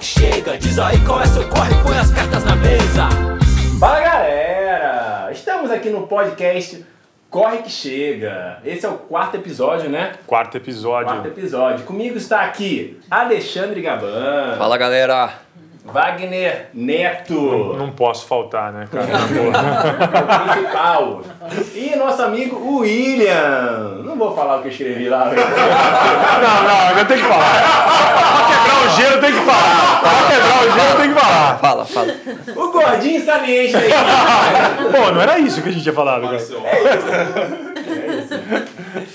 que 0.00 0.06
chega. 0.06 0.56
Diz 0.56 0.78
aí 0.78 0.98
qual 1.04 1.20
é 1.20 1.26
seu 1.26 1.46
corre, 1.48 1.74
põe 1.82 1.98
as 1.98 2.10
cartas 2.10 2.42
na 2.42 2.56
mesa. 2.56 3.08
Fala 3.78 4.00
galera! 4.00 5.28
Estamos 5.30 5.70
aqui 5.70 5.90
no 5.90 6.06
podcast 6.06 6.84
Corre 7.28 7.58
que 7.58 7.70
Chega. 7.70 8.58
Esse 8.64 8.86
é 8.86 8.88
o 8.88 8.94
quarto 8.94 9.36
episódio, 9.36 9.90
né? 9.90 10.14
Quarto 10.26 10.56
episódio. 10.56 11.12
Quarto 11.12 11.28
episódio. 11.28 11.84
Comigo 11.84 12.16
está 12.16 12.40
aqui 12.40 12.98
Alexandre 13.10 13.82
Gaban, 13.82 14.56
Fala 14.56 14.78
galera! 14.78 15.34
Wagner 15.92 16.68
Neto, 16.72 17.74
Não 17.76 17.90
posso 17.90 18.26
faltar, 18.26 18.72
né, 18.72 18.88
cara? 18.90 19.06
o 19.10 20.54
principal. 20.54 21.22
E 21.74 21.96
nosso 21.96 22.22
amigo 22.22 22.78
William. 22.78 24.02
Não 24.04 24.16
vou 24.16 24.34
falar 24.34 24.58
o 24.58 24.62
que 24.62 24.68
eu 24.68 24.72
escrevi 24.72 25.08
lá. 25.08 25.26
não, 25.34 26.62
não, 26.62 26.98
eu 26.98 27.04
tenho 27.06 27.20
que 27.20 27.26
falar. 27.26 27.50
Pra 27.50 28.46
quebrar 28.46 28.86
o 28.86 28.88
gelo 28.96 29.20
tem 29.20 29.32
que 29.32 29.40
falar. 29.40 30.00
Pra 30.00 30.10
quebrar 30.34 30.60
o 30.60 30.70
gelo 30.70 31.00
tem 31.00 31.14
que 31.14 31.20
falar. 31.20 31.58
Fala, 31.58 31.84
fala. 31.84 32.14
O 32.56 32.72
gordinho 32.72 33.24
saliente 33.24 33.76
aí. 33.76 33.90
Pô, 34.92 35.10
não 35.12 35.20
era 35.20 35.38
isso 35.38 35.62
que 35.62 35.68
a 35.68 35.72
gente 35.72 35.82
tinha 35.82 35.94
falado, 35.94 36.22
cara. 36.22 36.38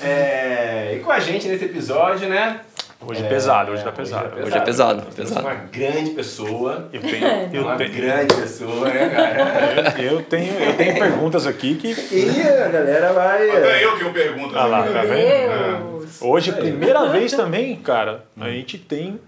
É, 0.03 0.95
e 0.95 0.99
com 0.99 1.11
a 1.11 1.19
gente 1.19 1.47
nesse 1.47 1.65
episódio, 1.65 2.27
né? 2.27 2.59
Hoje 3.07 3.23
é 3.23 3.29
pesado, 3.29 3.71
hoje 3.71 3.83
tá 3.83 3.91
pesado. 3.91 4.39
Hoje 4.39 4.57
é 4.57 4.61
pesado, 4.61 5.01
Temos 5.01 5.15
pesado. 5.15 5.45
Uma 5.45 5.53
grande 5.53 6.09
pessoa. 6.11 6.89
Eu 6.91 7.01
tenho, 7.01 7.27
eu 7.53 7.63
Uma 7.63 7.75
tenho, 7.75 7.93
grande 7.93 8.35
pessoa, 8.35 8.89
né, 8.89 9.09
cara? 9.09 10.01
eu 10.01 10.23
tenho, 10.23 10.53
eu 10.53 10.73
tenho 10.75 10.99
perguntas 10.99 11.45
aqui 11.45 11.75
que. 11.75 11.89
E 12.11 12.41
a 12.41 12.67
galera 12.67 13.13
vai. 13.13 13.49
Até 13.49 13.85
eu 13.85 13.97
que 13.97 14.03
eu 14.03 14.11
pergunto. 14.11 14.57
Ah 14.57 14.65
lá, 14.65 14.85
né? 14.85 14.91
tá 14.91 15.01
vendo? 15.01 15.99
Deus! 15.99 16.21
Hoje, 16.21 16.51
primeira 16.51 17.05
vez 17.09 17.33
também, 17.33 17.75
cara, 17.75 18.23
a 18.39 18.49
gente 18.49 18.77
tem 18.77 19.19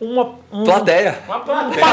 uma. 0.00 0.34
um- 0.52 0.64
Plateia! 0.64 1.18
Uma 1.26 1.40
plateia. 1.40 1.84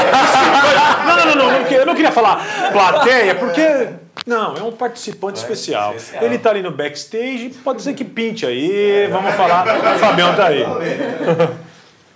Não, 1.06 1.16
não, 1.16 1.26
não, 1.36 1.60
não, 1.60 1.66
eu 1.70 1.86
não 1.86 1.94
queria 1.94 2.12
falar 2.12 2.44
plateia, 2.72 3.34
porque. 3.34 3.88
Não, 4.26 4.56
é 4.56 4.62
um 4.62 4.72
participante 4.72 5.38
especial. 5.38 5.94
especial. 5.94 6.22
Ele 6.24 6.38
tá 6.38 6.50
ali 6.50 6.60
no 6.62 6.70
backstage, 6.70 7.50
pode 7.64 7.80
ser 7.82 7.94
que 7.94 8.04
pinte 8.04 8.44
aí, 8.44 9.06
vamos 9.10 9.34
falar. 9.34 9.64
O 9.96 9.98
Fabião 9.98 10.34
tá 10.34 10.46
aí. 10.48 10.64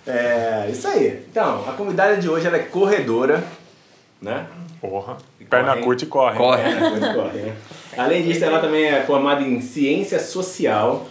É, 0.05 0.67
isso 0.69 0.87
aí. 0.87 1.25
Então, 1.31 1.63
a 1.67 1.71
convidada 1.73 2.17
de 2.17 2.29
hoje 2.29 2.45
ela 2.45 2.57
é 2.57 2.59
corredora, 2.59 3.43
né? 4.21 4.45
Porra, 4.81 5.15
perna 5.49 5.71
corre. 5.71 5.81
curta 5.83 6.03
e 6.03 6.07
corre. 6.07 6.37
Corre! 6.37 6.61
É, 6.61 6.89
coisa 6.89 7.13
corre, 7.13 7.37
né? 7.39 7.53
Além 7.97 8.21
disso, 8.23 8.43
ela 8.43 8.59
também 8.59 8.85
é 8.85 9.01
formada 9.03 9.41
em 9.41 9.61
ciência 9.61 10.19
social, 10.19 11.07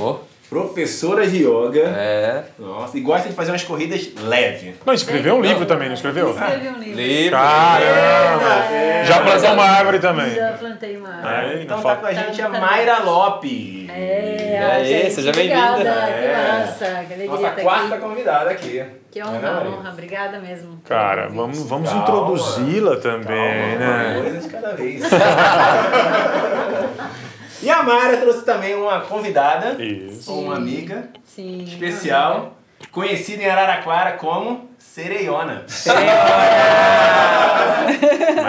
Ó, 0.00 0.18
professora 0.62 1.26
de 1.26 1.38
yoga. 1.44 1.80
é. 1.96 2.42
Nossa, 2.58 2.96
e 2.96 3.00
gosta 3.00 3.28
de 3.28 3.34
fazer 3.34 3.50
umas 3.50 3.64
corridas 3.64 4.08
leves. 4.22 4.74
Não, 4.86 4.94
escreveu 4.94 5.34
um 5.36 5.40
livro 5.40 5.66
também, 5.66 5.88
não 5.88 5.94
escreveu? 5.94 6.30
Escrevi 6.30 6.68
um 6.68 6.78
livro. 6.78 6.96
Livre! 7.00 7.30
Caramba! 7.30 9.04
Já 9.04 9.20
plantou 9.20 9.52
uma 9.52 9.64
árvore 9.64 9.98
também. 9.98 10.34
Já 10.34 10.52
plantei 10.52 10.96
uma 10.96 11.08
árvore. 11.08 11.34
Aí, 11.34 11.62
Então 11.64 11.76
não 11.76 11.84
tá 11.84 11.96
com 11.96 12.06
a 12.06 12.12
gente 12.12 12.42
a 12.42 12.46
Tá 12.48 12.52
no 12.52 12.60
Mayra 12.60 12.98
Lopes. 13.02 13.88
É, 13.90 14.70
aí, 14.72 14.84
gente, 14.86 15.12
seja 15.14 15.32
bem-vinda. 15.32 15.76
Que 15.82 15.88
É. 15.88 16.58
massa, 16.60 16.84
que 16.84 16.90
alegria 17.14 17.26
Nossa 17.28 17.48
estar 17.48 17.62
quarta 17.62 17.94
aqui. 17.94 18.04
convidada 18.04 18.50
aqui. 18.50 18.84
Que 19.10 19.20
Não 19.20 19.34
é, 19.34 19.38
honra, 19.38 19.52
Maria? 19.52 19.70
honra. 19.70 19.90
Obrigada 19.90 20.38
mesmo. 20.40 20.80
Cara, 20.84 21.28
vamos, 21.28 21.62
vamos 21.68 21.92
introduzi-la 21.92 22.96
também, 22.96 23.26
Calma, 23.26 23.78
né? 23.78 24.12
uma 24.14 24.22
coisa 24.22 24.40
de 24.40 24.48
cada 24.48 24.72
vez. 24.74 25.02
e 27.64 27.70
a 27.70 27.82
Mayra 27.82 28.18
trouxe 28.18 28.44
também 28.44 28.74
uma 28.74 29.00
convidada, 29.00 29.82
Isso. 29.82 30.32
uma 30.32 30.56
amiga 30.56 31.08
Sim. 31.24 31.64
especial, 31.64 32.56
conhecida 32.90 33.42
em 33.42 33.46
Araraquara 33.46 34.12
como 34.12 34.68
Sereiona. 34.78 35.64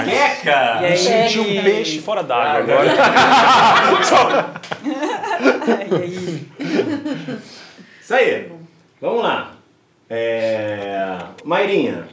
Queca! 0.06 0.80
E 0.82 0.86
aí? 0.86 0.98
Senti 0.98 1.40
um 1.40 1.64
peixe 1.64 2.02
fora 2.02 2.22
d'água 2.24 2.60
agora. 2.60 2.86
E 5.90 5.96
aí? 5.96 6.48
Isso 8.02 8.14
aí. 8.14 8.52
Vamos 9.02 9.24
lá. 9.24 9.52
É... 10.10 11.18
Mairinha, 11.44 12.08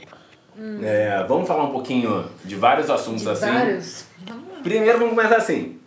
é, 0.83 1.25
vamos 1.29 1.47
falar 1.49 1.65
um 1.65 1.73
pouquinho 1.73 2.27
de 2.45 2.55
vários 2.55 2.89
assuntos 2.89 3.23
De 3.23 3.31
assim. 3.31 3.53
vários. 3.53 4.07
Primeiro 4.63 4.99
vamos 4.99 5.15
começar 5.15 5.37
assim. 5.37 5.79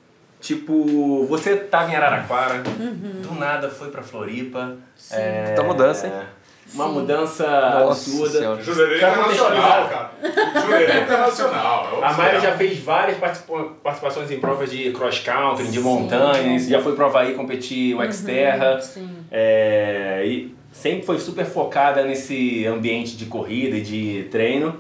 Tipo, 0.50 1.26
você 1.28 1.56
tava 1.56 1.92
em 1.92 1.96
Araraquara, 1.96 2.60
do 2.62 3.34
nada 3.34 3.68
foi 3.68 3.90
pra 3.90 4.04
Floripa. 4.04 4.76
É, 5.10 5.56
Tá 5.56 5.64
mudança, 5.64 6.06
hein? 6.06 6.14
Uma 6.72 6.88
mudança 6.88 7.48
Nossa 7.48 8.10
absurda. 8.12 8.62
Jurerê 8.62 8.98
Internacional, 8.98 9.90
cara. 9.90 10.12
Jurerê 10.62 11.02
Internacional. 11.02 12.00
é 12.00 12.06
A 12.06 12.14
Mayra 12.14 12.40
já 12.40 12.52
fez 12.56 12.78
várias 12.80 13.18
participa- 13.18 13.70
participações 13.84 14.30
em 14.30 14.40
provas 14.40 14.70
de 14.70 14.92
cross 14.92 15.18
country, 15.18 15.68
de 15.68 15.80
montanhas, 15.80 16.68
já 16.68 16.80
foi 16.80 16.94
pro 16.96 17.06
Havaí 17.06 17.34
competir 17.34 17.96
o 17.96 18.12
Xterra. 18.14 18.80
Sim. 18.80 19.10
É, 19.32 20.22
e 20.28 20.56
sempre 20.72 21.08
foi 21.08 21.18
super 21.18 21.46
focada 21.46 22.04
nesse 22.04 22.68
ambiente 22.68 23.18
de 23.18 23.26
corrida 23.26 23.78
e 23.78 23.82
de 23.82 24.28
treino. 24.30 24.80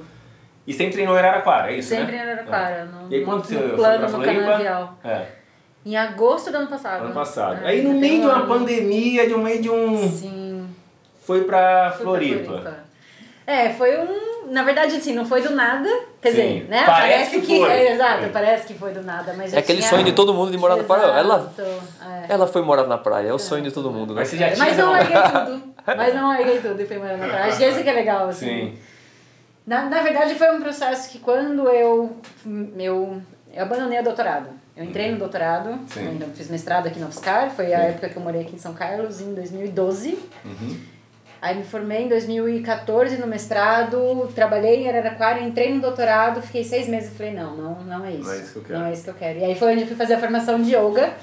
E 0.67 0.73
sempre 0.73 0.93
treinou 0.93 1.15
em 1.15 1.19
Araraquara, 1.19 1.71
é 1.71 1.77
isso, 1.77 1.89
Sempre 1.89 2.15
em 2.15 2.19
né? 2.19 2.23
Araraquara. 2.33 2.85
No, 2.85 3.11
E 3.11 3.15
aí 3.15 3.23
quando 3.25 3.43
você 3.45 3.55
no 3.55 3.61
foi 3.69 3.75
plano 3.77 4.01
no 4.03 4.09
Floripa? 4.09 4.41
canavial. 4.41 4.99
É, 5.03 5.25
Em 5.85 5.95
agosto 5.95 6.49
do 6.51 6.57
ano 6.57 6.67
passado. 6.67 7.05
ano 7.05 7.13
passado. 7.13 7.63
É, 7.63 7.67
aí 7.67 7.81
no 7.83 7.93
meio 7.93 8.21
de 8.21 8.25
um 8.25 8.29
uma 8.29 8.37
ano. 8.39 8.47
pandemia, 8.47 9.27
de 9.27 9.33
um 9.35 9.43
meio 9.43 9.61
de 9.61 9.69
um... 9.69 10.09
Sim. 10.09 10.67
Foi 11.23 11.43
pra 11.43 11.91
Fui 11.91 12.03
pra 12.03 12.03
Floripa. 12.03 12.85
É, 13.47 13.69
foi 13.69 13.95
um. 13.99 14.47
Na 14.51 14.63
verdade, 14.63 14.95
assim, 14.95 15.13
não 15.13 15.23
foi 15.25 15.41
do 15.41 15.51
nada. 15.51 15.87
Quer 16.21 16.31
Sim. 16.31 16.35
dizer, 16.35 16.67
né? 16.69 16.83
Parece 16.85 17.41
que 17.41 17.59
foi. 17.59 17.71
é, 17.71 17.91
exato, 17.93 18.25
É. 18.25 18.29
parece 18.29 18.65
que 18.67 18.73
foi 18.73 18.91
do 18.91 19.03
nada. 19.03 19.33
Mas 19.37 19.53
É 19.53 19.59
aquele 19.59 19.79
tinha- 19.79 19.89
sonho 19.91 20.03
de 20.03 20.13
todo 20.13 20.33
mundo 20.33 20.51
de 20.51 20.57
morar 20.57 20.75
na 20.75 20.83
praia. 20.83 21.03
Ela, 21.11 21.35
Exato, 21.37 21.61
é. 21.61 22.25
ela 22.29 22.47
foi 22.47 22.61
morar 22.63 22.85
na 22.87 22.97
praia, 22.97 23.27
é 23.29 23.33
o 23.33 23.37
sonho 23.39 23.63
de 23.63 23.71
todo 23.71 23.91
mundo, 23.91 24.13
né? 24.15 24.21
Mas 24.21 24.29
você 24.29 24.37
já 24.37 24.51
tinha... 24.51 24.65
Mas 24.65 24.77
não 24.77 24.91
larguei 24.91 25.15
tudo. 25.15 25.63
Mas 25.85 26.15
não 26.15 26.27
larguei 26.29 26.59
tudo 26.59 26.81
e 26.81 26.85
fui 26.87 26.97
morar 26.97 27.17
na 27.17 27.27
praia. 27.27 27.45
Acho 27.45 27.57
que 27.57 27.63
esse 27.65 27.83
que 27.83 27.89
é 27.89 27.93
legal, 27.93 28.27
assim. 28.29 28.45
Sim. 28.47 28.77
Na, 29.65 29.83
na 29.89 30.01
verdade, 30.01 30.33
foi 30.35 30.51
um 30.55 30.61
processo 30.61 31.09
que 31.11 31.19
quando 31.19 31.67
eu, 31.69 32.15
eu, 32.79 33.21
eu 33.53 33.63
abandonei 33.63 33.99
o 33.99 34.03
doutorado. 34.03 34.49
Eu 34.77 34.83
entrei 34.83 35.09
no 35.11 35.17
doutorado, 35.17 35.79
Sim. 35.87 36.07
ainda 36.07 36.25
fiz 36.35 36.49
mestrado 36.49 36.87
aqui 36.87 36.99
na 36.99 37.07
UFSCar, 37.07 37.49
foi 37.51 37.73
a 37.73 37.79
época 37.79 38.09
que 38.09 38.17
eu 38.17 38.21
morei 38.21 38.41
aqui 38.41 38.55
em 38.55 38.59
São 38.59 38.73
Carlos, 38.73 39.21
em 39.21 39.33
2012. 39.33 40.19
Uhum. 40.43 40.77
Aí 41.41 41.55
me 41.57 41.63
formei 41.63 42.03
em 42.03 42.09
2014 42.09 43.17
no 43.17 43.27
mestrado, 43.27 44.29
trabalhei 44.35 44.83
em 44.83 44.89
Araraquara, 44.89 45.39
entrei 45.41 45.73
no 45.73 45.79
doutorado, 45.79 46.41
fiquei 46.41 46.63
seis 46.63 46.87
meses 46.87 47.11
e 47.11 47.15
falei, 47.15 47.33
não, 47.33 47.55
não, 47.55 47.75
não 47.83 48.05
é 48.05 48.11
isso. 48.11 48.23
Não 48.23 48.33
é 48.33 48.37
isso 48.39 48.51
que 48.51 48.57
eu 48.57 48.63
quero. 48.63 48.79
Não 48.79 48.85
é 48.87 48.93
isso 48.93 49.03
que 49.03 49.09
eu 49.09 49.13
quero. 49.13 49.39
E 49.39 49.43
aí 49.45 49.55
foi 49.55 49.71
onde 49.73 49.81
eu 49.81 49.87
fui 49.87 49.95
fazer 49.95 50.15
a 50.15 50.19
formação 50.19 50.61
de 50.61 50.75
yoga. 50.75 51.13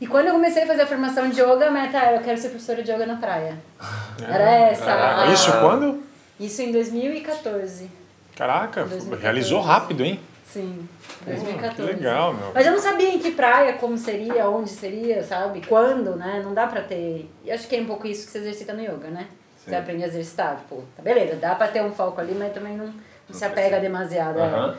E 0.00 0.06
quando 0.06 0.26
eu 0.26 0.32
comecei 0.34 0.64
a 0.64 0.66
fazer 0.66 0.82
a 0.82 0.86
formação 0.86 1.30
de 1.30 1.40
yoga, 1.40 1.68
a 1.68 1.70
meta 1.70 1.96
era, 1.96 2.16
eu 2.16 2.22
quero 2.22 2.36
ser 2.38 2.48
professora 2.48 2.82
de 2.82 2.90
yoga 2.90 3.06
na 3.06 3.16
praia. 3.16 3.56
Era 4.28 4.50
essa. 4.50 4.90
Ah, 4.90 5.22
a- 5.28 5.32
Isso 5.32 5.50
quando? 5.60 6.02
Isso 6.40 6.60
em 6.60 6.72
2014. 6.72 7.88
Caraca, 8.36 8.80
2014. 8.84 9.22
realizou 9.22 9.60
rápido, 9.60 10.04
hein? 10.04 10.18
Sim, 10.52 10.86
Que 11.24 11.30
2014. 11.30 11.82
legal, 11.94 12.34
meu. 12.34 12.50
Mas 12.54 12.66
eu 12.66 12.72
não 12.72 12.78
sabia 12.78 13.08
em 13.08 13.18
que 13.18 13.30
praia, 13.30 13.72
como 13.74 13.96
seria, 13.96 14.48
onde 14.50 14.68
seria, 14.70 15.22
sabe? 15.24 15.62
Quando, 15.66 16.14
né? 16.16 16.42
Não 16.44 16.52
dá 16.52 16.66
pra 16.66 16.82
ter. 16.82 17.30
E 17.44 17.50
acho 17.50 17.66
que 17.66 17.76
é 17.76 17.80
um 17.80 17.86
pouco 17.86 18.06
isso 18.06 18.26
que 18.26 18.32
você 18.32 18.38
exercita 18.38 18.72
no 18.74 18.82
yoga, 18.82 19.08
né? 19.08 19.26
Você 19.56 19.70
Sim. 19.70 19.76
aprende 19.76 20.04
a 20.04 20.06
exercitar, 20.08 20.56
tipo, 20.56 20.82
tá 20.96 21.02
beleza, 21.02 21.36
dá 21.36 21.54
pra 21.54 21.68
ter 21.68 21.82
um 21.82 21.92
foco 21.92 22.20
ali, 22.20 22.34
mas 22.38 22.52
também 22.52 22.76
não, 22.76 22.86
não 22.86 22.92
se 23.30 23.44
apega 23.44 23.78
demasiado. 23.80 24.38
é. 24.40 24.42
Aham. 24.42 24.76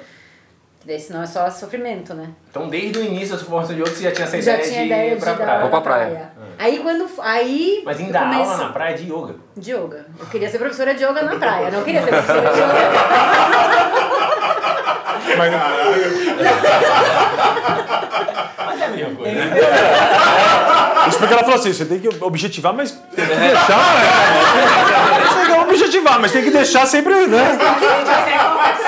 Daí 0.86 1.00
senão 1.00 1.24
é 1.24 1.26
só 1.26 1.50
sofrimento, 1.50 2.14
né? 2.14 2.28
Então 2.50 2.68
desde 2.68 3.00
o 3.00 3.02
início 3.06 3.30
da 3.30 3.38
sua 3.38 3.48
formação 3.50 3.74
de 3.74 3.82
yoga 3.82 3.90
você 3.92 4.04
já 4.04 4.12
tinha 4.12 4.26
essa 4.26 4.42
já 4.42 4.52
ideia 4.56 4.68
tinha 4.68 4.80
de 4.82 4.86
ideia 4.88 5.12
ir 5.14 5.16
de 5.16 5.22
pra 5.24 5.34
praia. 5.36 5.68
pra 5.70 5.82
praia. 5.82 6.32
Aí 6.60 6.80
quando. 6.80 7.10
Aí. 7.22 7.82
Mas 7.86 8.00
ainda 8.00 8.12
dá 8.12 8.20
comecei- 8.26 8.44
aula 8.44 8.58
na 8.58 8.70
praia 8.74 8.98
de 8.98 9.04
yoga. 9.10 9.36
De 9.56 9.72
yoga. 9.72 10.06
Eu 10.20 10.26
queria 10.26 10.50
ser 10.50 10.58
professora 10.60 10.94
de 10.94 11.02
yoga 11.06 11.22
na 11.22 11.38
praia, 11.38 11.72
não 11.72 11.84
queria 11.86 12.02
ser 12.04 12.10
professora 12.10 12.52
de 12.52 12.60
yoga. 12.60 12.74
Mas, 15.38 15.54
Mas 18.58 18.82
é 18.82 18.86
a 18.86 18.90
mesma 18.90 19.16
coisa, 19.16 19.36
né? 19.36 19.56
isso 21.08 21.18
porque 21.18 21.34
ela 21.34 21.44
falou 21.44 21.56
assim: 21.60 21.74
você 21.74 21.86
tem 21.86 22.00
que 22.00 22.10
objetivar, 22.24 22.74
mas 22.74 22.92
tem 22.92 23.26
que 23.26 23.36
deixar. 23.36 23.78
né? 23.96 24.04
Você 25.28 25.36
tem 25.36 25.46
que 25.46 25.62
objetivar, 25.62 26.20
mas 26.20 26.32
tem 26.32 26.44
que 26.44 26.52
deixar 26.52 26.86
sempre, 26.86 27.28
né? 27.28 27.58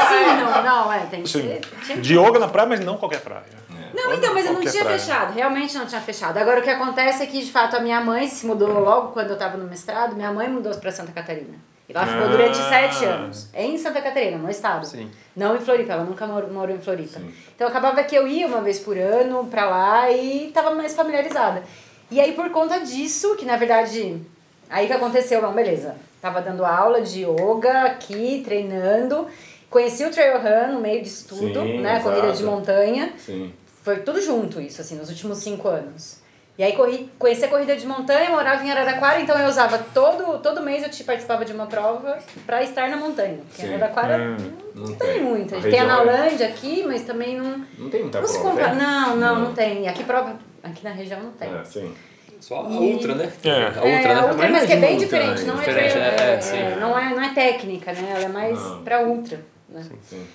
Sim, 0.08 0.44
não, 0.44 0.64
não, 0.64 0.94
é, 0.94 1.00
tem 1.10 1.24
que 1.24 1.30
Sim. 1.30 1.60
ser. 1.86 2.06
yoga 2.06 2.40
na 2.40 2.48
praia, 2.48 2.70
mas 2.70 2.80
não 2.80 2.98
qualquer 2.98 3.22
praia. 3.22 3.66
Não, 3.94 4.14
então, 4.14 4.34
mas 4.34 4.46
eu 4.46 4.54
não 4.54 4.62
tinha 4.62 4.84
praia. 4.84 5.00
fechado, 5.00 5.34
realmente 5.34 5.78
não 5.78 5.86
tinha 5.86 6.02
fechado. 6.02 6.38
Agora 6.38 6.60
o 6.60 6.64
que 6.64 6.70
acontece 6.70 7.24
é 7.24 7.26
que, 7.26 7.40
de 7.44 7.50
fato, 7.52 7.78
a 7.78 7.80
minha 7.80 8.02
mãe 8.02 8.28
se 8.28 8.46
mudou 8.46 8.78
logo 8.80 9.14
quando 9.14 9.30
eu 9.30 9.38
tava 9.38 9.56
no 9.58 9.66
mestrado, 9.70 10.16
minha 10.16 10.34
mãe 10.34 10.50
mudou 10.50 10.76
pra 10.76 10.92
Santa 10.92 11.14
Catarina. 11.14 11.58
E 11.88 11.94
ficou 11.94 12.26
Ah. 12.26 12.28
durante 12.28 12.58
sete 12.58 13.06
anos, 13.06 13.48
em 13.54 13.78
Santa 13.78 14.02
Catarina, 14.02 14.38
no 14.38 14.50
estado. 14.50 14.86
Sim. 14.86 15.10
Não 15.36 15.56
em 15.56 15.60
Floripa, 15.60 15.94
ela 15.94 16.04
nunca 16.04 16.26
morou, 16.26 16.52
morou 16.52 16.76
em 16.76 16.80
Floripa. 16.80 17.20
Então 17.56 17.68
acabava 17.68 18.04
que 18.04 18.16
eu 18.16 18.28
ia 18.28 18.48
uma 18.48 18.62
vez 18.62 18.80
por 18.80 18.98
ano 18.98 19.46
pra 19.46 19.70
lá 19.70 20.12
e 20.12 20.50
tava 20.54 20.72
mais 20.72 20.96
familiarizada. 20.96 21.64
E 22.10 22.20
aí, 22.20 22.34
por 22.34 22.50
conta 22.52 22.80
disso, 22.80 23.36
que 23.36 23.46
na 23.46 23.56
verdade 23.58 24.20
Aí 24.68 24.88
que 24.88 24.94
aconteceu? 24.94 25.42
Bom, 25.42 25.52
beleza. 25.52 25.96
Tava 26.20 26.42
dando 26.42 26.66
aula 26.66 27.00
de 27.02 27.24
yoga 27.24 27.84
aqui, 27.84 28.42
treinando. 28.44 29.28
Conheci 29.70 30.04
o 30.04 30.10
Trail 30.10 30.40
Run 30.40 30.74
no 30.74 30.80
meio 30.82 31.04
disso 31.04 31.28
tudo, 31.28 31.62
Sim, 31.62 31.82
né? 31.82 32.00
Corrida 32.00 32.32
de 32.32 32.42
exato. 32.42 32.50
montanha. 32.50 33.14
Sim. 33.18 33.54
Foi 33.84 33.98
tudo 34.00 34.20
junto 34.20 34.60
isso, 34.60 34.82
assim, 34.82 34.96
nos 34.96 35.10
últimos 35.10 35.38
cinco 35.38 35.68
anos. 35.68 36.18
E 36.58 36.64
aí 36.64 36.72
corri, 36.74 37.10
conheci 37.20 37.44
a 37.44 37.48
corrida 37.50 37.76
de 37.76 37.86
montanha, 37.86 38.30
morava 38.30 38.64
em 38.66 38.72
Araraquara, 38.72 39.20
então 39.20 39.38
eu 39.38 39.48
usava 39.50 39.78
todo, 39.94 40.40
todo 40.40 40.62
mês 40.62 40.84
eu 40.84 40.90
te 40.90 41.04
participava 41.04 41.44
de 41.44 41.52
uma 41.52 41.66
prova 41.68 42.18
pra 42.46 42.64
estar 42.64 42.90
na 42.90 42.96
montanha. 42.96 43.40
Porque 43.50 43.62
Sim. 43.64 43.68
em 43.72 43.76
Araraquara 43.76 44.18
Hum. 44.18 44.38
não, 44.74 44.86
Não 44.88 44.96
tem 44.96 45.14
tem. 45.16 45.22
muito. 45.24 45.54
A 45.56 45.60
Tem 45.62 45.80
a 45.80 45.84
região 45.84 46.02
é- 46.02 46.06
Nalândia 46.06 46.48
aqui, 46.48 46.84
mas 46.88 47.02
também 47.04 47.38
não, 47.38 47.66
Não 47.78 47.90
tem 47.90 48.04
muita 48.04 48.22
não 48.22 48.28
se 48.28 48.40
prova, 48.40 48.50
compara. 48.52 48.70
tem? 48.70 48.80
Não, 48.80 49.16
não, 49.18 49.40
não 49.42 49.54
tem. 49.54 49.84
E 49.84 49.88
Aqui 49.90 50.04
prova. 50.06 50.36
Aqui 50.64 50.84
na 50.84 50.92
região 50.92 51.22
não 51.22 51.32
tem. 51.34 51.54
É, 51.54 51.64
sim. 51.66 51.94
Só 52.40 52.66
a 52.66 52.70
E- 52.70 52.78
ultra, 52.78 53.16
né? 53.16 53.32
É. 53.44 53.50
A 53.50 53.54
É, 53.56 53.68
ultra, 53.68 54.12
a 54.12 54.16
né? 54.16 54.28
ultra, 54.32 54.50
Mas 54.50 54.66
que 54.66 54.74
é 54.74 54.76
bem 54.78 54.90
não 54.92 54.98
é 54.98 55.04
diferente, 55.04 55.30
montanha. 55.30 55.48
não 55.48 55.56
é, 55.56 55.66
Diferente, 55.66 55.98
é, 55.98 56.34
é, 56.36 56.42
sim. 56.42 56.58
é, 56.58 56.76
não 56.80 56.98
é, 57.00 57.10
não 57.16 57.22
é 57.24 57.34
técnica, 57.34 57.92
né? 57.94 58.14
Ela 58.16 58.26
é 58.26 58.28
mais 58.30 58.62
Não. 58.62 58.84
pra 58.84 59.02
ultra. 59.04 59.40
Né? 59.68 59.84
sim. 60.04 60.26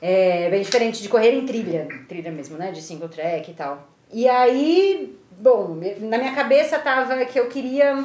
É 0.00 0.48
bem 0.50 0.62
diferente 0.62 1.00
de 1.02 1.08
correr 1.08 1.32
em 1.32 1.44
trilha, 1.46 1.86
trilha 2.08 2.30
mesmo, 2.32 2.56
né? 2.56 2.72
De 2.72 2.80
single 2.82 3.08
track 3.08 3.50
e 3.50 3.54
tal. 3.54 3.86
E 4.12 4.28
aí, 4.28 5.16
bom, 5.42 5.76
na 5.98 6.18
minha 6.18 6.32
cabeça 6.32 6.78
tava 6.78 7.24
que 7.24 7.38
eu 7.38 7.48
queria 7.48 8.04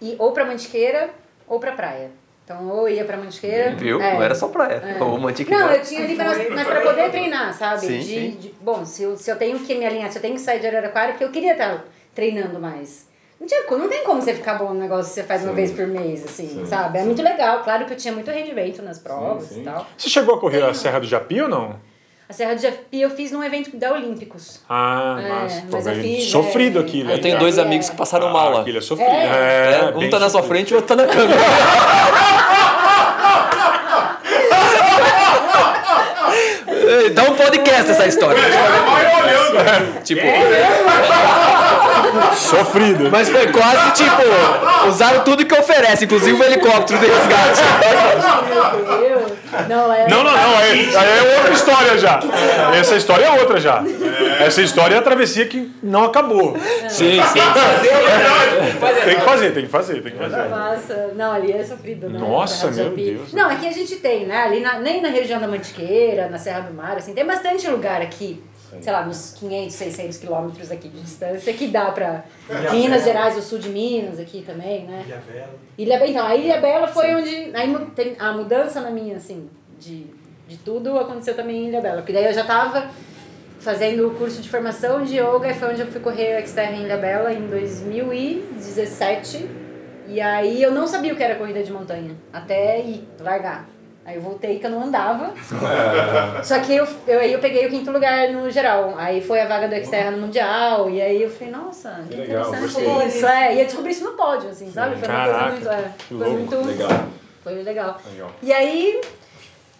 ir 0.00 0.16
ou 0.18 0.32
pra 0.32 0.44
Mantiqueira 0.44 1.08
ou 1.48 1.58
pra 1.58 1.72
praia. 1.72 2.10
Então, 2.44 2.68
ou 2.68 2.88
ia 2.88 3.04
pra 3.04 3.16
Mantiqueira. 3.16 3.74
Viu? 3.74 4.00
é. 4.00 4.14
Não 4.14 4.22
era 4.22 4.34
só 4.34 4.48
praia. 4.48 4.96
É. 4.98 5.02
O 5.02 5.18
Mantiqueira. 5.18 5.64
Não, 5.64 5.72
eu 5.72 5.82
tinha 5.82 6.04
ali 6.04 6.14
pra, 6.14 6.26
mas 6.26 6.66
pra 6.66 6.80
poder 6.82 7.10
treinar, 7.10 7.52
sabe? 7.54 7.80
Sim, 7.80 7.98
de, 7.98 8.04
sim. 8.04 8.30
de- 8.38 8.54
bom, 8.60 8.84
se 8.84 9.02
eu, 9.02 9.16
se 9.16 9.28
eu 9.30 9.36
tenho 9.36 9.58
que 9.58 9.74
me 9.74 9.84
alinhar, 9.84 10.12
se 10.12 10.18
eu 10.18 10.22
tenho 10.22 10.34
que 10.34 10.40
sair 10.40 10.60
de 10.60 10.66
Araraquara, 10.66 11.12
porque 11.12 11.24
eu 11.24 11.32
queria 11.32 11.52
estar 11.52 11.84
treinando 12.14 12.60
mais. 12.60 13.08
Não, 13.40 13.46
tinha, 13.46 13.64
não 13.68 13.88
tem 13.88 14.04
como 14.04 14.22
você 14.22 14.32
ficar 14.32 14.54
bom 14.54 14.72
no 14.72 14.80
negócio 14.80 15.08
que 15.08 15.14
você 15.20 15.22
faz 15.24 15.42
uma 15.42 15.50
Sim. 15.50 15.56
vez 15.56 15.72
por 15.72 15.86
mês, 15.86 16.24
assim, 16.24 16.48
Sim, 16.48 16.66
sabe? 16.66 16.98
É 16.98 17.02
muito 17.02 17.20
legal. 17.20 17.62
Claro 17.64 17.84
que 17.84 17.92
eu 17.92 17.96
tinha 17.96 18.14
muito 18.14 18.30
rendimento 18.30 18.80
nas 18.80 18.98
provas 18.98 19.44
sim. 19.48 19.62
e 19.62 19.64
tal. 19.64 19.86
Você 19.96 20.08
chegou 20.08 20.36
a 20.36 20.40
correr 20.40 20.62
a 20.62 20.72
Serra 20.72 21.00
do 21.00 21.06
Japi 21.06 21.42
ou 21.42 21.48
não? 21.48 21.76
A 22.28 22.32
Serra 22.32 22.54
de 22.54 22.62
Japi 22.62 23.00
eu 23.00 23.10
fiz 23.10 23.30
num 23.30 23.42
evento 23.42 23.76
da 23.76 23.92
Olímpicos. 23.92 24.60
Ah, 24.68 25.16
É, 25.20 25.28
mas, 25.70 25.86
eu 25.86 25.94
fiz, 25.94 26.24
sofrido 26.30 26.78
é, 26.78 26.82
aquilo. 26.82 27.10
Eu 27.10 27.14
hein? 27.16 27.20
tenho 27.22 27.38
dois 27.38 27.56
É. 27.56 27.62
amigos 27.62 27.88
que 27.88 27.96
passaram 27.96 28.30
mal 28.32 28.48
Ah, 28.48 28.54
lá. 28.54 28.60
aquilo 28.62 28.78
é 28.78 28.80
sofrido. 28.80 29.08
É? 29.10 29.14
É, 29.14 29.92
É, 29.94 29.96
um 29.96 30.10
tá 30.10 30.18
na 30.18 30.28
sua 30.28 30.42
frente 30.42 30.70
e 30.70 30.74
o 30.74 30.76
outro 30.78 30.96
tá 30.96 31.00
na 31.00 31.08
câmera. 31.08 31.40
Dá 37.14 37.22
um 37.24 37.34
podcast 37.34 37.90
essa 37.90 38.06
história. 38.06 38.42
Tipo, 40.04 40.22
Sofrido. 42.34 43.08
mas 43.10 43.28
foi 43.28 43.46
quase 43.48 43.92
tipo, 43.92 44.22
usaram 44.88 45.20
tudo 45.24 45.44
que 45.44 45.54
oferece, 45.58 46.04
inclusive 46.04 46.38
o 46.40 46.44
helicóptero 46.44 46.98
de 47.00 47.06
resgate. 47.06 47.60
Meu 48.48 48.98
Deus! 48.98 49.25
Não, 49.68 49.92
é. 49.92 50.08
Não, 50.08 50.22
não, 50.24 50.32
não. 50.32 50.58
Aí, 50.58 50.96
aí 50.96 51.18
é 51.18 51.36
outra 51.38 51.52
história 51.52 51.98
já. 51.98 52.20
Essa 52.78 52.96
história 52.96 53.24
é 53.24 53.30
outra 53.40 53.60
já. 53.60 53.82
Essa 54.40 54.62
história 54.62 54.94
é 54.94 54.98
a 54.98 55.02
travessia 55.02 55.46
que 55.46 55.70
não 55.82 56.04
acabou. 56.04 56.56
Sim, 56.88 57.20
sim. 57.22 57.40
Tem 59.04 59.16
que 59.16 59.22
fazer, 59.22 59.50
tem 59.52 59.64
que 59.64 59.70
fazer, 59.70 60.02
tem 60.02 60.12
que 60.12 60.18
fazer. 60.18 60.48
Nossa, 60.48 61.10
não, 61.14 61.32
ali 61.32 61.52
é 61.52 61.64
sofrido, 61.64 62.08
né? 62.08 62.18
Nossa, 62.18 62.70
meu. 62.70 62.90
Deus. 62.90 63.32
Não, 63.32 63.48
aqui 63.48 63.66
a 63.66 63.72
gente 63.72 63.96
tem, 63.96 64.26
né? 64.26 64.42
Ali 64.42 64.60
na, 64.60 64.78
nem 64.78 65.00
na 65.00 65.08
região 65.08 65.40
da 65.40 65.48
Mantiqueira, 65.48 66.28
na 66.28 66.38
Serra 66.38 66.60
do 66.60 66.74
Mar, 66.74 66.96
assim, 66.96 67.14
tem 67.14 67.24
bastante 67.24 67.68
lugar 67.68 68.00
aqui, 68.00 68.42
sei 68.80 68.92
lá, 68.92 69.04
nos 69.06 69.34
500, 69.38 69.74
600 69.74 70.18
quilômetros 70.18 70.70
aqui 70.70 70.88
de 70.88 71.00
distância, 71.00 71.52
que 71.52 71.68
dá 71.68 71.90
pra 71.92 72.24
Minas 72.72 73.04
Gerais, 73.04 73.36
o 73.36 73.42
sul 73.42 73.58
de 73.58 73.68
Minas 73.68 74.18
aqui 74.20 74.42
também, 74.46 74.84
né? 74.84 75.04
Ilha 75.06 75.22
Bela. 75.26 75.54
Ilha 75.78 75.98
Bela, 75.98 76.10
então, 76.10 76.26
a 76.26 76.36
Ilha 76.36 76.60
Bela 76.60 76.88
foi 76.88 77.14
onde 77.14 77.50
aí 77.54 77.74
tem- 77.94 78.16
a 78.18 78.32
mudança 78.32 78.80
na 78.80 78.90
minha, 78.90 79.16
assim, 79.16 79.48
de, 79.78 80.06
de 80.48 80.56
tudo 80.58 80.98
aconteceu 80.98 81.34
também 81.34 81.64
em 81.64 81.68
Ilha 81.68 81.80
Bela. 81.80 81.96
Porque 81.98 82.12
daí 82.12 82.26
eu 82.26 82.32
já 82.32 82.44
tava 82.44 82.88
fazendo 83.60 84.06
o 84.06 84.10
curso 84.14 84.40
de 84.42 84.48
formação 84.48 85.02
de 85.02 85.16
yoga 85.18 85.48
e 85.50 85.54
foi 85.54 85.70
onde 85.70 85.80
eu 85.80 85.86
fui 85.88 86.00
correr 86.00 86.40
o 86.42 86.46
Xterra 86.46 86.72
em 86.72 86.82
Ilha 86.84 86.96
Bela 86.98 87.32
em 87.32 87.46
2017. 87.48 89.48
E 90.08 90.20
aí 90.20 90.62
eu 90.62 90.70
não 90.70 90.86
sabia 90.86 91.12
o 91.12 91.16
que 91.16 91.22
era 91.22 91.34
corrida 91.34 91.62
de 91.62 91.72
montanha, 91.72 92.12
até 92.32 92.80
ir, 92.80 93.08
largar. 93.20 93.68
Aí 94.06 94.14
eu 94.14 94.22
voltei 94.22 94.60
que 94.60 94.66
eu 94.66 94.70
não 94.70 94.84
andava. 94.84 95.34
Só 96.44 96.60
que 96.60 96.76
eu, 96.76 96.86
eu, 97.08 97.18
aí 97.18 97.32
eu 97.32 97.40
peguei 97.40 97.66
o 97.66 97.70
quinto 97.70 97.90
lugar 97.90 98.28
no 98.28 98.48
geral. 98.48 98.94
Aí 98.96 99.20
foi 99.20 99.40
a 99.40 99.48
vaga 99.48 99.66
do 99.66 99.84
Xterra 99.84 100.12
no 100.12 100.18
Mundial. 100.18 100.88
E 100.88 101.02
aí 101.02 101.22
eu 101.22 101.28
falei, 101.28 101.52
nossa, 101.52 102.04
que 102.08 102.14
legal, 102.14 102.48
interessante 102.54 103.08
isso. 103.08 103.26
É, 103.26 103.56
e 103.56 103.58
eu 103.58 103.64
descobri 103.64 103.90
isso 103.90 104.04
no 104.04 104.12
pódio, 104.12 104.48
assim, 104.48 104.70
sabe? 104.70 104.94
Foi 104.96 105.08
uma 105.08 105.24
coisa 105.24 105.48
muito. 105.48 105.68
É, 105.68 105.90
que 105.98 106.14
foi 106.14 106.28
louco. 106.28 106.54
muito. 106.54 106.68
Legal. 106.68 106.90
Foi 107.42 107.52
legal. 107.54 108.00
Legal. 108.12 108.30
E 108.40 108.52
aí, 108.52 109.00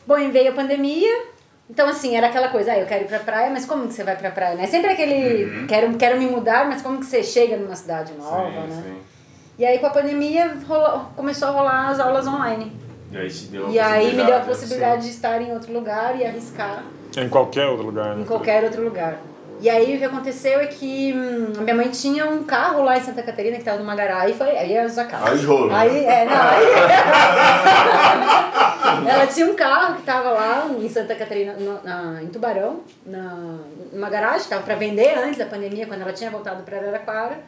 bom, 0.04 0.18
e 0.18 0.28
veio 0.28 0.50
a 0.50 0.54
pandemia. 0.54 1.22
Então, 1.70 1.88
assim, 1.88 2.16
era 2.16 2.26
aquela 2.26 2.48
coisa, 2.48 2.72
ah, 2.72 2.78
eu 2.78 2.86
quero 2.86 3.04
ir 3.04 3.08
pra 3.08 3.20
praia, 3.20 3.50
mas 3.50 3.64
como 3.64 3.86
que 3.86 3.94
você 3.94 4.02
vai 4.02 4.16
pra 4.16 4.30
praia, 4.32 4.56
né? 4.56 4.66
Sempre 4.66 4.90
aquele, 4.90 5.66
quero, 5.66 5.94
quero 5.96 6.18
me 6.18 6.26
mudar, 6.26 6.68
mas 6.68 6.82
como 6.82 6.98
que 6.98 7.06
você 7.06 7.22
chega 7.22 7.56
numa 7.56 7.74
cidade 7.76 8.12
nova, 8.14 8.50
Sim, 8.50 8.74
né? 8.74 8.82
sim. 8.84 8.96
E 9.58 9.64
aí, 9.64 9.78
com 9.78 9.86
a 9.86 9.90
pandemia, 9.90 10.56
rolou, 10.66 11.06
começou 11.16 11.48
a 11.48 11.50
rolar 11.52 11.88
as 11.90 12.00
aulas 12.00 12.26
online. 12.26 12.85
E 13.12 13.16
aí, 13.18 13.30
E 13.70 13.78
aí, 13.78 14.14
me 14.14 14.24
deu 14.24 14.36
a 14.36 14.40
possibilidade, 14.40 14.46
possibilidade 14.48 15.02
de 15.04 15.10
estar 15.10 15.40
em 15.40 15.52
outro 15.52 15.72
lugar 15.72 16.18
e 16.18 16.24
arriscar 16.24 16.82
Em 17.16 17.28
qualquer 17.28 17.66
outro 17.66 17.86
lugar, 17.86 18.16
em 18.16 18.20
né? 18.20 18.24
qualquer 18.26 18.64
outro 18.64 18.82
lugar. 18.82 19.18
E 19.58 19.70
aí 19.70 19.94
o 19.94 19.98
que 19.98 20.04
aconteceu 20.04 20.60
é 20.60 20.66
que 20.66 21.14
hum, 21.14 21.52
a 21.58 21.62
minha 21.62 21.74
mãe 21.74 21.88
tinha 21.88 22.26
um 22.26 22.44
carro 22.44 22.82
lá 22.82 22.98
em 22.98 23.00
Santa 23.00 23.22
Catarina 23.22 23.56
que 23.56 23.64
tava 23.64 23.78
numa 23.78 23.94
garagem, 23.94 24.26
aí 24.26 24.34
foi, 24.34 24.50
aí 24.50 24.72
ia 24.72 24.84
usar 24.84 25.06
carro. 25.06 25.28
Aí 25.28 25.44
rolo. 25.46 25.74
Aí, 25.74 26.04
é, 26.04 26.24
não, 26.26 26.42
aí... 26.42 26.66
Ela 29.08 29.26
tinha 29.26 29.46
um 29.46 29.54
carro 29.54 29.96
que 29.96 30.02
tava 30.02 30.30
lá 30.30 30.68
em 30.78 30.88
Santa 30.88 31.14
Catarina, 31.14 31.54
no- 31.54 31.80
na, 31.82 32.22
em 32.22 32.26
Tubarão, 32.26 32.80
na, 33.06 33.58
numa 33.92 34.10
garagem, 34.10 34.46
tava 34.48 34.62
pra 34.62 34.74
vender 34.74 35.16
antes 35.18 35.38
da 35.38 35.46
pandemia, 35.46 35.86
quando 35.86 36.02
ela 36.02 36.12
tinha 36.12 36.30
voltado 36.30 36.62
pra 36.62 36.78
Araraquara. 36.78 37.38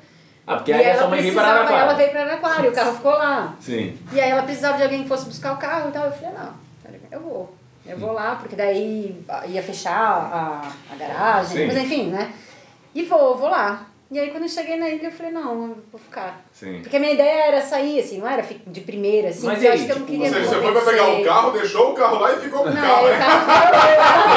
Ah, 0.48 0.56
porque 0.56 0.70
e 0.70 0.74
aí 0.74 0.84
a 0.84 0.88
ela 0.88 0.98
sua 0.98 1.08
mãe 1.08 1.20
veio 1.20 1.34
para 1.34 1.42
precisava, 1.42 1.68
ela 1.68 1.76
Araraquara. 1.76 1.96
veio 1.98 2.10
pra 2.10 2.20
Araraquara 2.22 2.66
e 2.66 2.68
o 2.68 2.72
carro 2.72 2.92
ficou 2.94 3.12
lá. 3.12 3.54
Sim. 3.60 3.98
E 4.12 4.20
aí 4.20 4.30
ela 4.30 4.42
precisava 4.42 4.76
de 4.78 4.82
alguém 4.82 5.02
que 5.02 5.08
fosse 5.08 5.26
buscar 5.26 5.52
o 5.52 5.56
carro 5.58 5.90
e 5.90 5.92
tal. 5.92 6.06
Eu 6.06 6.12
falei, 6.12 6.30
não, 6.38 6.52
peraí, 6.82 7.00
eu 7.12 7.20
vou. 7.20 7.54
Eu 7.86 7.98
vou 7.98 8.12
lá, 8.12 8.36
porque 8.36 8.56
daí 8.56 9.24
ia 9.46 9.62
fechar 9.62 9.92
a, 9.98 10.62
a 10.92 10.96
garagem, 10.96 11.56
Sim. 11.58 11.66
mas 11.66 11.76
enfim, 11.76 12.06
né? 12.10 12.32
E 12.94 13.02
vou, 13.04 13.36
vou 13.36 13.48
lá. 13.50 13.86
E 14.10 14.18
aí 14.18 14.30
quando 14.30 14.44
eu 14.44 14.48
cheguei 14.48 14.76
na 14.78 14.88
ilha, 14.88 15.08
eu 15.08 15.12
falei, 15.12 15.30
não, 15.30 15.50
eu 15.52 15.76
vou 15.92 16.00
ficar. 16.00 16.40
Sim. 16.50 16.80
Porque 16.82 16.96
a 16.96 17.00
minha 17.00 17.12
ideia 17.12 17.48
era 17.48 17.60
sair, 17.60 18.00
assim, 18.00 18.18
não 18.18 18.26
era 18.26 18.42
de 18.66 18.80
primeira, 18.80 19.28
assim, 19.28 19.46
Mas 19.46 19.62
eu 19.62 19.70
e 19.70 19.72
acho 19.74 19.82
aí, 19.82 19.86
que 19.86 19.92
eu 19.92 19.98
não 19.98 20.06
tipo, 20.06 20.18
queria 20.18 20.30
Você, 20.32 20.48
você 20.48 20.62
foi 20.62 20.72
pra 20.72 20.80
pegar 20.80 21.02
o 21.02 21.06
convencer. 21.06 21.26
carro, 21.26 21.50
deixou 21.50 21.90
o 21.90 21.94
carro 21.94 22.18
lá 22.20 22.32
e 22.32 22.36
ficou 22.40 22.62
com 22.62 22.68
o 22.70 22.72
Não, 22.72 22.80
carro. 22.80 22.96
aí 22.96 23.04
o 23.04 23.08
né? 23.10 23.18
carro 23.18 23.40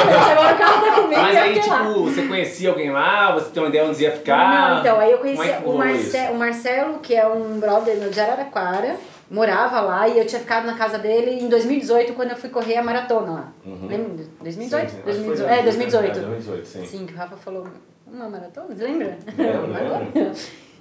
ficou, 0.02 0.30
agora 0.30 0.54
o 0.54 0.58
carro 0.58 0.86
tá 0.86 0.92
comigo 1.00 1.20
Mas 1.22 1.36
aí, 1.38 1.54
fiquei 1.54 1.70
lá. 1.70 1.78
tipo, 1.86 2.02
você 2.04 2.22
conhecia 2.26 2.68
alguém 2.68 2.90
lá? 2.90 3.32
Você 3.32 3.50
tem 3.50 3.62
uma 3.62 3.68
ideia 3.70 3.84
onde 3.86 4.02
ia 4.02 4.12
ficar? 4.12 4.70
Não, 4.70 4.80
então, 4.80 5.00
aí 5.00 5.10
eu 5.10 5.18
conheci 5.18 5.48
é 5.48 5.62
o, 5.64 5.72
Marce 5.78 6.16
isso? 6.18 6.32
o 6.32 6.34
Marcelo, 6.38 6.98
que 6.98 7.14
é 7.14 7.26
um 7.26 7.58
brother 7.58 7.96
de 8.10 8.20
Araraquara, 8.20 8.96
morava 9.30 9.80
lá 9.80 10.06
e 10.06 10.18
eu 10.18 10.26
tinha 10.26 10.40
ficado 10.42 10.66
na 10.66 10.74
casa 10.76 10.98
dele 10.98 11.42
em 11.42 11.48
2018, 11.48 12.12
quando 12.12 12.32
eu 12.32 12.36
fui 12.36 12.50
correr 12.50 12.76
a 12.76 12.82
maratona 12.82 13.32
lá. 13.32 13.52
Lembra? 13.64 14.26
2018? 14.42 14.90
Sim, 14.90 14.96
sim. 14.96 14.96
Acho 14.96 14.96
que 14.96 15.02
foi 15.02 15.12
2018? 15.14 15.50
É, 15.50 15.62
2018. 15.62 16.04
É, 16.04 16.20
2018, 16.20 16.66
sim. 16.66 16.84
Sim, 16.84 17.06
que 17.06 17.14
o 17.14 17.16
Rafa 17.16 17.36
falou, 17.38 17.66
uma 18.12 18.28
maratona, 18.28 18.74
você 18.74 18.84
lembra? 18.84 19.18
Lembro, 19.36 19.66
lembro. 20.14 20.32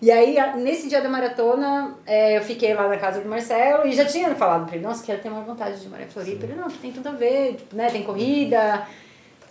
E 0.01 0.09
aí, 0.09 0.35
nesse 0.57 0.89
dia 0.89 0.99
da 0.99 1.07
maratona, 1.07 1.95
é, 2.07 2.37
eu 2.37 2.41
fiquei 2.41 2.73
lá 2.73 2.87
na 2.87 2.97
casa 2.97 3.21
do 3.21 3.29
Marcelo 3.29 3.85
e 3.85 3.93
já 3.93 4.03
tinha 4.03 4.33
falado 4.33 4.65
pra 4.65 4.75
ele, 4.75 4.83
nossa, 4.83 5.05
quero 5.05 5.21
ter 5.21 5.29
uma 5.29 5.41
vontade 5.41 5.79
de 5.79 5.87
morar 5.87 6.03
em 6.03 6.07
Floripa. 6.07 6.45
Ele, 6.45 6.55
não, 6.55 6.67
tem 6.69 6.91
tudo 6.91 7.09
a 7.09 7.11
ver, 7.11 7.55
tipo, 7.55 7.75
né, 7.75 7.87
tem 7.87 8.01
corrida, 8.01 8.87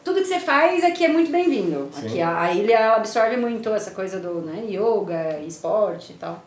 tudo 0.03 0.21
que 0.21 0.27
você 0.27 0.41
faz 0.41 0.83
aqui 0.83 1.05
é 1.05 1.09
muito 1.09 1.31
bem-vindo. 1.31 1.89
Aqui 1.97 2.21
a, 2.21 2.43
a 2.43 2.53
ilha 2.53 2.75
ela 2.75 2.97
absorve 2.97 3.37
muito 3.37 3.69
essa 3.71 3.91
coisa 3.91 4.19
do 4.19 4.41
né, 4.41 4.65
yoga, 4.67 5.39
esporte 5.47 6.13
e 6.13 6.17
tal. 6.17 6.43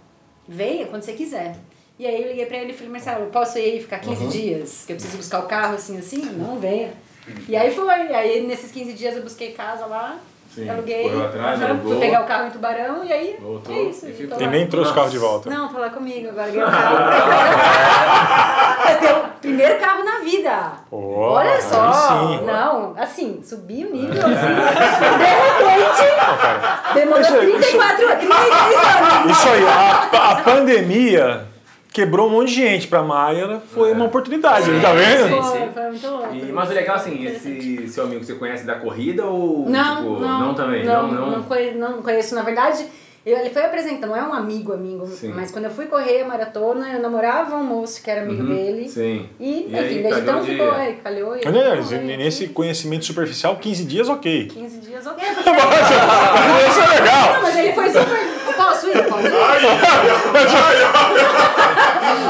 Venha 0.47 0.87
quando 0.87 1.03
você 1.03 1.13
quiser. 1.13 1.55
E 1.97 2.07
aí 2.07 2.21
eu 2.21 2.29
liguei 2.29 2.45
pra 2.47 2.57
ele 2.57 2.71
e 2.71 2.73
falei, 2.73 2.91
Marcelo, 2.91 3.27
posso 3.27 3.57
ir 3.59 3.61
aí 3.61 3.81
ficar 3.81 3.99
15 3.99 4.27
dias? 4.27 4.83
Que 4.85 4.93
eu 4.93 4.95
preciso 4.95 5.17
buscar 5.17 5.39
o 5.39 5.47
carro 5.47 5.75
assim, 5.75 5.97
assim? 5.97 6.25
Não, 6.25 6.59
venha. 6.59 6.91
E 7.47 7.55
aí 7.55 7.73
foi. 7.73 7.87
Aí 7.89 8.45
nesses 8.45 8.71
15 8.71 8.93
dias 8.93 9.15
eu 9.15 9.21
busquei 9.21 9.53
casa 9.53 9.85
lá, 9.85 10.19
Sim, 10.53 10.69
aluguei. 10.69 11.03
correu 11.03 11.25
atrás, 11.25 11.61
aham, 11.61 11.69
alugou. 11.71 11.91
fui 11.93 11.99
pegar 11.99 12.21
o 12.21 12.25
carro 12.25 12.47
em 12.47 12.51
Tubarão 12.51 13.03
e 13.03 13.11
aí 13.11 13.37
Voltou 13.41 13.73
é 13.73 13.81
isso. 13.83 14.05
e. 14.05 14.29
E 14.43 14.47
nem 14.47 14.67
trouxe 14.67 14.91
o 14.91 14.95
carro 14.95 15.09
de 15.09 15.17
volta. 15.17 15.49
Não, 15.49 15.67
tá 15.67 15.79
lá 15.79 15.89
comigo, 15.89 16.29
agora 16.29 16.47
ganhei 16.51 16.63
um 16.63 16.69
carro. 16.71 16.95
Vai 18.83 18.97
ter 18.99 19.13
o 19.13 19.23
primeiro 19.41 19.79
carro 19.79 20.03
na 20.03 20.19
vida. 20.19 20.71
Pô, 20.89 20.97
Olha 21.31 21.61
só. 21.61 21.91
sim. 21.91 22.45
Não, 22.45 22.93
assim, 22.97 23.41
subi 23.43 23.85
o 23.85 23.91
nível, 23.93 24.21
assim. 24.21 24.33
de 25.17 25.25
repente, 25.73 26.93
demorou 26.93 27.21
Isso 27.21 27.33
aí, 27.35 27.51
34 27.53 28.05
anos, 28.05 28.17
33 28.19 29.11
anos. 29.21 29.31
Isso 29.31 29.49
aí, 29.49 29.65
a, 29.67 30.31
a 30.31 30.35
pandemia 30.43 31.47
quebrou 31.93 32.27
um 32.27 32.31
monte 32.31 32.49
de 32.49 32.55
gente. 32.55 32.87
Pra 32.87 33.01
Maia 33.03 33.41
ela 33.43 33.59
foi 33.73 33.91
uma 33.93 34.05
oportunidade, 34.05 34.65
tá 34.81 34.91
vendo? 34.93 35.27
Sim, 35.29 35.41
Foi, 35.41 35.59
sim. 35.59 35.69
foi 35.73 35.83
muito 35.89 36.07
louco. 36.07 36.35
E, 36.35 36.51
mas 36.51 36.69
o 36.69 36.73
legal 36.73 36.95
assim, 36.95 37.23
esse 37.25 37.87
seu 37.87 38.03
amigo 38.05 38.23
você 38.23 38.33
conhece 38.33 38.65
da 38.65 38.75
corrida 38.75 39.25
ou 39.25 39.69
Não, 39.69 39.95
tipo, 39.97 40.19
não, 40.19 40.53
também? 40.53 40.83
Não, 40.83 41.07
Não, 41.07 41.21
não. 41.21 41.31
não, 41.31 41.43
conheço, 41.43 41.77
não 41.77 42.01
conheço. 42.01 42.35
Na 42.35 42.41
verdade, 42.41 42.85
Eu, 43.25 43.37
ele 43.37 43.49
foi 43.51 43.63
apresentando, 43.63 44.09
não 44.09 44.17
é 44.17 44.21
um 44.23 44.33
amigo, 44.33 44.73
amigo, 44.73 45.07
Sim. 45.07 45.31
mas 45.33 45.49
quando 45.49 45.63
eu 45.63 45.71
fui 45.71 45.85
correr 45.85 46.23
a 46.23 46.27
maratona, 46.27 46.89
eu 46.91 47.01
namorava 47.01 47.55
um 47.55 47.63
moço 47.63 48.03
que 48.03 48.11
era 48.11 48.21
amigo 48.21 48.43
dele. 48.43 48.81
Uhum. 48.81 48.89
Sim. 48.89 49.29
E, 49.39 49.67
E 49.69 49.75
aí, 49.79 49.85
enfim, 49.93 50.01
desde 50.03 50.21
então 50.23 50.43
ficou, 50.43 50.73
é, 50.75 50.91
calhou. 51.01 51.37
e- 51.37 51.45
né, 51.45 51.51
não, 51.51 51.99
aí, 51.99 52.17
nesse 52.17 52.49
conhecimento 52.49 53.05
superficial, 53.05 53.55
15 53.55 53.85
dias, 53.85 54.09
ok. 54.09 54.47
15 54.47 54.77
dias, 54.81 55.07
ok. 55.07 55.23
Isso 56.69 56.81
é 56.81 56.99
legal. 56.99 57.33
Não, 57.35 57.41
mas 57.43 57.55
ele 57.57 57.71
foi 57.73 57.87
super. 57.87 58.32
Posso 58.65 58.87
ir? 58.89 59.03
Pode 59.09 59.27
ir. 59.27 59.31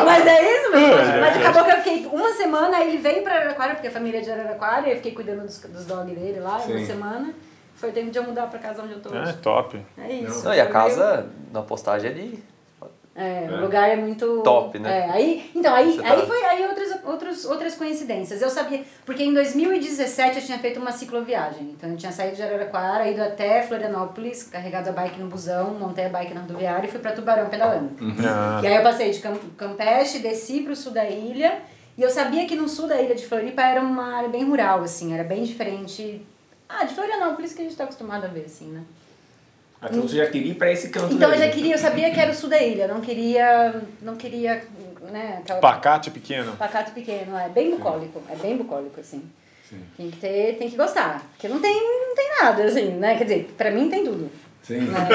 Mas 0.05 0.25
é 0.25 0.55
isso, 0.59 0.71
meu 0.71 0.89
poxa. 0.89 1.17
Mas 1.21 1.37
acabou 1.37 1.63
que 1.63 1.71
eu 1.71 1.77
fiquei 1.77 2.05
uma 2.11 2.31
semana, 2.33 2.77
aí 2.77 2.89
ele 2.89 2.97
veio 2.97 3.23
pra 3.23 3.35
Araraquara, 3.35 3.73
porque 3.75 3.87
a 3.87 3.91
família 3.91 4.19
é 4.19 4.21
de 4.21 4.31
Araraquara, 4.31 4.87
e 4.87 4.91
eu 4.91 4.95
fiquei 4.97 5.11
cuidando 5.13 5.41
dos, 5.43 5.57
dos 5.59 5.85
dogs 5.85 6.13
dele 6.15 6.39
lá, 6.39 6.59
Sim. 6.59 6.75
uma 6.75 6.85
semana. 6.85 7.33
Foi 7.75 7.91
tempo 7.91 8.11
de 8.11 8.17
eu 8.17 8.23
mudar 8.23 8.47
pra 8.47 8.59
casa 8.59 8.81
onde 8.83 8.93
eu 8.93 9.01
tô 9.01 9.13
É, 9.13 9.21
hoje. 9.21 9.33
top. 9.37 9.83
É 9.97 10.11
isso. 10.13 10.45
Não, 10.45 10.53
e 10.53 10.61
a 10.61 10.67
casa, 10.69 11.27
na 11.51 11.61
postagem, 11.61 12.41
é 13.15 13.46
É, 13.46 13.50
o 13.51 13.62
lugar 13.62 13.89
é 13.89 13.96
muito. 13.96 14.41
Top, 14.41 14.77
né? 14.79 15.00
É, 15.08 15.10
aí, 15.12 15.51
então, 15.53 15.74
aí, 15.74 15.98
tá- 15.98 16.13
aí 16.13 16.25
foi 16.25 16.43
aí 16.46 16.65
outras, 16.67 17.00
outros, 17.05 17.46
outras 17.46 17.75
coincidências. 17.75 18.41
Eu 18.41 18.50
sabia, 18.50 18.84
porque 19.05 19.24
em 19.24 19.34
2017 19.34 20.38
eu 20.39 20.43
tinha 20.43 20.58
feito 20.60 20.79
uma 20.79 20.91
cicloviagem. 20.91 21.70
Então 21.77 21.89
eu 21.91 21.98
tinha 21.98 22.12
saído 22.12 22.36
de 22.36 22.41
Araraquara, 22.43 23.08
ido 23.08 23.22
até 23.22 23.62
Florianópolis, 23.62 24.43
carregado 24.43 24.89
a 24.89 24.91
bike 24.91 25.20
no 25.20 25.27
busão, 25.27 25.75
montei 25.75 26.05
a 26.05 26.10
bike 26.10 26.34
na 26.34 26.41
rodoviária 26.41 26.88
e 26.88 26.89
fui 26.91 27.00
pra 27.00 27.12
Tubarão 27.12 27.50
pedalando. 27.50 27.91
Ah, 28.25 28.60
E 28.63 28.67
aí 28.67 28.75
eu 28.75 28.82
passei 28.84 29.12
de 29.12 29.20
Cam- 29.20 29.38
Campeche, 29.58 30.20
desci 30.20 30.62
pro 30.62 30.75
sul 30.75 30.91
da 30.91 31.05
ilha. 31.08 31.60
E 31.96 32.01
eu 32.01 32.10
sabia 32.10 32.48
que 32.48 32.55
no 32.55 32.67
sul 32.67 32.88
da 32.88 33.00
ilha 33.00 33.13
de 33.13 33.25
Floripa 33.27 33.62
era 33.62 33.79
uma 33.79 34.15
área 34.17 34.29
bem 34.29 34.43
rural, 34.43 34.82
assim, 34.82 35.13
era 35.13 35.24
bem 35.24 35.43
diferente. 35.43 36.25
Ah, 36.67 36.86
de 36.86 36.96
Florianópolis 36.96 37.53
que 37.53 37.62
a 37.62 37.65
gente 37.65 37.75
tá 37.75 37.84
acostumado 37.84 38.25
a 38.25 38.27
ver, 38.27 38.46
assim, 38.48 38.70
né? 38.72 38.82
Então 39.89 40.01
você 40.01 40.17
já 40.17 40.27
queria 40.27 40.51
ir 40.51 40.55
pra 40.55 40.71
esse 40.71 40.89
canto 40.89 41.13
Então 41.13 41.31
eu 41.31 41.37
já 41.37 41.49
queria, 41.49 41.73
eu 41.75 41.77
sabia 41.77 42.11
que 42.11 42.19
era 42.19 42.31
o 42.31 42.35
sul 42.35 42.49
da 42.49 42.61
ilha, 42.61 42.87
não 42.87 43.01
queria, 43.01 43.81
não 44.01 44.15
queria, 44.15 44.63
né, 45.11 45.39
aquela 45.41 45.59
Pacate 45.59 46.11
pequeno. 46.11 46.53
pacato 46.53 46.91
pequeno, 46.91 47.37
é 47.37 47.49
bem 47.49 47.71
bucólico, 47.71 48.21
é 48.29 48.35
bem 48.35 48.57
bucólico, 48.57 48.99
assim. 48.99 49.23
Tem 49.97 50.11
que 50.11 50.17
ter, 50.17 50.57
tem 50.57 50.69
que 50.69 50.77
gostar, 50.77 51.23
porque 51.31 51.47
não 51.47 51.59
tem, 51.59 51.73
não 51.73 52.15
tem 52.15 52.29
nada, 52.41 52.63
assim, 52.63 52.89
né, 52.91 53.17
quer 53.17 53.23
dizer, 53.23 53.53
pra 53.57 53.71
mim 53.71 53.89
tem 53.89 54.03
tudo. 54.03 54.29
Sim. 54.61 54.81
né? 54.81 55.07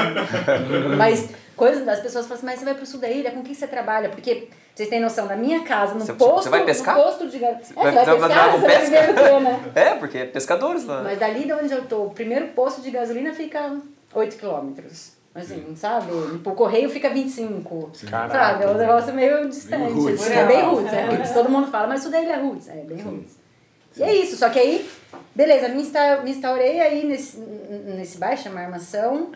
Mas 0.97 1.31
coisas 1.57 1.85
das 1.85 2.01
pessoas 2.01 2.27
falam 2.27 2.37
assim, 2.37 2.47
mas 2.47 2.59
você 2.59 2.65
vai 2.65 2.75
pro 2.75 2.87
sul 2.87 3.01
da 3.01 3.09
ilha, 3.09 3.31
com 3.31 3.43
quem 3.43 3.55
você 3.55 3.67
trabalha? 3.67 4.09
Porque 4.09 4.49
vocês 4.79 4.89
têm 4.89 5.01
noção, 5.01 5.27
da 5.27 5.35
minha 5.35 5.65
casa, 5.65 5.95
no 5.95 5.99
Você- 5.99 6.13
posto, 6.13 6.45
você 6.45 6.51
vai 6.51 6.65
pescar? 6.65 6.97
no 6.97 7.03
posto 7.03 7.27
de 7.27 7.37
gasolina. 7.41 7.67
É, 7.67 7.73
você 7.73 7.81
vai 7.83 8.05
vai 8.05 8.29
pescar, 8.29 8.53
você 8.53 9.17
vai 9.17 9.33
o 9.33 9.41
né? 9.41 9.61
É, 9.75 9.95
porque 9.97 10.19
é 10.19 10.25
pescadores 10.25 10.85
lá. 10.85 11.03
Mas 11.03 11.19
dali 11.19 11.47
de 11.47 11.53
onde 11.53 11.73
eu 11.73 11.85
tô, 11.87 12.05
o 12.05 12.11
primeiro 12.11 12.47
posto 12.49 12.81
de 12.81 12.89
gasolina 12.93 13.33
fica 13.33 13.77
8 14.15 14.37
quilômetros. 14.37 15.15
Assim, 15.35 15.75
sabe? 15.75 16.13
O 16.13 16.53
correio 16.53 16.89
fica 16.91 17.11
25. 17.11 17.91
Caraca. 18.09 18.33
Sabe? 18.33 18.65
É 18.65 18.69
um 18.69 18.75
negócio 18.75 19.13
meio 19.13 19.49
distante. 19.49 19.93
roots. 19.93 20.23
assim, 20.23 20.33
é 20.33 20.47
bem 20.47 20.63
roots. 20.63 20.93
É, 20.93 21.07
roots. 21.07 21.31
Todo 21.33 21.49
mundo 21.49 21.67
fala, 21.73 21.89
mas 21.89 22.01
isso 22.03 22.11
daí 22.11 22.27
é 22.27 22.37
roots. 22.37 22.69
É 22.69 22.75
bem 22.77 22.99
roots. 22.99 23.37
E 23.97 24.03
é 24.05 24.15
isso, 24.15 24.37
só 24.37 24.49
que 24.49 24.61
aí, 24.61 24.89
beleza, 25.35 25.69
me, 25.71 25.83
insta, 25.83 26.21
me 26.23 26.31
instaurei 26.31 26.79
aí 26.81 27.05
nesse, 27.05 27.37
nesse 27.39 28.17
bairro, 28.17 28.41
chama 28.41 28.61
Armação. 28.61 29.33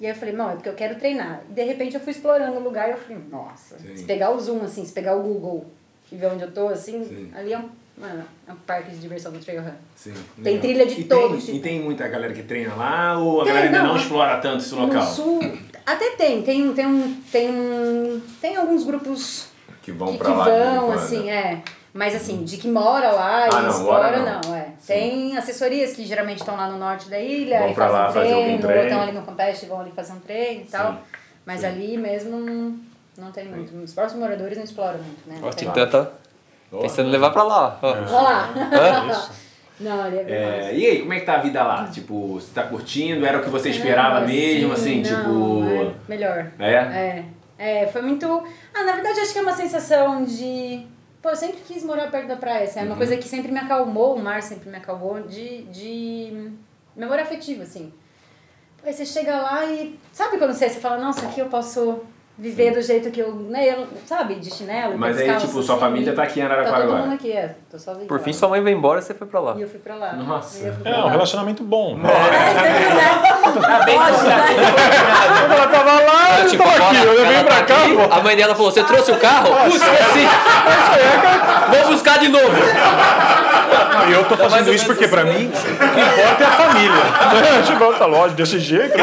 E 0.00 0.06
aí 0.06 0.12
eu 0.12 0.16
falei, 0.16 0.34
não, 0.34 0.50
é 0.50 0.54
porque 0.54 0.68
eu 0.68 0.74
quero 0.74 0.96
treinar. 0.98 1.42
E 1.50 1.52
de 1.52 1.62
repente 1.64 1.94
eu 1.94 2.00
fui 2.00 2.12
explorando 2.12 2.56
o 2.56 2.62
lugar 2.62 2.88
e 2.88 2.92
eu 2.92 2.96
falei, 2.98 3.18
nossa, 3.30 3.78
Sim. 3.78 3.96
se 3.96 4.04
pegar 4.04 4.30
o 4.30 4.40
Zoom, 4.40 4.62
assim, 4.64 4.84
se 4.84 4.92
pegar 4.92 5.14
o 5.16 5.22
Google 5.22 5.66
e 6.10 6.16
ver 6.16 6.26
onde 6.26 6.42
eu 6.42 6.50
tô, 6.50 6.68
assim, 6.68 7.04
Sim. 7.04 7.30
ali 7.34 7.52
é 7.52 7.58
um, 7.58 7.68
mano, 7.96 8.24
é 8.48 8.52
um 8.52 8.56
parque 8.66 8.90
de 8.90 8.98
diversão 8.98 9.30
do 9.32 9.38
Trail 9.38 9.62
Run. 9.62 9.70
Sim, 9.94 10.14
Tem 10.36 10.54
legal. 10.54 10.60
trilha 10.62 10.86
de 10.86 11.00
e 11.00 11.04
todos, 11.04 11.30
Tem, 11.44 11.54
tipo. 11.54 11.56
E 11.56 11.60
tem 11.60 11.80
muita 11.80 12.08
galera 12.08 12.32
que 12.32 12.42
treina 12.42 12.74
lá 12.74 13.18
ou 13.18 13.42
a 13.42 13.44
Tem, 13.44 13.52
galera 13.52 13.70
ainda 13.70 13.82
não, 13.82 13.94
não. 13.94 13.96
explora 14.00 14.38
tanto 14.38 14.64
esse 14.64 14.74
local? 14.74 15.02
No 15.04 15.10
sul, 15.10 15.40
até 15.86 16.10
tem, 16.16 16.42
tem, 16.42 16.72
tem, 16.72 16.86
um, 16.86 17.20
tem, 17.30 17.50
um, 17.50 18.20
tem 18.40 18.56
alguns 18.56 18.84
grupos 18.84 19.48
Que 19.82 19.92
vão 19.92 20.12
que, 20.12 20.18
pra 20.18 20.30
que 20.32 20.36
lá. 20.36 20.48
em 20.48 20.74
vão, 20.78 20.90
assim, 20.92 21.30
é. 21.30 21.62
Mas 21.94 22.14
assim, 22.14 22.42
de 22.44 22.56
que 22.56 22.66
mora 22.68 23.10
lá 23.12 23.44
Ah, 23.44 23.48
e 23.48 23.62
não, 23.62 23.68
explora, 23.70 24.18
mora 24.18 24.40
não. 24.42 24.50
não, 24.50 24.56
é. 24.56 24.71
Tem 24.86 25.36
assessorias 25.36 25.92
que 25.94 26.04
geralmente 26.04 26.38
estão 26.38 26.56
lá 26.56 26.68
no 26.68 26.78
norte 26.78 27.08
da 27.08 27.18
ilha 27.18 27.60
Vão 27.60 27.70
e 27.70 27.74
pra 27.74 27.86
fazem 27.86 28.00
lá 28.00 28.06
fazer 28.12 28.28
treino, 28.28 28.52
ou 28.54 28.58
treino. 28.58 28.82
estão 28.82 29.00
ali 29.02 29.12
no 29.12 29.22
Campeche 29.22 29.64
e 29.64 29.68
vão 29.68 29.80
ali 29.80 29.92
fazer 29.92 30.12
um 30.12 30.20
treino 30.20 30.62
e 30.62 30.64
tal. 30.64 30.92
Sim, 30.92 30.98
Mas 31.46 31.60
sim. 31.60 31.66
ali 31.66 31.96
mesmo 31.96 32.36
não, 32.38 32.74
não 33.18 33.30
tem 33.32 33.44
muito. 33.46 33.76
Os 33.76 33.94
próximos 33.94 34.22
moradores 34.24 34.56
não 34.58 34.64
exploram 34.64 34.98
muito, 34.98 35.20
né? 35.28 35.36
Tem. 35.56 35.68
Titã 35.68 35.86
tá 35.86 36.10
pensando 36.80 37.08
em 37.08 37.12
levar 37.12 37.30
pra 37.30 37.42
lá. 37.44 37.78
ó. 37.80 37.88
Olha 37.90 38.10
lá. 38.10 39.28
não, 39.78 40.02
ali 40.02 40.18
é. 40.18 40.22
É, 40.70 40.74
e 40.74 40.86
aí, 40.86 40.98
como 41.00 41.12
é 41.12 41.20
que 41.20 41.26
tá 41.26 41.34
a 41.34 41.38
vida 41.42 41.62
lá? 41.62 41.86
Tipo, 41.86 42.34
você 42.34 42.48
tá 42.52 42.64
curtindo? 42.64 43.24
Era 43.24 43.38
o 43.38 43.42
que 43.42 43.50
você 43.50 43.70
esperava 43.70 44.20
Não, 44.20 44.26
mesmo? 44.26 44.76
sim, 44.76 45.02
Assim, 45.02 45.12
não, 45.12 45.16
tipo. 45.22 45.64
é 45.64 45.94
melhor. 46.08 46.46
É? 46.58 46.72
É, 46.74 47.24
é, 47.58 47.86
foi 47.86 48.02
muito. 48.02 48.26
Ah, 48.74 48.82
na 48.84 48.92
verdade 48.92 49.20
acho 49.20 49.32
que 49.32 49.38
é 49.38 49.42
uma 49.42 49.52
sensação 49.52 50.24
de. 50.24 50.86
Pô, 51.22 51.30
eu 51.30 51.36
sempre 51.36 51.60
quis 51.60 51.84
morar 51.84 52.10
perto 52.10 52.26
da 52.26 52.36
praia, 52.36 52.64
assim, 52.64 52.80
é 52.80 52.82
Uhum. 52.82 52.88
uma 52.88 52.96
coisa 52.96 53.16
que 53.16 53.28
sempre 53.28 53.52
me 53.52 53.58
acalmou, 53.60 54.16
o 54.16 54.18
mar 54.20 54.42
sempre 54.42 54.68
me 54.68 54.76
acalmou, 54.76 55.22
de, 55.22 55.62
de 55.64 56.50
memória 56.96 57.22
afetiva, 57.22 57.62
assim. 57.62 57.92
Aí 58.84 58.92
você 58.92 59.06
chega 59.06 59.40
lá 59.40 59.64
e. 59.66 59.98
Sabe 60.12 60.36
quando 60.38 60.52
você, 60.52 60.68
você 60.68 60.80
fala, 60.80 60.98
nossa, 60.98 61.24
aqui 61.26 61.38
eu 61.38 61.46
posso 61.48 62.00
viver 62.42 62.72
do 62.72 62.82
jeito 62.82 63.10
que 63.12 63.20
eu. 63.20 63.32
Né, 63.48 63.68
eu 63.70 63.86
sabe, 64.04 64.34
de 64.34 64.50
chinelo, 64.52 64.98
Mas 64.98 65.16
aí, 65.18 65.36
tipo, 65.36 65.62
sua 65.62 65.74
assim. 65.76 65.80
família 65.84 66.12
tá 66.12 66.24
aqui 66.24 66.40
em 66.40 66.42
Tá 66.42 66.48
Araraquara 66.52 66.82
todo 66.82 66.88
agora. 66.90 67.02
mundo 67.04 67.14
aqui, 67.14 67.30
é. 67.32 67.54
Tô 67.70 67.78
sozinha. 67.78 68.06
Por 68.08 68.18
fim, 68.20 68.32
sua 68.32 68.48
mãe 68.48 68.60
veio 68.62 68.76
embora 68.76 68.98
e 68.98 69.02
você 69.02 69.14
foi 69.14 69.26
pra 69.28 69.38
lá. 69.40 69.54
E 69.56 69.62
eu 69.62 69.68
fui 69.68 69.78
pra 69.78 69.94
lá. 69.94 70.12
Nossa. 70.14 70.70
Pra 70.82 70.90
É, 70.90 70.98
um 70.98 71.04
lá. 71.04 71.10
relacionamento 71.12 71.62
bom. 71.62 71.92
É, 71.92 72.02
né? 72.02 72.10
Tá 73.60 73.84
bem 73.84 73.96
Pode, 73.98 74.22
né? 74.24 74.34
Ela 75.54 75.66
tava 75.68 75.92
lá, 75.92 76.40
eu 76.40 76.48
Tipo, 76.48 76.62
tô 76.64 76.68
aqui, 76.70 76.96
eu 77.06 77.14
levei 77.14 77.44
pra 77.44 77.54
tá 77.56 77.64
cá, 77.64 77.76
pô. 78.08 78.14
A 78.14 78.22
mãe 78.22 78.36
dela 78.36 78.54
falou: 78.54 78.70
Você 78.72 78.82
trouxe 78.82 79.12
o 79.12 79.16
carro? 79.18 79.46
Putz, 79.64 79.76
esqueci. 79.76 80.28
Vou 81.70 81.92
buscar 81.92 82.18
de 82.18 82.28
novo. 82.28 82.48
Não, 83.92 84.08
e 84.08 84.12
eu 84.12 84.24
tô 84.24 84.36
mais 84.36 84.52
fazendo 84.52 84.74
isso 84.74 84.86
porque 84.86 85.04
assim, 85.04 85.14
pra 85.14 85.24
né? 85.24 85.32
mim, 85.38 85.46
o 85.46 85.50
que 85.50 86.00
importa 86.00 86.42
é 86.42 86.46
a 86.46 86.50
família. 86.50 87.62
tipo, 87.64 87.92
tá 87.98 88.06
lógico, 88.06 88.34
desse 88.36 88.58
jeito. 88.58 88.94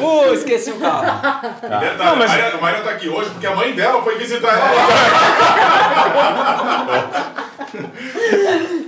Pô, 0.00 0.24
esqueci 0.32 0.70
o 0.70 0.78
carro. 0.78 1.60
Detalhe, 1.60 1.98
Não, 1.98 2.16
mas- 2.16 2.30
Maria, 2.30 2.48
a 2.48 2.60
Maria 2.60 2.80
tá 2.82 2.90
aqui 2.90 3.08
hoje 3.08 3.30
porque 3.30 3.46
a 3.46 3.54
mãe 3.54 3.72
dela 3.72 4.02
foi 4.02 4.16
visitar 4.18 4.48
ela 4.52 4.72
lá. 4.72 4.86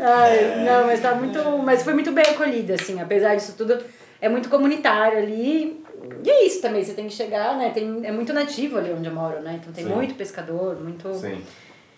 Ai, 0.01 0.65
não, 0.65 0.87
mas 0.87 1.01
tá 1.01 1.15
muito. 1.15 1.39
Mas 1.65 1.83
foi 1.83 1.95
muito 1.95 2.13
bem 2.13 2.25
acolhida, 2.25 2.75
assim, 2.75 3.01
apesar 3.01 3.35
disso 3.35 3.55
tudo. 3.57 3.79
É 4.21 4.29
muito 4.29 4.49
comunitário 4.49 5.19
ali. 5.19 5.83
E 6.25 6.31
é 6.31 6.47
isso 6.47 6.61
também, 6.61 6.83
você 6.83 6.93
tem 6.95 7.07
que 7.07 7.15
chegar, 7.15 7.57
né? 7.57 7.71
Tem, 7.73 8.01
é 8.05 8.11
muito 8.13 8.33
nativo 8.33 8.79
ali 8.79 8.93
onde 8.93 9.07
eu 9.09 9.15
moro, 9.15 9.41
né? 9.41 9.59
Então 9.61 9.73
tem 9.73 9.85
Sim. 9.85 9.91
muito 9.91 10.15
pescador, 10.15 10.77
muito. 10.81 11.13
Sim. 11.15 11.43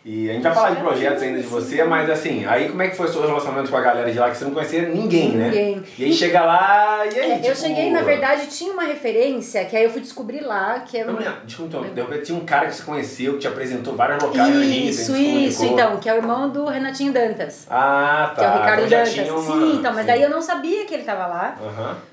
E 0.02 0.30
a 0.30 0.32
gente 0.32 0.42
vai 0.42 0.54
falar 0.54 0.70
de 0.70 0.80
projetos 0.80 1.22
ainda 1.22 1.38
de 1.40 1.46
você, 1.46 1.84
mas 1.84 2.08
assim, 2.08 2.46
aí 2.46 2.70
como 2.70 2.80
é 2.80 2.88
que 2.88 2.96
foi 2.96 3.06
o 3.06 3.12
seu 3.12 3.20
relacionamento 3.20 3.70
com 3.70 3.76
a 3.76 3.82
galera 3.82 4.10
de 4.10 4.18
lá 4.18 4.30
que 4.30 4.36
você 4.38 4.44
não 4.46 4.52
conhecia 4.52 4.88
ninguém, 4.88 5.32
né? 5.32 5.44
Ninguém. 5.48 5.82
E 5.98 6.04
aí 6.06 6.12
chega 6.14 6.40
lá 6.42 7.02
e 7.04 7.20
aí. 7.20 7.30
É, 7.32 7.36
eu 7.36 7.42
tipo, 7.42 7.56
cheguei, 7.56 7.90
na 7.90 8.00
verdade, 8.00 8.46
tinha 8.46 8.72
uma 8.72 8.84
referência 8.84 9.62
que 9.66 9.76
aí 9.76 9.84
eu 9.84 9.90
fui 9.90 10.00
descobrir 10.00 10.40
lá, 10.40 10.80
que 10.80 10.96
é 10.96 11.02
Eu 11.02 11.08
não 11.08 11.18
lembro, 11.18 11.34
desculpa, 11.44 11.86
então, 11.86 12.04
repente 12.06 12.24
tinha 12.24 12.38
um 12.38 12.46
cara 12.46 12.66
que 12.68 12.76
você 12.76 12.82
conheceu, 12.82 13.34
que 13.34 13.40
te 13.40 13.48
apresentou 13.48 13.94
vários 13.94 14.22
locais 14.22 14.54
no 14.54 14.62
Isso, 14.62 15.12
se 15.12 15.20
isso, 15.46 15.58
comunicou. 15.58 15.66
então, 15.66 15.96
que 16.00 16.08
é 16.08 16.14
o 16.14 16.16
irmão 16.16 16.48
do 16.48 16.64
Renatinho 16.64 17.12
Dantas. 17.12 17.66
Ah, 17.68 18.32
tá. 18.34 18.40
Que 18.40 18.44
é 18.44 18.48
o 18.48 18.52
Ricardo 18.52 18.86
então 18.86 18.98
Dantas. 19.04 19.28
uma- 19.28 19.60
Sim, 19.66 19.76
então, 19.80 19.92
mas 19.92 20.00
sim. 20.00 20.06
daí 20.06 20.22
eu 20.22 20.30
não 20.30 20.40
sabia 20.40 20.86
que 20.86 20.94
ele 20.94 21.02
tava 21.04 21.26
lá. 21.26 21.58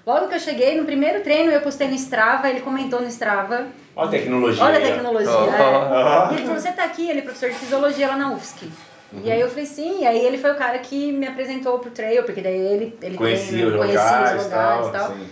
Logo 0.05 0.27
que 0.27 0.35
eu 0.35 0.39
cheguei, 0.41 0.77
no 0.77 0.83
primeiro 0.83 1.21
treino 1.23 1.51
eu 1.53 1.61
postei 1.61 1.87
no 1.87 1.95
Strava, 1.95 2.49
ele 2.49 2.59
comentou 2.59 2.99
no 2.99 3.07
Strava. 3.07 3.65
Olha 3.97 4.07
a 4.07 4.11
tecnologia. 4.11 4.63
Olha 4.63 4.77
a 4.77 4.81
tecnologia. 4.81 5.31
É. 5.31 6.33
E 6.33 6.35
ele 6.37 6.45
falou, 6.45 6.59
você 6.61 6.71
tá 6.71 6.83
aqui, 6.83 7.09
ele 7.09 7.19
é 7.19 7.21
professor 7.23 7.49
de 7.49 7.55
fisiologia 7.55 8.07
lá 8.07 8.15
na 8.17 8.31
UFSC. 8.33 8.69
E 9.23 9.31
aí 9.31 9.39
eu 9.39 9.49
falei, 9.49 9.65
sim, 9.65 10.01
e 10.01 10.05
aí 10.07 10.19
ele 10.25 10.37
foi 10.37 10.51
o 10.51 10.55
cara 10.55 10.77
que 10.79 11.11
me 11.13 11.25
apresentou 11.25 11.79
pro 11.79 11.89
trail, 11.89 12.23
porque 12.23 12.41
daí 12.41 12.55
ele, 12.59 12.97
ele 13.01 13.17
Conhecia 13.17 13.47
treina, 13.49 13.67
os 13.71 13.75
conhecia 13.77 14.03
locais 14.03 14.35
os 14.35 14.41
e 14.41 14.43
lugares 14.45 14.87
e 14.87 14.91
tal. 14.91 15.07
sim. 15.13 15.27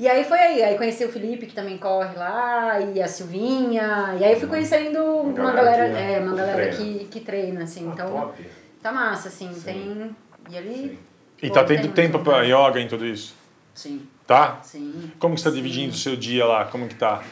E 0.00 0.08
aí 0.08 0.24
foi 0.24 0.38
aí, 0.38 0.62
aí 0.62 0.78
conheci 0.78 1.04
o 1.04 1.12
Felipe, 1.12 1.44
que 1.44 1.54
também 1.54 1.76
corre 1.76 2.16
lá, 2.16 2.80
e 2.80 3.02
a 3.02 3.06
Silvinha, 3.06 4.16
e 4.18 4.24
aí 4.24 4.34
fui 4.40 4.48
conhecendo 4.48 4.98
uma 5.04 5.52
galera 5.52 5.88
galera, 5.88 5.94
que- 5.94 6.12
é, 6.14 6.18
uma 6.20 6.34
galera 6.34 6.56
treina. 6.74 6.76
que, 6.98 7.04
que 7.04 7.20
treina, 7.20 7.64
assim, 7.64 7.86
Ah, 7.88 7.92
então 7.92 8.10
top. 8.10 8.46
tá 8.82 8.90
massa, 8.90 9.28
assim, 9.28 9.52
tem... 9.62 10.16
E 10.48 10.56
ali... 10.56 10.98
E 11.42 11.48
pô, 11.48 11.54
tá 11.54 11.64
tem 11.64 11.76
tendo 11.76 11.84
muito 11.86 11.94
tempo 11.96 12.18
pra 12.20 12.40
lugar. 12.42 12.68
yoga 12.70 12.80
em 12.80 12.88
tudo 12.88 13.04
isso? 13.06 13.34
Sim, 13.74 14.06
Tá? 14.26 14.60
sim. 14.62 15.10
Como 15.18 15.34
que 15.34 15.40
você 15.42 15.50
tá 15.50 15.54
dividindo 15.54 15.92
o 15.92 15.96
seu 15.96 16.16
dia 16.16 16.46
lá? 16.46 16.64
Como 16.64 16.88
que 16.88 16.94
tá? 16.94 17.22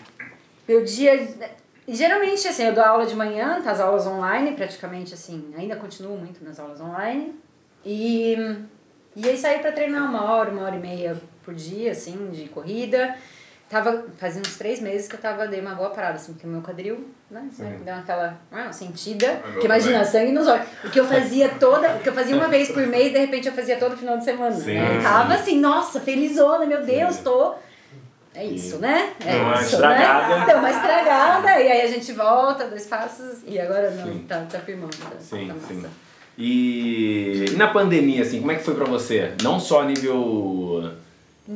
Meu 0.68 0.84
dia. 0.84 1.26
Geralmente, 1.88 2.46
assim, 2.46 2.64
eu 2.64 2.74
dou 2.74 2.84
aula 2.84 3.06
de 3.06 3.16
manhã, 3.16 3.62
tá 3.62 3.70
as 3.70 3.80
aulas 3.80 4.06
online, 4.06 4.52
praticamente, 4.52 5.14
assim, 5.14 5.54
ainda 5.56 5.74
continuo 5.76 6.18
muito 6.18 6.44
nas 6.44 6.60
aulas 6.60 6.78
online. 6.82 7.34
E, 7.82 8.36
e 9.16 9.26
aí 9.26 9.38
saí 9.38 9.60
pra 9.60 9.72
treinar 9.72 10.04
uma 10.04 10.30
hora, 10.30 10.50
uma 10.50 10.64
hora 10.64 10.76
e 10.76 10.78
meia 10.78 11.16
por 11.42 11.54
dia, 11.54 11.92
assim, 11.92 12.28
de 12.30 12.46
corrida. 12.50 13.16
Tava 13.70 14.06
fazendo 14.18 14.46
uns 14.46 14.58
três 14.58 14.80
meses 14.80 15.08
que 15.08 15.14
eu 15.14 15.20
tava, 15.20 15.46
dei 15.46 15.60
uma 15.60 15.74
boa 15.74 15.88
parada, 15.90 16.16
assim, 16.16 16.32
porque 16.32 16.46
o 16.46 16.50
meu 16.50 16.60
quadril, 16.60 17.08
né, 17.30 17.48
deu 17.82 17.94
aquela 17.94 18.38
ah, 18.52 18.70
sentida. 18.70 19.40
Porque 19.42 19.66
imagina, 19.66 20.04
sangue 20.04 20.32
nos 20.32 20.46
olhos. 20.46 20.66
O 20.84 20.90
que 20.90 21.00
eu 21.00 21.06
fazia 21.06 21.48
toda, 21.50 21.96
o 21.96 22.00
que 22.00 22.08
eu 22.08 22.14
fazia 22.14 22.36
uma 22.36 22.48
vez 22.48 22.70
por 22.70 22.86
mês, 22.86 23.12
de 23.12 23.18
repente 23.18 23.48
eu 23.48 23.54
fazia 23.54 23.78
todo 23.78 23.96
final 23.96 24.18
de 24.18 24.24
semana. 24.24 24.54
Sim, 24.54 24.74
né? 24.74 24.96
sim. 24.96 25.02
Tava 25.02 25.34
assim, 25.34 25.58
nossa, 25.58 26.00
felizona, 26.00 26.66
meu 26.66 26.82
Deus, 26.82 27.18
tô 27.18 27.54
é 28.38 28.44
isso, 28.44 28.78
né? 28.78 29.14
É 29.18 29.32
Deu 29.32 29.42
uma 29.42 29.54
isso, 29.54 29.74
estragada. 29.74 30.38
né? 30.38 30.46
Deu 30.46 30.58
uma 30.58 30.70
estragada, 30.70 31.60
e 31.60 31.72
aí 31.72 31.82
a 31.82 31.88
gente 31.88 32.12
volta, 32.12 32.68
dois 32.68 32.86
passos, 32.86 33.40
e 33.44 33.58
agora 33.58 33.90
não, 33.90 34.06
Sim. 34.06 34.24
tá, 34.28 34.46
tá 34.48 34.60
firmando. 34.60 34.96
Tá, 34.96 35.10
Sim, 35.18 35.48
tá 35.48 35.54
sim. 35.66 35.84
E, 36.38 37.46
e 37.50 37.56
na 37.56 37.66
pandemia, 37.66 38.22
assim, 38.22 38.38
como 38.38 38.52
é 38.52 38.54
que 38.54 38.62
foi 38.62 38.76
pra 38.76 38.84
você? 38.84 39.32
Não 39.42 39.58
só 39.58 39.82
a 39.82 39.86
nível 39.86 40.92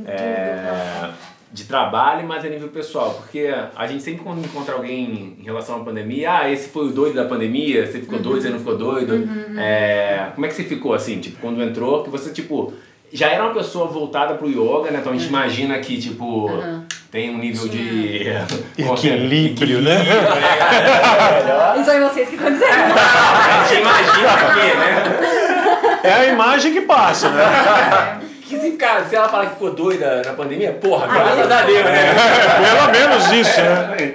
é, 0.05 1.11
de 1.53 1.65
trabalho, 1.65 2.27
mas 2.27 2.45
a 2.45 2.49
nível 2.49 2.69
pessoal. 2.69 3.15
Porque 3.15 3.49
a 3.77 3.87
gente 3.87 4.03
sempre 4.03 4.25
quando 4.25 4.45
encontra 4.45 4.75
alguém 4.75 5.37
em 5.39 5.45
relação 5.45 5.81
à 5.81 5.85
pandemia, 5.85 6.33
ah, 6.33 6.51
esse 6.51 6.69
foi 6.69 6.87
o 6.87 6.91
doido 6.91 7.15
da 7.15 7.27
pandemia, 7.27 7.87
você 7.87 8.01
ficou 8.01 8.19
doido, 8.19 8.43
você 8.43 8.49
não 8.49 8.59
ficou 8.59 8.77
doido. 8.77 9.29
É, 9.57 10.33
como 10.35 10.47
é 10.47 10.49
que 10.49 10.55
você 10.57 10.65
ficou, 10.65 10.95
assim, 10.95 11.21
tipo, 11.21 11.39
quando 11.41 11.62
entrou, 11.62 12.03
que 12.03 12.11
você, 12.11 12.33
tipo, 12.33 12.73
já 13.12 13.28
era 13.28 13.45
uma 13.45 13.54
pessoa 13.54 13.87
voltada 13.87 14.35
pro 14.35 14.49
yoga, 14.49 14.90
né? 14.90 14.99
Então 15.00 15.12
a 15.12 15.16
gente 15.16 15.28
imagina 15.28 15.78
que, 15.78 16.00
tipo, 16.00 16.50
tem 17.11 17.31
um 17.31 17.38
nível 17.38 17.69
de... 17.69 18.26
Equilíbrio, 18.78 19.83
né? 19.83 19.99
E 21.78 21.85
são 21.85 22.00
vocês 22.09 22.28
que 22.28 22.37
estão 22.37 22.50
dizendo. 22.50 22.73
A 22.73 23.66
gente 23.69 23.81
imagina 23.81 24.54
que, 24.54 24.76
né? 24.78 26.02
É 26.04 26.12
a 26.12 26.26
imagem 26.26 26.73
que 26.73 26.81
passa, 26.81 27.31
né? 27.31 28.21
Que 28.42 28.59
se, 28.59 28.73
cara, 28.73 29.04
se 29.04 29.14
ela 29.14 29.28
falar 29.28 29.47
que 29.47 29.52
ficou 29.52 29.73
doida 29.73 30.23
na 30.25 30.33
pandemia, 30.33 30.73
porra, 30.73 31.07
graças 31.07 31.50
a 31.50 31.62
Deus, 31.62 31.85
né? 31.85 32.14
Pelo 32.61 32.90
menos 32.90 33.31
isso, 33.31 33.61
né? 33.61 34.14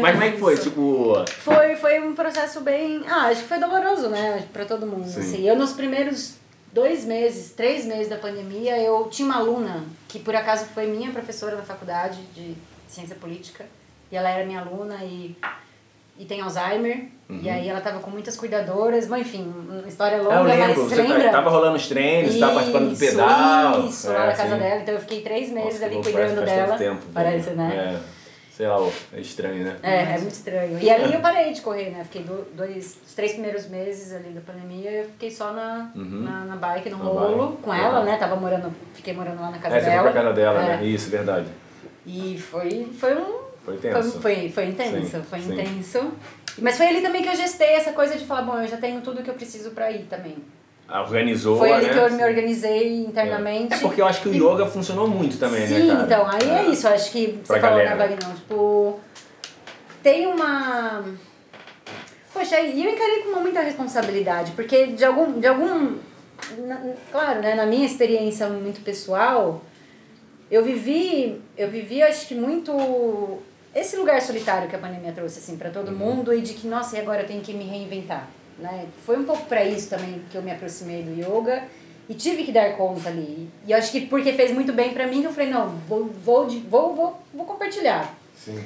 Mas 0.00 0.12
como 0.12 0.24
é 0.24 0.30
que 0.30 0.38
foi? 0.38 0.54
Isso. 0.54 0.62
Tipo. 0.64 1.24
Foi, 1.38 1.76
foi 1.76 2.00
um 2.00 2.14
processo 2.14 2.60
bem. 2.60 3.02
Ah, 3.08 3.26
acho 3.26 3.42
que 3.42 3.48
foi 3.48 3.58
doloroso, 3.58 4.08
né? 4.08 4.44
Pra 4.52 4.64
todo 4.64 4.86
mundo. 4.86 5.06
Sim. 5.06 5.20
Assim. 5.20 5.48
Eu, 5.48 5.56
nos 5.56 5.72
primeiros 5.72 6.39
dois 6.72 7.04
meses, 7.04 7.50
três 7.52 7.84
meses 7.84 8.08
da 8.08 8.16
pandemia, 8.16 8.78
eu 8.78 9.08
tinha 9.10 9.26
uma 9.26 9.36
aluna 9.38 9.84
que, 10.08 10.18
por 10.18 10.34
acaso, 10.34 10.64
foi 10.66 10.86
minha 10.86 11.10
professora 11.10 11.56
na 11.56 11.62
faculdade 11.62 12.18
de 12.34 12.54
ciência 12.88 13.16
política. 13.16 13.64
E 14.10 14.16
ela 14.16 14.28
era 14.28 14.44
minha 14.44 14.60
aluna 14.60 14.96
e, 15.04 15.36
e 16.18 16.24
tem 16.24 16.40
Alzheimer. 16.40 17.06
E 17.30 17.48
aí 17.48 17.68
ela 17.68 17.80
tava 17.80 18.00
com 18.00 18.10
muitas 18.10 18.36
cuidadoras. 18.36 19.06
Mas, 19.06 19.20
enfim, 19.20 19.52
uma 19.68 19.86
história 19.86 20.20
longa, 20.20 20.34
É, 20.34 20.38
eu 20.40 20.44
lembro, 20.44 20.66
mas 20.68 20.76
você 20.90 20.96
lembra? 20.96 21.22
tá- 21.24 21.30
tava 21.30 21.50
rolando 21.50 21.76
os 21.76 21.86
treinos, 21.86 22.36
tava 22.40 22.54
participando 22.54 22.90
do 22.90 22.96
pedal. 22.98 23.86
Isso, 23.86 24.10
É, 24.10 24.12
lá 24.18 24.26
na 24.26 24.32
casa 24.32 24.54
sim. 24.54 24.58
dela. 24.60 24.80
Então 24.80 24.94
eu 24.94 25.00
fiquei 25.00 25.20
três 25.22 25.48
meses 25.50 25.74
Nossa, 25.80 25.84
ali 25.86 26.02
cuidando 26.02 26.34
faz- 26.34 26.36
faz 26.36 26.46
dela. 26.48 26.76
tempo, 26.76 27.02
Parece, 27.14 27.50
né? 27.50 28.00
É. 28.04 28.19
Sei 28.60 28.68
lá, 28.68 28.76
é 29.14 29.20
estranho, 29.20 29.64
né? 29.64 29.76
É, 29.82 30.02
é 30.02 30.18
muito 30.18 30.32
estranho. 30.34 30.78
E 30.82 30.90
ali 30.90 31.14
eu 31.14 31.20
parei 31.20 31.50
de 31.50 31.62
correr, 31.62 31.88
né? 31.88 32.04
Fiquei 32.04 32.22
do- 32.24 32.46
dois, 32.54 32.98
os 33.06 33.14
três 33.14 33.32
primeiros 33.32 33.66
meses 33.70 34.12
ali 34.12 34.28
da 34.34 34.42
pandemia, 34.42 34.90
eu 34.90 35.04
fiquei 35.06 35.30
só 35.30 35.50
na, 35.54 35.90
na, 35.94 36.44
na 36.44 36.56
bike, 36.56 36.90
no 36.90 36.98
Na 36.98 37.04
rolo, 37.04 37.46
bike. 37.52 37.62
com 37.62 37.72
ela, 37.72 38.00
Uhum. 38.00 38.04
né? 38.04 38.18
Tava 38.18 38.36
morando, 38.36 38.70
fiquei 38.92 39.14
morando 39.14 39.40
lá 39.40 39.50
na 39.50 39.58
casa 39.58 39.76
É, 39.76 39.80
você 39.80 39.84
foi 39.86 39.94
dela. 39.94 40.10
pra 40.12 40.22
casa 40.22 40.34
dela, 40.34 40.62
É. 40.62 40.76
né? 40.76 40.84
Isso, 40.84 41.08
verdade. 41.08 41.46
E 42.04 42.36
foi, 42.38 42.90
foi 43.00 43.14
um. 43.16 43.40
Foi 43.64 43.78
Foi, 43.78 43.90
tenso. 43.92 44.20
foi, 44.20 44.48
foi 44.50 44.64
intenso, 44.66 45.06
Sim, 45.16 45.22
foi 45.22 45.40
sim. 45.40 45.52
intenso. 45.54 46.12
Mas 46.58 46.76
foi 46.76 46.86
ali 46.88 47.00
também 47.00 47.22
que 47.22 47.28
eu 47.30 47.36
gestei 47.36 47.68
essa 47.76 47.92
coisa 47.92 48.18
de 48.18 48.26
falar, 48.26 48.42
bom, 48.42 48.58
eu 48.60 48.68
já 48.68 48.76
tenho 48.76 49.00
tudo 49.00 49.22
que 49.22 49.30
eu 49.30 49.34
preciso 49.34 49.70
pra 49.70 49.90
ir 49.90 50.02
também. 50.04 50.36
Organizou, 50.92 51.58
foi 51.58 51.72
ali 51.72 51.86
né? 51.86 51.92
que 51.92 51.98
eu 51.98 52.10
me 52.12 52.24
organizei 52.24 52.96
internamente. 53.04 53.74
É 53.74 53.78
porque 53.78 54.00
eu 54.02 54.06
acho 54.06 54.22
que 54.22 54.28
o 54.28 54.34
E- 54.34 54.38
yoga 54.38 54.66
funcionou 54.66 55.06
muito 55.06 55.38
também, 55.38 55.66
Sim, 55.66 55.86
né, 55.86 55.94
cara? 55.94 56.04
então, 56.06 56.26
aí 56.28 56.66
é 56.66 56.70
isso, 56.70 56.86
eu 56.88 56.92
acho 56.94 57.10
que 57.12 57.28
Pra 57.46 57.54
você 57.56 57.60
falou, 57.60 57.78
né, 57.78 57.84
galera. 57.84 58.08
Vagnão? 58.16 58.34
Tipo, 58.34 59.00
tem 60.02 60.26
uma. 60.26 61.04
Poxa, 62.32 62.60
e 62.60 62.84
eu 62.84 62.92
encarei 62.92 63.20
com 63.22 63.40
muita 63.40 63.60
responsabilidade, 63.60 64.52
porque 64.52 64.86
de 64.88 65.04
algum. 65.04 65.38
De 65.38 65.46
algum 65.46 65.96
na- 66.66 66.80
claro, 67.12 67.40
né, 67.40 67.54
na 67.54 67.66
minha 67.66 67.84
experiência 67.86 68.48
muito 68.48 68.82
pessoal, 68.82 69.62
eu 70.50 70.64
vivi. 70.64 71.40
Eu 71.56 71.68
vivi, 71.70 72.02
acho 72.02 72.26
que 72.26 72.34
muito. 72.34 73.38
Esse 73.74 73.96
lugar 73.96 74.20
solitário 74.20 74.68
que 74.68 74.74
a 74.74 74.78
pandemia 74.80 75.12
trouxe, 75.12 75.38
assim, 75.38 75.52
Uhum. 75.52 75.72
todo 75.72 75.92
mundo, 75.92 76.34
e 76.34 76.40
de 76.40 76.54
que, 76.54 76.66
nossa, 76.66 76.96
e 76.96 77.00
agora 77.00 77.22
eu 77.22 77.26
tenho 77.28 77.40
que 77.40 77.52
me 77.54 77.62
reinventar, 77.64 78.26
né? 78.60 78.86
Foi 79.04 79.18
um 79.18 79.24
pouco 79.24 79.46
pra 79.46 79.64
isso 79.64 79.88
também 79.90 80.22
que 80.30 80.36
eu 80.36 80.42
me 80.42 80.50
aproximei 80.50 81.02
do 81.02 81.12
yoga. 81.12 81.64
E 82.08 82.14
tive 82.14 82.42
que 82.42 82.50
dar 82.50 82.76
conta 82.76 83.08
ali. 83.08 83.48
E 83.64 83.70
eu 83.70 83.78
acho 83.78 83.92
que 83.92 84.06
porque 84.06 84.32
fez 84.32 84.52
muito 84.52 84.72
bem 84.72 84.92
pra 84.92 85.06
mim, 85.06 85.20
que 85.20 85.28
eu 85.28 85.32
falei, 85.32 85.48
não, 85.48 85.68
vou, 85.88 86.06
vou, 86.06 86.48
vou, 86.48 86.94
vou, 86.94 87.22
vou 87.32 87.46
compartilhar. 87.46 88.12
Sim. 88.36 88.64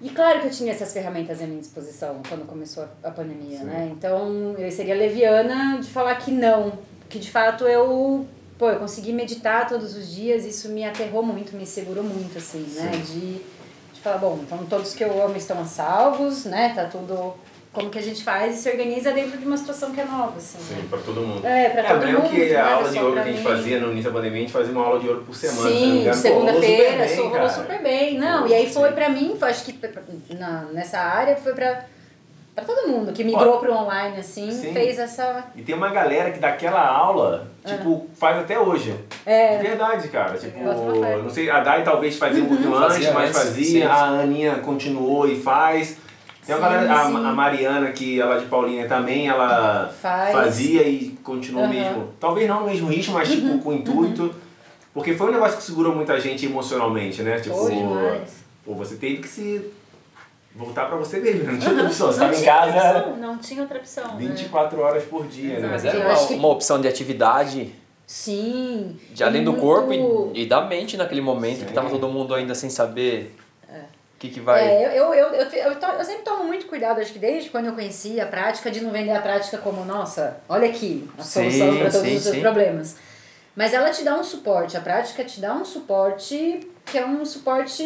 E 0.00 0.08
claro 0.10 0.40
que 0.40 0.46
eu 0.46 0.50
tinha 0.50 0.72
essas 0.72 0.92
ferramentas 0.92 1.42
à 1.42 1.46
minha 1.46 1.60
disposição 1.60 2.22
quando 2.28 2.46
começou 2.46 2.86
a, 3.02 3.10
pandemia, 3.10 3.58
Sim. 3.58 3.64
né? 3.64 3.90
Então 3.92 4.54
eu 4.56 4.70
seria 4.70 4.94
leviana 4.94 5.80
de 5.80 5.88
falar 5.88 6.14
que 6.16 6.30
não. 6.30 6.72
Que 7.08 7.18
de 7.18 7.30
fato 7.30 7.64
eu, 7.64 8.24
pô, 8.56 8.70
eu 8.70 8.78
consegui 8.78 9.12
meditar 9.12 9.66
todos 9.66 9.96
os 9.96 10.14
dias, 10.14 10.44
isso 10.44 10.68
me 10.68 10.84
aterrou 10.84 11.22
muito, 11.22 11.56
me 11.56 11.66
segurou 11.66 12.04
muito, 12.04 12.38
assim, 12.38 12.64
né? 12.76 12.92
De, 13.04 13.40
de 13.92 14.00
falar, 14.00 14.18
bom, 14.18 14.38
então 14.42 14.64
todos 14.66 14.94
que 14.94 15.02
eu 15.02 15.20
amo 15.20 15.36
estão 15.36 15.60
a 15.60 15.64
salvos, 15.64 16.44
né? 16.44 16.72
Tá 16.74 16.84
tudo. 16.84 17.34
Como 17.72 17.90
que 17.90 17.98
a 17.98 18.02
gente 18.02 18.24
faz 18.24 18.56
e 18.58 18.62
se 18.62 18.68
organiza 18.70 19.12
dentro 19.12 19.36
de 19.38 19.46
uma 19.46 19.56
situação 19.56 19.92
que 19.92 20.00
é 20.00 20.04
nova, 20.04 20.32
assim. 20.36 20.58
né? 20.58 20.80
Sim, 20.82 20.88
pra 20.88 20.98
todo 20.98 21.20
mundo. 21.20 21.46
É, 21.46 21.68
pra 21.68 21.82
É, 21.82 21.88
todo 21.88 22.04
lembro 22.04 22.22
mundo. 22.22 22.30
que 22.30 22.52
não 22.52 22.60
a 22.64 22.74
aula 22.74 22.88
de 22.88 22.94
só 22.94 23.00
yoga 23.08 23.12
que 23.12 23.18
a 23.18 23.24
gente 23.32 23.38
mim. 23.38 23.44
fazia 23.44 23.80
no 23.80 23.92
início 23.92 24.10
da 24.10 24.16
pandemia, 24.18 24.38
a 24.38 24.40
gente 24.40 24.52
fazia 24.52 24.72
uma 24.72 24.84
aula 24.86 25.00
de 25.00 25.06
yoga 25.06 25.20
por 25.20 25.34
semana. 25.36 25.58
se 25.58 25.64
não 25.64 25.70
me 25.70 25.78
Sim, 25.78 26.00
engano. 26.00 26.16
de 26.16 26.22
Pô, 26.22 26.28
rolou 26.28 26.46
segunda-feira, 26.46 26.88
super 26.90 26.98
bem, 26.98 27.12
isso 27.12 27.22
rolou 27.22 27.32
cara. 27.36 27.48
super 27.50 27.82
bem. 27.82 28.18
Não, 28.18 28.42
Pô, 28.42 28.48
e 28.48 28.54
aí 28.54 28.72
foi 28.72 28.88
sim. 28.88 28.94
pra 28.94 29.08
mim, 29.10 29.36
foi, 29.38 29.48
acho 29.50 29.64
que 29.64 30.34
na, 30.34 30.62
nessa 30.72 30.98
área 30.98 31.36
foi 31.36 31.52
pra, 31.52 31.84
pra 32.54 32.64
todo 32.64 32.88
mundo 32.88 33.12
que 33.12 33.22
migrou 33.22 33.58
pro 33.58 33.72
online, 33.72 34.16
assim, 34.18 34.50
Sim. 34.50 34.72
fez 34.72 34.98
essa. 34.98 35.44
E 35.54 35.62
tem 35.62 35.74
uma 35.74 35.90
galera 35.90 36.30
que 36.32 36.38
daquela 36.40 36.84
aula, 36.84 37.46
tipo, 37.64 38.08
faz 38.14 38.38
até 38.38 38.58
hoje. 38.58 38.94
É. 39.26 39.58
De 39.58 39.62
verdade, 39.68 40.08
cara. 40.08 40.36
Tipo, 40.38 40.58
não 41.22 41.30
sei, 41.30 41.48
a 41.50 41.60
Dai 41.60 41.84
talvez 41.84 42.16
fazia 42.16 42.42
um 42.42 42.48
pouquinho 42.48 42.74
antes, 42.74 42.94
Fazia 42.96 43.12
mas 43.12 43.28
antes, 43.28 43.42
fazia, 43.42 43.64
sim. 43.66 43.82
a 43.82 44.04
Aninha 44.06 44.54
continuou 44.56 45.28
e 45.28 45.38
faz. 45.40 45.96
Tem 46.48 46.56
uma 46.56 46.66
Sim, 46.68 46.74
galera, 46.74 46.94
a, 47.02 47.06
sim. 47.06 47.16
a 47.26 47.32
Mariana, 47.32 47.92
que 47.92 48.18
ela 48.18 48.38
de 48.40 48.46
Paulinha 48.46 48.88
também, 48.88 49.28
ela 49.28 49.86
Faz. 50.00 50.32
fazia 50.32 50.82
e 50.82 51.10
continuou. 51.22 51.64
Uhum. 51.64 51.70
mesmo. 51.70 52.08
Talvez 52.18 52.48
não 52.48 52.60
no 52.60 52.66
mesmo 52.66 52.88
ritmo, 52.88 53.12
mas 53.14 53.28
tipo, 53.28 53.58
com 53.58 53.72
intuito. 53.74 54.34
Porque 54.94 55.12
foi 55.14 55.28
um 55.28 55.32
negócio 55.32 55.58
que 55.58 55.62
segurou 55.62 55.94
muita 55.94 56.18
gente 56.18 56.46
emocionalmente, 56.46 57.22
né? 57.22 57.38
Tipo, 57.38 57.68
demais. 57.68 58.30
pô, 58.64 58.72
você 58.74 58.96
teve 58.96 59.18
que 59.18 59.28
se 59.28 59.70
voltar 60.56 60.86
pra 60.86 60.96
você 60.96 61.18
mesmo, 61.18 61.52
não 61.52 61.58
tinha 61.58 61.70
outra 61.70 61.86
opção. 61.86 62.06
Você 62.06 62.18
Não 62.20 62.26
tava 62.28 62.40
em 62.40 62.44
casa 62.44 62.98
opção, 62.98 63.16
não 63.18 63.36
tinha 63.38 63.60
outra 63.60 63.78
opção. 63.78 64.04
né? 64.08 64.14
24 64.18 64.80
horas 64.80 65.04
por 65.04 65.26
dia, 65.26 65.50
Exato. 65.58 65.62
né? 65.62 65.68
Mas 65.70 65.84
era 65.84 65.98
uma, 66.00 66.18
uma 66.38 66.48
opção 66.48 66.80
de 66.80 66.88
atividade, 66.88 67.74
Sim. 68.06 68.96
de 69.12 69.22
além 69.22 69.44
do 69.44 69.52
muito- 69.52 69.62
corpo 69.64 69.92
e, 70.34 70.42
e 70.42 70.46
da 70.46 70.62
mente 70.62 70.96
naquele 70.96 71.20
momento, 71.20 71.58
Sim. 71.60 71.66
que 71.66 71.72
tava 71.74 71.90
todo 71.90 72.08
mundo 72.08 72.34
ainda 72.34 72.54
sem 72.54 72.70
saber 72.70 73.36
que, 74.18 74.28
que 74.30 74.40
vai. 74.40 74.66
É, 74.66 74.98
eu, 74.98 75.14
eu, 75.14 75.14
eu, 75.14 75.32
eu, 75.34 75.50
eu, 75.72 75.76
to- 75.76 75.86
eu 75.86 76.04
sempre 76.04 76.22
tomo 76.22 76.44
muito 76.44 76.66
cuidado, 76.66 77.00
acho 77.00 77.12
que 77.12 77.18
desde 77.18 77.50
quando 77.50 77.66
eu 77.66 77.72
conheci 77.72 78.20
a 78.20 78.26
prática, 78.26 78.70
de 78.70 78.80
não 78.80 78.90
vender 78.90 79.12
a 79.12 79.20
prática 79.20 79.58
como, 79.58 79.84
nossa, 79.84 80.38
olha 80.48 80.68
aqui, 80.68 81.08
a 81.16 81.22
solução 81.22 81.76
para 81.78 81.90
todos 81.90 82.08
sim, 82.08 82.16
os 82.16 82.22
seus 82.22 82.34
sim. 82.34 82.40
problemas. 82.40 82.96
Mas 83.58 83.74
ela 83.74 83.90
te 83.90 84.04
dá 84.04 84.16
um 84.16 84.22
suporte, 84.22 84.76
a 84.76 84.80
prática 84.80 85.24
te 85.24 85.40
dá 85.40 85.52
um 85.52 85.64
suporte 85.64 86.60
que 86.86 86.96
é 86.96 87.04
um 87.04 87.24
suporte 87.24 87.82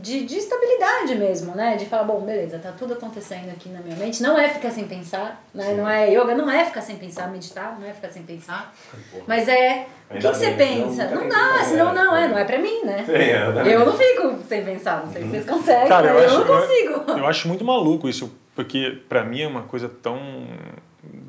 de, 0.00 0.24
de 0.24 0.36
estabilidade 0.38 1.14
mesmo, 1.14 1.54
né? 1.54 1.76
De 1.76 1.84
falar, 1.84 2.04
bom, 2.04 2.22
beleza, 2.22 2.58
tá 2.58 2.72
tudo 2.72 2.94
acontecendo 2.94 3.50
aqui 3.50 3.68
na 3.68 3.80
minha 3.80 3.94
mente. 3.96 4.22
Não 4.22 4.38
é 4.38 4.48
ficar 4.48 4.70
sem 4.70 4.88
pensar, 4.88 5.44
né? 5.52 5.74
Não 5.74 5.86
é 5.86 6.08
yoga, 6.10 6.34
não 6.34 6.50
é 6.50 6.64
ficar 6.64 6.80
sem 6.80 6.96
pensar, 6.96 7.30
meditar, 7.30 7.78
não 7.78 7.86
é 7.86 7.92
ficar 7.92 8.08
sem 8.08 8.22
pensar. 8.22 8.74
Mas 9.26 9.46
é, 9.46 9.88
o 10.10 10.14
que, 10.14 10.22
você 10.26 10.50
pensa? 10.52 11.04
Não 11.10 11.28
dá, 11.28 11.62
senão 11.62 11.92
não, 11.94 12.16
é, 12.16 12.26
não 12.26 12.38
é 12.38 12.44
pra 12.46 12.58
mim, 12.58 12.82
né? 12.82 13.04
É, 13.10 13.42
exatamente. 13.42 13.70
Eu 13.74 13.84
não 13.84 13.92
fico 13.92 14.38
sem 14.48 14.64
pensar, 14.64 15.04
não 15.04 15.12
sei 15.12 15.22
se 15.22 15.28
vocês 15.28 15.44
conseguem, 15.44 15.86
Cara, 15.88 16.08
eu 16.08 16.18
eu, 16.18 16.24
acho- 16.24 16.38
não 16.38 16.46
consigo. 16.46 17.10
Eu 17.10 17.26
acho 17.26 17.46
muito 17.48 17.62
maluco 17.62 18.08
isso, 18.08 18.32
porque 18.54 19.02
pra 19.06 19.22
mim 19.22 19.42
é 19.42 19.46
uma 19.46 19.64
coisa 19.64 19.86
tão 19.86 20.18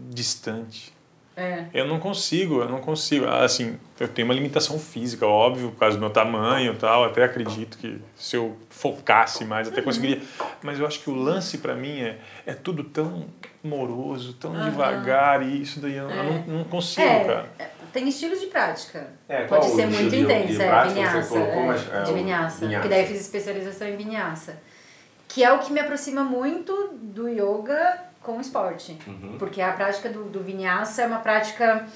distante. 0.10 0.96
É. 1.38 1.66
Eu 1.72 1.86
não 1.86 2.00
consigo, 2.00 2.62
eu 2.62 2.68
não 2.68 2.82
consigo. 2.82 3.28
Assim, 3.28 3.78
eu 4.00 4.08
tenho 4.08 4.28
uma 4.28 4.34
limitação 4.34 4.80
física, 4.80 5.28
óbvio, 5.28 5.70
por 5.70 5.78
causa 5.78 5.96
do 5.96 6.00
meu 6.00 6.10
tamanho 6.10 6.74
e 6.74 6.76
tal. 6.76 7.06
Até 7.06 7.24
acredito 7.24 7.78
que 7.78 8.02
se 8.16 8.36
eu 8.36 8.58
focasse 8.72 9.46
mais, 9.46 9.68
até 9.68 9.84
conseguiria. 9.84 10.20
Mas 10.64 10.80
eu 10.80 10.88
acho 10.88 11.00
que 11.00 11.12
o 11.12 11.14
lance 11.14 11.60
pra 11.60 11.76
mim 11.76 12.02
é, 12.02 12.18
é 12.44 12.54
tudo 12.56 12.84
tão 12.84 13.28
moroso, 13.64 14.34
tão 14.34 14.52
devagar, 14.64 15.44
e 15.44 15.62
isso 15.62 15.80
daí 15.80 15.96
eu, 15.96 16.10
eu 16.10 16.24
não, 16.24 16.58
não 16.58 16.64
consigo, 16.64 17.06
cara. 17.06 17.48
É, 17.60 17.68
tem 17.94 18.08
estilos 18.10 18.42
de 18.42 18.48
prática. 18.48 19.08
É, 19.30 19.44
Pode 19.44 19.68
ser 19.68 19.86
muito 19.86 20.10
de 20.10 20.32
é, 20.32 20.44
vinhaça. 20.44 21.30
colocou, 21.30 21.62
é, 21.62 21.66
mas 21.68 21.94
é 21.94 22.02
de 22.02 22.14
vinhaça. 22.14 22.66
vinhaça. 22.66 22.82
Que 22.82 22.90
daí 22.90 23.02
eu 23.02 23.08
fiz 23.08 23.22
especialização 23.22 23.88
em 23.88 23.96
vinhaça. 23.96 24.60
Que 25.28 25.44
é 25.44 25.54
o 25.54 25.60
que 25.60 25.72
me 25.72 25.80
aproxima 25.80 26.24
muito 26.24 26.98
do 27.00 27.28
yoga 27.28 28.07
com 28.28 28.38
o 28.38 28.42
esporte. 28.42 29.00
Uhum. 29.08 29.38
Porque 29.40 29.62
a 29.62 29.72
prática 29.72 30.10
do, 30.10 30.26
do 30.26 30.44
vinhaça 30.44 31.02
é 31.02 31.08
uma 31.08 31.20
prática 31.20 31.88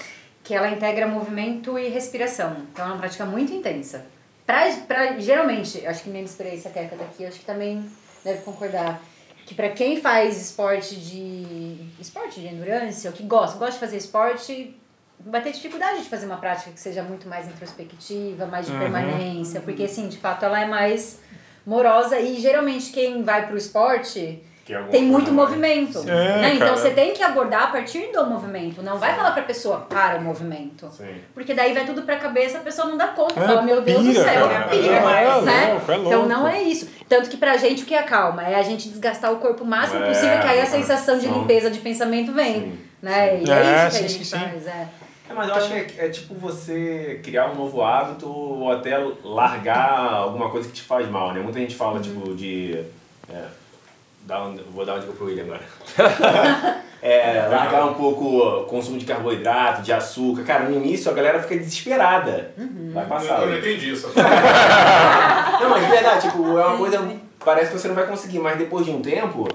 que 0.42 0.54
ela 0.54 0.70
integra 0.70 1.06
movimento 1.06 1.78
e 1.78 1.88
respiração. 1.88 2.56
Então 2.72 2.86
é 2.86 2.88
uma 2.88 2.96
prática 2.96 3.26
muito 3.26 3.52
intensa. 3.52 4.06
Pra, 4.46 4.64
pra, 4.88 5.18
geralmente, 5.20 5.86
acho 5.86 6.02
que 6.02 6.08
minha 6.08 6.24
experiência 6.24 6.70
Teca 6.70 6.96
daqui, 6.96 7.26
acho 7.26 7.38
que 7.38 7.44
também 7.44 7.86
deve 8.24 8.40
concordar, 8.42 9.00
que 9.46 9.54
pra 9.54 9.68
quem 9.68 10.00
faz 10.00 10.40
esporte 10.40 10.96
de. 10.96 11.76
esporte 12.00 12.40
de 12.40 12.48
endurance, 12.48 13.06
ou 13.06 13.12
que 13.12 13.22
gosta, 13.22 13.58
gosta 13.58 13.74
de 13.74 13.78
fazer 13.78 13.96
esporte, 13.98 14.74
vai 15.20 15.42
ter 15.42 15.52
dificuldade 15.52 16.02
de 16.02 16.08
fazer 16.08 16.26
uma 16.26 16.38
prática 16.38 16.70
que 16.72 16.80
seja 16.80 17.02
muito 17.02 17.28
mais 17.28 17.46
introspectiva, 17.46 18.46
mais 18.46 18.66
de 18.66 18.72
permanência, 18.72 19.60
porque 19.60 19.84
assim, 19.84 20.08
de 20.08 20.16
fato 20.16 20.44
ela 20.44 20.60
é 20.60 20.66
mais 20.66 21.20
morosa 21.64 22.18
e 22.18 22.40
geralmente 22.40 22.90
quem 22.90 23.22
vai 23.22 23.46
pro 23.46 23.56
esporte 23.56 24.18
Que 24.18 24.20
é 24.26 24.30
alguma 24.32 24.51
tem 24.90 25.02
muito 25.04 25.30
mais- 25.32 25.48
movimento. 25.50 25.98
É, 26.08 26.40
né? 26.40 26.54
Então 26.54 26.76
você 26.76 26.90
tem 26.90 27.12
que 27.12 27.22
abordar 27.22 27.64
a 27.64 27.66
partir 27.68 28.10
do 28.12 28.26
movimento, 28.26 28.82
não 28.82 28.98
vai 28.98 29.14
falar 29.14 29.32
pra 29.32 29.42
pessoa 29.42 29.78
para 29.88 30.18
o 30.18 30.22
movimento. 30.22 30.88
Sim. 30.90 31.14
Porque 31.34 31.54
daí 31.54 31.72
vai 31.72 31.84
tudo 31.84 32.02
pra 32.02 32.16
cabeça, 32.16 32.58
a 32.58 32.60
pessoa 32.60 32.88
não 32.88 32.96
dá 32.96 33.08
conta. 33.08 33.38
É, 33.40 33.46
fala, 33.46 33.62
meu 33.62 33.82
Deus 33.82 34.02
do 34.04 34.10
pira, 34.12 34.24
céu, 34.24 34.48
cara. 34.48 34.64
pira. 34.68 34.86
É, 34.96 35.40
né? 35.42 35.70
louco, 35.72 35.92
é 35.92 35.96
Então 35.96 36.12
louco. 36.12 36.28
não 36.28 36.48
é 36.48 36.62
isso. 36.62 36.88
Tanto 37.08 37.28
que 37.30 37.36
pra 37.36 37.56
gente 37.56 37.82
o 37.82 37.86
que 37.86 37.94
é 37.94 38.02
calma? 38.02 38.42
É 38.46 38.54
a 38.54 38.62
gente 38.62 38.88
desgastar 38.88 39.32
o 39.32 39.36
corpo 39.36 39.64
o 39.64 39.66
máximo 39.66 40.02
É, 40.02 40.08
possível, 40.08 40.38
que 40.40 40.46
aí 40.46 40.60
a 40.60 40.62
é, 40.62 40.66
sensação 40.66 41.18
de 41.18 41.26
sim. 41.26 41.32
limpeza 41.32 41.70
de 41.70 41.78
pensamento 41.80 42.32
vem. 42.32 42.78
Né? 43.02 43.40
E 43.42 43.50
é, 43.50 43.54
É, 43.54 43.88
isso 43.88 43.98
que 43.98 44.04
a 44.04 44.08
sim, 44.08 44.08
gente 44.08 44.24
sim, 44.24 44.36
sim. 44.38 44.44
faz. 44.44 44.66
É. 44.66 44.88
É, 45.30 45.34
mas 45.34 45.48
eu 45.48 45.54
acho 45.54 45.68
que 45.68 45.74
é, 45.74 46.06
é 46.06 46.08
tipo 46.08 46.34
você 46.34 47.20
criar 47.22 47.50
um 47.50 47.54
novo 47.54 47.82
hábito 47.82 48.28
ou 48.28 48.70
até 48.70 48.98
largar 49.24 50.12
alguma 50.12 50.50
coisa 50.50 50.68
que 50.68 50.74
te 50.74 50.82
faz 50.82 51.08
mal, 51.08 51.32
né? 51.32 51.40
Muita 51.40 51.58
gente 51.58 51.74
fala, 51.74 52.00
tipo, 52.00 52.34
de. 52.34 52.84
É, 53.30 53.44
um, 54.30 54.56
vou 54.72 54.84
dar 54.84 54.94
uma 54.94 55.00
dica 55.00 55.12
pro 55.12 55.26
William 55.26 55.44
agora. 55.44 56.82
É, 57.04 57.48
largar 57.50 57.86
um 57.86 57.94
pouco 57.94 58.38
o 58.38 58.64
consumo 58.66 58.96
de 58.96 59.04
carboidrato, 59.04 59.82
de 59.82 59.92
açúcar. 59.92 60.44
Cara, 60.44 60.68
no 60.68 60.76
início 60.76 61.10
a 61.10 61.14
galera 61.14 61.42
fica 61.42 61.56
desesperada. 61.56 62.54
Vai 62.94 63.04
passar. 63.06 63.42
Eu 63.42 63.48
não 63.48 63.58
entendi 63.58 63.90
isso. 63.90 64.06
Não, 64.14 65.70
mas 65.70 65.84
de 65.84 65.90
verdade, 65.90 66.28
tipo, 66.28 66.56
é 66.56 66.64
uma 66.64 66.78
coisa. 66.78 67.04
Parece 67.44 67.72
que 67.72 67.78
você 67.80 67.88
não 67.88 67.96
vai 67.96 68.06
conseguir, 68.06 68.38
mas 68.38 68.56
depois 68.56 68.86
de 68.86 68.92
um 68.92 69.02
tempo, 69.02 69.48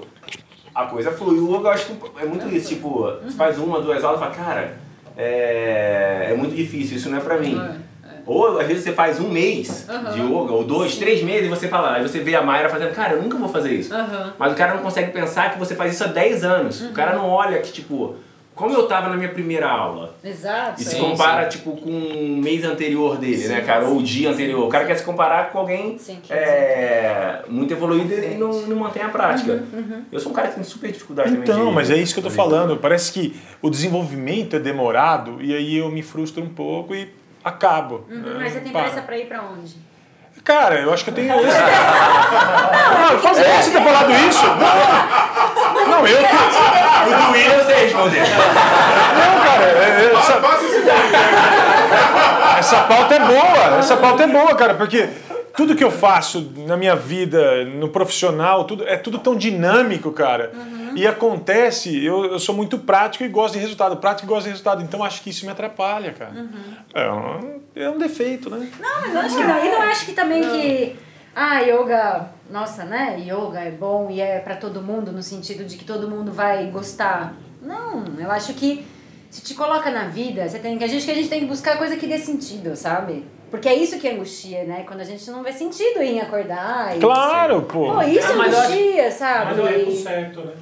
a 0.74 0.84
coisa 0.84 1.10
flui. 1.10 1.38
O 1.38 1.56
yoga 1.56 1.68
eu 1.68 1.72
acho 1.72 1.86
que 1.86 2.20
é 2.20 2.26
muito 2.26 2.46
isso, 2.48 2.68
tipo, 2.68 3.04
você 3.04 3.34
faz 3.34 3.56
uma, 3.58 3.80
duas 3.80 4.04
aulas 4.04 4.20
e 4.20 4.24
fala, 4.24 4.34
cara, 4.34 4.76
é, 5.16 6.28
é 6.30 6.34
muito 6.36 6.54
difícil, 6.54 6.98
isso 6.98 7.08
não 7.08 7.16
é 7.16 7.20
pra 7.22 7.38
mim. 7.38 7.58
Ou 8.28 8.60
às 8.60 8.66
vezes 8.66 8.84
você 8.84 8.92
faz 8.92 9.18
um 9.18 9.28
mês 9.30 9.86
de 10.12 10.20
yoga, 10.20 10.52
ou 10.52 10.62
dois, 10.62 10.96
três 10.96 11.22
meses, 11.22 11.46
e 11.46 11.48
você 11.48 11.66
fala, 11.66 11.94
aí 11.94 12.02
você 12.02 12.20
vê 12.20 12.34
a 12.36 12.42
Mayra 12.42 12.68
fazendo, 12.68 12.94
cara, 12.94 13.14
eu 13.14 13.22
nunca 13.22 13.38
vou 13.38 13.48
fazer 13.48 13.72
isso. 13.72 13.92
Aham. 13.94 14.34
Mas 14.38 14.52
o 14.52 14.54
cara 14.54 14.74
não 14.74 14.82
consegue 14.82 15.10
pensar 15.12 15.52
que 15.52 15.58
você 15.58 15.74
faz 15.74 15.94
isso 15.94 16.04
há 16.04 16.08
10 16.08 16.44
anos. 16.44 16.82
O 16.82 16.92
cara 16.92 17.14
não 17.14 17.26
olha 17.26 17.58
que, 17.60 17.72
tipo, 17.72 18.16
como 18.54 18.74
eu 18.74 18.86
tava 18.86 19.08
na 19.08 19.16
minha 19.16 19.30
primeira 19.30 19.68
aula. 19.68 20.14
Exato. 20.22 20.82
E 20.82 20.84
se 20.84 20.96
é. 20.96 20.98
compara, 20.98 21.46
tipo, 21.46 21.72
com 21.76 21.90
um 21.90 22.36
mês 22.36 22.64
anterior 22.64 23.16
dele, 23.16 23.48
né, 23.48 23.62
cara? 23.62 23.86
Ou 23.86 23.98
o 23.98 24.02
dia 24.02 24.30
anterior. 24.30 24.66
O 24.66 24.68
cara 24.68 24.84
quer 24.84 24.96
se 24.96 25.04
comparar 25.04 25.50
com 25.50 25.60
alguém 25.60 25.96
Sim, 25.96 26.18
é, 26.28 27.44
muito 27.48 27.72
evoluído 27.72 28.12
e 28.12 28.34
não, 28.34 28.50
não 28.62 28.76
mantém 28.76 29.02
a 29.02 29.08
prática. 29.08 29.62
Eu 30.12 30.20
sou 30.20 30.32
um 30.32 30.34
cara 30.34 30.48
que 30.48 30.56
tem 30.56 30.64
super 30.64 30.90
dificuldade 30.92 31.30
também 31.30 31.44
Então, 31.44 31.68
de- 31.68 31.72
mas 31.72 31.88
é 31.88 31.96
isso 31.96 32.12
que 32.12 32.20
eu 32.20 32.24
tô 32.24 32.30
falando. 32.30 32.76
Parece 32.76 33.12
que 33.12 33.34
o 33.62 33.70
desenvolvimento 33.70 34.56
é 34.56 34.58
demorado 34.58 35.40
e 35.40 35.54
aí 35.54 35.78
eu 35.78 35.88
me 35.88 36.02
frustro 36.02 36.42
um 36.42 36.48
pouco 36.48 36.94
e 36.94 37.08
acabo. 37.48 38.06
Uhum, 38.08 38.20
né? 38.20 38.36
Mas 38.38 38.52
você 38.52 38.60
tem 38.60 38.72
Para. 38.72 38.82
pressa 38.84 39.02
pra 39.02 39.16
ir 39.18 39.26
pra 39.26 39.42
onde? 39.42 39.76
Cara, 40.44 40.76
eu 40.76 40.92
acho 40.94 41.04
que 41.04 41.10
eu 41.10 41.14
tenho 41.14 41.34
esse. 41.40 41.58
Não, 41.58 43.18
faz 43.18 43.38
é. 43.38 43.62
você 43.62 43.70
ter 43.70 43.82
falado 43.82 44.10
isso. 44.12 44.46
Não, 45.74 45.86
não 45.88 46.06
eu. 46.06 46.18
O 46.18 47.26
do 47.26 47.32
William 47.32 47.52
eu 47.54 47.64
sei 47.66 47.84
responder. 47.84 48.20
Não, 48.20 49.40
cara, 49.44 49.64
é- 49.64 50.04
é- 50.04 50.12
essa, 50.18 50.40
essa 52.58 52.76
pauta 52.82 53.14
é 53.14 53.18
boa. 53.20 53.78
Essa 53.78 53.96
pauta 53.96 54.22
é 54.22 54.26
boa, 54.26 54.54
cara, 54.54 54.74
porque 54.74 55.08
tudo 55.58 55.74
que 55.74 55.82
eu 55.82 55.90
faço 55.90 56.52
na 56.68 56.76
minha 56.76 56.94
vida, 56.94 57.64
no 57.64 57.88
profissional, 57.88 58.62
tudo, 58.62 58.86
é 58.86 58.96
tudo 58.96 59.18
tão 59.18 59.34
dinâmico, 59.34 60.12
cara. 60.12 60.52
E 60.94 61.04
acontece, 61.04 62.04
eu, 62.04 62.26
eu 62.26 62.38
sou 62.38 62.54
muito 62.54 62.78
prático 62.78 63.24
e 63.24 63.28
gosto 63.28 63.54
de 63.54 63.58
resultado. 63.58 63.96
Prático 63.96 64.24
e 64.24 64.28
gosto 64.28 64.44
de 64.44 64.50
resultado. 64.50 64.84
Então 64.84 65.02
acho 65.02 65.20
que 65.20 65.30
isso 65.30 65.44
me 65.44 65.50
atrapalha, 65.50 66.12
cara. 66.12 66.46
É, 66.94 67.10
um, 67.10 67.60
é 67.74 67.90
um 67.90 67.98
defeito, 67.98 68.48
né? 68.48 68.70
Não, 68.78 69.00
mas 69.00 69.12
eu 69.12 69.20
acho 69.20 69.36
que 69.36 69.42
não. 69.42 69.64
E 69.64 69.68
não 69.68 69.82
acho 69.82 70.06
que 70.06 70.12
também 70.12 70.42
que. 70.42 70.96
Ah, 71.34 71.58
yoga, 71.58 72.28
nossa, 72.48 72.84
né? 72.84 73.18
Yoga 73.18 73.58
é 73.58 73.72
bom 73.72 74.08
e 74.12 74.20
é 74.20 74.38
pra 74.38 74.54
todo 74.54 74.80
mundo, 74.80 75.10
no 75.10 75.24
sentido 75.24 75.64
de 75.64 75.76
que 75.76 75.84
todo 75.84 76.08
mundo 76.08 76.30
vai 76.30 76.66
gostar. 76.66 77.34
Não, 77.60 78.04
eu 78.16 78.30
acho 78.30 78.54
que 78.54 78.86
se 79.28 79.42
te 79.42 79.54
coloca 79.54 79.90
na 79.90 80.04
vida, 80.04 80.48
você 80.48 80.60
tem 80.60 80.78
que. 80.78 80.84
A 80.84 80.86
gente 80.86 81.04
que 81.04 81.10
a 81.10 81.14
gente 81.14 81.28
tem 81.28 81.40
que 81.40 81.46
buscar 81.46 81.76
coisa 81.76 81.96
que 81.96 82.06
dê 82.06 82.16
sentido, 82.16 82.76
sabe? 82.76 83.24
Porque 83.50 83.68
é 83.68 83.74
isso 83.74 83.98
que 83.98 84.06
angustia, 84.08 84.64
né? 84.64 84.84
Quando 84.86 85.00
a 85.00 85.04
gente 85.04 85.30
não 85.30 85.42
vê 85.42 85.52
sentido 85.52 86.00
em 86.02 86.20
acordar. 86.20 86.94
Claro, 87.00 87.62
pô. 87.62 87.92
Pô, 87.94 88.02
isso 88.02 88.18
É, 88.18 88.32
acho- 88.32 88.42
angustia, 88.42 89.10
sabe? 89.10 89.44
Mas 89.46 89.56
não 89.56 89.66
é 89.68 89.72
pro 89.78 89.92
certo, 89.96 90.40
né? 90.40 90.52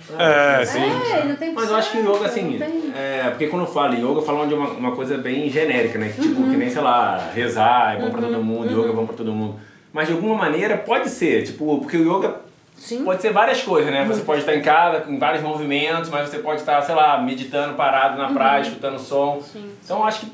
É, 0.61 0.65
sim. 0.65 0.79
É, 0.81 1.25
não 1.25 1.37
tem 1.37 1.53
Mas 1.53 1.69
eu 1.69 1.77
acho 1.77 1.91
que 1.91 1.97
certo, 1.99 2.17
yoga, 2.17 2.27
assim, 2.27 2.61
é, 2.97 3.31
porque 3.31 3.49
quando 3.49 3.63
eu 3.67 3.73
falo 3.73 3.95
em 3.95 3.99
yoga, 3.99 4.21
eu 4.21 4.23
falo 4.23 4.47
de 4.47 4.55
uma, 4.55 4.69
uma 4.71 4.95
coisa 4.95 5.19
bem 5.19 5.51
genérica, 5.51 5.99
né? 5.99 6.13
Que, 6.15 6.23
tipo, 6.23 6.43
que 6.49 6.57
nem, 6.57 6.71
sei 6.71 6.81
lá, 6.83 7.31
rezar 7.35 7.97
é 7.97 8.01
bom 8.01 8.11
pra 8.11 8.21
todo 8.23 8.43
mundo, 8.43 8.71
yoga 8.71 8.91
é 8.91 8.93
bom 8.93 9.07
pra 9.07 9.17
todo 9.17 9.33
mundo. 9.33 9.57
Mas 9.93 10.07
de 10.09 10.15
alguma 10.15 10.37
maneira 10.37 10.77
pode 10.77 11.09
ser, 11.09 11.43
tipo, 11.45 11.79
porque 11.81 11.97
o 11.97 12.17
yoga 12.19 12.37
Sim. 12.77 13.03
pode 13.05 13.21
ser 13.21 13.33
várias 13.33 13.63
coisas, 13.63 13.91
né? 13.91 14.05
Você 14.05 14.21
pode 14.21 14.41
estar 14.41 14.55
em 14.55 14.63
casa, 14.63 15.01
com 15.01 15.19
vários 15.19 15.43
movimentos, 15.43 16.09
mas 16.11 16.29
você 16.29 16.39
pode 16.39 16.61
estar, 16.61 16.81
sei 16.83 16.95
lá, 16.95 17.21
meditando, 17.21 17.75
parado 17.75 18.17
na 18.17 18.29
praia, 18.33 18.61
escutando 18.63 18.99
som. 18.99 19.43
Então 19.85 19.99
eu 20.01 20.05
acho 20.05 20.21
que 20.21 20.33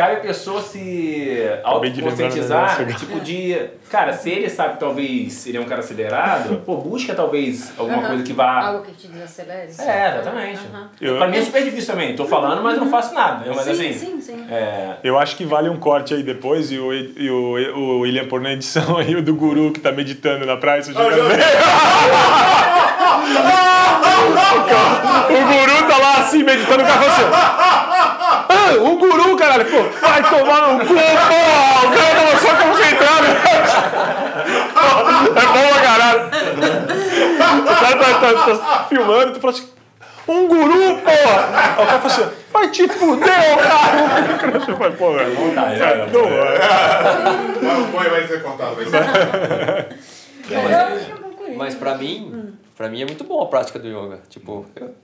cabe 0.00 0.16
a 0.16 0.20
pessoa 0.20 0.62
se 0.62 0.78
de 0.78 1.50
um 1.62 1.68
autoconscientizar, 1.68 2.86
tipo 2.96 3.20
de... 3.20 3.54
Cara, 3.90 4.12
se 4.14 4.30
ele 4.30 4.48
sabe 4.48 4.74
que 4.74 4.80
talvez 4.80 5.46
ele 5.46 5.58
é 5.58 5.60
um 5.60 5.64
cara 5.64 5.80
acelerado, 5.80 6.62
pô, 6.64 6.76
busca 6.76 7.14
talvez 7.14 7.70
alguma 7.76 7.98
Aham. 7.98 8.06
coisa 8.08 8.22
que 8.22 8.32
vá... 8.32 8.66
Algo 8.68 8.82
que 8.84 8.92
te 8.92 9.08
desacelere. 9.08 9.68
É, 9.78 10.08
exatamente. 10.18 10.60
Aham. 10.72 10.88
Eu- 11.00 11.18
Pra 11.18 11.26
mim 11.28 11.36
é 11.36 11.42
super 11.42 11.62
difícil 11.64 11.92
também. 11.92 12.16
Tô 12.16 12.24
falando, 12.24 12.62
mas 12.62 12.78
não 12.78 12.88
faço 12.88 13.12
nada. 13.14 13.44
Mas 13.54 13.64
sim, 13.64 13.70
assim. 13.72 13.92
sim, 13.92 14.20
sim. 14.22 14.46
É, 14.50 14.94
Eu 15.04 15.18
acho 15.18 15.36
que 15.36 15.44
vale 15.44 15.68
um 15.68 15.76
corte 15.76 16.14
aí 16.14 16.22
depois 16.22 16.72
e 16.72 16.78
o, 16.78 16.94
e 16.94 17.30
o, 17.30 17.76
o 17.76 17.98
William 18.00 18.26
pôr 18.26 18.40
na 18.40 18.52
edição 18.52 18.96
aí 18.96 19.14
o 19.14 19.22
do 19.22 19.34
guru 19.34 19.70
que 19.70 19.80
tá 19.80 19.92
meditando 19.92 20.46
na 20.46 20.56
praia. 20.56 20.80
Viu? 20.80 20.94
O 25.30 25.32
guru 25.32 25.88
tá 25.88 25.96
lá 25.98 26.18
assim, 26.18 26.42
meditando, 26.42 26.82
o 26.82 26.86
cara 26.86 26.98
fala 28.70 28.80
assim. 28.82 28.86
Ah, 28.86 28.90
o 28.90 28.96
guru, 28.96 29.36
caralho, 29.36 29.64
pô, 29.66 29.82
vai 30.00 30.22
tomar 30.30 30.72
no 30.72 30.78
cu, 30.80 30.94
porra! 30.94 31.86
O 31.86 31.90
cara 31.96 32.14
tava 32.14 32.34
só 32.38 32.50
concentrado. 32.64 33.26
É 35.30 35.46
bom 35.46 35.68
pra 35.72 35.82
caralho. 35.82 36.20
O 37.60 37.64
cara 37.64 37.96
tá, 37.96 38.08
tá- 38.20 38.56
tá 38.56 38.86
filmando, 38.88 39.32
tu 39.34 39.40
fala 39.40 39.52
assim. 39.52 39.68
Um 40.28 40.46
guru, 40.46 40.98
porra! 40.98 41.48
Aí 41.54 41.72
o 41.72 41.86
cara 41.86 42.00
fala 42.00 42.06
assim, 42.06 42.28
vai 42.52 42.70
te 42.70 42.86
fuder, 42.88 43.56
cara! 43.58 44.52
Eu 44.68 44.76
falei, 44.76 44.92
pô, 44.96 45.12
velho. 45.12 45.34
vontade, 45.34 45.74
É, 45.82 45.96
né? 45.96 46.08
não, 46.12 46.24
é. 46.28 46.58
Mas 47.62 47.90
põe, 47.90 48.08
vai 48.08 48.26
ser 48.26 48.42
cortado. 48.42 48.76
Vai 48.76 48.84
ser. 48.86 48.96
É 50.52 50.58
um 50.58 50.96
isso. 50.96 51.10
Mas 51.56 51.74
pra 51.74 51.94
mim, 51.96 52.54
pra 52.76 52.88
mim 52.88 53.02
é 53.02 53.06
muito 53.06 53.24
bom 53.24 53.42
a 53.42 53.46
prática 53.46 53.78
do 53.78 53.88
yoga. 53.88 54.20
Tipo, 54.28 54.64
eu 54.76 54.94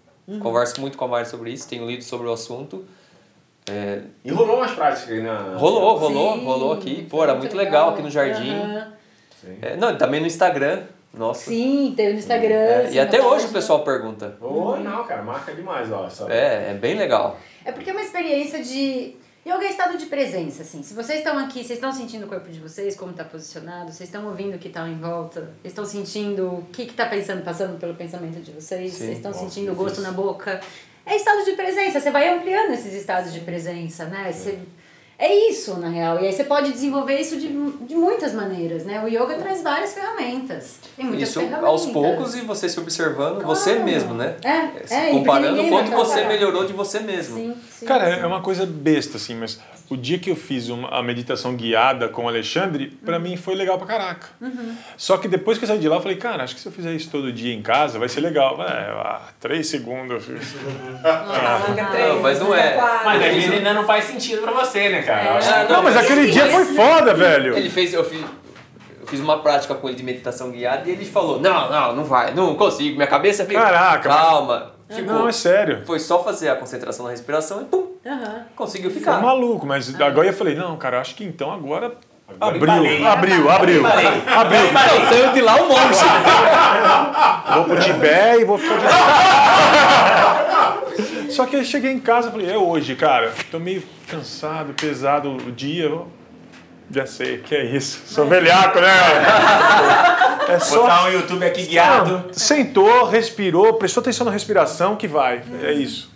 converso 0.40 0.80
muito 0.80 0.96
com 0.96 1.04
a 1.06 1.08
Mari 1.08 1.26
sobre 1.28 1.50
isso, 1.50 1.68
tenho 1.68 1.86
lido 1.86 2.04
sobre 2.04 2.28
o 2.28 2.32
assunto. 2.32 2.84
É, 3.68 4.00
E 4.24 4.30
rolou 4.30 4.56
umas 4.58 4.72
práticas 4.72 5.10
aí 5.10 5.22
na. 5.22 5.56
rolou, 5.56 5.96
rolou, 5.96 6.34
Sim, 6.34 6.44
rolou 6.44 6.72
aqui. 6.72 7.06
Pô, 7.10 7.22
era 7.22 7.34
muito 7.34 7.56
legal 7.56 7.90
aqui 7.90 8.02
no 8.02 8.10
jardim. 8.10 8.54
Aham. 8.54 8.92
É, 9.62 9.76
não, 9.76 9.92
e 9.92 9.96
também 9.96 10.20
no 10.20 10.26
Instagram. 10.26 10.82
Nossa. 11.12 11.48
Sim, 11.48 11.94
teve 11.96 12.12
no 12.12 12.18
Instagram. 12.18 12.54
É, 12.54 12.84
assim, 12.84 12.94
e 12.96 13.00
até 13.00 13.22
hoje 13.22 13.46
o 13.46 13.50
pessoal 13.50 13.82
pergunta. 13.82 14.36
Ô, 14.40 14.76
não, 14.76 15.04
cara, 15.04 15.22
marca 15.22 15.52
demais, 15.52 15.90
ó. 15.90 16.08
Só... 16.10 16.28
É, 16.28 16.72
é 16.72 16.74
bem 16.74 16.96
legal. 16.96 17.38
É 17.64 17.72
porque 17.72 17.90
é 17.90 17.92
uma 17.92 18.02
experiência 18.02 18.62
de. 18.62 19.16
Yoga 19.46 19.64
é 19.64 19.70
estado 19.70 19.96
de 19.96 20.06
presença, 20.06 20.62
assim. 20.62 20.82
Se 20.82 20.92
vocês 20.92 21.18
estão 21.18 21.38
aqui, 21.38 21.62
vocês 21.64 21.78
estão 21.78 21.92
sentindo 21.92 22.26
o 22.26 22.28
corpo 22.28 22.50
de 22.50 22.58
vocês, 22.58 22.96
como 22.96 23.12
está 23.12 23.22
posicionado, 23.22 23.92
vocês 23.92 24.08
estão 24.08 24.26
ouvindo 24.26 24.56
o 24.56 24.58
que 24.58 24.66
está 24.66 24.86
em 24.88 24.98
volta, 24.98 25.40
vocês 25.62 25.66
estão 25.66 25.84
sentindo 25.84 26.48
o 26.48 26.66
que 26.72 26.82
está 26.82 27.06
pensando, 27.06 27.44
passando 27.44 27.78
pelo 27.78 27.94
pensamento 27.94 28.40
de 28.40 28.50
vocês, 28.50 28.92
Sim. 28.92 28.98
vocês 28.98 29.16
estão 29.18 29.32
sentindo 29.32 29.70
o 29.70 29.74
gosto 29.76 30.00
na 30.00 30.10
boca. 30.10 30.60
É 31.06 31.14
estado 31.16 31.44
de 31.44 31.52
presença, 31.52 32.00
você 32.00 32.10
vai 32.10 32.28
ampliando 32.28 32.72
esses 32.72 32.92
estados 32.92 33.32
de 33.32 33.40
presença, 33.40 34.04
né? 34.06 34.30
Você... 34.32 34.58
É 35.18 35.34
isso, 35.48 35.78
na 35.78 35.88
real. 35.88 36.20
E 36.20 36.26
aí 36.26 36.32
você 36.32 36.44
pode 36.44 36.70
desenvolver 36.72 37.18
isso 37.18 37.38
de, 37.38 37.48
de 37.48 37.94
muitas 37.94 38.34
maneiras, 38.34 38.84
né? 38.84 39.02
O 39.02 39.08
yoga 39.08 39.34
traz 39.38 39.62
várias 39.62 39.94
ferramentas. 39.94 40.74
Tem 40.94 41.06
muitas 41.06 41.30
Isso 41.30 41.40
ferramentas. 41.40 41.68
aos 41.70 41.86
poucos 41.86 42.34
e 42.34 42.42
você 42.42 42.68
se 42.68 42.78
observando, 42.78 43.42
você 43.42 43.76
Claro. 43.76 43.84
mesmo, 43.86 44.12
né? 44.12 44.36
É, 44.44 44.86
Se 44.86 44.94
é, 44.94 45.10
comparando 45.12 45.62
o 45.62 45.68
quanto 45.70 45.90
você 45.92 46.22
melhorou 46.24 46.66
de 46.66 46.74
você 46.74 47.00
mesmo. 47.00 47.34
Sim, 47.36 47.54
sim. 47.78 47.86
Cara, 47.86 48.14
sim. 48.14 48.20
é 48.20 48.26
uma 48.26 48.42
coisa 48.42 48.66
besta, 48.66 49.16
assim, 49.16 49.34
mas 49.36 49.58
o 49.88 49.96
dia 49.96 50.18
que 50.18 50.30
eu 50.30 50.36
fiz 50.36 50.68
uma, 50.68 50.88
a 50.88 51.02
meditação 51.02 51.54
guiada 51.54 52.08
com 52.08 52.24
o 52.24 52.28
Alexandre, 52.28 52.88
pra 53.04 53.18
mim 53.18 53.36
foi 53.36 53.54
legal 53.54 53.78
pra 53.78 53.86
caraca. 53.86 54.28
Só 54.96 55.16
que 55.16 55.28
depois 55.28 55.58
que 55.58 55.64
eu 55.64 55.68
saí 55.68 55.78
de 55.78 55.88
lá, 55.88 55.96
eu 55.96 56.00
falei, 56.00 56.16
cara, 56.16 56.42
acho 56.42 56.54
que 56.54 56.60
se 56.60 56.66
eu 56.66 56.72
fizer 56.72 56.92
isso 56.92 57.08
todo 57.10 57.32
dia 57.32 57.54
em 57.54 57.62
casa, 57.62 57.98
vai 57.98 58.08
ser 58.08 58.20
legal. 58.20 58.56
É, 58.62 58.90
ah, 58.92 59.20
três 59.40 59.68
segundos. 59.68 60.28
eu 60.28 60.36
fiz. 60.38 60.54
Não, 61.02 62.20
mas 62.20 62.40
não 62.40 62.54
é. 62.54 62.76
Mas 63.04 63.22
vezes 63.22 63.52
ainda 63.52 63.74
não 63.74 63.84
faz 63.84 64.04
sentido 64.04 64.42
pra 64.42 64.52
você, 64.52 64.88
né, 64.88 65.02
cara? 65.02 65.36
Acho 65.36 65.50
Ah, 65.50 65.64
que- 65.64 65.72
Não, 65.72 65.82
mas 65.82 65.96
aquele 65.96 66.30
dia 66.30 66.46
foi 66.46 66.64
foda, 66.64 67.14
velho. 67.14 67.56
Ele 67.56 67.70
fez, 67.70 67.92
eu 67.94 68.04
fiz, 68.04 68.20
eu 69.00 69.06
fiz 69.06 69.20
uma 69.20 69.38
prática 69.40 69.74
com 69.74 69.88
ele 69.88 69.96
de 69.96 70.02
meditação 70.02 70.50
guiada 70.50 70.88
e 70.88 70.92
ele 70.92 71.04
falou: 71.04 71.40
Não, 71.40 71.70
não, 71.70 71.96
não 71.96 72.04
vai, 72.04 72.34
não 72.34 72.54
consigo. 72.54 72.96
Minha 72.96 73.06
cabeça 73.06 73.44
fica. 73.44 73.60
Caraca, 73.60 74.08
Calma. 74.08 74.75
Tipo, 74.88 75.10
Não, 75.10 75.28
é 75.28 75.32
sério. 75.32 75.82
foi 75.84 75.98
só 75.98 76.22
fazer 76.22 76.48
a 76.48 76.54
concentração 76.56 77.04
na 77.06 77.10
respiração 77.10 77.60
e 77.62 77.64
pum, 77.64 77.86
Aham. 78.06 78.46
Conseguiu 78.54 78.88
Foi 78.90 79.00
ficar. 79.00 79.20
maluco, 79.20 79.66
mas 79.66 79.92
agora 80.00 80.28
eu 80.28 80.32
falei, 80.32 80.54
não, 80.54 80.76
cara, 80.76 81.00
acho 81.00 81.16
que 81.16 81.24
então 81.24 81.52
agora. 81.52 81.92
Agora 82.28 82.56
abriu, 82.56 83.06
abriu, 83.06 83.50
abriu, 83.50 83.86
abriu. 83.86 84.72
Não, 84.72 85.08
saiu 85.08 85.32
de 85.32 85.40
lá 85.40 85.56
um 85.62 85.68
monte. 85.68 86.04
Vou 87.54 87.64
pro 87.64 87.80
Tibete 87.80 88.42
e 88.42 88.44
vou 88.44 88.58
ficar 88.58 88.76
de 88.78 88.86
Só 91.32 91.46
que 91.46 91.56
eu 91.56 91.64
cheguei 91.64 91.92
em 91.92 92.00
casa 92.00 92.28
e 92.28 92.32
falei, 92.32 92.50
é 92.50 92.58
hoje, 92.58 92.94
cara. 92.96 93.32
Tô 93.50 93.58
meio 93.58 93.82
cansado, 94.08 94.72
pesado 94.74 95.30
o 95.36 95.52
dia. 95.52 95.90
Já 96.90 97.04
sei, 97.06 97.38
que 97.38 97.54
é 97.54 97.64
isso. 97.64 98.02
Sou 98.06 98.26
velhaco, 98.26 98.80
né? 98.80 98.88
É 100.48 100.60
só. 100.60 100.82
Botar 100.82 101.06
um 101.06 101.10
YouTube 101.10 101.44
aqui 101.44 101.66
guiado. 101.66 102.10
Não, 102.28 102.32
sentou, 102.32 103.04
respirou, 103.08 103.74
prestou 103.74 104.00
atenção 104.00 104.24
na 104.24 104.30
respiração 104.30 104.94
que 104.94 105.08
vai. 105.08 105.42
É 105.60 105.72
isso. 105.72 106.08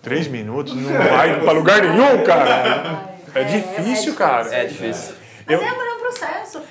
Três 0.00 0.26
minutos 0.26 0.74
não 0.74 0.92
vai 0.96 1.38
pra 1.40 1.52
lugar 1.52 1.82
nenhum, 1.82 2.24
cara. 2.24 3.04
É 3.34 3.44
difícil, 3.44 4.14
cara. 4.14 4.48
É 4.54 4.64
difícil. 4.64 5.14
Mas 5.46 5.60
Eu- 5.60 5.62
é, 5.62 5.68
é 5.68 5.72
um 5.94 5.98
processo. 6.00 6.62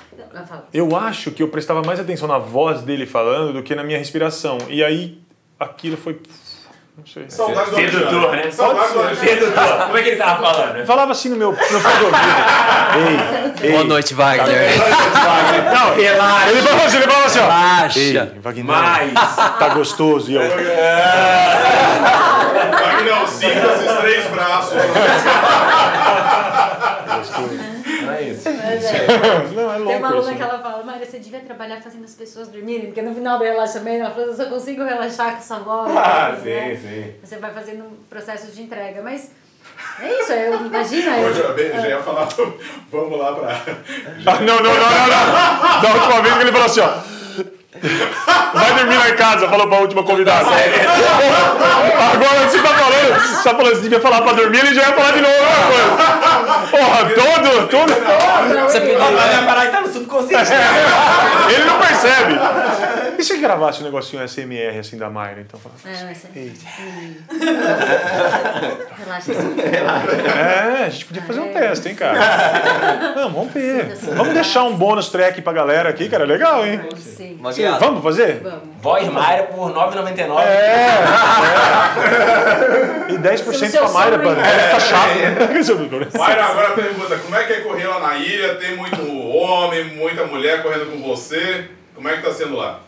Eu 0.74 0.96
acho 0.96 1.30
que 1.30 1.44
eu 1.44 1.48
prestava 1.50 1.84
mais 1.84 2.00
atenção 2.00 2.28
na 2.28 2.40
voz 2.40 2.82
dele 2.82 3.06
falando 3.06 3.54
do 3.54 3.62
que 3.62 3.76
na 3.76 3.84
minha 3.84 4.00
respiração. 4.00 4.58
E 4.68 4.84
aí 4.84 5.22
aquilo 5.60 5.96
foi. 5.96 6.20
Não 7.00 7.06
sei. 7.06 7.30
Saudade 7.30 7.70
do 7.70 7.76
Sedutor, 7.78 8.32
né? 8.34 8.52
Sedutor. 8.52 9.86
Como 9.86 9.98
é 9.98 10.02
que 10.04 10.10
ele 10.10 10.18
tava 10.18 10.42
falando? 10.42 10.86
Falava 10.86 11.12
assim 11.14 11.30
no 11.30 11.38
meu, 11.38 11.52
no 11.52 11.58
meu 11.58 11.78
ouvido. 11.78 12.18
Ei, 13.62 13.68
ei. 13.68 13.72
Boa 13.72 13.84
noite, 13.86 14.14
Wagner. 14.14 14.72
Não, 15.74 15.96
Relaxa. 15.96 16.50
ele 16.50 16.62
falava 16.62 16.86
assim, 16.86 16.98
ele 16.98 17.08
falava 17.08 17.26
assim, 17.26 17.40
ó. 17.40 17.44
Relaxa. 17.44 18.00
Ei, 18.00 18.32
Wagner, 18.42 18.66
Mais. 18.66 19.14
tá 19.16 19.70
gostoso. 19.74 20.30
E 20.30 20.36
eu, 20.36 20.42
Aqui 20.42 20.54
não, 23.10 23.26
sinta 23.28 23.66
esses 23.76 23.98
três 24.00 24.26
braços. 24.28 24.74
É. 24.76 24.88
Mas 27.08 27.30
é. 28.96 29.48
não, 29.56 29.74
é 29.74 29.78
Tem 29.78 29.98
uma 29.98 30.10
louco 30.10 30.18
aluna 30.18 30.22
isso. 30.30 30.36
que 30.36 30.42
ela 30.42 30.60
fala, 30.60 30.84
Maria, 30.84 31.06
você 31.06 31.20
devia 31.20 31.40
trabalhar 31.40 31.82
fazendo 31.82 32.06
as 32.06 32.16
pessoas 32.16 32.48
dormirem, 32.48 32.88
porque 32.88 33.02
no 33.02 33.14
final 33.14 33.38
do 33.38 33.44
relaxamento 33.44 34.04
ela 34.04 34.12
fala, 34.12 34.28
eu 34.28 34.36
só 34.36 34.46
consigo 34.46 34.84
relaxar 34.84 35.36
com 35.36 35.42
sua 35.42 35.60
voz. 35.60 35.96
Ah, 35.96 36.28
assim, 36.30 36.50
né? 36.50 36.76
sim, 36.76 36.88
sim. 36.88 37.14
Você 37.24 37.38
vai 37.38 37.54
fazendo 37.54 37.86
processos 38.10 38.56
de 38.56 38.62
entrega, 38.64 39.02
mas 39.02 39.32
é 40.02 40.20
isso, 40.22 40.32
eu, 40.32 40.66
imagina. 40.66 41.18
Eu, 41.18 41.30
Hoje 41.30 41.40
eu 41.42 41.82
já 41.82 41.88
ia 41.88 42.02
falar, 42.02 42.28
vamos 42.92 43.20
lá 43.20 43.34
pra. 43.34 43.50
Ah, 44.26 44.40
não, 44.42 44.56
não, 44.56 44.64
não, 44.64 44.74
não, 44.74 45.08
não. 45.08 45.82
Da 45.82 45.94
última 45.94 46.22
vez 46.22 46.36
que 46.36 46.42
ele 46.42 46.52
falou 46.52 46.66
assim, 46.66 46.82
ó. 46.82 47.19
Vai 47.72 48.74
dormir 48.74 48.98
lá 48.98 49.10
em 49.10 49.16
casa, 49.16 49.48
falou 49.48 49.68
pra 49.68 49.78
última 49.80 50.04
convidada. 50.04 50.46
Agora 52.14 52.50
você 52.50 52.62
tá 52.62 52.70
falando, 52.70 53.20
você 53.20 53.44
tá 53.44 53.56
falando, 53.56 53.76
você 53.76 53.82
devia 53.82 54.00
falar 54.00 54.22
pra 54.24 54.34
dormir, 54.34 54.60
ele 54.60 54.74
já 54.74 54.82
ia 54.90 54.94
falar 54.94 55.12
de 55.12 55.22
novo 55.22 55.34
a 55.36 55.68
coisa. 55.68 55.90
Porra, 56.72 57.10
todo, 57.10 57.68
todo. 57.68 57.94
Você 58.64 58.82
pediu. 58.82 58.98
Vai 59.00 59.46
parar 59.46 59.66
e 59.66 59.70
tá 59.70 59.82
no 59.82 59.88
subconsciente. 59.94 60.52
Ele 61.54 61.66
não 61.66 61.80
percebe. 61.80 62.40
E 63.20 63.24
se 63.24 63.38
gravasse 63.38 63.82
um 63.82 63.84
negocinho 63.86 64.26
SMR 64.28 64.80
assim 64.80 64.98
da 64.98 65.10
Mayra, 65.10 65.42
então? 65.42 65.60
fala, 65.60 65.76
É, 65.86 66.06
mas 66.06 66.24
é-. 66.26 66.52
Relaxa. 68.98 69.32
É, 70.38 70.86
a 70.86 70.90
gente 70.90 71.06
podia 71.06 71.22
fazer 71.24 71.42
um 71.42 71.52
teste, 71.52 71.90
hein, 71.90 71.96
cara? 71.96 73.14
Não, 73.18 73.30
vamos 73.32 73.52
ver. 73.54 73.94
Vamos 74.16 74.34
deixar 74.34 74.64
um 74.64 74.76
bônus 74.76 75.10
track 75.10 75.42
pra 75.42 75.52
galera 75.52 75.90
aqui, 75.90 76.08
cara. 76.08 76.24
Legal, 76.24 76.66
hein? 76.66 76.80
Sim. 76.98 77.38
Guiada. 77.60 77.80
Vamos 77.80 78.04
fazer? 78.04 78.40
Vamos. 78.42 78.60
Voz 78.82 79.08
Mayra 79.08 79.44
por 79.44 79.68
R$ 79.68 79.74
9,99. 79.74 80.42
É. 80.42 80.90
E 83.10 83.14
10% 83.18 83.70
seu 83.70 83.84
pra 83.86 83.92
Mayra, 83.92 84.18
mano. 84.20 84.40
hein? 84.40 84.46
Vai 84.46 84.60
ficar 84.60 84.80
chato. 84.80 86.18
Mayra, 86.18 86.46
agora 86.46 86.72
pergunta, 86.74 87.18
como 87.18 87.36
é 87.36 87.44
que 87.46 87.54
é 87.54 87.62
correr 87.62 87.88
lá 87.88 88.00
na 88.00 88.18
ilha? 88.18 88.56
Tem 88.56 88.76
muito 88.78 89.02
homem, 89.36 89.84
muita 89.96 90.26
mulher 90.26 90.62
correndo 90.62 90.92
com 90.92 91.02
você. 91.08 91.70
Como 91.96 92.08
é 92.08 92.18
que 92.18 92.22
tá 92.24 92.32
sendo 92.32 92.56
lá? 92.56 92.82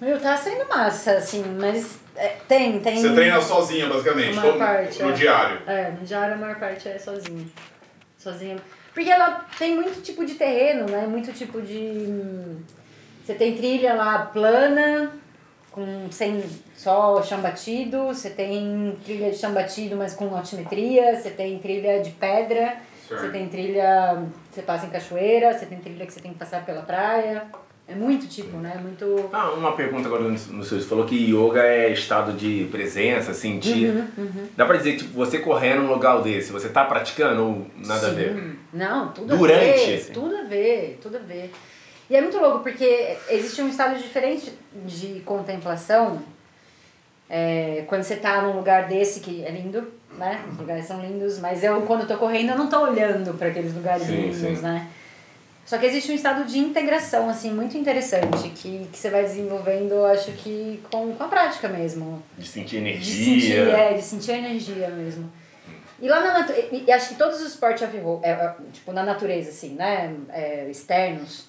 Meu, 0.00 0.20
tá 0.20 0.36
sendo 0.36 0.68
massa, 0.68 1.12
assim, 1.12 1.44
mas 1.58 1.98
é, 2.14 2.34
tem, 2.46 2.78
tem. 2.78 3.00
Você 3.00 3.12
treina 3.14 3.40
sozinha, 3.40 3.86
basicamente, 3.88 4.38
todo- 4.40 4.58
parte, 4.58 5.02
no 5.02 5.10
é. 5.10 5.12
diário. 5.12 5.58
É, 5.66 5.90
no 5.98 6.04
diário 6.06 6.34
a 6.34 6.36
maior 6.36 6.56
parte 6.56 6.88
é 6.88 6.98
sozinha. 6.98 7.44
Sozinha. 8.16 8.56
Porque 8.94 9.10
ela 9.10 9.44
tem 9.58 9.74
muito 9.74 10.00
tipo 10.02 10.24
de 10.24 10.34
terreno, 10.34 10.86
né? 10.88 11.06
Muito 11.08 11.32
tipo 11.32 11.60
de. 11.62 12.58
Você 13.28 13.34
tem 13.34 13.54
trilha 13.54 13.92
lá 13.92 14.20
plana, 14.20 15.12
com 15.70 16.10
sem 16.10 16.42
só 16.74 17.22
chão 17.22 17.42
batido, 17.42 18.06
você 18.06 18.30
tem 18.30 18.96
trilha 19.04 19.30
de 19.30 19.36
chão 19.36 19.52
batido, 19.52 19.96
mas 19.96 20.14
com 20.14 20.34
altimetria, 20.34 21.14
você 21.14 21.28
tem 21.28 21.58
trilha 21.58 22.00
de 22.00 22.08
pedra, 22.12 22.78
Certo. 23.06 23.20
você 23.20 23.28
tem 23.28 23.46
trilha. 23.46 24.22
Você 24.50 24.62
passa 24.62 24.86
em 24.86 24.88
cachoeira, 24.88 25.52
você 25.52 25.66
tem 25.66 25.76
trilha 25.76 26.06
que 26.06 26.12
você 26.14 26.20
tem 26.20 26.32
que 26.32 26.38
passar 26.38 26.64
pela 26.64 26.80
praia. 26.80 27.44
É 27.86 27.94
muito 27.94 28.26
tipo, 28.26 28.56
né? 28.56 28.80
Muito. 28.82 29.28
Ah, 29.30 29.50
uma 29.50 29.72
pergunta 29.72 30.08
agora 30.08 30.22
no, 30.22 30.38
seu. 30.38 30.80
Você 30.80 30.88
falou 30.88 31.04
que 31.04 31.30
yoga 31.30 31.62
é 31.62 31.92
estado 31.92 32.32
de 32.32 32.66
presença, 32.70 33.34
sentir. 33.34 33.92
Dá 34.56 34.64
pra 34.64 34.78
dizer 34.78 34.92
que 34.92 34.98
tipo, 35.00 35.12
você 35.12 35.38
correr 35.38 35.74
num 35.74 35.92
lugar 35.92 36.22
desse, 36.22 36.50
você 36.50 36.70
tá 36.70 36.82
praticando 36.82 37.44
ou 37.44 37.66
nada 37.86 38.06
a 38.06 38.10
ver? 38.10 38.32
Sim. 38.34 38.56
Não, 38.72 39.12
tudo 39.12 39.36
Durante, 39.36 39.60
a 39.82 39.86
ver. 39.86 39.94
assim. 39.96 40.12
Tudo 40.14 40.34
a 40.34 40.42
ver, 40.44 40.98
tudo 41.02 41.16
a 41.18 41.20
ver. 41.20 41.52
E 42.10 42.16
é 42.16 42.20
muito 42.20 42.38
louco, 42.38 42.60
porque 42.60 43.16
existe 43.28 43.60
um 43.60 43.68
estado 43.68 43.98
diferente 43.98 44.52
de 44.86 45.20
contemplação 45.20 46.22
é, 47.28 47.84
quando 47.86 48.02
você 48.02 48.16
tá 48.16 48.40
num 48.40 48.56
lugar 48.56 48.88
desse 48.88 49.20
que 49.20 49.44
é 49.44 49.50
lindo, 49.50 49.92
né? 50.16 50.42
Os 50.50 50.56
lugares 50.56 50.86
são 50.86 51.00
lindos, 51.00 51.38
mas 51.38 51.62
eu, 51.62 51.82
quando 51.82 52.02
eu 52.02 52.08
tô 52.08 52.16
correndo, 52.16 52.50
eu 52.50 52.58
não 52.58 52.68
tô 52.68 52.80
olhando 52.80 53.34
para 53.34 53.48
aqueles 53.48 53.74
lugares 53.74 54.06
Sim, 54.06 54.16
lindos, 54.16 54.38
sim. 54.38 54.62
né? 54.62 54.88
Só 55.66 55.76
que 55.76 55.84
existe 55.84 56.10
um 56.10 56.14
estado 56.14 56.46
de 56.46 56.58
integração, 56.58 57.28
assim, 57.28 57.52
muito 57.52 57.76
interessante, 57.76 58.48
que, 58.48 58.88
que 58.90 58.96
você 58.96 59.10
vai 59.10 59.22
desenvolvendo, 59.22 60.02
acho 60.06 60.32
que 60.32 60.82
com, 60.90 61.14
com 61.14 61.24
a 61.24 61.28
prática 61.28 61.68
mesmo. 61.68 62.22
De 62.38 62.48
sentir 62.48 62.70
De 62.70 62.76
energia. 62.78 63.24
sentir, 63.34 63.68
é, 63.68 63.92
de 63.92 64.02
sentir 64.02 64.32
a 64.32 64.38
energia 64.38 64.88
mesmo. 64.88 65.30
E 66.00 66.08
lá 66.08 66.20
na 66.20 66.38
natureza, 66.38 66.68
e 66.72 66.90
acho 66.90 67.10
que 67.10 67.14
todos 67.16 67.42
os 67.42 67.48
esportes 67.48 67.82
off-road, 67.82 68.24
é, 68.24 68.30
é, 68.30 68.54
tipo, 68.72 68.92
na 68.94 69.02
natureza, 69.02 69.50
assim, 69.50 69.74
né, 69.74 70.16
é, 70.30 70.70
externos, 70.70 71.48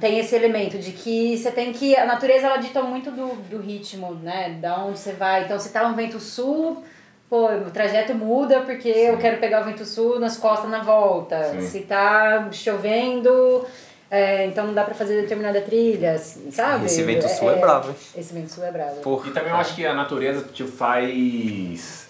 tem 0.00 0.18
esse 0.18 0.34
elemento 0.34 0.78
de 0.78 0.92
que 0.92 1.36
você 1.36 1.50
tem 1.50 1.72
que, 1.72 1.94
a 1.96 2.06
natureza, 2.06 2.46
ela 2.46 2.56
dita 2.56 2.82
muito 2.82 3.10
do, 3.10 3.34
do 3.48 3.58
ritmo, 3.58 4.14
né, 4.14 4.58
da 4.60 4.78
onde 4.84 4.98
você 4.98 5.12
vai. 5.12 5.44
Então, 5.44 5.58
se 5.58 5.70
tá 5.70 5.86
um 5.86 5.94
vento 5.94 6.18
sul, 6.18 6.82
pô, 7.28 7.46
o 7.46 7.70
trajeto 7.70 8.14
muda 8.14 8.60
porque 8.62 8.88
eu 8.88 9.18
quero 9.18 9.38
pegar 9.38 9.62
o 9.62 9.64
vento 9.64 9.84
sul 9.84 10.18
nas 10.18 10.36
costas 10.36 10.70
na 10.70 10.82
volta. 10.82 11.52
Sim. 11.52 11.60
Se 11.60 11.80
tá 11.80 12.48
chovendo, 12.50 13.66
é, 14.10 14.46
então 14.46 14.66
não 14.66 14.74
dá 14.74 14.82
pra 14.82 14.94
fazer 14.94 15.20
determinada 15.20 15.60
trilha, 15.60 16.12
assim, 16.14 16.50
sabe? 16.50 16.86
Esse 16.86 17.02
vento 17.02 17.28
sul 17.28 17.50
é 17.50 17.56
bravo, 17.56 17.90
hein? 17.90 17.96
Esse 18.16 18.32
vento 18.32 18.50
sul 18.50 18.64
é 18.64 18.72
bravo. 18.72 18.96
Porra. 19.02 19.28
E 19.28 19.32
também 19.32 19.50
eu 19.50 19.56
acho 19.56 19.74
que 19.74 19.86
a 19.86 19.94
natureza 19.94 20.44
te 20.52 20.64
faz 20.64 22.08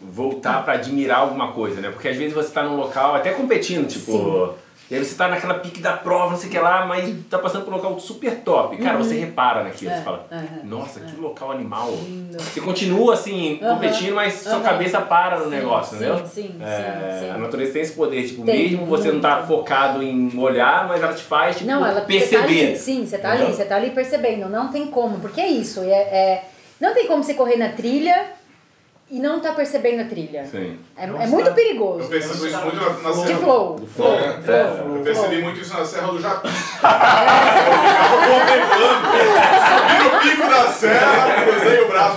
voltar 0.00 0.64
pra 0.64 0.74
admirar 0.74 1.18
alguma 1.18 1.52
coisa, 1.52 1.80
né? 1.80 1.90
Porque 1.90 2.08
às 2.08 2.16
vezes 2.16 2.34
você 2.34 2.50
tá 2.50 2.62
num 2.62 2.76
local, 2.76 3.14
até 3.14 3.30
competindo, 3.32 3.86
tipo. 3.88 4.12
Sim. 4.12 4.63
E 4.94 4.96
aí 4.98 5.04
você 5.04 5.16
tá 5.16 5.26
naquela 5.26 5.54
pique 5.54 5.80
da 5.80 5.94
prova, 5.94 6.30
não 6.30 6.36
sei 6.38 6.48
o 6.48 6.52
que 6.52 6.58
lá, 6.60 6.86
mas 6.86 7.12
tá 7.28 7.36
passando 7.36 7.64
por 7.64 7.74
um 7.74 7.78
local 7.78 7.98
super 7.98 8.36
top. 8.42 8.76
Cara, 8.76 8.96
você 8.96 9.16
repara 9.18 9.64
naquilo, 9.64 9.90
É, 9.90 9.96
você 9.96 10.02
fala, 10.04 10.28
aham, 10.30 10.46
nossa, 10.62 11.00
que 11.00 11.16
local 11.16 11.50
animal. 11.50 11.90
Lindo. 11.90 12.40
Você 12.40 12.60
continua 12.60 13.14
assim, 13.14 13.56
competindo, 13.60 14.14
mas 14.14 14.34
sua 14.34 14.60
cabeça 14.60 15.00
para 15.00 15.38
no 15.38 15.46
Sim, 15.46 15.50
negócio, 15.50 15.98
sim, 15.98 16.04
entendeu? 16.04 16.26
sim, 16.28 16.56
É, 16.60 17.18
sim, 17.18 17.26
sim. 17.26 17.30
A 17.32 17.38
natureza 17.38 17.72
tem 17.72 17.82
esse 17.82 17.92
poder, 17.94 18.24
tipo, 18.24 18.44
Tem, 18.44 18.70
mesmo 18.70 18.86
você 18.86 19.10
não 19.10 19.20
tá 19.20 19.42
focado 19.42 20.00
em 20.00 20.38
olhar, 20.38 20.86
mas 20.86 21.02
ela 21.02 21.12
te 21.12 21.24
faz, 21.24 21.56
tipo, 21.56 21.68
Não, 21.68 21.84
ela 21.84 21.94
Você 21.94 22.00
tá 22.00 22.06
perceber. 22.06 22.42
ali, 22.68 22.76
sim, 22.76 23.04
você 23.04 23.18
tá 23.18 23.32
ali, 23.32 23.46
você 23.46 23.64
tá 23.64 23.74
ali 23.76 23.90
percebendo. 23.90 24.48
Não 24.48 24.68
tem 24.68 24.86
como, 24.86 25.18
porque 25.18 25.40
é 25.40 25.48
isso. 25.48 25.80
É, 25.80 25.90
é, 25.90 26.44
não 26.80 26.94
tem 26.94 27.08
como 27.08 27.20
você 27.24 27.34
correr 27.34 27.56
na 27.56 27.70
trilha 27.70 28.26
e 29.10 29.20
não 29.20 29.38
tá 29.40 29.52
percebendo 29.52 30.00
a 30.02 30.04
trilha. 30.06 30.44
Sim. 30.46 30.78
É, 30.96 31.04
é 31.04 31.26
muito 31.26 31.48
Eu 31.48 31.54
perigoso. 31.54 32.08
percebo 32.08 32.46
isso 32.46 32.56
muito 32.58 32.76
na, 32.76 32.90
na 32.90 33.10
De 33.10 33.26
Serra. 33.26 33.38
flow. 33.38 33.88
Flow. 33.94 34.14
É, 34.14 34.32
flow, 34.42 34.96
Eu 34.96 35.02
percebi 35.04 35.28
flow. 35.36 35.42
muito 35.42 35.60
isso 35.60 35.78
na 35.78 35.84
Serra 35.84 36.06
do 36.08 36.20
Japim. 36.20 36.48
Eu 36.48 36.54
ficava 36.54 38.16
contemplando. 38.26 39.04
Subi 39.64 40.04
no 40.04 40.10
pico 40.20 40.48
da 40.50 40.68
serra, 40.68 41.42
cruzei 41.44 41.80
o 41.82 41.88
braço. 41.88 42.16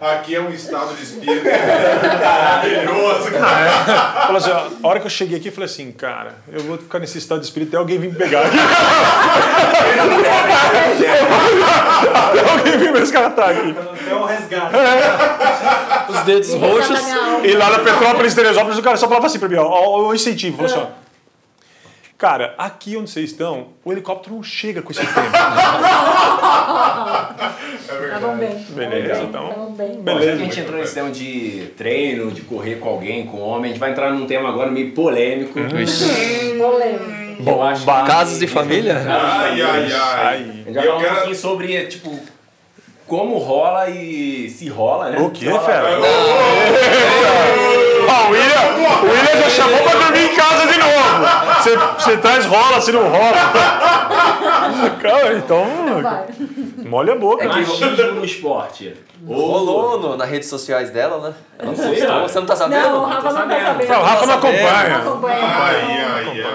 Aqui 0.00 0.34
é 0.36 0.40
um 0.40 0.50
estado 0.50 0.94
de 0.94 1.02
espírito 1.02 1.44
maravilhoso. 2.24 3.30
cara. 3.32 3.70
Falou 4.26 4.36
assim, 4.36 4.50
ó, 4.50 4.68
a 4.82 4.88
hora 4.88 5.00
que 5.00 5.06
eu 5.06 5.10
cheguei 5.10 5.38
aqui, 5.38 5.48
eu 5.48 5.52
falei 5.52 5.66
assim, 5.66 5.90
cara, 5.92 6.34
eu 6.52 6.60
vou 6.62 6.78
ficar 6.78 6.98
nesse 7.00 7.18
estado 7.18 7.40
de 7.40 7.46
espírito 7.46 7.70
até 7.70 7.76
alguém 7.78 7.98
vir 7.98 8.10
me 8.12 8.16
pegar 8.16 8.42
aqui. 8.46 8.56
até 12.14 12.50
alguém 12.50 12.78
vir 12.78 12.92
me 12.92 12.98
resgatar 12.98 13.50
aqui. 13.50 13.74
Até 13.78 14.14
o 14.14 14.24
resgate. 14.24 14.74
Os 16.08 16.20
dedos 16.22 16.52
roxos. 16.54 17.02
Minha 17.04 17.16
alma. 17.24 17.46
E 17.46 17.54
lá 17.54 17.70
na 17.70 17.78
Petrópolis, 17.80 18.34
Teresópolis, 18.34 18.78
o 18.78 18.82
cara 18.82 18.96
só 18.96 19.06
falava 19.08 19.26
assim 19.26 19.38
pra 19.38 19.48
mim, 19.48 19.56
ó, 19.56 19.64
ó, 19.66 20.08
o 20.08 20.14
incentivo, 20.14 20.56
falou 20.56 20.72
assim, 20.72 20.80
ó. 20.94 21.08
Cara, 22.16 22.54
aqui 22.58 22.96
onde 22.96 23.08
vocês 23.10 23.30
estão, 23.30 23.68
o 23.84 23.92
helicóptero 23.92 24.34
não 24.34 24.42
chega 24.42 24.82
com 24.82 24.90
esse 24.90 25.00
tempo. 25.00 25.14
É 27.90 28.04
Estavam 28.06 28.36
bem. 28.36 28.54
Beleza, 28.70 29.22
então. 29.22 29.48
Estavam 29.48 29.72
bem. 29.72 29.88
Bom, 29.88 29.94
já 29.96 30.04
que 30.04 30.10
a 30.10 30.14
Beleza. 30.20 30.38
gente 30.44 30.60
entrou 30.60 30.78
nesse 30.80 30.94
tema 30.94 31.10
de 31.10 31.72
treino, 31.76 32.30
de 32.30 32.42
correr 32.42 32.76
com 32.76 32.88
alguém, 32.88 33.26
com 33.26 33.38
homem, 33.40 33.66
a 33.66 33.68
gente 33.68 33.80
vai 33.80 33.90
entrar 33.90 34.10
num 34.12 34.26
tema 34.26 34.48
agora 34.48 34.70
meio 34.70 34.92
polêmico. 34.92 35.58
Uhum. 35.58 35.68
Polêmico. 36.58 37.18
Eu 37.50 37.62
acho 37.62 37.84
Bomba. 37.84 38.04
Casos 38.04 38.38
de 38.38 38.46
família? 38.46 38.96
Ai, 39.08 39.62
ai, 39.62 39.92
ai. 39.92 40.26
Aí. 40.26 40.42
A 40.42 40.44
gente 40.52 40.72
vai 40.74 40.84
Eu 40.86 40.88
falar 40.90 40.96
um 40.96 41.00
quero- 41.02 41.14
pouquinho 41.14 41.36
sobre, 41.36 41.86
tipo, 41.86 42.18
como 43.08 43.38
rola 43.38 43.88
e 43.90 44.48
se 44.50 44.68
rola, 44.68 45.10
né? 45.10 45.18
O 45.18 45.32
rola- 45.50 45.60
fera? 45.64 45.88
Ó, 48.08 48.28
o 48.28 48.30
William, 48.30 49.00
o 49.02 49.06
William 49.10 49.42
já 49.42 49.50
chamou 49.50 49.80
pra 49.82 49.94
dormir 49.98 50.24
em 50.32 50.34
casa 50.36 50.66
de 50.66 50.78
novo. 50.78 51.58
Você, 51.58 51.76
você 51.76 52.16
traz 52.18 52.44
rola, 52.46 52.80
se 52.80 52.92
não 52.92 53.08
rola. 53.08 53.32
Cara, 55.00 55.34
então. 55.34 55.66
Molha 56.86 57.14
a 57.14 57.16
boca. 57.16 57.44
Machismo 57.46 58.12
no 58.14 58.24
esporte. 58.24 58.94
Rolou 59.26 59.98
no, 59.98 60.16
nas 60.16 60.28
redes 60.28 60.48
sociais 60.48 60.90
dela, 60.90 61.28
né? 61.28 61.34
Ela 61.58 61.72
postou, 61.72 62.22
você 62.22 62.38
não 62.38 62.46
tá 62.46 62.54
sabendo? 62.56 62.88
Não, 62.88 63.02
o 63.02 63.04
Rafa 63.04 63.22
não 63.22 63.32
tá 63.32 63.38
sabendo. 63.40 63.64
sabendo. 63.66 63.88
Não, 63.88 64.00
o 64.00 64.04
Rafa 64.04 64.26
não 64.26 64.26
Não 64.26 64.38
acompanha. 64.38 64.98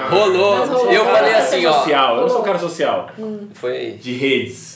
Rolou. 0.09 0.55
Eu 0.91 1.05
falei 1.05 1.31
Cara, 1.33 1.43
assim, 1.43 1.65
ó. 1.65 1.73
Social, 1.73 2.15
eu 2.15 2.21
não 2.21 2.29
sou 2.29 2.39
um 2.39 2.43
cara 2.43 2.59
social. 2.59 3.09
Foi. 3.53 3.97
De 4.01 4.13
redes. 4.13 4.72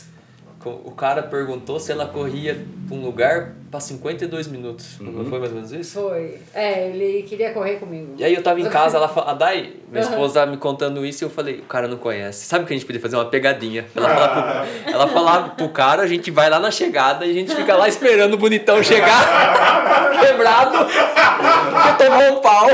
O 0.84 0.92
cara 0.92 1.24
perguntou 1.24 1.80
se 1.80 1.92
ela 1.92 2.06
corria 2.06 2.66
pra 2.88 2.96
um 2.96 3.02
lugar 3.02 3.54
pra 3.70 3.80
52 3.80 4.48
minutos. 4.48 4.98
Não 5.00 5.26
foi 5.26 5.40
mais 5.40 5.52
ou 5.52 5.58
menos 5.58 5.72
isso? 5.72 6.02
Foi. 6.02 6.38
É, 6.54 6.90
ele 6.90 7.24
queria 7.24 7.52
correr 7.54 7.76
comigo. 7.76 8.14
E 8.18 8.24
aí 8.24 8.34
eu 8.34 8.42
tava 8.42 8.60
em 8.60 8.66
casa, 8.70 8.98
ela 8.98 9.08
falou, 9.08 9.30
a 9.30 9.34
Dai, 9.34 9.74
minha 9.90 10.02
esposa 10.02 10.42
tava 10.42 10.52
me 10.52 10.58
contando 10.58 11.06
isso 11.06 11.24
e 11.24 11.26
eu 11.26 11.30
falei, 11.30 11.60
o 11.60 11.64
cara 11.64 11.88
não 11.88 11.98
conhece. 11.98 12.46
Sabe 12.46 12.64
o 12.64 12.68
que 12.68 12.74
a 12.74 12.78
gente 12.78 12.86
podia 12.86 13.02
fazer? 13.02 13.16
Uma 13.16 13.26
pegadinha. 13.26 13.86
Ela 13.96 14.10
falava 14.10 14.42
pro, 14.42 14.68
ela 14.94 15.08
falava 15.08 15.50
pro 15.50 15.70
cara, 15.70 16.04
a 16.04 16.08
gente 16.08 16.32
vai 16.32 16.50
lá 16.50 16.60
na 16.60 16.72
chegada 16.72 17.26
e 17.26 17.32
a 17.32 17.34
gente 17.34 17.54
fica 17.56 17.76
lá 17.76 17.88
esperando 17.88 18.34
o 18.34 18.38
bonitão 18.38 18.82
chegar, 18.84 20.18
quebrado, 20.20 20.78
porque 20.78 22.06
tomou 22.06 22.38
um 22.38 22.42
pau. 22.42 22.68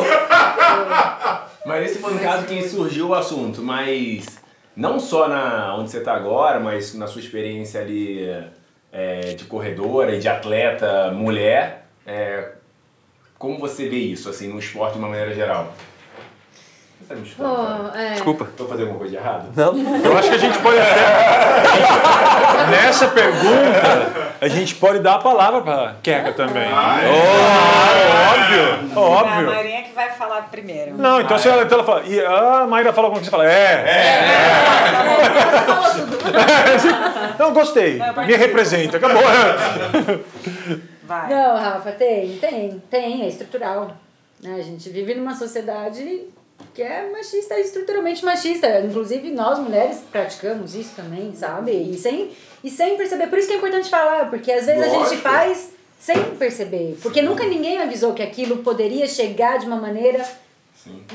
Mas 1.66 1.92
esse 1.92 2.00
foi 2.00 2.14
um 2.14 2.18
caso 2.20 2.46
que 2.46 2.62
surgiu 2.68 3.10
o 3.10 3.14
assunto, 3.14 3.62
mas 3.62 4.43
não 4.76 5.00
só 5.00 5.28
na 5.28 5.76
onde 5.76 5.92
você 5.92 6.00
está 6.00 6.14
agora, 6.14 6.60
mas 6.60 6.94
na 6.94 7.08
sua 7.08 7.22
experiência 7.22 7.82
ali 7.82 8.28
é, 8.92 9.34
de 9.34 9.46
corredora 9.46 10.16
e 10.16 10.20
de 10.20 10.28
atleta 10.28 11.12
mulher, 11.12 11.86
é, 12.06 12.52
como 13.38 13.60
você 13.60 13.90
vê 13.90 13.98
isso 13.98 14.30
assim 14.30 14.48
no 14.48 14.60
esporte 14.60 14.94
de 14.94 15.00
uma 15.00 15.10
maneira 15.10 15.34
geral? 15.34 15.74
Você 17.00 17.08
sabe 17.08 17.22
me 17.22 17.30
cara? 17.30 17.50
Oh, 17.50 17.98
é. 17.98 18.12
Desculpa. 18.14 18.48
Tô 18.56 18.66
fazendo 18.66 18.84
alguma 18.84 19.00
coisa 19.00 19.12
de 19.12 19.18
errado? 19.18 19.50
Eu 19.58 20.18
acho 20.18 20.30
que 20.30 20.36
a 20.36 20.38
gente 20.38 20.58
pode 20.60 20.80
até. 20.80 21.02
Nessa 22.72 23.08
pergunta, 23.10 24.23
a 24.44 24.48
gente 24.50 24.76
pode 24.76 25.00
dar 25.00 25.16
a 25.16 25.20
palavra 25.20 25.62
pra 25.62 25.96
Keka 26.04 26.34
também. 26.34 26.68
óbvio, 26.72 26.92
A 28.94 29.00
óbvio. 29.00 29.46
Marinha 29.48 29.84
que 29.84 29.94
vai 29.94 30.10
falar 30.12 30.50
primeiro. 30.52 30.98
Não, 30.98 31.22
então 31.22 31.38
se 31.38 31.48
ela, 31.48 31.64
então 31.64 31.78
ela 31.78 31.88
fala. 31.88 32.04
E 32.06 32.20
a 32.20 32.68
Mayra 32.68 32.92
fala 32.92 33.08
alguma 33.08 33.22
coisa, 33.22 33.26
você 33.26 33.32
fala, 33.32 33.50
é. 33.50 33.86
Não, 37.40 37.54
gostei. 37.54 38.00
Me 38.28 38.36
representa. 38.36 38.98
Acabou. 38.98 39.22
Vai. 41.04 41.30
Não, 41.30 41.58
Rafa, 41.58 41.92
tem, 41.92 42.38
tem, 42.38 42.82
tem, 42.90 43.24
é 43.24 43.28
estrutural. 43.28 43.92
Né? 44.42 44.56
A 44.60 44.62
gente 44.62 44.90
vive 44.90 45.14
numa 45.16 45.36
sociedade 45.36 46.22
que 46.74 46.82
é 46.82 47.10
machista, 47.12 47.60
estruturalmente 47.60 48.24
machista. 48.24 48.80
Inclusive, 48.80 49.32
nós 49.32 49.60
mulheres 49.60 50.02
praticamos 50.12 50.76
isso 50.76 50.96
também, 50.96 51.34
sabe? 51.36 51.72
E 51.72 51.98
sem, 51.98 52.32
e 52.64 52.70
sem 52.70 52.98
perceber. 52.98 53.28
Por 53.28 53.38
isso 53.40 53.48
que 53.48 53.54
é 53.54 53.58
importante 53.58 53.90
falar, 53.90 54.30
porque 54.30 54.52
às 54.52 54.66
vezes 54.66 54.82
a 54.82 54.90
gente 54.90 54.98
Lógico. 55.00 55.22
faz 55.22 55.74
sem 56.00 56.36
perceber. 56.36 56.98
Porque 57.02 57.22
nunca 57.22 57.46
ninguém 57.46 57.80
avisou 57.80 58.14
que 58.14 58.22
aquilo 58.22 58.58
poderia 58.58 59.08
chegar 59.08 59.58
de 59.60 59.66
uma 59.66 59.78
maneira 59.78 60.26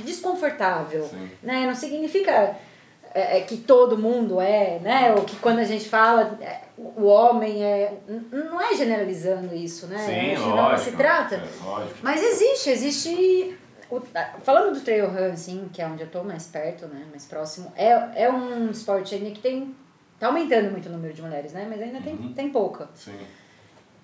desconfortável. 0.05 1.05
Sim. 1.05 1.31
Né? 1.43 1.67
Não 1.67 1.75
significa 1.75 2.57
é, 3.15 3.39
é, 3.39 3.41
que 3.41 3.57
todo 3.57 3.99
mundo 3.99 4.41
é, 4.41 4.79
né? 4.81 5.15
Ou 5.17 5.25
que 5.25 5.37
quando 5.37 5.59
a 5.59 5.65
gente 5.65 5.89
fala 5.89 6.39
é, 6.41 6.61
o 6.77 7.05
homem 7.07 7.65
é. 7.65 7.95
Não 8.33 8.61
é 8.61 8.75
generalizando 8.75 9.55
isso, 9.55 9.87
né? 9.87 9.99
Sim, 9.99 10.43
que 10.43 10.49
não 10.49 10.57
lógico. 10.57 10.91
se 10.91 10.97
trata. 10.97 11.35
É, 11.37 11.65
lógico. 11.65 11.99
Mas 12.03 12.23
existe, 12.23 12.71
existe. 12.71 13.59
O- 13.91 14.03
falando 14.45 14.75
do 14.75 14.81
trail 14.81 15.09
run, 15.09 15.33
assim, 15.33 15.69
que 15.73 15.81
é 15.83 15.87
onde 15.87 16.03
eu 16.03 16.09
tô 16.11 16.23
mais 16.25 16.47
perto, 16.47 16.87
né? 16.87 17.05
Mais 17.11 17.25
próximo, 17.25 17.73
é, 17.77 17.91
é 18.15 18.31
um 18.31 18.71
esporte 18.71 19.15
ainda 19.15 19.31
que 19.31 19.41
tem. 19.41 19.75
Tá 20.21 20.27
aumentando 20.29 20.71
muito 20.71 20.89
o 20.89 20.93
número 20.93 21.15
de 21.15 21.23
mulheres, 21.23 21.53
né? 21.53 21.67
Mas 21.71 21.81
ainda 21.81 22.01
tem, 22.01 22.15
Uhum. 22.15 22.33
tem 22.33 22.49
pouca. 22.51 22.89
Sim. 22.95 23.15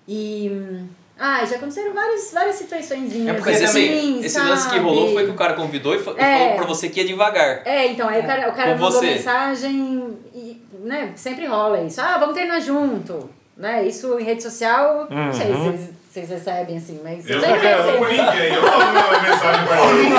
E. 0.07 0.85
Ah, 1.17 1.45
já 1.45 1.55
aconteceram 1.55 1.93
várias, 1.93 2.31
várias 2.33 2.55
situações. 2.57 3.13
É 3.27 3.33
porque 3.33 3.49
assim, 3.51 3.65
também, 3.65 4.19
esse 4.21 4.37
lance 4.37 4.69
que 4.69 4.77
rolou 4.79 5.13
foi 5.13 5.23
que 5.25 5.31
o 5.31 5.35
cara 5.35 5.53
convidou 5.53 5.95
e 5.95 5.99
fa- 5.99 6.11
e 6.11 6.21
É. 6.21 6.39
falou 6.39 6.55
pra 6.57 6.65
você 6.67 6.89
que 6.89 6.99
ia 6.99 7.07
devagar. 7.07 7.61
É, 7.65 7.87
então, 7.87 8.09
aí 8.09 8.21
o 8.21 8.25
cara, 8.25 8.49
o 8.49 8.53
cara 8.53 8.73
Com 8.75 8.81
mandou 8.81 8.99
você. 8.99 9.05
mensagem 9.13 10.17
e, 10.33 10.61
né, 10.81 11.13
sempre 11.15 11.45
rola 11.45 11.81
isso. 11.81 12.01
Ah, 12.01 12.17
vamos 12.17 12.33
treinar 12.35 12.59
junto. 12.61 13.29
Né? 13.55 13.85
Isso 13.87 14.19
em 14.19 14.23
rede 14.25 14.43
social, 14.43 15.07
não 15.09 15.31
sei 15.31 15.45
se 15.45 15.51
vocês, 15.53 15.89
vocês 16.15 16.29
recebem 16.29 16.77
assim, 16.77 17.01
mas 17.03 17.29
Eu 17.29 17.35
eu 17.35 17.41
não 17.41 17.55
recebo. 17.57 18.05
ninguém, 18.05 18.53
eu 18.53 18.61
não 18.61 18.71
mando 18.93 19.21
mensagem 19.21 19.65
pra 19.67 19.81
ele. 19.81 20.15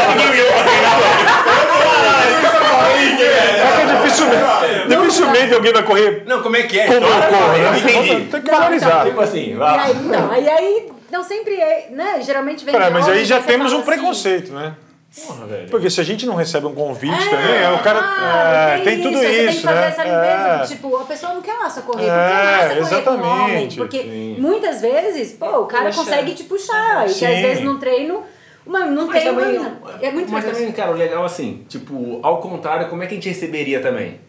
É 3.56 3.76
que 3.80 3.86
dificilmente, 3.96 4.88
dificilmente 4.88 5.54
alguém 5.54 5.72
vai 5.72 5.82
correr 5.82 6.22
Não, 6.26 6.42
como 6.42 6.56
é 6.56 6.62
que 6.64 6.78
é? 6.78 6.86
como 6.86 6.98
eu 6.98 7.02
Então, 7.08 7.28
corro, 7.30 7.56
eu 7.56 7.72
né? 7.72 7.78
entendi. 7.78 8.24
Tem 8.30 8.42
que 8.42 8.50
Não, 8.50 8.58
valorizar. 8.58 9.04
Tipo 9.06 9.20
assim, 9.20 9.50
E 9.50 9.54
vai. 9.54 9.78
aí, 9.78 9.96
então, 10.04 10.30
aí, 10.30 10.48
aí, 10.48 10.88
não 11.10 11.24
sempre 11.24 11.54
é, 11.54 11.88
né? 11.90 12.20
Geralmente 12.20 12.64
vem 12.64 12.74
Cara, 12.74 12.90
mas 12.90 13.08
aí 13.08 13.24
já 13.24 13.40
temos 13.40 13.72
um 13.72 13.80
preconceito, 13.82 14.52
né? 14.52 14.74
Porra, 15.24 15.46
velho. 15.46 15.68
Porque 15.70 15.88
se 15.88 16.00
a 16.00 16.04
gente 16.04 16.26
não 16.26 16.34
recebe 16.34 16.66
um 16.66 16.74
convite 16.74 17.14
assim, 17.14 17.30
também, 17.30 17.74
o 17.74 17.78
cara. 17.82 18.00
ah, 18.02 18.76
é, 18.78 18.80
tem, 18.82 19.00
tudo 19.00 19.16
você 19.16 19.26
tem 19.26 19.46
que 19.46 19.52
isso, 19.52 19.62
fazer 19.62 19.80
né? 19.80 19.86
essa 19.88 20.04
limpeza. 20.04 20.62
É. 20.62 20.66
Tipo, 20.66 20.96
a 20.96 21.04
pessoa 21.04 21.32
não 21.34 21.40
quer 21.40 21.54
lá 21.54 21.70
só 21.70 21.80
correr, 21.80 22.04
É, 22.04 22.08
porque 22.08 22.20
é 22.20 22.44
massa 22.44 22.68
correr 22.68 22.76
com 22.76 22.84
exatamente, 22.86 23.42
homem. 23.42 23.68
Porque 23.76 24.02
sim. 24.02 24.36
muitas 24.38 24.80
vezes, 24.82 25.32
pô, 25.32 25.60
o 25.60 25.66
cara 25.66 25.86
Puxa. 25.86 26.00
consegue 26.00 26.34
te 26.34 26.44
puxar. 26.44 27.08
E 27.08 27.14
que 27.14 27.24
às 27.24 27.34
Sim. 27.34 27.42
vezes 27.42 27.64
no 27.64 27.78
treino, 27.78 28.22
uma, 28.66 28.84
não 28.84 29.06
Mas 29.06 29.22
tem 29.22 29.34
também, 29.34 29.58
uma. 29.58 29.72
É 30.02 30.10
muito 30.10 30.30
mas 30.30 30.44
também, 30.44 30.70
cara, 30.72 30.90
o 30.90 30.94
legal 30.94 31.24
assim, 31.24 31.64
tipo, 31.68 32.20
ao 32.22 32.40
contrário, 32.40 32.88
como 32.88 33.02
é 33.02 33.06
que 33.06 33.14
a 33.14 33.16
gente 33.16 33.28
receberia 33.28 33.80
também? 33.80 34.20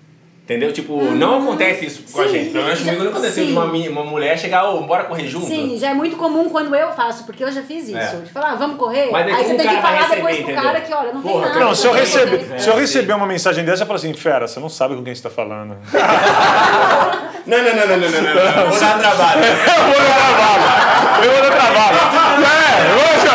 Entendeu? 0.48 0.72
Tipo, 0.72 1.02
não 1.12 1.40
acontece 1.44 1.86
isso 1.88 2.04
com 2.10 2.22
a 2.22 2.24
Sim, 2.26 2.32
gente. 2.32 2.52
Pelo 2.52 2.64
menos 2.64 2.80
comigo 2.80 3.04
não 3.04 3.12
aconteceu 3.12 3.44
de 3.44 3.50
sim. 3.50 3.58
uma, 3.58 3.68
meni- 3.68 3.90
uma 3.90 4.06
mulher 4.06 4.40
chegar, 4.40 4.70
ô, 4.70 4.80
bora 4.84 5.04
correr 5.04 5.28
junto. 5.28 5.46
Sim, 5.46 5.78
já 5.78 5.90
é 5.90 5.94
muito 5.94 6.16
comum 6.16 6.48
quando 6.50 6.74
eu 6.74 6.94
faço, 6.94 7.26
porque 7.26 7.44
eu 7.44 7.52
já 7.52 7.62
fiz 7.64 7.90
isso. 7.90 7.98
É. 7.98 8.22
De 8.24 8.32
falar, 8.32 8.52
ah, 8.52 8.56
vamos 8.56 8.78
correr? 8.78 9.10
Mas 9.12 9.28
aí 9.28 9.34
aí 9.34 9.44
você 9.44 9.56
tem 9.56 9.66
cara 9.66 9.76
que 9.76 9.82
falar 9.82 9.96
receber, 9.98 10.16
depois 10.16 10.36
pro 10.38 10.44
entendeu? 10.46 10.64
cara 10.64 10.80
que, 10.82 10.94
olha, 10.94 11.12
não 11.12 11.22
Porra, 11.22 11.42
tem 11.42 11.50
nada. 11.54 11.66
Não, 11.66 11.76
se 11.76 11.86
eu, 11.86 11.92
receber, 11.92 12.38
correr. 12.46 12.60
se 12.62 12.70
eu 12.70 12.78
receber 12.78 13.14
uma 13.14 13.26
mensagem 13.28 13.66
dessa, 13.66 13.84
eu 13.84 13.88
falo 13.88 13.98
assim, 14.00 14.14
fera, 14.14 14.48
você 14.48 14.58
não 14.62 14.70
sabe 14.70 14.96
com 14.96 15.04
quem 15.04 15.14
você 15.14 15.20
está 15.20 15.30
falando. 15.30 15.76
Não, 17.48 17.58
não, 17.60 17.64
não, 17.64 17.88
não, 17.88 17.98
não, 17.98 18.10
não, 18.10 18.22
não, 18.22 18.34
não. 18.34 18.70
Vou 18.72 18.78
dar 18.80 19.00
trabalho. 19.00 19.40
Eu 19.48 19.86
vou 19.88 19.96
dar 20.04 20.20
trabalho. 20.20 21.24
Eu 21.24 21.32
vou 21.32 21.42
dar 21.44 21.56
trabalho. 21.56 21.98
É, 22.78 22.94
hoje, 22.94 23.30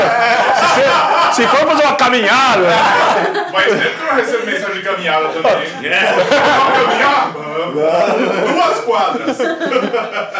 se, 0.54 0.64
você- 0.66 1.21
se 1.34 1.46
for 1.46 1.58
fazer 1.66 1.82
uma 1.84 1.96
caminhada, 1.96 2.66
Mas 3.52 3.66
dentro 3.74 4.06
eu 4.06 4.14
recebo 4.14 4.46
mensagem 4.46 4.74
de 4.76 4.82
caminhada 4.82 5.28
também. 5.28 5.42
Vamos 5.42 5.68
caminhar? 6.86 7.32
Vamos. 7.32 8.52
Duas 8.52 8.80
quadras. 8.84 9.38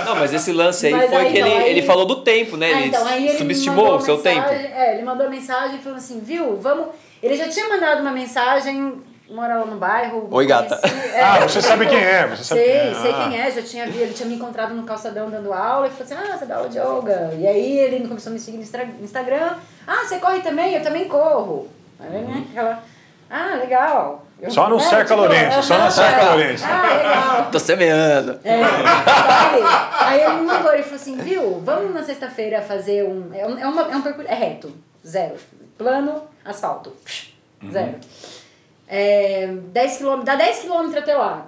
Não, 0.06 0.16
mas 0.16 0.32
esse 0.34 0.52
lance 0.52 0.86
aí 0.86 0.92
Mas 0.92 1.08
foi 1.10 1.18
aí, 1.18 1.32
que 1.32 1.38
então, 1.38 1.50
ele, 1.50 1.62
aí- 1.64 1.70
ele 1.70 1.82
falou 1.82 2.04
do 2.06 2.16
tempo, 2.22 2.56
né? 2.56 2.66
Ah, 2.72 2.78
Ele 2.78 2.86
então, 2.88 3.08
ele 3.16 3.38
subestimou 3.38 3.96
o 3.96 4.00
seu 4.00 4.16
mensagem- 4.16 4.42
tempo. 4.42 4.52
É, 4.74 4.94
ele 4.94 5.02
mandou 5.02 5.28
mensagem 5.30 5.78
falando 5.78 5.98
assim, 5.98 6.20
viu, 6.20 6.56
vamos... 6.60 6.86
Ele 7.22 7.36
já 7.36 7.48
tinha 7.48 7.68
mandado 7.68 8.00
uma 8.02 8.10
mensagem, 8.10 8.94
mora 9.32 9.56
lá 9.58 9.64
no 9.66 9.76
bairro. 9.76 10.28
Oi, 10.30 10.46
gata. 10.46 10.80
é, 11.14 11.20
Ah, 11.22 11.40
você 11.40 11.60
sabe 11.62 11.86
quem 11.86 11.98
é, 11.98 12.26
você 12.26 12.44
sabe 12.44 12.60
Sei, 12.60 12.70
quem 12.70 12.90
é. 12.90 12.94
sei 12.94 13.10
Ah. 13.12 13.28
quem 13.28 13.40
é, 13.40 13.50
já 13.50 13.62
tinha 13.62 13.86
vi, 13.86 13.98
ele 13.98 14.12
tinha 14.14 14.28
me 14.28 14.34
encontrado 14.34 14.74
no 14.74 14.82
calçadão 14.84 15.30
dando 15.30 15.52
aula 15.52 15.86
e 15.86 15.90
falou 15.90 16.04
assim, 16.04 16.14
ah, 16.32 16.36
você 16.38 16.46
dá 16.46 16.56
aula 16.56 16.68
de 16.68 16.78
yoga. 16.78 17.34
E 17.38 17.46
aí 17.46 17.78
ele 17.78 18.06
começou 18.06 18.30
a 18.30 18.34
me 18.34 18.38
seguir 18.40 18.58
no 18.58 19.04
Instagram, 19.04 19.56
ah, 19.86 20.04
você 20.04 20.18
corre 20.18 20.40
também? 20.40 20.74
Eu 20.74 20.82
também 20.82 21.06
corro. 21.08 21.68
Aí, 21.98 22.08
né, 22.22 22.44
aquela, 22.50 22.82
ah, 23.30 23.54
legal. 23.58 24.26
Eu- 24.40 24.50
Só 24.50 24.68
não 24.68 24.76
né, 24.76 24.82
cerca 24.82 25.14
Lourenço, 25.14 25.62
só 25.62 25.78
não 25.78 25.88
cerca 25.90 26.30
Lourenço. 26.30 26.64
Ah, 26.66 26.82
legal. 26.96 27.48
Tô 27.52 27.58
semeando. 27.60 28.40
É, 28.42 28.60
sabe? 28.60 29.62
Aí 30.00 30.20
ele 30.20 30.32
me 30.34 30.42
mandou, 30.46 30.72
ele 30.74 30.82
falou 30.82 30.96
assim, 30.96 31.16
viu, 31.18 31.60
vamos 31.64 31.94
na 31.94 32.02
sexta-feira 32.02 32.60
fazer 32.60 33.04
um. 33.04 33.30
É 33.32 33.46
um, 33.46 33.56
é 33.58 33.66
uma, 33.66 33.82
é 33.82 33.96
um 33.96 34.02
percurso. 34.02 34.28
É 34.28 34.34
reto, 34.34 34.72
zero. 35.06 35.36
Plano, 35.78 36.22
asfalto. 36.44 36.92
Zero. 37.70 37.94
É, 38.94 39.46
10 39.46 39.96
km, 39.96 40.22
dá 40.22 40.36
10 40.36 40.58
km 40.60 40.96
até 40.98 41.16
lá. 41.16 41.46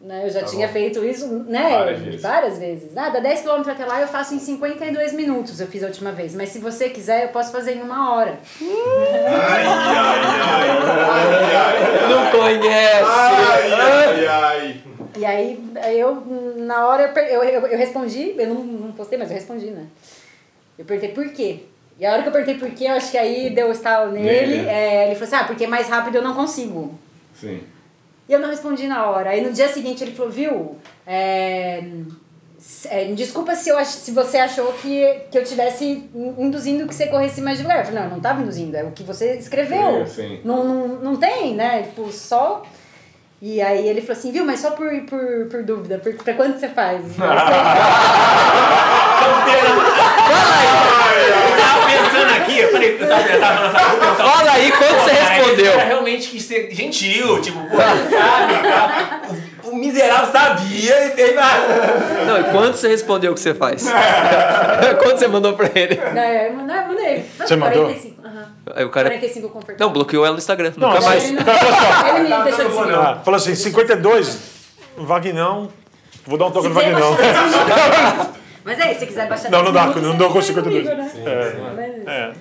Né, 0.00 0.22
eu 0.24 0.30
já 0.30 0.40
Tá 0.40 0.46
tinha 0.46 0.66
bom. 0.66 0.72
feito 0.72 1.04
isso 1.04 1.28
né, 1.46 1.70
Várias 1.70 2.00
vezes. 2.00 2.20
várias 2.22 2.58
vezes. 2.58 2.96
Ah, 2.96 3.08
dá 3.10 3.20
10 3.20 3.42
km 3.42 3.70
até 3.70 3.84
lá 3.86 4.00
eu 4.00 4.08
faço 4.08 4.34
em 4.34 4.40
52 4.40 5.12
minutos, 5.12 5.60
eu 5.60 5.68
fiz 5.68 5.84
a 5.84 5.86
última 5.86 6.10
vez. 6.10 6.34
Mas 6.34 6.48
se 6.48 6.58
você 6.58 6.88
quiser, 6.90 7.22
eu 7.22 7.28
posso 7.28 7.52
fazer 7.52 7.76
em 7.76 7.82
uma 7.82 8.12
hora. 8.12 8.40
Ai, 8.60 9.64
ai, 9.64 9.64
ai, 9.64 10.70
ai, 11.08 11.54
ai, 11.54 12.08
Não 12.10 12.30
conhece! 12.32 13.04
ai, 13.06 13.72
ai, 13.74 14.26
ai. 14.26 14.80
E 15.16 15.24
aí, 15.24 15.62
eu, 15.96 16.24
na 16.56 16.88
hora, 16.88 17.12
eu, 17.14 17.22
eu, 17.22 17.44
eu, 17.44 17.66
eu 17.68 17.78
respondi, 17.78 18.34
eu 18.36 18.46
não, 18.48 18.64
não 18.64 18.90
postei, 18.92 19.16
mas 19.16 19.30
eu 19.30 19.36
respondi, 19.36 19.66
né? 19.66 19.86
Eu 20.76 20.84
perguntei 20.84 21.10
por 21.14 21.28
quê. 21.32 21.60
E 22.02 22.06
a 22.06 22.12
hora 22.12 22.22
que 22.22 22.28
eu 22.30 22.32
perguntei 22.32 22.58
por 22.58 22.68
quê, 22.70 22.86
eu 22.86 22.94
acho 22.94 23.12
que 23.12 23.16
aí 23.16 23.50
deu 23.50 23.68
o 23.68 23.70
estalo 23.70 24.10
nele. 24.10 24.26
Nele. 24.56 24.68
é, 24.68 25.06
ele 25.06 25.14
falou 25.14 25.28
assim, 25.32 25.36
ah, 25.36 25.46
porque 25.46 25.68
mais 25.68 25.88
rápido 25.88 26.16
eu 26.16 26.22
não 26.22 26.34
consigo. 26.34 26.98
Sim. 27.32 27.60
E 28.28 28.32
eu 28.32 28.40
não 28.40 28.48
respondi 28.50 28.88
na 28.88 29.08
hora. 29.08 29.30
Aí 29.30 29.40
no 29.40 29.52
dia 29.52 29.68
seguinte 29.68 30.02
ele 30.02 30.10
falou, 30.10 30.32
viu, 30.32 30.76
é, 31.06 31.80
é, 32.86 33.04
desculpa 33.12 33.54
se, 33.54 33.68
eu 33.70 33.78
ach, 33.78 33.86
se 33.86 34.10
você 34.10 34.38
achou 34.38 34.72
que, 34.72 35.20
que 35.30 35.38
eu 35.38 35.44
tivesse 35.44 35.84
in- 35.84 36.34
induzindo 36.38 36.88
que 36.88 36.94
você 36.94 37.06
corresse 37.06 37.40
mais 37.40 37.58
devagar. 37.58 37.80
Eu 37.80 37.86
falei, 37.92 38.02
não, 38.02 38.10
não 38.10 38.20
tava 38.20 38.42
induzindo, 38.42 38.76
é 38.76 38.82
o 38.82 38.90
que 38.90 39.04
você 39.04 39.34
escreveu. 39.36 40.04
Sim, 40.04 40.12
sim. 40.12 40.40
Não, 40.44 40.64
não, 40.64 40.88
não 40.88 41.16
tem, 41.16 41.54
né? 41.54 41.82
Tipo, 41.84 42.10
só... 42.10 42.64
E 43.44 43.60
aí 43.60 43.88
ele 43.88 44.00
falou 44.00 44.16
assim, 44.16 44.30
viu, 44.30 44.44
mas 44.44 44.60
só 44.60 44.70
por, 44.70 44.88
por, 45.06 45.46
por 45.50 45.64
dúvida, 45.64 45.98
por, 45.98 46.14
pra 46.14 46.34
quanto 46.34 46.60
você 46.60 46.68
faz? 46.68 47.02
Eu 51.42 51.56
tava 51.56 51.86
pensando 51.86 52.30
aqui, 52.36 52.58
eu 52.58 52.70
falei, 52.72 52.96
eu 53.00 53.08
tava, 53.08 53.22
eu 53.28 53.40
tava 53.40 53.64
eu 53.94 54.00
tava- 54.00 54.16
Fala 54.30 54.50
aí 54.52 54.70
quanto 54.72 54.94
você 54.94 55.10
respondeu. 55.12 55.72
cara 55.72 55.84
realmente 55.84 56.28
quis 56.28 56.42
ser 56.44 56.70
gentil, 56.74 57.40
tipo, 57.40 57.58
pô, 57.68 57.76
sabe? 57.76 59.42
O, 59.72 59.76
miserável 59.76 60.32
sabia 60.32 61.06
e 61.06 61.10
fez 61.12 61.34
nada. 61.34 61.66
Não, 62.26 62.40
e 62.40 62.44
quanto 62.44 62.76
você 62.76 62.88
respondeu 62.88 63.32
o 63.32 63.34
que 63.34 63.40
você 63.40 63.54
faz? 63.54 63.84
quanto 65.02 65.18
você 65.18 65.28
mandou 65.28 65.54
pra 65.54 65.70
ele? 65.74 65.96
Não, 65.96 66.22
eu 66.22 66.52
mandei, 66.54 66.76
eu 66.76 66.86
mandei. 66.86 67.24
Você 67.38 67.56
mandou? 67.56 67.84
45, 67.84 68.26
aham. 68.26 68.46
Aí 68.74 68.84
o 68.84 68.90
cara. 68.90 69.08
45 69.10 69.48
confortável. 69.48 69.86
Não, 69.86 69.92
bloqueou 69.92 70.24
ela 70.24 70.34
no 70.34 70.38
Instagram. 70.38 70.72
Não, 70.76 70.88
Nunca 70.88 71.00
sim. 71.00 71.08
mais. 71.08 71.24
Ele, 71.24 71.38
não, 71.38 71.46
ele 72.16 72.36
me 72.36 72.44
deixou 72.44 72.68
de 72.68 72.76
seguir. 72.76 72.94
Ah, 72.94 73.20
falou 73.24 73.36
assim, 73.36 73.54
52, 73.54 74.38
Vagnão, 74.96 75.68
vou 76.26 76.38
dar 76.38 76.46
um 76.46 76.50
toque 76.50 76.68
no 76.68 76.74
Vagnão. 76.74 77.16
Mas 78.64 78.78
aí, 78.80 78.94
se 78.94 79.06
quiser 79.06 79.28
baixar 79.28 79.50
Não, 79.50 79.64
não 79.64 79.72
10 79.72 79.74
dá, 79.74 79.80
minutos, 79.88 80.02
não 80.04 80.16
dou 80.16 80.28
com 80.28 80.34
vai 80.34 80.42
52. 80.42 80.88
comigo, 80.88 81.02
né? 81.02 81.12
É, 81.26 81.56
Mas- 81.74 82.06
é. 82.16 82.32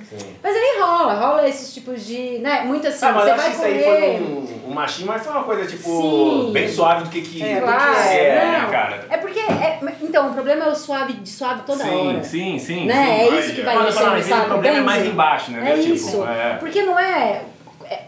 Mas 0.44 0.56
aí 0.56 0.80
rola, 0.80 1.14
rola 1.16 1.48
esses 1.50 1.74
tipos 1.74 2.06
de. 2.06 2.38
Né, 2.40 2.62
muito 2.64 2.88
assim, 2.88 3.06
Ah, 3.06 3.12
mas 3.12 3.24
você 3.24 3.30
eu 3.30 3.34
acho 3.34 3.44
vai 3.44 3.52
isso 3.52 3.64
aí 3.64 3.84
correr. 3.84 4.00
foi 4.18 4.22
um, 4.24 4.70
um 4.70 4.74
machismo, 4.74 5.08
mas 5.08 5.24
foi 5.24 5.32
uma 5.34 5.44
coisa, 5.44 5.66
tipo, 5.66 5.84
Sim. 5.84 6.50
bem 6.54 6.68
suave 6.68 7.04
do 7.06 7.10
que 7.10 7.22
que 7.22 7.42
É, 7.42 7.56
do 7.56 7.60
que 7.62 7.62
claro, 7.62 7.96
é, 8.08 8.36
né, 8.36 8.60
não. 8.64 8.70
cara? 8.72 9.06
É 9.10 9.18
porque. 9.18 9.40
É, 9.40 9.80
então, 10.02 10.30
o 10.30 10.34
problema 10.34 10.66
é 10.66 10.70
o 10.70 10.76
suave 10.76 11.14
de 11.14 11.30
suave 11.30 11.62
toda 11.66 11.84
sim, 11.84 12.08
hora. 12.08 12.24
sim, 12.24 12.60
sim, 12.60 12.86
Né? 12.86 12.94
sim. 12.94 13.12
É 13.36 13.40
isso 13.40 13.56
que 13.56 13.62
vai 13.64 13.76
falo, 13.76 13.90
enchendo 13.90 14.16
o 14.18 14.24
saco. 14.24 14.46
problema 14.48 14.78
é 14.78 14.82
mais 14.82 15.06
embaixo, 15.08 15.52
né? 15.52 15.72
É 15.72 15.78
Tipo, 15.82 15.94
isso. 15.96 16.24
é. 16.24 16.58
Porque 16.60 16.84
não 16.84 17.00
é, 17.00 17.42
é- 17.90 18.02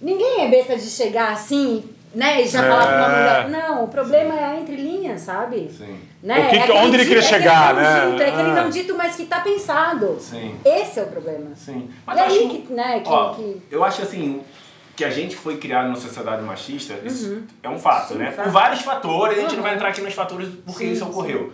Ninguém 0.00 0.44
é 0.46 0.48
besta 0.48 0.76
de 0.76 0.88
chegar 0.88 1.32
assim, 1.32 1.84
né? 2.14 2.42
E 2.42 2.46
já 2.48 2.64
É. 2.64 2.68
falar 2.68 2.86
com 2.86 2.94
uma 2.96 3.08
mulher. 3.08 3.48
Não, 3.48 3.84
o 3.84 3.88
problema 3.88 4.34
é 4.34 4.44
a 4.44 4.60
entrelinha, 4.60 5.18
sabe? 5.18 5.70
Sim, 5.76 5.98
Né? 6.22 6.38
O 6.38 6.50
que- 6.50 6.56
É 6.72 6.74
onde 6.82 6.96
ele 6.96 7.04
queria 7.06 7.22
é 7.22 7.24
aquele 7.24 7.42
chegar, 7.42 7.74
não 7.74 7.80
né? 7.82 8.10
Dito, 8.10 8.22
é 8.22 8.28
aquele 8.28 8.50
Ah. 8.50 8.62
não 8.62 8.70
dito, 8.70 8.94
mas 8.96 9.16
que 9.16 9.24
tá 9.24 9.40
pensado. 9.40 10.16
sim, 10.20 10.54
Esse 10.64 11.00
é 11.00 11.02
o 11.02 11.06
problema. 11.06 11.46
sim. 11.56 11.88
E 11.88 11.90
Mas 12.06 12.18
eu 12.18 12.24
aí 12.24 12.36
acho 12.36 12.48
que, 12.50 12.72
né, 12.72 13.00
que, 13.00 13.08
Ó, 13.08 13.34
que- 13.34 13.62
eu 13.70 13.82
acho 13.84 14.02
assim 14.02 14.42
que 14.94 15.02
a 15.04 15.08
gente 15.10 15.34
foi 15.34 15.56
criado 15.56 15.86
numa 15.86 15.96
sociedade 15.96 16.42
machista, 16.42 16.94
isso 17.04 17.42
é 17.62 17.68
um 17.70 17.78
fato, 17.78 18.12
Uhum. 18.12 18.18
Sim, 18.18 18.24
né? 18.24 18.32
fato. 18.32 18.44
Por 18.44 18.52
vários 18.52 18.82
fatores, 18.82 19.38
a 19.38 19.40
gente 19.40 19.50
não 19.52 19.56
Uhum. 19.58 19.62
vai 19.62 19.74
entrar 19.74 19.88
aqui 19.88 20.02
nos 20.02 20.12
fatores 20.12 20.48
por 20.66 20.76
que 20.76 20.84
Sim, 20.84 20.92
isso 20.92 21.04
sim. 21.04 21.10
ocorreu. 21.10 21.52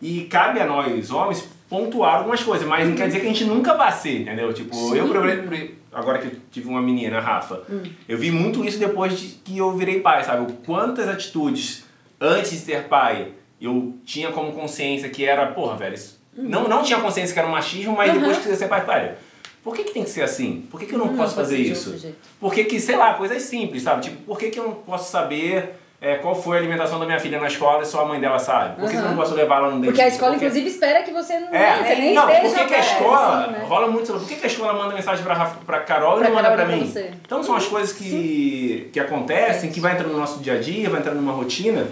E 0.00 0.22
cabe 0.30 0.60
a 0.60 0.66
nós, 0.66 1.10
homens, 1.10 1.48
pontuar 1.68 2.16
algumas 2.16 2.40
coisas, 2.42 2.68
mas 2.68 2.86
não 2.86 2.94
quer 2.94 3.06
dizer 3.08 3.18
que 3.20 3.26
a 3.26 3.30
gente 3.30 3.44
nunca 3.46 3.74
vá 3.74 3.90
ser, 3.90 4.20
entendeu? 4.20 4.52
Tipo, 4.52 4.74
Sim. 4.76 4.96
eu, 4.98 5.08
por 5.08 5.28
exemplo, 5.28 5.68
agora 5.94 6.18
que 6.18 6.26
eu 6.26 6.32
tive 6.50 6.68
uma 6.68 6.82
menina, 6.82 7.20
Rafa, 7.20 7.62
Hum. 7.70 7.82
eu 8.08 8.18
vi 8.18 8.30
muito 8.30 8.64
isso 8.64 8.78
depois 8.78 9.18
de 9.18 9.28
que 9.44 9.56
eu 9.58 9.72
virei 9.76 10.00
pai, 10.00 10.22
sabe? 10.24 10.52
Quantas 10.66 11.08
atitudes 11.08 11.84
antes 12.20 12.50
de 12.50 12.58
ser 12.58 12.84
pai 12.84 13.28
eu 13.60 13.94
tinha 14.04 14.30
como 14.32 14.52
consciência 14.52 15.08
que 15.08 15.24
era, 15.24 15.46
porra, 15.46 15.76
velho, 15.76 15.94
isso- 15.94 16.20
Uhum. 16.36 16.48
não, 16.48 16.68
não 16.68 16.82
tinha 16.82 16.98
consciência 17.00 17.32
que 17.32 17.38
era 17.38 17.48
um 17.48 17.52
machismo, 17.52 17.96
mas 17.96 18.12
depois 18.12 18.36
que 18.38 18.44
você 18.44 18.56
ser 18.56 18.68
pai, 18.68 18.84
velho, 18.84 19.14
por 19.62 19.74
que, 19.74 19.84
que 19.84 19.92
tem 19.94 20.04
que 20.04 20.10
ser 20.10 20.22
assim? 20.22 20.66
Por 20.70 20.78
que, 20.80 20.86
que 20.86 20.94
eu 20.94 20.98
não, 20.98 21.06
Não 21.06 21.16
posso 21.16 21.34
fazer 21.34 21.56
isso? 21.58 21.94
Por 22.40 22.52
que, 22.52 22.64
que, 22.64 22.78
sei 22.80 22.96
lá, 22.96 23.14
coisas 23.14 23.42
simples, 23.44 23.82
sabe? 23.84 24.02
Tipo, 24.02 24.16
por 24.24 24.38
que, 24.38 24.50
que 24.50 24.58
eu 24.58 24.64
não 24.64 24.74
posso 24.74 25.10
saber 25.10 25.76
é, 26.00 26.16
qual 26.16 26.34
foi 26.34 26.56
a 26.56 26.60
alimentação 26.60 26.98
da 26.98 27.06
minha 27.06 27.18
filha 27.18 27.40
na 27.40 27.46
escola 27.46 27.82
e 27.82 27.86
só 27.86 28.02
a 28.02 28.04
mãe 28.04 28.20
dela 28.20 28.38
sabe? 28.38 28.76
Por 28.76 28.84
que, 28.90 28.96
que 28.96 29.02
eu 29.02 29.08
não 29.08 29.16
posso 29.16 29.34
levar 29.34 29.56
ela 29.58 29.70
no 29.70 29.80
dentista? 29.80 29.92
Porque 29.92 30.02
a 30.02 30.08
escola, 30.08 30.32
Porque- 30.32 30.44
inclusive, 30.46 30.68
espera 30.70 31.02
que 31.02 31.10
você 31.12 31.38
não, 31.40 31.48
é, 31.54 31.76
você 31.82 31.94
nem 31.94 32.14
não, 32.14 32.28
esteja 32.30 32.40
por 32.48 32.58
que, 32.58 32.64
que 32.66 32.74
a 32.74 32.80
escola 32.80 33.40
assim, 33.44 33.52
né? 33.52 33.64
rola 33.66 33.88
muito 33.90 34.12
por 34.12 34.28
que, 34.28 34.36
que 34.36 34.44
a 34.44 34.48
escola 34.48 34.72
manda 34.74 34.94
mensagem 34.94 35.24
pra, 35.24 35.46
pra 35.64 35.80
Carol 35.80 36.18
Pra 36.18 36.26
e 36.26 36.28
não 36.28 36.36
manda 36.36 36.50
pra 36.52 36.66
mim? 36.66 36.84
você. 36.86 37.10
Então 37.24 37.42
são 37.42 37.56
as 37.56 37.64
coisas 37.66 37.92
que, 37.92 38.90
que 38.92 39.00
acontecem, 39.00 39.70
que 39.70 39.80
vai 39.80 39.92
entrando 39.94 40.12
no 40.12 40.18
nosso 40.18 40.40
dia 40.40 40.54
a 40.54 40.60
dia, 40.60 40.90
vai 40.90 41.00
entrando 41.00 41.16
numa 41.16 41.32
rotina. 41.32 41.86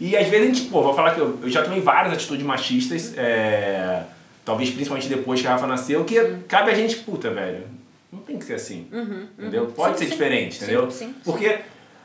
E 0.00 0.16
às 0.16 0.26
vezes 0.28 0.48
a 0.48 0.54
gente, 0.54 0.70
pô, 0.70 0.82
vou 0.82 0.94
falar 0.94 1.14
que 1.14 1.20
eu, 1.20 1.38
eu 1.42 1.48
já 1.50 1.62
tomei 1.62 1.80
várias 1.82 2.14
atitudes 2.14 2.44
machistas, 2.46 3.12
é, 3.18 4.04
talvez 4.46 4.70
principalmente 4.70 5.06
depois 5.08 5.42
que 5.42 5.46
a 5.46 5.50
Rafa 5.50 5.66
nasceu, 5.66 6.02
que 6.04 6.18
cabe 6.48 6.70
a 6.70 6.74
gente, 6.74 6.96
puta, 6.96 7.28
velho, 7.30 7.64
não 8.10 8.20
tem 8.20 8.38
que 8.38 8.44
ser 8.46 8.54
assim. 8.54 8.88
entendeu? 9.38 9.66
Pode 9.66 9.92
Sim, 9.92 9.98
ser 9.98 10.04
sim. 10.06 10.10
diferente, 10.12 10.56
entendeu? 10.56 10.90
sim. 10.90 11.14
Porque. 11.22 11.58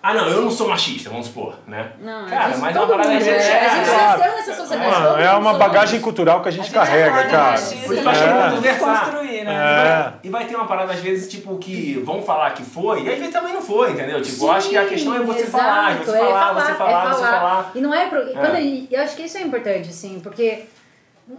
Ah 0.08 0.14
não, 0.14 0.28
eu 0.28 0.44
não 0.44 0.52
sou 0.52 0.68
machista, 0.70 1.10
vamos 1.10 1.26
supor, 1.26 1.56
né? 1.66 1.94
Não, 2.00 2.28
Cara, 2.28 2.46
a 2.46 2.50
gente, 2.50 2.60
mas 2.62 2.76
é 2.76 2.80
uma 2.80 2.88
parada 2.88 3.10
mundo 3.10 3.18
a 3.18 3.24
gente 3.24 3.34
é, 3.34 3.66
a 3.66 3.76
gente 3.76 3.90
é- 3.90 3.98
nasceu 3.98 4.32
nessa 4.34 4.54
sociedade. 4.54 4.92
Mano, 4.92 5.08
todo 5.08 5.20
é 5.20 5.32
uma 5.34 5.54
bagagem 5.56 6.00
cultural 6.00 6.42
que 6.44 6.50
a 6.50 6.52
gente 6.52 6.70
carrega, 6.70 7.10
acorda 7.10 7.30
cara. 7.32 7.52
machista, 7.54 7.88
Por 7.88 7.98
isso 7.98 8.10
É. 8.10 8.52
conversar. 8.52 9.00
Construir, 9.00 9.44
né? 9.46 9.54
É. 9.56 10.14
E 10.24 10.30
vai 10.30 10.46
ter 10.46 10.56
uma 10.56 10.68
parada, 10.68 10.94
às 10.94 11.00
vezes, 11.00 11.28
tipo, 11.28 11.58
que 11.58 12.00
vão 12.06 12.22
falar 12.22 12.52
que 12.52 12.62
foi, 12.62 13.02
e 13.02 13.10
às 13.10 13.18
vezes 13.18 13.34
também 13.34 13.52
não 13.52 13.64
foi, 13.64 13.94
entendeu? 13.94 14.22
Tipo, 14.22 14.46
eu 14.46 14.52
acho 14.52 14.70
que 14.70 14.78
a 14.78 14.86
questão 14.86 15.16
é 15.16 15.20
você 15.22 15.46
Sim, 15.46 15.52
falar, 15.52 15.92
exato, 15.94 16.06
você 16.06 16.18
é 16.18 16.20
falar, 16.20 16.54
você 16.54 16.74
falar, 16.76 17.06
é 17.06 17.14
você 17.16 17.24
falar. 17.24 17.72
E 17.74 17.82
não 17.82 17.92
é. 17.92 18.06
Pro, 18.08 18.26
Quando, 18.32 18.58
e 18.60 18.88
eu 18.92 19.02
acho 19.02 19.16
que 19.16 19.24
isso 19.24 19.40
é 19.40 19.42
importante, 19.42 19.90
assim, 19.90 20.20
porque 20.22 20.66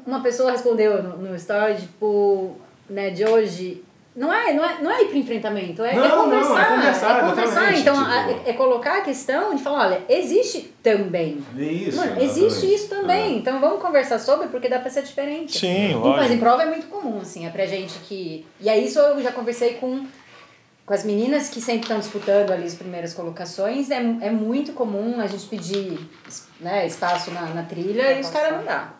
uma 0.04 0.18
pessoa 0.18 0.50
respondeu 0.50 1.00
no, 1.04 1.16
no 1.18 1.36
story, 1.36 1.76
tipo, 1.76 2.56
né, 2.90 3.10
de 3.10 3.24
hoje. 3.24 3.84
Não 4.16 4.32
é, 4.32 4.54
não 4.54 4.64
é, 4.64 4.78
não 4.82 4.90
é 4.90 5.02
ir 5.02 5.08
pro 5.08 5.18
enfrentamento, 5.18 5.84
é, 5.84 5.90
é 5.90 5.94
Não, 5.94 6.02
não, 6.08 6.38
é 6.38 6.40
conversar. 6.40 6.68
conversar, 6.74 7.16
é 7.18 7.20
conversar. 7.28 7.44
exatamente, 7.44 7.80
Então, 7.82 7.94
tipo- 7.96 8.08
a- 8.10 8.48
é 8.50 8.52
colocar 8.54 8.96
a 8.96 9.00
questão 9.02 9.54
de 9.54 9.62
falar, 9.62 9.88
olha, 9.88 10.02
existe 10.08 10.72
também. 10.82 11.44
Isso. 11.54 11.98
Mano, 11.98 12.22
existe 12.22 12.72
isso 12.74 12.88
também. 12.88 13.36
Então 13.36 13.60
vamos 13.60 13.78
conversar 13.82 14.18
sobre, 14.18 14.48
porque 14.48 14.70
dá 14.70 14.78
pra 14.78 14.88
ser 14.90 15.02
diferente. 15.02 15.58
Sim, 15.58 15.96
Um 15.96 15.98
Mas 16.00 16.16
em 16.16 16.20
lógico. 16.20 16.38
prova 16.40 16.62
é 16.62 16.66
muito 16.66 16.86
comum, 16.86 17.18
assim, 17.20 17.46
é 17.46 17.50
pra 17.50 17.66
gente 17.66 17.98
que. 18.08 18.46
E 18.58 18.70
aí 18.70 18.86
isso 18.86 18.98
eu 18.98 19.22
já 19.22 19.32
conversei 19.32 19.74
com, 19.74 20.06
com 20.86 20.94
as 20.94 21.04
meninas 21.04 21.50
que 21.50 21.60
sempre 21.60 21.82
estão 21.82 21.98
disputando 21.98 22.52
ali 22.52 22.64
as 22.64 22.74
primeiras 22.74 23.12
colocações. 23.12 23.90
É, 23.90 23.96
é 23.96 24.30
muito 24.30 24.72
comum 24.72 25.20
a 25.20 25.26
gente 25.26 25.44
pedir 25.46 25.98
né, 26.58 26.86
espaço 26.86 27.30
na, 27.32 27.42
na 27.42 27.64
trilha 27.64 28.12
e 28.12 28.20
os 28.22 28.30
caras 28.30 28.56
não 28.56 28.64
dá. 28.64 28.94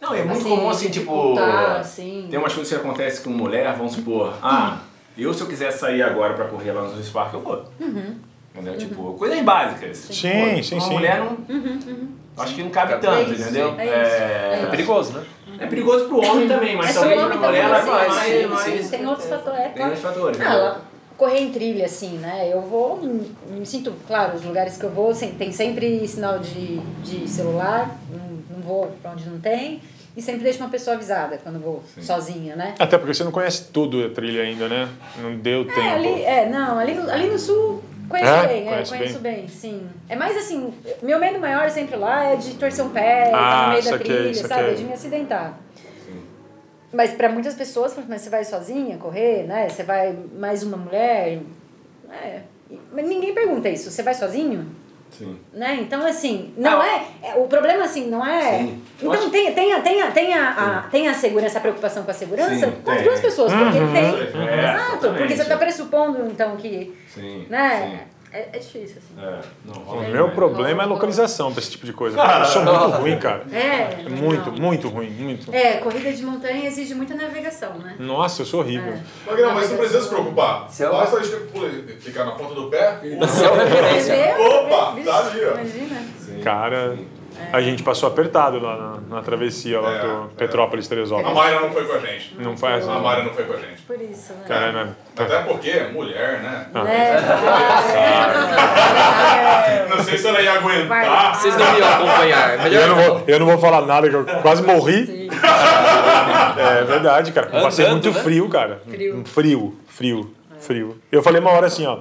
Não, 0.00 0.14
é 0.14 0.22
muito 0.22 0.40
Assim, 0.40 0.48
comum, 0.48 0.70
assim, 0.70 0.88
tipo... 0.90 1.38
assim. 1.38 2.26
Tem 2.30 2.38
umas 2.38 2.52
coisas 2.52 2.72
que 2.72 2.78
acontecem 2.78 3.22
com 3.24 3.30
mulher, 3.30 3.74
vamos 3.76 3.92
supor, 3.92 4.32
ah, 4.42 4.78
eu 5.16 5.34
se 5.34 5.40
eu 5.40 5.46
quiser 5.48 5.70
sair 5.72 6.02
agora 6.02 6.34
pra 6.34 6.44
correr 6.46 6.72
lá 6.72 6.82
no 6.82 6.90
Zone 6.90 7.02
Park, 7.10 7.34
eu 7.34 7.40
vou. 7.40 7.64
Entendeu? 8.54 8.76
Tipo, 8.78 9.14
coisas 9.14 9.40
básicas. 9.42 9.96
Sim, 9.98 10.30
Pô, 10.56 10.62
sim, 10.62 10.74
uma 10.76 10.80
sim. 10.86 10.92
mulher 10.92 11.18
não... 11.20 11.36
Acho 12.36 12.54
que 12.54 12.62
não 12.62 12.70
cabe 12.70 12.92
É 12.92 12.96
tanto, 12.98 13.32
isso, 13.32 13.42
entendeu? 13.42 13.74
é 13.78 13.84
isso, 13.84 14.64
É 14.64 14.68
perigoso, 14.70 15.12
né? 15.12 15.24
É 15.60 15.66
perigoso 15.66 16.04
pro 16.06 16.18
homem 16.24 16.46
também, 16.46 16.76
mas 16.76 16.96
É 16.96 17.00
também 17.00 17.18
pra 17.18 17.36
mulher 17.36 17.64
assim, 17.72 17.90
tem 17.90 17.98
mais, 17.98 18.22
sim, 18.22 18.46
mais- 18.46 18.84
sim, 18.86 18.90
tem 18.96 19.06
outros 19.06 19.28
fatores. 19.28 19.58
é, 19.60 19.68
Tem 19.70 19.86
mais 19.86 19.98
fatores. 19.98 20.38
Lá, 20.38 20.80
correr 21.16 21.40
em 21.40 21.50
trilha, 21.50 21.84
assim, 21.86 22.18
né? 22.18 22.48
Eu 22.52 22.60
vou, 22.62 22.96
me 23.02 23.32
me 23.50 23.66
sinto, 23.66 23.92
claro, 24.06 24.36
os 24.36 24.44
lugares 24.44 24.76
que 24.76 24.84
eu 24.84 24.90
vou, 24.90 25.12
tem 25.36 25.50
sempre 25.50 26.06
sinal 26.06 26.38
de, 26.38 26.78
de 27.02 27.28
celular, 27.28 27.90
não, 28.08 28.18
não 28.27 28.27
vou 28.68 28.92
pra 29.02 29.12
onde 29.12 29.28
não 29.28 29.40
tem, 29.40 29.80
e 30.16 30.22
sempre 30.22 30.42
deixo 30.42 30.58
uma 30.60 30.68
pessoa 30.68 30.94
avisada 30.96 31.38
quando 31.42 31.58
vou 31.58 31.82
sozinha, 32.00 32.54
né? 32.54 32.74
Até 32.78 32.98
porque 32.98 33.14
você 33.14 33.24
não 33.24 33.32
conhece 33.32 33.64
tudo 33.72 34.04
a 34.04 34.10
trilha 34.10 34.42
ainda, 34.42 34.68
né? 34.68 34.88
Não 35.16 35.36
deu 35.36 35.64
tempo. 35.64 35.80
É, 35.80 35.94
ali, 35.94 36.22
é, 36.22 36.48
não, 36.48 36.78
ali 36.78 36.94
no, 36.94 37.10
ali 37.10 37.28
no 37.28 37.38
sul 37.38 37.82
conheço 38.08 38.30
É? 38.30 38.46
bem, 38.46 38.68
é, 38.68 38.84
conheço 38.84 39.18
bem? 39.20 39.48
sim. 39.48 39.86
É 40.08 40.16
mais 40.16 40.36
assim, 40.36 40.72
meu 41.02 41.18
medo 41.18 41.38
maior 41.38 41.70
sempre 41.70 41.96
lá 41.96 42.24
é 42.24 42.36
de 42.36 42.54
torcer 42.54 42.84
um 42.84 42.90
pé, 42.90 43.30
Ah, 43.34 43.50
tá 43.50 43.62
no 43.66 43.72
meio 43.72 43.84
da 43.84 43.98
trilha, 43.98 44.34
sabe? 44.34 44.70
É 44.70 44.74
de 44.74 44.84
me 44.84 44.92
acidentar. 44.92 45.58
Mas 46.92 47.12
pra 47.12 47.28
muitas 47.28 47.54
pessoas, 47.54 47.94
mas 48.08 48.22
você 48.22 48.30
vai 48.30 48.44
sozinha 48.44 48.96
correr, 48.96 49.44
né? 49.44 49.68
Você 49.68 49.82
vai 49.82 50.16
mais 50.38 50.62
uma 50.62 50.76
mulher, 50.76 51.40
é. 52.10 52.40
Mas 52.92 53.06
ninguém 53.06 53.34
pergunta 53.34 53.68
isso. 53.68 53.90
Você 53.90 54.02
vai 54.02 54.14
sozinho? 54.14 54.66
Sim. 55.10 55.38
Né? 55.52 55.78
Então, 55.80 56.04
assim, 56.06 56.52
não 56.56 56.82
é, 56.82 57.02
é- 57.22 57.34
O 57.36 57.46
problema, 57.46 57.84
assim, 57.84 58.08
não 58.08 58.24
é. 58.26 58.58
Sim. 58.58 58.82
Então, 58.98 59.12
acho- 59.12 59.30
tem, 59.30 59.52
tem, 59.52 59.72
a, 59.72 59.80
tem, 59.80 60.02
a, 60.02 60.10
tem, 60.10 60.34
a, 60.34 60.50
a- 60.50 60.82
tem 60.90 61.08
a 61.08 61.14
segurança, 61.14 61.58
a 61.58 61.60
preocupação 61.60 62.02
com 62.04 62.10
a 62.10 62.14
segurança 62.14 62.66
Sim, 62.66 62.72
com 62.84 62.90
as 62.90 63.02
duas 63.02 63.20
pessoas, 63.20 63.52
porque 63.52 63.78
Uhum. 63.78 63.92
tem. 63.92 64.04
É, 64.04 64.08
Exato, 64.14 64.36
exatamente. 64.92 65.18
porque 65.18 65.36
você 65.36 65.42
está 65.42 65.56
pressupondo, 65.56 66.26
então, 66.26 66.56
que. 66.56 66.94
Sim. 67.14 67.46
Né? 67.48 68.06
É, 68.32 68.48
é 68.52 68.58
difícil, 68.58 68.98
assim. 68.98 69.14
Sim. 69.16 69.24
É. 69.24 69.40
Não, 69.64 69.74
rola 69.82 70.02
O 70.06 70.10
meu 70.10 70.30
problema 70.32 70.82
é 70.82 70.84
a 70.84 70.88
localização 70.88 71.50
pra 71.52 71.60
esse 71.62 71.70
tipo 71.70 71.86
de 71.86 71.92
coisa. 71.92 72.16
cara. 72.16 72.40
Eu 72.40 72.44
sou 72.46 72.62
muito 72.62 72.88
ruim, 72.98 73.16
cara. 73.20 73.44
É. 73.52 74.08
Muito, 74.08 74.50
não. 74.52 74.58
muito 74.58 74.88
ruim, 74.88 75.10
muito. 75.10 75.54
É, 75.54 75.78
corrida 75.78 76.12
de 76.12 76.22
montanha 76.22 76.66
exige 76.66 76.94
muita 76.94 77.14
navegação, 77.14 77.74
né? 77.78 77.96
Nossa, 77.98 78.42
eu 78.42 78.46
sou 78.46 78.60
horrível. 78.60 78.92
É. 78.92 79.30
Magrão, 79.30 79.54
mas 79.54 79.70
não 79.70 79.78
precisa 79.78 80.02
se 80.02 80.08
preocupar. 80.08 80.70
Céu. 80.70 80.92
Basta 80.92 81.16
a 81.16 81.22
gente 81.22 81.36
pula- 81.46 81.70
ficar 82.00 82.24
na 82.24 82.32
ponta 82.32 82.54
do 82.54 82.68
pé. 82.68 83.00
É? 83.02 84.36
Opa, 84.38 84.96
tá 85.04 85.18
ali, 85.18 85.44
ó. 85.44 85.54
Imagina. 85.54 86.00
Sim. 86.18 86.40
Cara, 86.42 86.96
a 87.52 87.60
gente 87.60 87.82
passou 87.82 88.08
apertado 88.08 88.60
lá 88.60 88.76
na, 88.76 89.16
na 89.16 89.22
travessia 89.22 89.80
lá 89.80 89.90
É, 89.92 89.98
do 90.00 90.06
é. 90.06 90.20
Petrópolis, 90.36 90.86
A 90.86 90.88
Teresópolis. 90.88 91.34
Mayra 91.34 91.60
não 91.60 91.70
foi 91.70 91.84
com 91.84 91.92
a 91.94 91.98
gente. 91.98 92.36
Não 92.38 92.56
faz, 92.56 92.88
A 92.88 92.94
não. 92.94 93.00
Mayra 93.02 93.22
não 93.24 93.32
foi 93.32 93.44
com 93.44 93.52
a 93.54 93.56
gente. 93.56 93.82
Por 93.82 94.00
isso, 94.00 94.32
né? 94.34 94.44
Cara, 94.46 94.72
né? 94.72 94.88
Até 95.16 95.38
porque 95.42 95.70
é 95.70 95.88
mulher, 95.90 96.40
né? 96.40 96.66
Né? 96.74 97.16
Não 99.88 100.02
sei 100.04 100.18
se 100.18 100.26
ela 100.26 100.40
ia 100.40 100.52
aguentar. 100.52 101.34
Vocês 101.34 101.56
não 101.56 101.78
iam 101.78 101.88
acompanhar. 101.88 102.58
Melhor 102.58 102.82
Eu 102.82 102.88
não, 102.88 102.96
vou, 102.96 103.22
eu 103.26 103.38
não 103.40 103.46
vou 103.46 103.58
falar 103.58 103.82
nada, 103.82 104.08
que 104.08 104.14
eu 104.14 104.24
quase 104.42 104.62
morri. 104.62 105.06
Sim. 105.06 105.28
É 106.58 106.82
verdade, 106.84 107.30
cara. 107.32 107.48
Eu 107.52 107.62
passei 107.62 107.84
Andando, 107.84 108.02
muito 108.04 108.16
né? 108.18 108.22
frio, 108.24 108.48
cara. 108.48 108.82
Frio. 108.88 109.22
Frio, 109.24 109.78
frio, 109.86 110.34
frio. 110.58 110.98
Eu 111.10 111.22
falei 111.22 111.40
uma 111.40 111.50
hora 111.50 111.66
assim, 111.66 111.86
ó. 111.86 111.98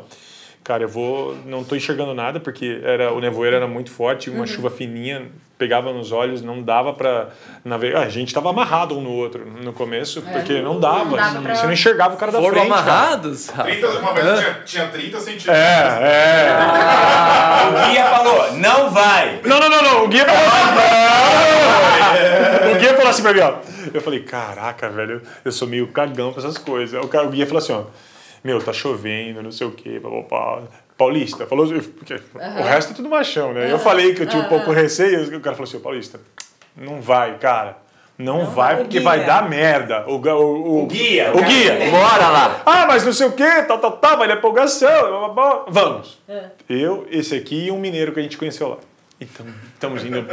Cara, 0.67 0.83
eu 0.83 0.89
vou. 0.89 1.33
Não 1.45 1.63
tô 1.63 1.77
enxergando 1.77 2.13
nada, 2.13 2.41
porque 2.41 2.81
era, 2.83 3.13
o 3.13 3.21
nevoeiro 3.21 3.55
era 3.55 3.65
muito 3.65 3.89
forte, 3.89 4.29
Uhum. 4.29 4.35
uma 4.35 4.45
chuva 4.45 4.69
fininha, 4.69 5.21
pegava 5.57 5.93
nos 5.93 6.11
olhos, 6.11 6.41
não 6.41 6.61
dava 6.61 6.91
pra 6.91 7.29
navegar. 7.63 8.01
A 8.01 8.09
gente 8.09 8.33
tava 8.33 8.49
amarrado 8.49 8.97
um 8.97 9.01
no 9.01 9.11
outro 9.13 9.45
no 9.63 9.71
começo, 9.71 10.21
porque 10.23 10.61
não 10.61 10.77
dava. 10.77 10.99
É. 10.99 11.05
Não 11.05 11.15
dava 11.15 11.41
pra- 11.41 11.55
Você 11.55 11.65
não 11.67 11.71
enxergava 11.71 12.15
o 12.15 12.17
cara 12.17 12.33
da 12.33 12.39
foram 12.41 12.53
frente. 12.55 12.67
cara. 12.69 12.81
amarrados? 12.83 13.47
30, 13.47 13.87
uma 13.99 14.13
vez 14.13 14.39
tinha, 14.39 14.53
tinha 14.65 14.87
30 14.87 15.19
centímetros. 15.21 15.55
É, 15.55 15.99
é. 16.01 16.57
O 17.69 17.71
guia 17.89 18.03
falou, 18.05 18.53
não 18.57 18.89
vai. 18.91 19.39
Não, 19.45 19.59
não, 19.61 19.69
não, 19.69 19.81
não. 19.81 20.03
O 20.03 20.07
guia 20.09 20.25
falou 20.25 20.41
assim. 20.41 20.67
o 22.75 22.79
guia 22.79 22.93
falou 22.93 23.09
assim 23.09 23.21
pra 23.21 23.33
mim, 23.33 23.39
ó. 23.39 23.53
Eu 23.93 24.01
falei, 24.01 24.19
caraca, 24.19 24.89
velho, 24.89 25.21
eu 25.45 25.51
sou 25.53 25.65
meio 25.65 25.87
cagão 25.87 26.33
pra 26.33 26.43
essas 26.43 26.57
coisas. 26.57 27.01
O, 27.01 27.07
cara, 27.07 27.25
o 27.25 27.29
guia 27.29 27.45
falou 27.47 27.59
assim, 27.59 27.71
ó. 27.71 27.83
Meu, 28.47 28.63
tá 28.63 28.71
chovendo, 28.71 29.43
não 29.43 29.51
sei 29.51 29.67
o 29.67 29.71
quê, 29.71 29.99
papapá. 30.01 30.61
Paulista, 30.97 31.45
falou, 31.45 31.67
porque 31.97 32.13
o 32.13 32.63
resto 32.63 32.93
é 32.93 32.95
tudo 32.95 33.09
machão, 33.09 33.51
né? 33.51 33.69
Eu 33.69 33.77
falei 33.77 34.15
que 34.15 34.21
eu 34.23 34.25
tinha 34.25 34.41
um 34.41 34.47
pouco 34.47 34.71
receio, 34.71 35.21
o 35.35 35.41
cara 35.41 35.53
falou 35.53 35.67
assim, 35.67 35.75
"Ô, 35.75 35.81
Paulista, 35.81 36.17
não 36.77 37.01
vai, 37.01 37.37
cara. 37.39 37.77
Não, 38.17 38.45
vai, 38.45 38.75
vai. 38.75 38.77
porque 38.77 39.01
vai 39.01 39.17
guia. 39.17 39.27
dar 39.27 39.49
merda. 39.49 40.05
O, 40.07 40.13
o, 40.15 40.83
O 40.83 40.87
guia, 40.87 41.31
O 41.33 41.39
o 41.39 41.43
guia. 41.43 41.75
tem- 41.77 41.91
Bora 41.91 42.29
lá. 42.29 42.61
Ah, 42.65 42.85
mas 42.87 43.03
não 43.05 43.11
sei 43.11 43.27
o 43.27 43.33
quê, 43.33 43.63
tal, 43.67 43.79
tal, 43.79 43.91
tal, 43.97 44.17
vai 44.17 44.27
na 44.29 44.35
empolgação. 44.35 44.89
blá, 44.89 45.19
blá, 45.19 45.29
blá. 45.33 45.65
Vamos. 45.67 46.17
É. 46.29 46.45
Eu, 46.69 47.05
esse 47.11 47.35
aqui 47.35 47.65
e 47.65 47.71
um 47.71 47.77
mineiro 47.79 48.13
que 48.13 48.19
a 48.21 48.23
gente 48.23 48.37
conheceu 48.37 48.69
lá. 48.69 48.77
Então, 49.19 49.45
estamos 49.73 50.05
indo 50.05 50.25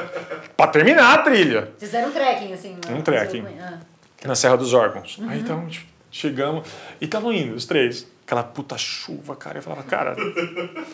pra 0.57 0.67
terminar 0.69 1.15
a 1.15 1.19
trilha. 1.19 1.73
Fizeram 1.79 2.09
um 2.09 2.13
trekking, 2.13 2.53
assim. 2.55 2.71
né? 2.75 2.95
Um 2.95 3.03
trekking. 3.03 3.45
Ah. 3.61 3.79
Na 4.25 4.35
Serra 4.35 4.57
dos 4.57 4.73
Órgãos. 4.73 5.19
Aí 5.29 5.41
então, 5.41 5.67
chegamos 6.15 6.67
e 7.01 7.05
estavam 7.05 7.33
indo, 7.33 7.55
os 7.55 7.65
três. 7.67 8.07
Aquela 8.25 8.43
puta 8.43 8.79
chuva, 8.79 9.37
cara. 9.37 9.59
Eu 9.59 9.63
falava, 9.63 9.83
cara, 9.83 10.17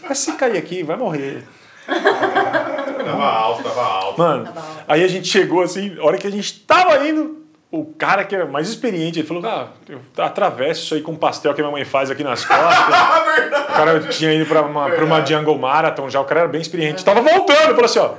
mas 0.08 0.18
se 0.18 0.32
cair 0.32 0.56
aqui, 0.56 0.82
vai 0.82 0.96
morrer. 0.96 1.44
Tava 1.86 3.24
alto, 3.24 3.62
tava 3.62 3.82
alto. 3.82 4.18
Mano, 4.18 4.44
Tá 4.46 4.50
bom. 4.52 4.62
aí 4.88 5.04
a 5.04 5.08
gente 5.08 5.28
chegou 5.28 5.62
assim, 5.62 5.96
a 5.98 6.04
hora 6.04 6.18
que 6.18 6.26
a 6.26 6.30
gente 6.30 6.60
tava 6.60 7.06
indo, 7.06 7.44
o 7.70 7.84
cara 7.84 8.24
que 8.24 8.34
era 8.34 8.46
mais 8.46 8.68
experiente, 8.68 9.20
ele 9.20 9.28
falou, 9.28 9.46
ah, 9.46 9.68
eu 9.88 10.00
atravesso 10.18 10.82
isso 10.84 10.94
aí 10.94 11.02
com 11.02 11.12
um 11.12 11.16
pastel 11.16 11.54
que 11.54 11.60
a 11.60 11.64
minha 11.64 11.72
mãe 11.72 11.84
faz 11.84 12.10
aqui 12.10 12.24
nas 12.24 12.44
costas. 12.44 12.94
o 13.70 13.72
cara 13.72 14.00
tinha 14.08 14.32
ido 14.32 14.46
pra 14.46 14.62
uma, 14.62 14.90
pra 14.90 15.04
uma 15.04 15.24
Jungle 15.24 15.56
Marathon 15.58 16.08
já, 16.10 16.20
o 16.20 16.24
cara 16.24 16.40
era 16.40 16.48
bem 16.48 16.60
experiente. 16.60 17.04
Tava 17.04 17.20
voltando, 17.22 17.66
falou 17.74 17.84
assim, 17.84 17.98
ó, 18.00 18.14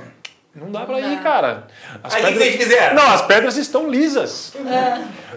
não 0.54 0.70
dá 0.70 0.80
pra 0.80 1.00
ir, 1.00 1.20
cara. 1.22 1.66
As 2.02 2.14
Aí 2.14 2.22
o 2.24 2.26
que 2.28 2.34
vocês 2.34 2.56
fizeram? 2.56 2.94
Não, 2.94 3.08
as 3.12 3.22
pedras 3.22 3.56
estão 3.56 3.88
lisas. 3.90 4.52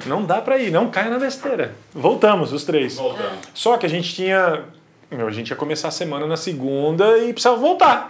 Não 0.06 0.24
dá 0.24 0.42
pra 0.42 0.58
ir, 0.58 0.72
não 0.72 0.90
caia 0.90 1.10
na 1.10 1.18
besteira. 1.20 1.74
Voltamos, 1.94 2.52
os 2.52 2.64
três. 2.66 2.96
Voltando. 2.98 3.38
Só 3.54 3.78
que 3.78 3.86
a 3.86 3.90
gente 3.90 4.14
tinha. 4.14 4.64
Meu, 5.12 5.28
a 5.28 5.32
gente 5.32 5.50
ia 5.52 5.56
começar 5.56 5.88
a 5.88 5.92
semana 5.92 6.26
na 6.28 6.36
segunda 6.36 7.18
e 7.20 7.32
precisava 7.32 7.56
voltar. 7.58 8.10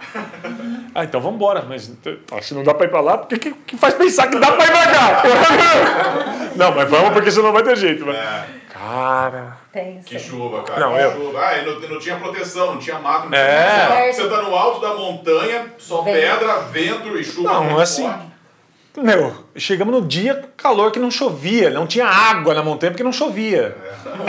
ah, 0.94 1.04
então 1.04 1.20
vamos 1.20 1.36
embora. 1.36 1.64
Mas 1.68 1.92
ah, 2.32 2.42
se 2.42 2.54
não 2.54 2.64
dá 2.64 2.74
pra 2.74 2.86
ir 2.86 2.88
pra 2.88 3.00
lá, 3.00 3.18
por 3.18 3.28
que, 3.38 3.52
que, 3.52 3.76
faz 3.76 3.94
pensar 3.94 4.26
que 4.28 4.38
dá 4.38 4.50
pra 4.52 4.64
ir 4.64 4.70
pra 4.72 4.86
cá? 4.86 5.22
não, 6.56 6.74
mas 6.74 6.88
vamos 6.90 7.10
porque 7.12 7.30
senão 7.30 7.46
não 7.46 7.52
vai 7.52 7.62
ter 7.62 7.76
jeito. 7.76 8.04
mas- 8.04 8.16
É, 8.16 8.46
Cara. 8.86 9.56
Tensa. 9.72 10.04
que 10.08 10.18
chuva, 10.18 10.62
cara. 10.62 10.80
Não, 10.80 10.94
que 10.94 11.02
eu- 11.02 11.12
chuva. 11.12 11.40
Ah, 11.40 11.62
não, 11.62 11.80
não 11.80 11.98
tinha 11.98 12.16
proteção, 12.16 12.66
não 12.74 12.78
tinha 12.78 12.98
mato. 12.98 13.28
Não 13.28 13.36
É. 13.36 14.12
tinha 14.12 14.12
Você 14.12 14.28
tá 14.28 14.42
no 14.42 14.54
alto 14.54 14.80
da 14.80 14.94
montanha, 14.94 15.66
só 15.76 16.02
Vento. 16.02 16.14
pedra, 16.14 16.56
vento 16.70 17.16
e 17.18 17.24
chuva. 17.24 17.52
Não, 17.52 17.78
assim. 17.80 18.04
forte. 18.08 18.35
Meu, 18.96 19.34
chegamos 19.54 19.94
no 19.94 20.00
dia 20.06 20.42
calor 20.56 20.90
que 20.90 20.98
não 20.98 21.10
chovia, 21.10 21.68
não 21.68 21.86
tinha 21.86 22.06
água 22.06 22.54
na 22.54 22.62
montanha 22.62 22.90
porque 22.92 23.02
não 23.02 23.12
chovia. 23.12 23.76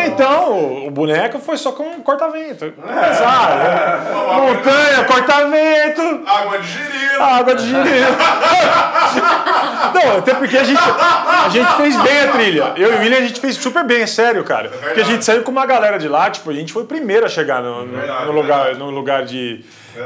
Então, 0.05 0.85
o, 0.85 0.91
boneco 0.91 1.39
foi 1.39 1.55
só 1.57 1.71
com 1.71 1.83
um 1.83 2.01
corta-vento. 2.01 2.73
Azar, 2.85 3.57
né? 3.57 3.99
Montanha, 4.35 5.03
corta-vento, 5.05 6.21
Água 6.27 6.57
de 6.59 6.67
girino. 6.67 7.23
água 7.23 7.55
de 7.55 7.63
girino. 7.65 8.07
Não, 9.93 10.17
até 10.17 10.33
porque 10.33 10.57
a 10.57 10.63
gente, 10.63 10.79
a 10.79 11.49
gente 11.49 11.73
fez 11.77 11.95
bem 12.01 12.19
a 12.21 12.31
trilha. 12.31 12.73
Eu 12.75 12.93
e 12.93 12.95
o 12.95 12.99
William, 12.99 13.17
a 13.19 13.21
gente 13.21 13.39
fez 13.39 13.55
super 13.55 13.83
bem, 13.85 14.01
é 14.01 14.07
sério, 14.07 14.43
cara. 14.43 14.69
Porque 14.69 14.99
a 15.01 15.03
gente 15.03 15.23
saiu 15.23 15.43
com 15.43 15.51
uma 15.51 15.65
galera 15.65 15.97
de 15.97 16.07
lá, 16.07 16.29
tipo, 16.29 16.49
a 16.49 16.53
gente 16.53 16.73
foi 16.73 16.83
o 16.83 16.85
primeiro 16.85 17.25
a 17.25 17.29
chegar 17.29 17.61
no, 17.63 17.85
no- 17.85 18.25
no 18.25 18.31
lugar, 18.31 18.75
no 18.75 18.89
lugar 18.89 19.23
de, 19.25 19.63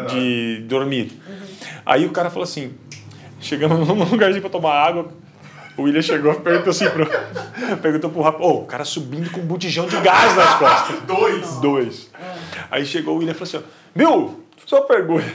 de 0.08 0.62
dormir. 0.66 1.12
Aí 1.86 2.06
o 2.06 2.12
cara 2.12 2.30
falou 2.30 2.44
assim, 2.44 2.74
chegamos 3.42 3.88
num 3.88 3.96
lugarzinho 4.06 4.42
pra 4.42 4.50
tomar 4.50 4.74
água, 4.74 5.08
o 5.78 5.84
William 5.84 6.02
chegou 6.02 6.34
e 6.34 6.40
perguntou 6.40 6.72
assim 6.72 6.90
pro, 6.90 7.06
perguntou 7.82 8.10
pro 8.10 8.22
rapaz, 8.22 8.44
ô, 8.44 8.60
o 8.60 8.66
cara 8.66 8.86
subindo 8.86 9.30
com 9.32 9.42
um 9.42 9.46
botijão 9.46 9.88
de 9.88 9.98
gás 9.98 10.36
nas 10.36 10.56
costas. 10.56 11.00
Dois. 11.08 11.56
Dois. 11.58 12.10
Aí 12.70 12.86
chegou 12.86 13.16
o 13.16 13.18
William 13.18 13.32
e 13.32 13.34
falou 13.34 13.48
assim, 13.48 13.58
ó, 13.58 13.62
meu, 13.96 14.40
só 14.66 14.78
uma 14.78 14.86
pergunta. 14.86 15.26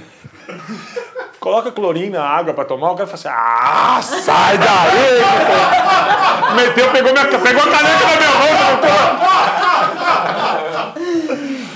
Coloca 1.40 1.72
clorinho 1.72 2.12
na 2.12 2.22
água 2.22 2.54
pra 2.54 2.64
tomar, 2.64 2.92
o 2.92 2.96
cara 2.96 3.08
falou 3.08 3.20
assim, 3.20 3.28
ah, 3.28 4.00
sai 4.02 4.58
daí! 4.58 5.20
cara." 5.20 6.54
Meteu, 6.54 6.90
pegou, 6.92 7.12
minha, 7.12 7.26
pegou 7.26 7.62
a 7.62 7.70
caneca 7.70 8.06
na 8.06 8.16
minha 8.16 8.30
mão, 8.30 8.80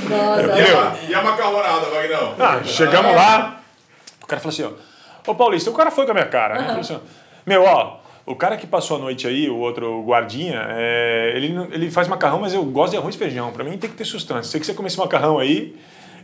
Nossa, 0.09 0.43
E 0.59 0.63
a, 0.63 1.11
e 1.11 1.15
a 1.15 1.23
macarronada, 1.23 1.87
Vagnão? 1.91 2.35
Ah, 2.39 2.61
chegamos 2.65 3.15
lá, 3.15 3.61
o 4.23 4.27
cara 4.27 4.41
falou 4.41 4.53
assim, 4.53 4.65
ó, 4.65 4.90
ô 5.27 5.35
Paulista, 5.35 5.71
o 5.71 5.75
cara 5.75 5.91
foi 5.91 6.05
com 6.05 6.11
a 6.13 6.15
minha 6.15 6.27
cara, 6.27 6.61
né? 6.61 6.77
Assim, 6.81 6.99
meu, 7.47 7.65
ó, 7.65 7.99
o 8.27 8.35
cara 8.35 8.57
que 8.57 8.67
passou 8.67 8.97
a 8.97 9.01
noite 9.01 9.27
aí, 9.27 9.49
o 9.49 9.57
outro 9.59 10.03
guardinha, 10.03 10.65
é, 10.71 11.33
ele, 11.35 11.55
ele 11.73 11.91
faz 11.91 12.07
macarrão, 12.09 12.41
mas 12.41 12.55
eu 12.55 12.63
gosto 12.65 12.93
de 12.93 12.99
arroz 12.99 13.15
e 13.15 13.19
feijão. 13.19 13.51
Pra 13.51 13.65
mim 13.65 13.77
tem 13.77 13.91
que 13.91 13.97
ter 13.97 14.05
sustância. 14.05 14.51
Sei 14.51 14.61
que 14.61 14.67
você 14.67 14.75
come 14.75 14.89
esse 14.89 14.99
macarrão 14.99 15.39
aí, 15.39 15.75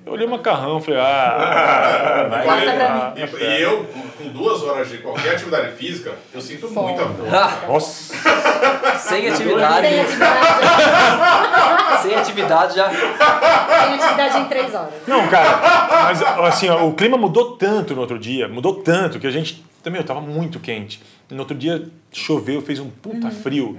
eu 0.04 0.12
olhei 0.12 0.26
o 0.26 0.30
macarrão, 0.30 0.80
falei, 0.80 1.00
ah... 1.00 2.28
Pra 2.44 3.14
e, 3.16 3.44
e 3.44 3.62
eu, 3.62 3.84
com- 3.84 4.28
duas 4.28 4.62
horas 4.62 4.88
de 4.88 4.98
qualquer 4.98 5.32
atividade 5.34 5.72
física, 5.72 6.12
eu 6.32 6.40
sinto 6.40 6.70
muita 6.70 7.02
fome. 7.06 7.28
Nossa! 7.66 8.14
Sem 8.98 9.28
atividade. 9.28 9.86
Sem 9.88 10.00
atividade, 10.00 10.46
Sem 12.02 12.14
atividade 12.14 12.76
já. 12.76 12.90
sem 12.90 13.94
atividade 13.94 14.38
em 14.38 14.44
três 14.46 14.74
horas. 14.74 14.92
Não, 15.06 15.26
cara, 15.28 15.60
mas 16.04 16.22
assim, 16.22 16.68
ó, 16.68 16.86
o 16.86 16.94
clima 16.94 17.16
mudou 17.16 17.56
tanto 17.56 17.94
no 17.94 18.00
outro 18.00 18.18
dia, 18.18 18.48
mudou 18.48 18.74
tanto 18.82 19.18
que 19.18 19.26
a 19.26 19.30
gente 19.30 19.64
também 19.82 20.00
eu 20.00 20.06
tava 20.06 20.20
muito 20.20 20.58
quente. 20.60 21.00
No 21.30 21.38
outro 21.40 21.56
dia 21.56 21.88
choveu, 22.12 22.60
fez 22.62 22.78
um 22.78 22.88
puta 22.90 23.30
frio 23.30 23.76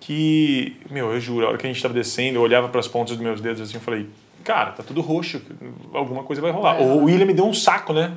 que, 0.00 0.76
meu, 0.90 1.12
eu 1.12 1.20
juro, 1.20 1.46
a 1.46 1.48
hora 1.50 1.58
que 1.58 1.66
a 1.66 1.70
gente 1.72 1.82
tava 1.82 1.94
descendo, 1.94 2.38
eu 2.38 2.42
olhava 2.42 2.68
para 2.68 2.80
as 2.80 2.88
pontas 2.88 3.16
dos 3.16 3.24
meus 3.24 3.40
dedos 3.40 3.60
assim, 3.60 3.74
eu 3.74 3.80
falei, 3.80 4.08
cara, 4.44 4.70
tá 4.72 4.82
tudo 4.82 5.00
roxo, 5.00 5.40
alguma 5.92 6.22
coisa 6.22 6.40
vai 6.40 6.50
rolar. 6.50 6.80
O 6.80 7.04
William 7.04 7.26
me 7.26 7.34
deu 7.34 7.46
um 7.46 7.54
saco, 7.54 7.92
né? 7.92 8.12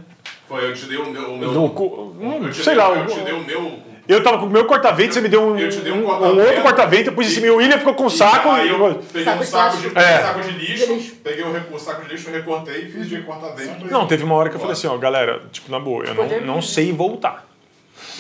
Foi, 0.47 0.63
eu 0.69 0.73
te 0.73 0.85
dei 0.85 0.97
o 0.97 1.09
meu. 1.09 1.33
O 1.33 1.37
meu 1.37 1.51
Do 1.53 1.69
cu- 1.69 2.15
hum, 2.19 2.39
eu 2.43 2.49
te 2.51 2.57
sei 2.57 2.75
dei, 2.75 2.83
lá, 2.83 2.89
Eu 2.89 3.05
te 3.07 3.19
dei 3.21 3.33
o 3.33 3.43
meu. 3.43 3.79
Eu 4.11 4.21
tava 4.21 4.39
com 4.39 4.45
o 4.45 4.49
meu 4.49 4.65
corta-vento, 4.65 5.13
você 5.13 5.21
me 5.21 5.29
deu 5.29 5.41
um, 5.41 5.57
Eu 5.57 5.69
te 5.69 5.77
dei 5.79 5.91
um 5.91 6.05
um- 6.05 6.09
um 6.11 6.39
outro 6.39 6.61
corta-vento, 6.61 7.07
eu 7.07 7.13
pus 7.13 7.27
em 7.27 7.29
cima 7.29 7.47
e 7.47 7.49
o 7.49 7.55
William 7.57 7.77
ficou 7.77 7.93
com 7.93 8.05
o 8.05 8.09
saco. 8.09 8.49
Aí 8.49 8.67
eu 8.69 8.95
peguei 9.11 9.23
Saco 9.23 9.41
um 9.41 9.45
saco 9.45 9.77
de. 9.77 9.87
É. 9.87 9.89
um 10.19 10.21
saco 10.21 10.41
de 10.41 10.51
lixo, 10.51 10.85
De 10.87 10.93
lixo. 10.93 11.15
peguei 11.23 11.43
o, 11.43 11.75
o 11.75 11.79
saco 11.79 12.03
de 12.03 12.09
lixo, 12.09 12.29
recortei 12.29 12.81
e 12.83 12.91
fiz 12.91 13.07
de 13.07 13.21
corta-vento. 13.21 13.85
Não, 13.89 14.05
teve 14.05 14.23
uma 14.23 14.35
hora 14.35 14.49
que 14.49 14.55
eu 14.55 14.59
falei 14.59 14.73
assim, 14.73 14.87
ó, 14.87 14.97
galera, 14.97 15.41
tipo, 15.51 15.71
na 15.71 15.79
boa, 15.79 16.03
eu 16.03 16.13
não, 16.13 16.55
não 16.55 16.61
sei 16.61 16.91
voltar. 16.91 17.45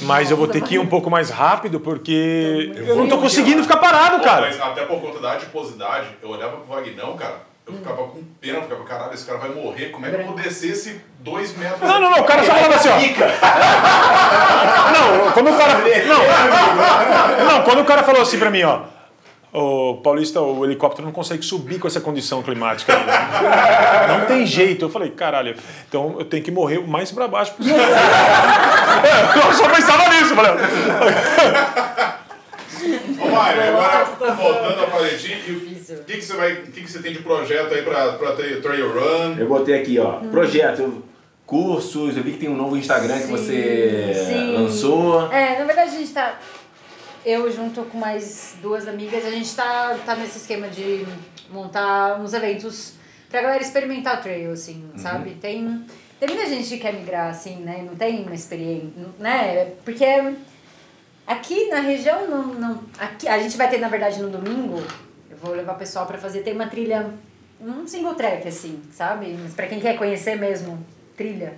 Mas 0.03 0.31
eu 0.31 0.37
vou 0.37 0.47
ter 0.47 0.61
que 0.61 0.75
ir 0.75 0.79
um 0.79 0.87
pouco 0.87 1.09
mais 1.09 1.29
rápido 1.29 1.79
porque 1.79 2.71
eu 2.87 2.95
não 2.95 3.07
tô 3.07 3.17
conseguindo 3.17 3.61
ficar 3.61 3.77
parado, 3.77 4.17
Pô, 4.19 4.23
cara. 4.23 4.41
Mas 4.47 4.59
até 4.61 4.85
por 4.85 4.99
conta 5.01 5.19
da 5.19 5.33
adiposidade, 5.33 6.07
eu 6.23 6.29
olhava 6.29 6.57
pro 6.57 6.73
Vagnão, 6.75 7.15
cara, 7.17 7.35
eu 7.67 7.73
ficava 7.73 7.97
com 7.97 8.23
pena, 8.39 8.57
eu 8.57 8.63
ficava, 8.63 8.83
caralho, 8.83 9.13
esse 9.13 9.25
cara 9.25 9.37
vai 9.37 9.49
morrer, 9.49 9.89
como 9.89 10.05
é 10.05 10.09
que 10.09 10.15
eu 10.15 10.25
vou 10.25 10.35
descer 10.35 10.71
esse 10.71 11.01
dois 11.19 11.55
metros? 11.57 11.81
Não, 11.81 11.99
não, 12.01 12.09
não, 12.09 12.19
o 12.19 12.23
cara 12.23 12.43
só 12.43 12.53
falava 12.53 12.75
assim, 12.75 12.89
ó. 12.89 12.97
Não, 14.91 15.31
quando 15.31 15.49
o 15.51 15.57
cara. 15.57 15.73
Não, 16.07 17.45
não, 17.45 17.63
quando 17.63 17.81
o 17.81 17.85
cara 17.85 18.03
falou 18.03 18.21
assim 18.21 18.39
pra 18.39 18.49
mim, 18.49 18.63
ó. 18.63 18.81
O 19.53 19.95
Paulista, 19.97 20.39
o 20.39 20.63
helicóptero 20.63 21.05
não 21.05 21.11
consegue 21.11 21.43
subir 21.43 21.77
com 21.77 21.85
essa 21.85 21.99
condição 21.99 22.41
climática. 22.41 22.93
aí. 22.95 24.07
Não 24.07 24.25
tem 24.25 24.45
jeito. 24.45 24.85
Eu 24.85 24.89
falei, 24.89 25.11
caralho, 25.11 25.57
então 25.89 26.15
eu 26.17 26.23
tenho 26.23 26.41
que 26.41 26.49
morrer 26.51 26.77
o 26.77 26.87
mais 26.87 27.11
pra 27.11 27.27
baixo 27.27 27.51
possível. 27.55 27.77
É, 27.77 27.87
Eu 29.47 29.53
só 29.53 29.67
pensava 29.67 30.07
nisso. 30.07 30.31
eu 30.31 30.35
Falei, 30.37 30.53
Ô 33.19 33.29
Mário, 33.29 33.61
agora 33.63 34.05
voltando 34.05 34.83
a 34.83 34.87
e 35.11 35.53
o 35.53 35.59
que, 36.03 36.13
que, 36.17 36.21
você 36.21 36.33
vai, 36.35 36.55
que, 36.55 36.81
que 36.81 36.91
você 36.91 36.99
tem 36.99 37.13
de 37.13 37.19
projeto 37.19 37.73
aí 37.73 37.81
pra, 37.81 38.13
pra 38.13 38.31
tra- 38.33 38.61
Trail 38.61 38.91
Run? 38.91 39.35
Eu 39.37 39.47
botei 39.47 39.79
aqui, 39.81 39.99
ó, 39.99 40.19
Hum. 40.19 40.29
projeto, 40.29 41.03
cursos, 41.45 42.15
eu 42.15 42.23
vi 42.23 42.31
que 42.33 42.37
tem 42.39 42.49
um 42.49 42.55
novo 42.55 42.77
Instagram 42.77 43.15
que 43.19 43.25
Sim, 43.25 43.31
você 43.31 44.13
sim. 44.27 44.53
lançou. 44.53 45.31
É, 45.31 45.59
na 45.59 45.65
verdade 45.65 45.95
a 45.95 45.99
gente 45.99 46.11
tá. 46.13 46.39
Eu 47.23 47.51
junto 47.51 47.83
com 47.83 47.97
mais 47.99 48.55
duas 48.61 48.87
amigas, 48.87 49.23
a 49.25 49.29
gente 49.29 49.53
tá, 49.55 49.95
tá 50.05 50.15
nesse 50.15 50.39
esquema 50.39 50.67
de 50.67 51.05
montar 51.51 52.19
uns 52.19 52.33
eventos 52.33 52.93
pra 53.29 53.41
galera 53.41 53.61
experimentar 53.61 54.19
o 54.19 54.23
trail, 54.23 54.51
assim, 54.51 54.83
sabe? 54.97 55.31
Tem, 55.39 55.85
tem 56.19 56.29
muita 56.29 56.47
gente 56.49 56.67
que 56.67 56.77
quer 56.79 56.93
migrar, 56.93 57.29
assim, 57.29 57.57
né? 57.57 57.83
Não 57.85 57.95
tem 57.95 58.23
uma 58.23 58.33
experiência, 58.33 58.89
né? 59.19 59.71
Porque 59.85 60.05
aqui 61.25 61.67
na 61.69 61.79
região 61.79 62.27
não, 62.27 62.47
não. 62.47 62.83
Aqui, 62.99 63.27
a 63.27 63.37
gente 63.39 63.57
vai 63.57 63.69
ter, 63.69 63.79
na 63.79 63.87
verdade, 63.87 64.21
no 64.21 64.29
domingo, 64.29 64.81
eu 65.29 65.37
vou 65.37 65.53
levar 65.53 65.73
o 65.73 65.77
pessoal 65.77 66.05
pra 66.05 66.17
fazer, 66.17 66.41
tem 66.41 66.53
uma 66.53 66.67
trilha, 66.67 67.09
um 67.59 67.87
single 67.87 68.15
track, 68.15 68.47
assim, 68.47 68.81
sabe? 68.91 69.37
Mas 69.41 69.53
pra 69.53 69.67
quem 69.67 69.79
quer 69.79 69.97
conhecer 69.97 70.35
mesmo, 70.35 70.83
trilha. 71.15 71.53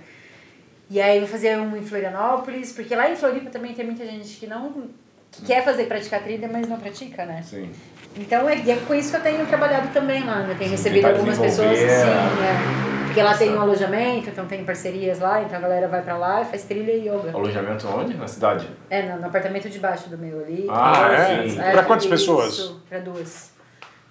E 0.90 1.00
aí 1.00 1.16
eu 1.16 1.22
vou 1.22 1.30
fazer 1.30 1.58
um 1.58 1.76
em 1.76 1.84
Florianópolis, 1.84 2.72
porque 2.72 2.94
lá 2.94 3.10
em 3.10 3.16
Floripa 3.16 3.50
também 3.50 3.74
tem 3.74 3.84
muita 3.84 4.04
gente 4.04 4.36
que 4.36 4.46
não 4.46 4.88
que 5.30 5.46
quer 5.46 5.64
fazer 5.64 5.86
praticar 5.86 6.22
trilha, 6.22 6.48
mas 6.50 6.68
não 6.68 6.78
pratica, 6.78 7.24
né? 7.24 7.42
Sim. 7.42 7.68
Então 8.16 8.48
é, 8.48 8.54
é 8.54 8.76
com 8.86 8.94
isso 8.94 9.10
que 9.10 9.16
eu 9.16 9.22
tenho 9.22 9.46
trabalhado 9.46 9.88
também 9.92 10.22
lá, 10.24 10.42
né? 10.42 10.54
Tenho 10.56 10.70
recebido 10.70 11.02
tentar 11.02 11.16
algumas 11.16 11.38
pessoas 11.38 11.70
assim, 11.70 12.06
né? 12.06 12.83
Porque 13.14 13.22
lá 13.22 13.36
tem 13.36 13.54
um 13.54 13.60
alojamento, 13.60 14.28
então 14.28 14.44
tem 14.44 14.64
parcerias 14.64 15.20
lá, 15.20 15.40
então 15.40 15.56
a 15.56 15.60
galera 15.60 15.86
vai 15.86 16.02
pra 16.02 16.16
lá 16.16 16.42
e 16.42 16.46
faz 16.46 16.64
trilha 16.64 16.90
e 16.90 17.08
yoga. 17.08 17.30
Alojamento 17.32 17.86
onde? 17.86 18.12
Na 18.14 18.26
cidade? 18.26 18.68
É, 18.90 19.02
no, 19.02 19.20
no 19.20 19.26
apartamento 19.26 19.70
de 19.70 19.78
baixo 19.78 20.08
do 20.08 20.18
meu 20.18 20.40
ali. 20.40 20.66
Ah, 20.68 21.12
é? 21.12 21.48
sim. 21.48 21.54
Pra 21.54 21.84
quantas 21.84 22.06
isso, 22.06 22.10
pessoas? 22.10 22.74
Pra 22.88 22.98
duas. 22.98 23.52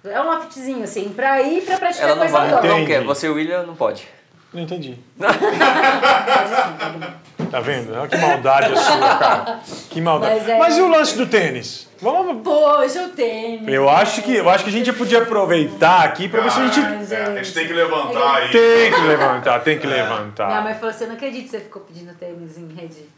É 0.04 0.18
um 0.22 0.24
loftzinho, 0.24 0.82
assim, 0.84 1.10
pra 1.10 1.42
ir 1.42 1.60
pra 1.66 1.76
praticar 1.76 2.08
Ela 2.08 2.14
não 2.14 2.22
coisa 2.22 2.38
vai, 2.38 2.50
não 2.50 2.58
Entendi. 2.78 2.86
quer. 2.86 3.04
Você 3.04 3.26
e 3.26 3.30
o 3.30 3.34
William 3.34 3.64
não 3.64 3.74
pode. 3.74 4.08
não 4.54 4.62
entendi. 4.62 4.98
Pode 5.18 5.38
sim, 5.38 7.02
Tá 7.54 7.60
vendo? 7.60 7.94
Olha 7.96 8.08
que 8.08 8.16
maldade 8.16 8.72
a 8.72 8.76
sua, 8.76 8.98
cara. 9.16 9.60
Que 9.88 10.00
maldade. 10.00 10.34
Mas 10.40 10.48
é- 10.48 10.58
Mas 10.58 10.76
e 10.76 10.80
o 10.80 10.88
lance 10.88 11.16
do 11.16 11.24
tênis? 11.24 11.88
Vamos. 12.02 12.42
Poxa, 12.42 12.98
eu 12.98 13.10
tenho. 13.10 13.70
Eu 13.70 13.88
acho 13.88 14.22
que, 14.22 14.34
eu 14.34 14.50
acho 14.50 14.64
que 14.64 14.70
a 14.70 14.72
gente 14.72 14.92
podia 14.92 15.22
aproveitar 15.22 16.02
aqui 16.02 16.28
pra 16.28 16.40
ver 16.40 16.50
se 16.50 16.58
a 16.60 16.66
gente. 16.66 17.14
É, 17.14 17.22
a 17.22 17.34
gente 17.36 17.54
tem 17.54 17.66
que 17.68 17.72
levantar 17.72 18.34
aí. 18.38 18.48
Tem 18.50 18.92
que 18.92 19.00
levantar, 19.02 19.60
tem 19.60 19.78
que 19.78 19.86
Minha 19.86 20.02
levantar. 20.02 20.62
mãe 20.64 20.74
falou 20.74 20.90
assim, 20.90 21.04
eu 21.04 21.08
não 21.10 21.14
acredito 21.14 21.44
que 21.44 21.50
você 21.50 21.60
ficou 21.60 21.82
pedindo 21.82 22.12
tênis 22.14 22.58
em 22.58 22.66
rede 22.74 23.08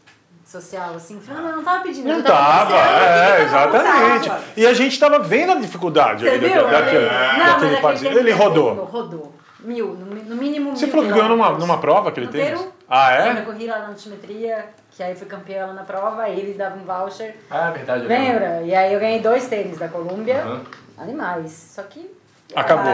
social, 0.45 0.93
assim. 0.95 1.19
Falei, 1.19 1.41
não, 1.41 1.55
não 1.55 1.63
tava 1.63 1.81
pedindo. 1.81 2.07
Não 2.07 2.17
eu 2.17 2.23
tava 2.23 2.75
tava, 2.75 3.05
é, 3.05 3.41
exatamente. 3.43 4.31
E 4.55 4.67
a 4.67 4.73
gente 4.75 4.99
tava 4.99 5.17
vendo 5.17 5.53
a 5.53 5.55
dificuldade 5.55 6.23
Você 6.25 6.29
ali 6.29 6.47
viu? 6.47 6.67
daquele, 6.67 7.07
mas 7.09 7.47
daquele 7.53 7.75
tênis 7.81 8.17
Ele 8.17 8.29
é 8.29 8.33
rodou. 8.35 8.75
Rodou. 8.85 9.33
Mil, 9.61 9.87
no, 9.95 10.05
no 10.15 10.35
mínimo 10.35 10.75
Você 10.77 10.85
mil 10.85 10.93
falou 10.95 11.07
que 11.07 11.11
ganhou 11.13 11.29
numa, 11.29 11.49
numa 11.53 11.79
prova 11.79 12.09
aquele 12.09 12.27
No 12.27 12.31
tênis? 12.31 12.59
Peru. 12.59 12.76
Ah, 12.89 13.17
Quando 13.17 13.37
eu 13.37 13.41
é? 13.43 13.45
corri 13.45 13.67
lá 13.67 13.79
na 13.79 13.87
altimetria, 13.89 14.65
que 14.91 15.03
aí 15.03 15.13
fui 15.13 15.27
campeã 15.27 15.65
lá 15.67 15.73
na 15.73 15.83
prova, 15.83 16.21
aí 16.23 16.39
eles 16.39 16.55
davam 16.57 16.79
um 16.79 16.85
voucher. 16.85 17.35
Ah, 17.51 17.67
é 17.69 17.71
verdade. 17.71 18.03
eu 18.03 18.07
Lembra? 18.09 18.61
E 18.63 18.73
aí 18.73 18.93
eu 18.93 18.99
ganhei 18.99 19.19
dois 19.19 19.47
tênis 19.47 19.77
da 19.77 19.89
Colômbia. 19.89 20.41
Aham. 20.41 20.61
Animais. 20.97 21.51
Só 21.75 21.83
que. 21.83 22.09
Acabou. 22.55 22.93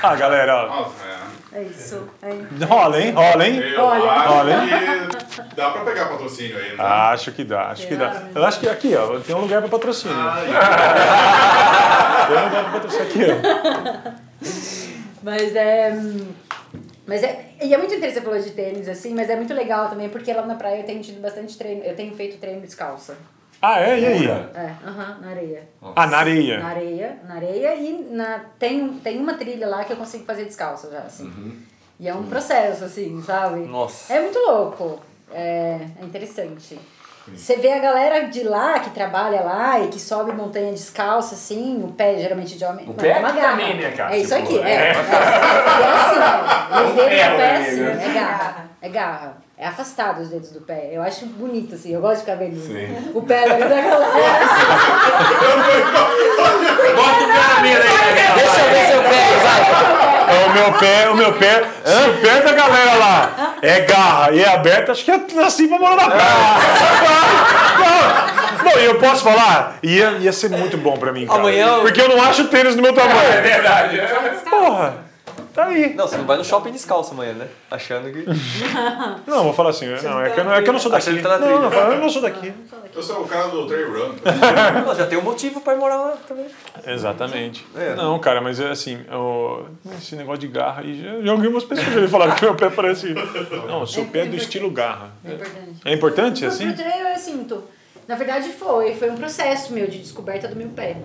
Ah, 0.00 0.14
galera, 0.14 0.54
ó. 0.64 0.66
Nossa, 0.68 0.92
é. 1.52 1.58
É 1.58 1.62
isso. 1.62 2.08
É. 2.22 2.64
Rola, 2.64 3.00
hein? 3.00 3.10
Rola, 3.10 3.48
hein? 3.48 3.58
Eu 3.58 3.82
Olha. 3.82 4.10
acho 4.12 4.32
Olha. 4.32 4.56
que 5.48 5.54
dá 5.56 5.70
pra 5.70 5.80
pegar 5.84 6.06
patrocínio 6.06 6.56
aí, 6.56 6.76
né? 6.76 6.84
Acho 6.84 7.32
que 7.32 7.42
dá, 7.42 7.70
acho 7.70 7.88
que 7.88 7.96
dá. 7.96 8.22
Eu 8.32 8.44
acho 8.44 8.60
que 8.60 8.68
aqui, 8.68 8.94
ó, 8.94 9.18
tem 9.18 9.34
um 9.34 9.40
lugar 9.40 9.60
pra 9.62 9.70
patrocínio. 9.70 10.16
Ai, 10.16 10.46
Tem 12.28 12.36
um 12.38 12.44
lugar 12.44 12.62
pra 12.64 12.72
patrocínio 12.74 13.06
aqui, 13.06 13.24
ó. 13.32 14.12
Mas 15.22 15.56
é. 15.56 15.98
Mas 17.08 17.22
é. 17.22 17.46
E 17.62 17.72
é 17.72 17.78
muito 17.78 17.94
interessante 17.94 18.22
você 18.22 18.30
falou 18.30 18.38
de 18.38 18.50
tênis, 18.50 18.86
assim, 18.86 19.14
mas 19.14 19.30
é 19.30 19.34
muito 19.34 19.54
legal 19.54 19.88
também, 19.88 20.10
porque 20.10 20.30
lá 20.30 20.44
na 20.44 20.54
praia 20.54 20.80
eu 20.80 20.84
tenho 20.84 21.00
tido 21.00 21.22
bastante 21.22 21.56
treino. 21.56 21.82
Eu 21.82 21.96
tenho 21.96 22.14
feito 22.14 22.38
treino 22.38 22.60
descalça. 22.60 23.16
Ah, 23.62 23.80
é? 23.80 23.98
E 23.98 24.06
aí? 24.06 24.26
É, 24.28 24.74
aham, 24.86 25.18
na 25.22 25.30
areia. 25.30 25.68
Ah, 25.96 26.06
na 26.06 26.18
areia. 26.18 26.60
Na 26.60 26.68
areia, 26.68 27.18
na 27.26 27.34
areia 27.34 27.74
e 27.74 28.06
na, 28.10 28.44
tem, 28.58 28.88
tem 28.98 29.18
uma 29.18 29.34
trilha 29.34 29.66
lá 29.66 29.84
que 29.84 29.92
eu 29.92 29.96
consigo 29.96 30.24
fazer 30.24 30.44
descalça 30.44 30.90
já, 30.90 31.00
assim. 31.00 31.32
E 31.98 32.06
é 32.06 32.14
um 32.14 32.24
processo, 32.24 32.84
assim, 32.84 33.20
sabe? 33.22 33.60
Nossa. 33.60 34.12
É 34.12 34.20
muito 34.20 34.38
louco. 34.38 35.00
É, 35.32 35.80
é 36.00 36.04
interessante. 36.04 36.78
Você 37.36 37.56
vê 37.56 37.72
a 37.72 37.78
galera 37.78 38.26
de 38.28 38.42
lá 38.42 38.78
que 38.80 38.90
trabalha 38.90 39.40
lá 39.42 39.80
e 39.80 39.88
que 39.88 40.00
sobe 40.00 40.32
montanha 40.32 40.72
descalça, 40.72 41.34
assim, 41.34 41.82
o 41.82 41.88
pé 41.92 42.16
geralmente 42.18 42.56
de 42.58 42.64
homem. 42.64 42.88
O 42.88 42.94
pé 42.94 43.10
é 43.10 43.18
uma 43.18 43.32
garra. 43.32 43.50
também, 43.56 43.76
né, 43.76 43.90
cara? 43.92 44.14
É 44.14 44.18
isso 44.18 44.34
Tipo, 44.34 44.46
aqui, 44.46 44.58
é. 44.60 44.70
é. 44.70 44.74
É, 44.74 44.90
é 44.90 44.92
assim, 45.92 46.18
ó. 46.18 46.82
Os 46.88 46.94
dedos 46.94 47.12
É, 47.12 47.30
do 47.30 47.36
pé, 47.36 47.36
né, 47.36 47.56
assim, 47.68 47.86
amiga? 47.86 48.02
é 48.04 48.12
garra. 48.14 48.68
É 48.80 48.88
garra. 48.88 49.36
É 49.60 49.66
afastado 49.66 50.20
os 50.22 50.28
dedos 50.28 50.50
do 50.52 50.60
pé. 50.60 50.88
Eu 50.92 51.02
acho 51.02 51.26
bonito, 51.26 51.74
assim. 51.74 51.92
Eu 51.92 52.00
gosto 52.00 52.20
de 52.20 52.26
vendo 52.36 52.60
Sim. 52.60 53.10
o 53.12 53.22
pé 53.22 53.42
ali 53.42 53.64
daquela 53.64 54.06
Bota 56.94 57.24
o 57.24 57.28
pé 57.28 57.40
na 57.54 57.60
aí, 57.62 58.14
né? 58.14 58.34
Deixa 58.36 58.60
eu 58.60 58.70
ver 58.70 58.86
seu 58.86 59.02
pé, 59.02 59.36
vai. 59.42 59.60
É 60.28 60.46
o 60.46 60.52
meu 60.52 60.72
pé, 60.78 61.08
o 61.10 61.14
meu 61.16 61.32
pé. 61.32 61.62
Se 61.84 62.08
o 62.08 62.14
pé 62.20 62.40
da 62.42 62.52
galera 62.52 62.94
lá 62.94 63.54
é 63.62 63.80
garra 63.80 64.30
e 64.32 64.42
é 64.42 64.48
aberto, 64.54 64.92
acho 64.92 65.04
que 65.04 65.10
é 65.10 65.20
assim 65.44 65.66
pra 65.68 65.78
morar 65.78 65.96
na 65.96 66.08
praia. 66.10 66.22
Não, 68.64 68.80
e 68.80 68.84
eu 68.84 68.94
posso 68.98 69.24
falar? 69.24 69.78
Ia, 69.82 70.10
ia 70.20 70.32
ser 70.32 70.50
muito 70.50 70.76
bom 70.76 70.96
pra 70.98 71.12
mim, 71.12 71.26
cara. 71.26 71.38
Amanhã 71.40 71.66
eu- 71.66 71.80
Porque 71.82 72.00
eu 72.00 72.08
não 72.08 72.22
acho 72.22 72.44
tênis 72.48 72.76
no 72.76 72.82
meu 72.82 72.92
tamanho. 72.92 73.32
É 73.32 73.40
verdade. 73.40 74.00
Porra, 74.48 74.94
tá 75.62 75.66
aí. 75.66 75.94
Não, 75.94 76.06
você 76.06 76.16
não 76.16 76.24
vai 76.24 76.36
no 76.36 76.44
shopping 76.44 76.70
descalço 76.70 77.12
amanhã, 77.12 77.32
né? 77.32 77.48
Achando 77.70 78.10
que. 78.12 78.24
Não, 79.26 79.44
vou 79.44 79.52
falar 79.52 79.70
assim, 79.70 79.86
não, 79.86 80.20
é 80.22 80.30
que 80.30 80.40
eu 80.40 80.44
não, 80.44 80.52
é 80.54 80.62
que 80.62 80.68
eu 80.68 80.72
não 80.72 80.80
sou 80.80 80.90
daqui. 80.90 81.02
Achando 81.08 81.16
que 81.16 81.22
tá 81.22 81.38
na 81.38 81.46
Não, 81.46 81.62
não, 81.62 81.70
trilha. 81.70 81.82
eu 81.84 82.00
não 82.00 82.08
sou 82.08 82.22
daqui. 82.22 82.52
Eu 82.94 83.02
sou 83.02 83.22
o 83.22 83.28
cara 83.28 83.48
do 83.48 83.66
Trail 83.66 83.92
Run. 83.92 84.14
Não, 84.86 84.94
já 84.94 85.06
tem 85.06 85.18
um 85.18 85.22
motivo 85.22 85.60
pra 85.60 85.74
ir 85.74 85.78
morar 85.78 85.96
lá 85.96 86.16
também. 86.26 86.46
Exatamente. 86.86 87.64
É. 87.76 87.94
Não, 87.94 88.18
cara, 88.18 88.40
mas 88.40 88.58
é 88.58 88.70
assim, 88.70 88.98
o- 89.12 89.66
esse 89.98 90.16
negócio 90.16 90.40
de 90.40 90.48
garra 90.48 90.80
aí, 90.82 91.00
já, 91.02 91.20
já 91.20 91.30
algumas 91.32 91.64
pessoas 91.64 91.92
já 91.94 92.00
me 92.00 92.08
falaram 92.08 92.34
que 92.34 92.44
meu 92.44 92.54
pé 92.54 92.70
parece. 92.70 93.14
Não, 93.68 93.82
o 93.82 93.86
seu 93.86 94.04
pé 94.06 94.20
é 94.22 94.26
do 94.26 94.36
estilo 94.36 94.70
garra. 94.70 95.10
É 95.24 95.32
importante. 95.32 95.76
É 95.84 95.92
importante, 95.94 96.40
Pro- 96.40 96.48
assim? 96.48 96.66
Pro 96.72 96.76
trail 96.76 97.06
eu 97.08 97.16
sinto. 97.18 97.64
Na 98.08 98.14
verdade 98.16 98.48
foi, 98.52 98.94
foi 98.94 99.10
um 99.10 99.16
processo 99.16 99.72
meu 99.72 99.86
de 99.86 99.98
descoberta 99.98 100.48
do 100.48 100.56
meu 100.56 100.68
pé. 100.70 100.96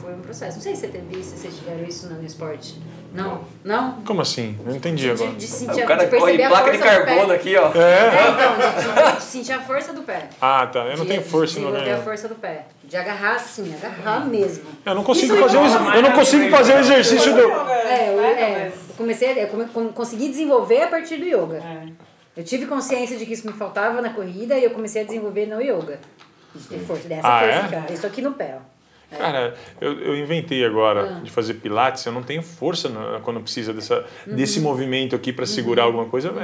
Foi 0.00 0.14
um 0.14 0.20
processo. 0.20 0.56
Não 0.56 0.62
sei 0.62 0.74
se 0.74 0.82
você 0.82 0.88
teve 0.88 1.18
isso, 1.18 1.30
se 1.30 1.38
vocês 1.38 1.56
tiveram 1.56 1.84
isso 1.84 2.06
no 2.08 2.24
esporte. 2.24 2.76
Não? 3.16 3.44
Não? 3.64 3.92
Como 4.02 4.20
assim? 4.20 4.58
Não 4.64 4.76
entendi 4.76 5.04
De, 5.04 5.10
agora. 5.10 5.30
de 5.32 5.46
sentir, 5.46 5.82
O 5.82 5.86
cara 5.86 6.04
de 6.06 6.16
corre 6.16 6.42
a 6.42 6.48
placa 6.48 6.70
de 6.72 6.78
carbono 6.78 7.32
aqui, 7.32 7.56
ó. 7.56 7.72
É, 7.74 7.80
É? 7.80 8.10
então, 8.30 9.10
de, 9.10 9.16
de 9.16 9.22
sentir 9.22 9.52
a 9.52 9.60
força 9.60 9.92
do 9.92 10.02
pé. 10.02 10.28
Ah, 10.40 10.66
tá. 10.66 10.80
Eu 10.80 10.96
não 10.98 11.04
De- 11.04 11.10
tenho 11.10 11.22
força 11.22 11.58
no 11.58 11.66
desenvolver 11.66 11.90
a 11.92 12.02
força 12.02 12.28
do 12.28 12.34
pé. 12.34 12.66
De 12.84 12.96
agarrar 12.96 13.36
assim, 13.36 13.74
agarrar 13.74 14.26
mesmo. 14.26 14.64
Eu 14.84 14.94
não 14.94 15.02
consigo 15.02 15.32
Isso 15.34 15.42
fazer 15.42 15.56
o, 15.56 15.64
não- 15.64 15.94
eu 15.94 16.02
não 16.02 16.12
consigo 16.12 16.48
fazer 16.50 16.74
o 16.74 16.78
exercício 16.78 17.32
do. 17.34 17.40
É, 17.40 18.08
eu, 18.14 18.20
é, 18.24 18.66
eu 18.68 18.94
comecei, 18.96 19.42
eu 19.42 19.48
consegui 19.92 20.28
desenvolver 20.28 20.82
a 20.82 20.86
partir 20.88 21.16
do 21.16 21.24
yoga. 21.26 21.62
Eu 22.36 22.44
tive 22.44 22.66
consciência 22.66 23.16
de 23.16 23.24
que 23.24 23.32
isso 23.32 23.46
me 23.46 23.52
faltava 23.54 24.02
na 24.02 24.10
corrida 24.10 24.56
e 24.58 24.62
eu 24.64 24.70
comecei 24.70 25.00
a 25.02 25.04
desenvolver 25.06 25.46
no 25.46 25.60
yoga. 25.60 25.98
De 26.54 26.66
ter 26.68 26.78
força, 26.80 27.08
dessa 27.08 27.26
Ah, 27.26 27.40
força, 27.40 27.66
é? 27.74 27.80
cara. 27.80 27.92
Isso 27.92 28.06
aqui 28.06 28.20
no 28.22 28.32
pé, 28.32 28.56
ó. 28.58 28.75
Cara, 29.10 29.54
eu, 29.80 30.00
eu 30.00 30.16
inventei 30.16 30.64
Ah. 30.64 30.68
agora 30.68 31.20
de 31.22 31.30
fazer 31.30 31.54
pilates, 31.54 32.04
eu 32.04 32.12
não 32.12 32.22
tenho 32.22 32.42
força 32.42 32.88
na- 32.88 33.20
quando 33.20 33.40
precisa 33.40 33.72
dessa, 33.72 34.04
desse 34.26 34.60
movimento 34.60 35.14
aqui 35.14 35.32
pra 35.32 35.46
segurar 35.46 35.84
alguma 35.84 36.06
coisa. 36.06 36.32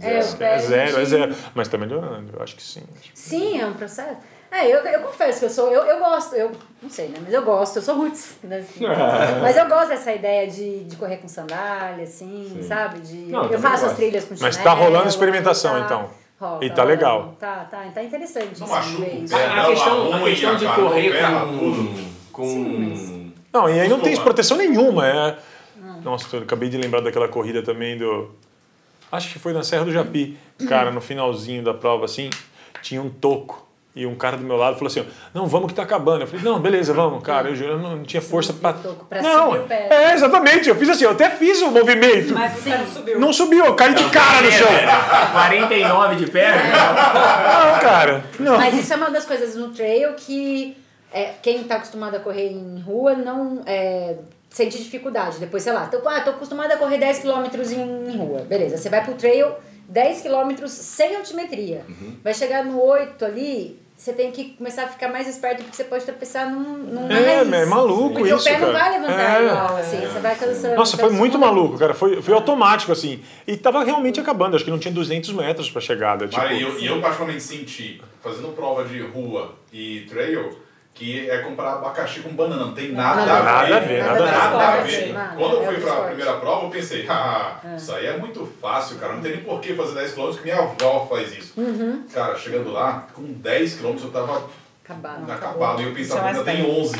É, 0.00 0.08
Uhum. 0.08 0.16
É, 0.16 0.24
o 0.24 0.36
pé, 0.38 0.54
é 0.54 0.58
zero, 0.58 0.90
é 0.96 1.00
gente- 1.00 1.08
zero. 1.10 1.34
Mas 1.54 1.68
tá 1.68 1.76
melhorando, 1.76 2.32
eu 2.34 2.42
acho 2.42 2.56
que 2.56 2.62
sim. 2.62 2.82
Sim, 3.12 3.60
é 3.60 3.66
um 3.66 3.74
processo. 3.74 4.16
É, 4.50 4.66
eu, 4.66 4.78
eu 4.78 5.00
confesso 5.00 5.40
que 5.40 5.44
eu 5.44 5.50
sou, 5.50 5.70
eu, 5.70 5.82
eu 5.84 5.98
gosto, 5.98 6.34
eu 6.34 6.50
não 6.82 6.88
sei, 6.88 7.08
né? 7.08 7.18
Mas 7.22 7.32
eu 7.34 7.42
gosto, 7.42 7.76
eu 7.76 7.82
sou 7.82 7.96
roots. 7.96 8.36
Né? 8.42 8.56
assim. 8.58 8.84
mas 9.42 9.54
eu 9.54 9.66
gosto 9.68 9.88
dessa 9.88 10.10
ideia 10.12 10.48
de, 10.50 10.84
de 10.84 10.96
correr 10.96 11.18
com 11.18 11.28
sandália, 11.28 12.04
assim, 12.04 12.58
sabe? 12.66 13.00
De, 13.00 13.16
Não, 13.30 13.44
eu 13.50 13.58
faço 13.58 13.74
as 13.76 13.82
gosto. 13.90 13.96
trilhas 13.96 14.24
com 14.24 14.30
Mas 14.40 14.54
chinelo. 14.56 14.62
tá 14.64 14.72
rolando 14.82 15.08
experimentação, 15.08 15.72
tá- 15.72 15.84
então. 15.84 16.10
E 16.60 16.70
tá 16.70 16.84
legal. 16.84 17.36
Tá, 17.38 17.64
tá, 17.64 17.84
tá 17.94 18.02
interessante. 18.02 18.60
Não 18.60 18.68
machuca 18.68 19.02
o 19.02 19.28
pé. 19.28 19.44
A, 19.44 19.62
a 19.62 19.66
questão, 19.66 20.14
a 20.14 20.20
questão 20.20 20.56
de 20.56 20.66
correr 20.66 21.12
com, 21.58 22.32
com, 22.32 23.32
Não, 23.52 23.68
e 23.68 23.80
aí 23.80 23.88
não 23.88 24.00
tem 24.00 24.16
proteção 24.16 24.56
nenhuma. 24.56 25.06
É... 25.06 25.38
Nossa, 26.02 26.36
eu 26.36 26.42
acabei 26.42 26.68
de 26.68 26.76
lembrar 26.76 27.00
daquela 27.00 27.28
corrida 27.28 27.62
também 27.62 27.96
do. 27.96 28.30
Acho 29.10 29.32
que 29.32 29.38
foi 29.38 29.52
na 29.52 29.62
Serra 29.62 29.84
do 29.84 29.92
Japi. 29.92 30.38
Cara, 30.68 30.90
no 30.90 31.00
finalzinho 31.00 31.62
da 31.62 31.74
prova, 31.74 32.06
assim, 32.06 32.30
tinha 32.80 33.00
um 33.00 33.10
toco. 33.10 33.68
E 33.94 34.06
um 34.06 34.14
cara 34.14 34.38
do 34.38 34.42
meu 34.42 34.56
lado 34.56 34.74
falou 34.74 34.86
assim: 34.86 35.06
Não, 35.34 35.46
vamos 35.46 35.68
que 35.68 35.74
tá 35.74 35.82
acabando. 35.82 36.22
Eu 36.22 36.26
falei: 36.26 36.42
Não, 36.42 36.58
beleza, 36.58 36.94
vamos, 36.94 37.22
cara. 37.22 37.50
Eu, 37.50 37.54
juro, 37.54 37.72
eu 37.72 37.78
não 37.78 38.02
tinha 38.02 38.22
força 38.22 38.54
pra 38.54 38.74
não, 39.22 39.50
subir 39.50 39.58
o 39.60 39.64
pé. 39.64 39.88
é, 39.90 40.14
exatamente. 40.14 40.68
Eu 40.68 40.76
fiz 40.76 40.88
assim, 40.88 41.04
eu 41.04 41.10
até 41.10 41.28
fiz 41.28 41.60
o 41.60 41.70
movimento. 41.70 42.32
Mas 42.32 42.58
o 42.58 42.70
cara 42.70 42.86
subiu. 42.86 43.20
Não 43.20 43.32
subiu, 43.32 43.66
eu 43.66 43.74
caí 43.74 43.94
de 43.94 44.08
cara 44.08 44.40
no 44.40 44.50
chão. 44.50 44.68
49 45.32 46.16
de 46.16 46.30
pé? 46.30 46.52
Não, 46.52 47.80
cara. 47.80 48.24
Não. 48.38 48.56
Mas 48.56 48.74
isso 48.78 48.92
é 48.94 48.96
uma 48.96 49.10
das 49.10 49.26
coisas 49.26 49.54
no 49.56 49.68
trail 49.68 50.14
que 50.14 50.74
é, 51.12 51.34
quem 51.42 51.62
tá 51.64 51.76
acostumado 51.76 52.16
a 52.16 52.20
correr 52.20 52.48
em 52.48 52.80
rua 52.80 53.14
não 53.14 53.62
é, 53.66 54.16
sente 54.48 54.78
dificuldade. 54.78 55.38
Depois, 55.38 55.62
sei 55.62 55.72
lá, 55.74 55.86
tô, 55.86 55.98
ah, 56.08 56.20
tô 56.22 56.30
acostumado 56.30 56.72
a 56.72 56.78
correr 56.78 56.96
10 56.96 57.18
km 57.18 57.44
em, 57.72 58.12
em 58.14 58.16
rua. 58.16 58.40
Beleza, 58.48 58.78
você 58.78 58.88
vai 58.88 59.04
pro 59.04 59.12
trail 59.14 59.52
10 59.92 60.22
km 60.22 60.66
sem 60.66 61.16
altimetria. 61.16 61.84
Uhum. 61.88 62.16
Vai 62.24 62.32
chegar 62.34 62.64
no 62.64 62.80
8 62.82 63.24
ali, 63.24 63.78
você 63.94 64.12
tem 64.12 64.32
que 64.32 64.54
começar 64.56 64.84
a 64.84 64.88
ficar 64.88 65.08
mais 65.08 65.28
esperto 65.28 65.62
porque 65.62 65.76
você 65.76 65.84
pode 65.84 66.04
tropeçar 66.04 66.50
num, 66.50 66.78
numa 66.78 67.12
É, 67.12 67.36
raiz. 67.36 67.52
é 67.52 67.66
maluco 67.66 68.14
porque 68.14 68.34
isso, 68.34 68.40
o 68.40 68.44
pé 68.44 68.58
não 68.58 68.72
cara. 68.72 68.78
vai 68.78 68.90
levantar 69.00 69.40
É. 69.42 69.46
igual, 69.46 69.76
assim, 69.76 70.00
você 70.00 70.18
vai 70.18 70.34
cansando. 70.34 70.74
Nossa, 70.76 70.96
foi 70.96 71.10
muito 71.10 71.32
isso 71.32 71.38
maluco, 71.40 71.78
cara. 71.78 71.92
Foi, 71.94 72.20
foi 72.22 72.34
automático, 72.34 72.90
assim. 72.90 73.22
E 73.46 73.56
tava 73.56 73.84
realmente 73.84 74.18
acabando. 74.18 74.56
Acho 74.56 74.64
que 74.64 74.70
não 74.70 74.78
tinha 74.78 74.92
200 74.94 75.30
metros 75.34 75.70
pra 75.70 75.80
chegada. 75.80 76.26
Tipo, 76.26 76.44
e 76.46 76.62
eu, 76.62 76.78
e 76.80 76.86
eu 76.86 77.00
particularmente 77.00 77.42
senti, 77.44 78.02
fazendo 78.22 78.48
prova 78.48 78.84
de 78.84 79.00
rua 79.02 79.54
e 79.72 80.06
trail, 80.08 80.58
que 80.94 81.28
é 81.30 81.38
comparar 81.38 81.74
abacaxi 81.74 82.20
com 82.20 82.30
banana. 82.30 82.66
Não 82.66 82.72
tem 82.74 82.92
nada, 82.92 83.24
Nada 83.24 83.50
a 83.60 83.64
ver. 83.64 83.72
a 83.74 83.80
ver, 83.80 84.02
Nada, 84.04 84.26
nada 84.26 84.58
a 84.58 84.74
a 84.74 84.80
ver. 84.82 85.12
Nada, 85.12 85.36
Quando 85.36 85.52
eu 85.56 85.62
é 85.62 85.64
fui 85.66 85.74
outro 85.74 85.80
pra 85.82 85.90
esporte. 85.90 86.06
primeira 86.08 86.32
prova, 86.34 86.64
eu 86.66 86.70
pensei, 86.70 87.06
ah, 87.08 87.56
isso 87.76 87.92
aí 87.94 88.06
é 88.06 88.16
muito 88.18 88.46
fácil, 88.60 88.96
cara. 88.98 89.14
Não 89.14 89.22
tem 89.22 89.32
nem 89.32 89.40
por 89.42 89.60
que 89.60 89.74
fazer 89.74 89.94
10 89.94 90.12
km, 90.12 90.30
que 90.36 90.42
minha 90.42 90.58
avó 90.58 91.06
faz 91.10 91.36
isso. 91.36 91.54
Uhum. 91.56 92.02
Cara, 92.12 92.36
chegando 92.36 92.70
lá, 92.72 93.06
com 93.14 93.22
10 93.24 93.74
km 93.76 93.96
eu 94.04 94.10
tava 94.10 94.44
Acabado. 94.84 95.30
acabado. 95.32 95.82
E 95.82 95.84
eu 95.86 95.92
pensava, 95.92 96.26
ainda 96.28 96.44
tem 96.44 96.64
11. 96.64 96.96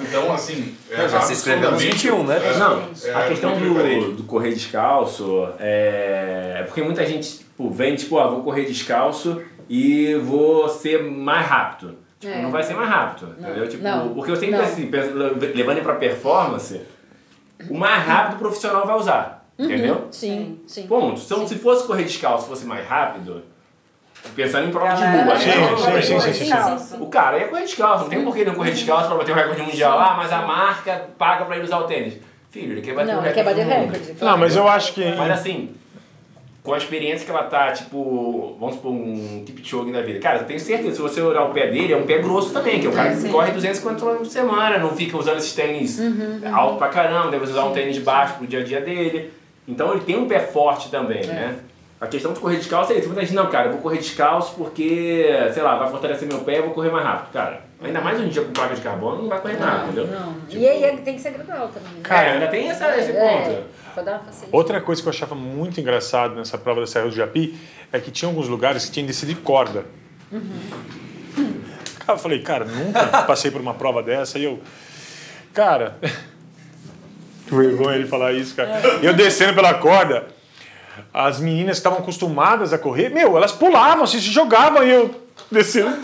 Então, 0.00 0.32
assim... 0.32 0.74
É, 0.90 1.06
Já 1.08 1.20
se 1.20 1.34
inscreveu 1.34 1.70
nos 1.72 1.82
absurdamente- 1.82 2.08
21, 2.08 2.24
né? 2.24 2.40
é, 2.42 2.56
Não, 2.58 2.88
é 3.04 3.14
a 3.14 3.28
questão 3.28 3.52
diferente. 3.54 4.04
do, 4.06 4.12
do 4.12 4.22
correr 4.22 4.54
descalço 4.54 5.46
é, 5.58 6.58
é 6.60 6.62
porque 6.62 6.82
muita 6.82 7.04
gente 7.04 7.38
tipo, 7.38 7.68
vem, 7.70 7.94
tipo, 7.94 8.18
ah, 8.18 8.28
vou 8.28 8.42
correr 8.42 8.64
descalço 8.64 9.42
e 9.68 10.14
vou 10.14 10.68
ser 10.70 11.02
mais 11.02 11.46
rápido. 11.46 11.98
Tipo, 12.24 12.38
É. 12.38 12.42
não 12.42 12.50
vai 12.50 12.62
ser 12.62 12.74
mais 12.74 12.88
rápido, 12.88 13.34
entendeu? 13.38 13.68
Tipo, 13.68 13.82
Não. 13.84 14.14
porque 14.14 14.30
eu 14.30 14.36
sempre, 14.36 14.56
Não. 14.56 14.64
assim, 14.64 14.86
penso- 14.86 15.12
levando 15.54 15.82
pra 15.82 15.94
performance, 15.94 16.80
o 17.68 17.74
mais 17.76 18.02
rápido 18.06 18.36
o 18.36 18.38
profissional 18.38 18.86
vai 18.86 18.96
usar, 18.96 19.44
entendeu? 19.58 20.08
Sim, 20.10 20.60
sim. 20.66 20.86
Ponto. 20.86 21.20
Então, 21.22 21.46
se 21.46 21.56
fosse 21.56 21.86
correr 21.86 22.04
descalço 22.04 22.46
fosse 22.48 22.64
mais 22.64 22.86
rápido, 22.88 23.42
pensando 24.34 24.68
em 24.68 24.70
prova 24.70 24.94
de 24.94 25.02
rua, 25.04 25.36
Sim, 25.38 25.48
né? 25.48 25.52
sim, 25.54 25.60
Não, 25.60 25.76
sim, 25.78 25.90
não, 25.92 26.02
sim, 26.02 26.48
não, 26.48 26.78
sim, 26.78 26.84
sim. 26.96 27.02
O 27.02 27.06
cara 27.06 27.38
ia 27.38 27.48
correr 27.48 27.62
descalço, 27.64 28.04
não 28.04 28.10
tem 28.10 28.24
por 28.24 28.34
que 28.34 28.44
não 28.44 28.54
correr 28.54 28.70
descalço 28.70 29.08
pra 29.08 29.16
bater 29.18 29.32
o 29.32 29.34
recorde 29.34 29.62
mundial 29.62 29.98
lá, 29.98 30.14
mas 30.16 30.32
a 30.32 30.42
marca 30.42 31.10
paga 31.18 31.44
pra 31.44 31.56
ele 31.56 31.64
usar 31.66 31.78
o 31.78 31.84
tênis. 31.84 32.14
Filho, 32.50 32.72
ele 32.72 32.80
quer 32.82 32.94
bater 32.94 33.12
Não, 33.12 33.20
o 33.20 33.26
ele 33.26 33.34
recorde. 33.34 33.54
quer 33.56 33.64
bater 33.64 33.80
mundo. 33.80 33.92
recorde. 33.92 34.24
Não, 34.24 34.38
mas 34.38 34.56
eu 34.56 34.66
acho 34.68 34.92
que. 34.94 35.04
Mas 35.16 35.30
assim, 35.32 35.74
com 36.64 36.72
a 36.72 36.78
experiência 36.78 37.26
que 37.26 37.30
ela 37.30 37.42
tá, 37.42 37.72
tipo, 37.72 38.56
vamos 38.58 38.76
supor, 38.76 38.90
um 38.90 39.44
Kipchoge 39.44 39.92
da 39.92 40.00
vida. 40.00 40.18
Cara, 40.18 40.38
eu 40.38 40.44
tenho 40.44 40.58
certeza, 40.58 40.94
se 40.96 41.02
você 41.02 41.20
olhar 41.20 41.44
o 41.44 41.52
pé 41.52 41.66
dele, 41.66 41.92
é 41.92 41.96
um 41.96 42.06
pé 42.06 42.16
grosso 42.18 42.54
também, 42.54 42.80
que 42.80 42.86
é 42.86 42.88
um 42.88 42.92
cara 42.94 43.14
que 43.14 43.28
corre 43.28 43.52
250 43.52 44.00
km 44.00 44.16
por 44.16 44.26
semana, 44.26 44.78
não 44.78 44.96
fica 44.96 45.14
usando 45.18 45.36
esses 45.36 45.52
tênis 45.52 46.00
alto 46.50 46.78
pra 46.78 46.88
caramba, 46.88 47.30
deve 47.30 47.44
usar 47.44 47.66
um 47.66 47.72
tênis 47.74 47.98
baixo 47.98 48.34
pro 48.38 48.46
dia 48.46 48.60
a 48.60 48.64
dia 48.64 48.80
dele. 48.80 49.30
Então 49.68 49.92
ele 49.92 50.00
tem 50.04 50.16
um 50.16 50.26
pé 50.26 50.40
forte 50.40 50.90
também, 50.90 51.26
né? 51.26 51.54
A 52.00 52.06
questão 52.06 52.32
de 52.32 52.40
correr 52.40 52.56
descalço 52.56 52.92
é 52.92 52.96
isso. 52.96 53.06
Muita 53.08 53.20
gente, 53.22 53.34
não, 53.34 53.46
cara, 53.50 53.66
eu 53.68 53.72
vou 53.72 53.82
correr 53.82 53.98
descalço 53.98 54.54
porque, 54.56 55.26
sei 55.52 55.62
lá, 55.62 55.76
vai 55.76 55.90
fortalecer 55.90 56.26
meu 56.26 56.38
pé, 56.40 56.58
eu 56.60 56.64
vou 56.64 56.72
correr 56.74 56.90
mais 56.90 57.04
rápido. 57.04 57.32
Cara, 57.32 57.60
ainda 57.82 58.00
mais 58.00 58.18
um 58.20 58.28
dia 58.28 58.42
com 58.42 58.52
placa 58.52 58.74
de 58.74 58.80
carbono, 58.80 59.22
não 59.22 59.28
vai 59.28 59.38
correr 59.40 59.58
nada, 59.58 59.84
entendeu? 59.84 60.06
Não. 60.06 60.32
Tipo, 60.48 60.62
E 60.62 60.66
aí 60.68 60.82
é- 60.84 60.96
tem 60.96 61.14
que 61.14 61.20
ser 61.20 61.30
gradual 61.32 61.68
também. 61.68 61.92
né? 61.92 62.00
Cara, 62.02 62.32
ainda 62.32 62.46
tem 62.48 62.68
essa, 62.70 62.98
esse 62.98 63.10
É, 63.12 63.14
ponto. 63.14 63.26
uma 63.30 63.38
facilidade. 63.38 63.66
Outra 64.52 64.80
coisa 64.80 65.00
que 65.02 65.08
eu 65.08 65.12
achava 65.12 65.34
muito 65.34 65.80
engraçado 65.80 66.34
nessa 66.34 66.56
prova 66.58 66.80
da 66.80 66.86
Serra 66.86 67.06
do 67.06 67.14
Japi 67.14 67.58
é 67.92 67.98
que 68.00 68.10
tinha 68.10 68.28
alguns 68.28 68.48
lugares 68.48 68.86
que 68.86 68.92
tinha 68.92 69.06
descido 69.06 69.32
de 69.34 69.40
corda. 69.40 69.84
Cara, 72.00 72.18
eu 72.18 72.18
falei, 72.18 72.42
cara, 72.42 72.64
nunca 72.64 73.06
passei 73.24 73.50
por 73.50 73.60
uma 73.60 73.74
prova 73.74 74.02
dessa 74.02 74.38
e 74.38 74.44
eu. 74.44 74.60
Cara. 75.52 75.96
Que 77.46 77.54
vergonha 77.54 77.96
ele 77.96 78.06
falar 78.06 78.32
isso, 78.32 78.54
cara. 78.54 78.70
Eu 79.02 79.14
descendo 79.14 79.54
pela 79.54 79.74
corda, 79.74 80.26
as 81.12 81.40
meninas 81.40 81.76
que 81.76 81.80
estavam 81.80 81.98
acostumadas 82.00 82.72
a 82.72 82.78
correr, 82.78 83.08
meu, 83.08 83.36
elas 83.36 83.52
pulavam, 83.52 84.06
se 84.06 84.18
jogavam 84.18 84.82
e 84.82 84.90
eu 84.90 85.22
descendo. 85.50 85.96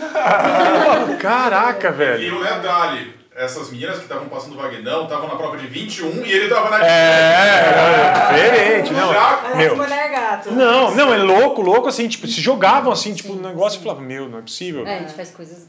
Caraca, 1.19 1.89
E 1.89 1.91
velho. 1.91 2.39
o 2.39 2.43
detalhe, 2.43 3.13
essas 3.41 3.71
meninas 3.71 3.97
que 3.97 4.03
estavam 4.03 4.27
passando 4.29 4.53
o 4.53 4.57
Vagnão 4.57 5.03
estavam 5.03 5.27
na 5.27 5.35
prova 5.35 5.57
de 5.57 5.65
21 5.67 6.23
e 6.25 6.31
ele 6.31 6.47
tava 6.47 6.69
na 6.69 6.77
de 6.79 6.85
É, 6.85 6.89
é 6.89 8.13
diferente, 8.13 8.93
não. 8.93 9.11
Já- 9.13 9.51
Meu. 9.55 9.75
mulher 9.75 10.11
gato. 10.11 10.51
Não, 10.51 10.93
não, 10.95 11.13
é 11.13 11.17
louco, 11.17 11.61
louco, 11.61 11.87
assim, 11.87 12.07
tipo, 12.07 12.27
se 12.27 12.39
jogavam 12.39 12.91
assim, 12.91 13.13
tipo, 13.13 13.33
no 13.33 13.47
negócio 13.47 13.79
e 13.79 13.83
falava, 13.83 14.01
meu, 14.01 14.29
não 14.29 14.39
é 14.39 14.41
possível. 14.41 14.85
É, 14.85 14.97
a 14.97 14.99
gente 14.99 15.13
faz 15.13 15.31
coisas 15.31 15.67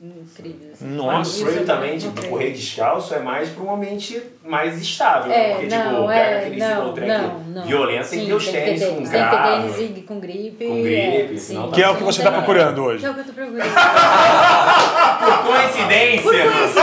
incríveis. 0.00 0.72
assim. 0.72 0.84
Mas 0.84 0.96
Nossa. 0.96 1.42
o 1.42 1.46
trail 1.46 1.64
também, 1.64 1.96
tipo, 1.96 2.26
correr 2.28 2.50
descalço 2.50 3.14
é 3.14 3.20
mais 3.20 3.50
pra 3.50 3.62
um 3.62 3.72
ambiente 3.72 4.20
mais 4.44 4.80
estável. 4.82 5.30
É, 5.32 5.50
porque, 5.52 5.66
não, 5.68 5.90
tipo, 5.94 6.06
pega 6.08 6.18
é, 6.18 6.38
aquele 6.38 6.56
não, 6.60 6.92
não, 6.96 7.38
não. 7.54 7.62
violento, 7.64 8.10
tem 8.10 8.20
que 8.20 8.26
ter 8.26 8.34
os 8.34 8.44
Sim, 8.44 8.50
tênis 8.52 8.82
com 8.82 8.94
Tem 8.94 9.04
que 9.04 9.10
ter 9.10 9.18
grave. 9.18 9.72
tênis 9.72 10.04
com 10.04 10.18
gripe. 10.18 10.66
Com 10.66 10.82
gripe, 10.82 11.34
é, 11.34 11.36
sim. 11.38 11.70
Que 11.72 11.82
é 11.84 11.88
o 11.88 11.96
que 11.96 12.02
você 12.02 12.20
tá 12.20 12.32
procurando 12.32 12.82
hoje. 12.82 12.98
Que 12.98 13.06
é 13.06 13.10
o 13.10 13.14
que 13.14 13.20
eu 13.20 13.24
tô 13.26 13.32
procurando. 13.32 13.62
Por 15.24 15.38
coincidência! 15.46 16.22
Por 16.22 16.32
coincidência! 16.32 16.82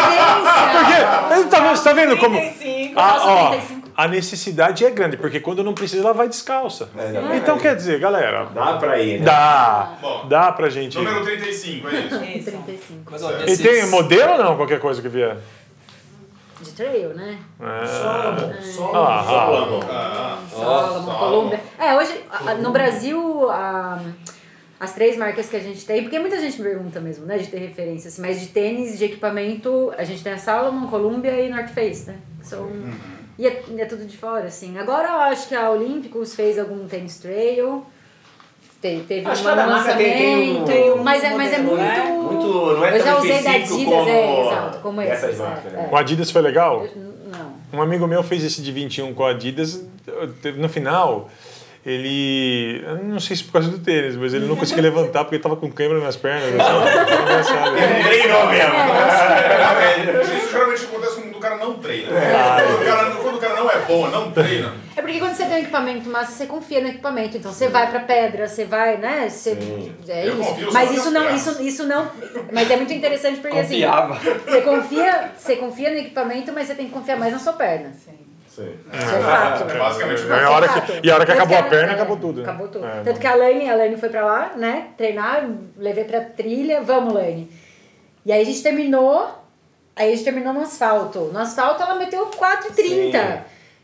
Porque, 0.74 1.50
tá, 1.50 1.60
vendo- 1.60 1.76
você 1.78 1.84
tá 1.84 1.94
vendo 1.94 2.18
como. 2.18 2.38
35. 2.38 3.00
A, 3.00 3.26
ó, 3.26 3.50
35. 3.52 3.90
a 3.98 4.08
necessidade 4.08 4.86
é 4.86 4.90
grande, 4.92 5.18
porque 5.18 5.40
quando 5.40 5.64
não 5.64 5.74
precisa, 5.74 6.04
ela 6.04 6.14
vai 6.14 6.28
descalça. 6.28 6.90
Então 7.36 7.58
quer 7.58 7.76
dizer, 7.76 8.00
galera, 8.00 8.48
Dá 8.54 8.74
pra 8.78 9.00
ir, 9.00 9.20
né? 9.20 9.26
dá. 9.26 9.94
Bom. 10.02 10.26
Dá 10.28 10.52
pra 10.52 10.70
gente. 10.70 10.98
Número 10.98 11.24
35, 11.24 11.88
é 11.88 11.92
isso. 11.94 12.16
Isso. 12.16 12.52
35. 12.52 13.12
Mas, 13.12 13.24
ó, 13.24 13.32
E 13.48 13.58
tem 13.58 13.86
modelo 13.88 14.32
ou 14.34 14.38
não, 14.38 14.56
qualquer 14.56 14.80
coisa 14.80 15.02
que 15.02 15.10
vier? 15.10 15.38
De 16.62 16.72
trail, 16.72 17.10
né? 17.16 17.38
É. 17.62 17.86
Só 17.86 18.92
Ah, 18.94 19.24
Solomon. 19.26 19.80
Ah, 19.90 20.38
Solomon, 20.50 20.90
Solomon. 21.06 21.20
Columbia. 21.20 21.60
É, 21.80 21.96
hoje, 21.96 22.22
a- 22.30 22.52
a- 22.52 22.56
no 22.56 22.72
Brasil, 22.72 23.50
a- 23.50 23.98
as 24.80 24.94
três 24.94 25.18
marcas 25.18 25.50
que 25.50 25.56
a 25.56 25.60
gente 25.60 25.86
tem, 25.86 26.04
porque 26.04 26.18
muita 26.20 26.40
gente 26.40 26.58
me 26.62 26.70
pergunta 26.70 27.02
mesmo, 27.02 27.26
né, 27.26 27.38
de 27.38 27.48
ter 27.48 27.58
referência, 27.60 28.08
assim, 28.08 28.22
mas 28.22 28.40
de 28.40 28.48
tênis, 28.48 28.98
de 28.98 29.04
equipamento, 29.06 29.92
a 29.98 30.04
gente 30.06 30.24
tem 30.24 30.32
a 30.34 30.38
Salomon, 30.38 30.88
Columbia 30.88 31.32
e 31.42 31.50
North 31.50 31.70
Face, 31.70 32.08
né? 32.08 32.16
São, 32.42 32.70
e, 33.38 33.46
é, 33.46 33.64
e 33.70 33.82
é 33.82 33.86
tudo 33.86 34.06
de 34.06 34.16
fora, 34.18 34.46
assim. 34.46 34.78
Agora 34.78 35.08
eu 35.10 35.20
acho 35.22 35.48
que 35.50 35.56
a 35.56 35.70
Olímpicos 35.70 36.34
fez 36.34 36.58
algum 36.58 36.88
tênis 36.88 37.18
trail, 37.20 37.86
te- 38.82 39.04
teve 39.06 39.28
Acho 39.28 39.42
um 39.42 39.56
marca 39.56 39.96
tem- 39.98 40.14
tem 40.14 40.36
um- 40.38 40.60
lançamento, 40.60 41.04
mas 41.04 41.24
é, 41.26 41.36
mas 41.36 41.54
é 41.54 41.58
modelo, 41.58 41.74
muito... 41.74 41.84
né? 41.84 42.12
Muito, 42.32 42.48
não 42.78 42.86
é 42.86 42.98
Eu 42.98 43.04
já 43.04 43.18
usei 43.18 43.44
da 43.44 43.52
Adidas, 43.52 43.84
como 43.84 44.10
é, 44.10 44.42
exato, 44.48 44.80
como 44.80 45.02
essas 45.02 45.30
esses, 45.30 45.40
é, 45.42 45.44
marcas, 45.44 45.74
né? 45.74 45.90
O 45.92 45.96
Adidas 45.98 46.32
foi 46.32 46.42
legal? 46.42 46.88
Não. 46.96 47.80
Um 47.80 47.82
amigo 47.82 48.08
meu 48.08 48.24
fez 48.24 48.44
esse 48.46 48.62
de 48.62 48.72
21 48.72 49.14
com 49.14 49.26
a 49.26 49.32
Adidas. 49.32 49.84
No 50.58 50.68
final, 50.70 51.30
ele. 51.86 52.84
Não 53.04 53.20
sei 53.20 53.36
se 53.36 53.44
por 53.44 53.54
causa 53.54 53.70
do 53.70 53.80
tênis, 53.80 54.16
mas 54.16 54.34
ele 54.34 54.46
não 54.46 54.56
conseguia 54.56 54.84
levantar 54.84 55.24
porque 55.24 55.38
estava 55.38 55.56
com 55.56 55.72
câimbra 55.72 56.00
nas 56.00 56.16
pernas. 56.16 56.44
Assim. 56.46 57.54
Não 57.54 58.04
treinou 58.04 58.48
mesmo. 58.48 58.74
É, 59.80 60.22
Isso 60.38 60.52
geralmente 60.52 60.84
acontece 60.86 61.16
quando 61.22 61.36
o 61.36 61.40
cara 61.40 61.58
não 61.58 61.74
treina. 61.76 62.08
Quando, 62.10 62.82
o 62.82 62.86
cara, 62.86 63.12
quando 63.12 63.36
o 63.36 63.40
cara 63.40 63.56
não 63.56 63.70
é 63.70 63.78
bom, 63.80 64.08
não 64.10 64.32
treina. 64.32 64.74
É 64.96 65.02
porque 65.02 65.20
quando 65.20 65.34
você 65.34 65.46
tem 65.46 65.56
um 65.56 65.60
equipamento 65.60 66.10
massa, 66.10 66.32
você 66.34 66.46
confia 66.46 66.82
no 66.82 66.88
equipamento. 66.90 67.38
Então 67.38 67.52
você 67.52 67.70
vai 67.70 67.90
pra 67.90 68.02
pedra, 68.02 68.48
você 68.48 68.66
vai, 68.66 68.98
né? 68.98 69.30
Você, 69.30 69.58
é 70.10 70.28
Eu 70.28 70.42
isso. 70.42 70.74
Mas 70.74 70.92
isso 70.92 71.12
não, 71.12 71.22
pernas. 71.24 71.42
isso, 71.48 71.62
isso 71.62 71.84
não. 71.86 72.12
Mas 72.52 72.70
é 72.70 72.76
muito 72.76 72.94
interessante 72.94 73.40
porque 73.40 73.56
Confiava. 73.56 74.16
assim. 74.16 74.30
Você 74.46 74.62
confia, 74.62 75.32
você 75.38 75.56
confia 75.56 75.90
no 75.92 75.98
equipamento, 75.98 76.52
mas 76.54 76.68
você 76.68 76.76
tem 76.76 76.88
que 76.88 76.92
confiar 76.92 77.18
mais 77.18 77.32
na 77.32 77.40
sua 77.40 77.54
perna. 77.54 77.92
Isso 78.64 79.16
é 79.16 79.22
fato. 79.22 79.64
É 79.70 79.78
basicamente 79.78 80.22
o 80.24 80.34
É 80.34 80.44
a 80.44 80.50
hora 80.52 80.68
que- 80.68 81.00
e 81.08 81.12
a 81.12 81.16
hora 81.16 81.26
que 81.26 81.32
Tanto 81.32 81.42
acabou 81.44 81.58
a 81.58 81.60
a- 81.60 81.64
perna, 81.64 81.92
é, 81.92 81.96
acabou 81.96 82.18
tudo? 82.18 82.42
Acabou 82.42 82.68
tudo. 82.68 82.86
É, 82.86 83.02
Tanto 83.04 83.20
que 83.20 83.28
a 83.28 83.36
Laine, 83.36 83.70
a 83.70 83.76
Laine 83.76 83.98
foi 83.98 84.10
pra 84.10 84.26
lá, 84.26 84.52
né? 84.56 84.88
Treinar, 84.98 85.50
levei 85.78 86.04
pra 86.04 86.22
trilha, 86.22 86.82
vamos, 86.82 87.14
Laine. 87.14 87.50
E 88.26 88.32
aí 88.32 88.42
a 88.42 88.46
gente 88.46 88.62
terminou, 88.62 89.28
aí 89.96 90.08
a 90.12 90.16
gente 90.16 90.24
terminou 90.24 90.54
no 90.54 90.62
asfalto. 90.62 91.20
No 91.34 91.40
asfalto 91.40 91.82
ela 91.84 91.96
meteu 91.96 92.26
4,30 92.28 93.22
Sim. 93.22 93.40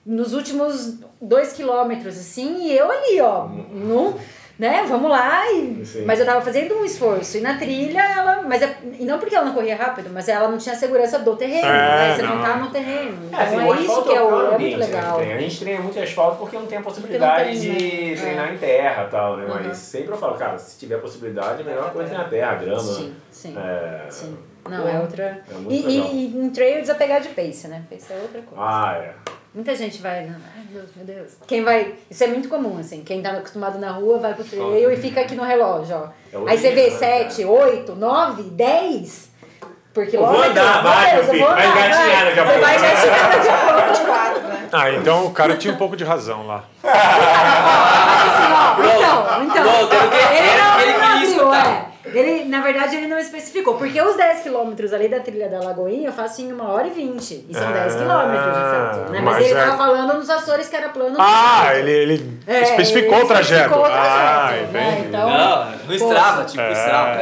nos 0.05 0.34
últimos 0.34 0.99
2 1.21 1.53
quilômetros, 1.53 2.17
assim, 2.17 2.67
e 2.67 2.78
eu 2.78 2.91
ali, 2.91 3.19
ó, 3.21 3.45
no, 3.47 4.19
né, 4.58 4.86
vamos 4.88 5.10
lá. 5.10 5.51
E, 5.51 5.86
Sim. 5.86 6.06
mas 6.06 6.20
eu 6.20 6.26
tava 6.26 6.41
fazendo 6.41 6.76
um 6.76 6.86
esforço. 6.86 7.38
E 7.38 7.41
na 7.41 7.58
trilha, 7.58 7.99
ela. 8.01 8.41
Mas 8.43 8.62
é, 8.62 8.78
e 8.99 9.06
não 9.06 9.20
porque 9.20 9.36
ela 9.36 9.45
não 9.45 9.53
corria 9.53 9.76
rápido, 9.76 10.10
mas 10.14 10.28
ela 10.30 10.47
não 10.47 10.58
tinha 10.58 10.76
segurança 10.76 11.20
do 11.20 11.36
terreno. 11.36 11.68
É, 11.68 11.72
né? 11.72 12.16
Você 12.16 12.22
não. 12.22 12.36
não 12.36 12.43
tá 12.43 12.56
no 12.58 12.70
terreno. 12.70 13.18
Então 13.28 13.39
É, 13.39 13.43
assim, 13.43 13.60
é 13.60 13.82
isso 13.82 14.03
que 14.03 14.14
é, 14.14 14.22
o 14.22 14.28
pior 14.28 14.39
é 14.39 14.41
muito 14.41 14.56
ambiente, 14.56 14.78
né, 14.78 14.86
legal. 14.86 15.20
A 15.20 15.24
gente 15.39 15.60
treina 15.60 15.82
muito 15.82 15.99
asfalto 15.99 16.38
porque 16.38 16.58
não 16.58 16.66
tem 16.66 16.78
a 16.78 16.82
possibilidade 16.82 17.49
tem, 17.51 17.60
de 17.60 17.70
né? 18.12 18.16
treinar 18.22 18.49
É. 18.49 18.53
em 18.53 18.58
terra 18.58 19.03
e 19.03 19.12
tal, 19.12 19.38
né? 19.38 19.45
Uhum. 19.45 19.64
Mas 19.64 19.78
sempre 19.78 20.12
eu 20.12 20.18
falo, 20.18 20.36
cara, 20.36 20.58
se 20.58 20.80
tiver 20.80 20.97
possibilidade, 20.97 21.62
é 21.62 21.66
melhor 21.66 21.91
coisa 21.91 22.10
treinar 22.10 22.30
terra, 22.30 22.56
grama. 22.56 22.80
Sim, 22.82 23.14
sim. 23.32 23.56
É... 23.58 24.06
Sim. 24.10 24.38
Não, 24.70 24.88
é 24.88 24.99
outra. 24.99 25.24
É 25.47 25.53
e, 25.70 25.82
legal. 25.82 26.08
e, 26.12 26.34
e 26.34 26.38
em 26.38 26.49
trail 26.49 26.82
desapegar 26.82 27.22
de 27.22 27.30
pace, 27.30 27.68
né? 27.68 27.84
Pace 27.89 28.12
é 28.12 28.16
outra 28.16 28.41
coisa. 28.41 28.64
Ah, 28.64 28.97
é. 28.97 29.14
Muita 29.56 29.74
gente 29.74 30.01
vai, 30.01 30.20
ai 30.20 30.64
Deus, 30.70 30.89
meu 30.97 31.06
Deus. 31.06 31.32
Quem 31.47 31.64
vai, 31.64 31.93
isso 32.12 32.22
é 32.26 32.28
muito 32.28 32.49
comum, 32.49 32.78
assim, 32.78 33.03
quem 33.06 33.22
tá 33.22 33.32
acostumado 33.32 33.80
na 33.80 33.91
rua 33.91 34.20
vai 34.20 34.34
pro 34.34 34.43
trail 34.43 34.91
e 34.91 34.97
fica 34.97 35.22
aqui 35.22 35.34
no 35.34 35.43
relógio, 35.43 35.95
ó. 35.95 36.10
É 36.47 36.51
Aí 36.51 36.58
você 36.58 36.72
vê 36.72 36.82
horrível, 36.88 36.99
né, 36.99 37.24
7, 37.30 37.45
8, 37.45 37.95
9, 37.95 38.43
10 38.43 39.32
por 39.93 40.03
Eu 40.03 40.10
quilômetro. 40.10 40.41
vou 40.41 40.51
andar, 40.51 40.84
vai, 40.84 41.16
meu 41.16 41.24
filho, 41.24 41.47
vai 41.47 41.68
engatinhar 41.68 42.26
daqui 42.26 42.39
a 42.39 42.43
Você 42.45 42.51
pouco. 42.51 42.66
vai 42.66 42.76
engatinhar 42.78 43.32
daqui 43.32 43.47
a 43.47 43.58
pouco. 43.58 43.86
24, 43.95 44.41
né? 44.41 44.70
Ah, 44.74 44.91
então 44.91 45.26
o 45.26 45.32
cara 45.32 45.56
tinha 45.56 45.74
um 45.74 45.78
pouco 45.78 45.95
de 45.95 46.03
razão 46.03 46.45
lá. 46.45 46.66
Assim, 46.84 48.51
ó, 48.51 48.76
então, 48.84 49.43
então. 49.45 49.66
Ele 50.36 50.62
não, 50.62 50.80
ele 50.82 50.93
não 50.97 50.99
queria 51.14 51.30
escutar. 51.30 51.91
É. 52.14 52.18
Ele, 52.18 52.45
na 52.45 52.62
verdade, 52.62 52.95
ele 52.95 53.08
não 53.08 53.18
especificou, 53.18 53.76
porque 53.76 54.01
os 54.01 54.16
10 54.16 54.41
quilômetros 54.41 54.93
ali 54.93 55.08
da 55.08 55.20
trilha 55.20 55.49
da 55.49 55.60
Lagoinha 55.60 56.08
eu 56.10 56.14
faço 56.14 56.41
em 56.41 56.53
1 56.53 56.62
hora 56.62 56.88
e 56.88 56.91
20. 56.91 57.45
E 57.49 57.53
são 57.53 57.72
10 57.72 57.95
Ah, 57.95 57.97
quilômetros, 57.97 58.45
de 58.45 58.62
fato. 58.62 59.12
Né? 59.12 59.22
Mas, 59.22 59.36
mas 59.36 59.45
ele 59.45 59.60
é- 59.60 59.64
tava 59.66 59.78
falando 59.78 60.14
nos 60.14 60.30
Açores 60.30 60.68
que 60.68 60.76
era 60.76 60.89
plano. 60.89 61.16
Ah, 61.20 61.72
ele, 61.76 61.91
ele 61.91 62.39
É, 62.47 62.62
especificou 62.62 63.16
ele 63.16 63.24
o 63.24 63.28
trajeto. 63.28 63.53
especificou 63.62 63.82
o 63.82 63.86
Ah, 63.86 64.47
trajeto, 64.49 64.72
né? 64.72 65.06
Então- 65.08 65.30
Não, 65.30 65.72
no 65.88 65.93
Strava, 65.95 66.45
tipo, 66.45 66.62
É. 66.62 66.72
Strava. 66.74 67.16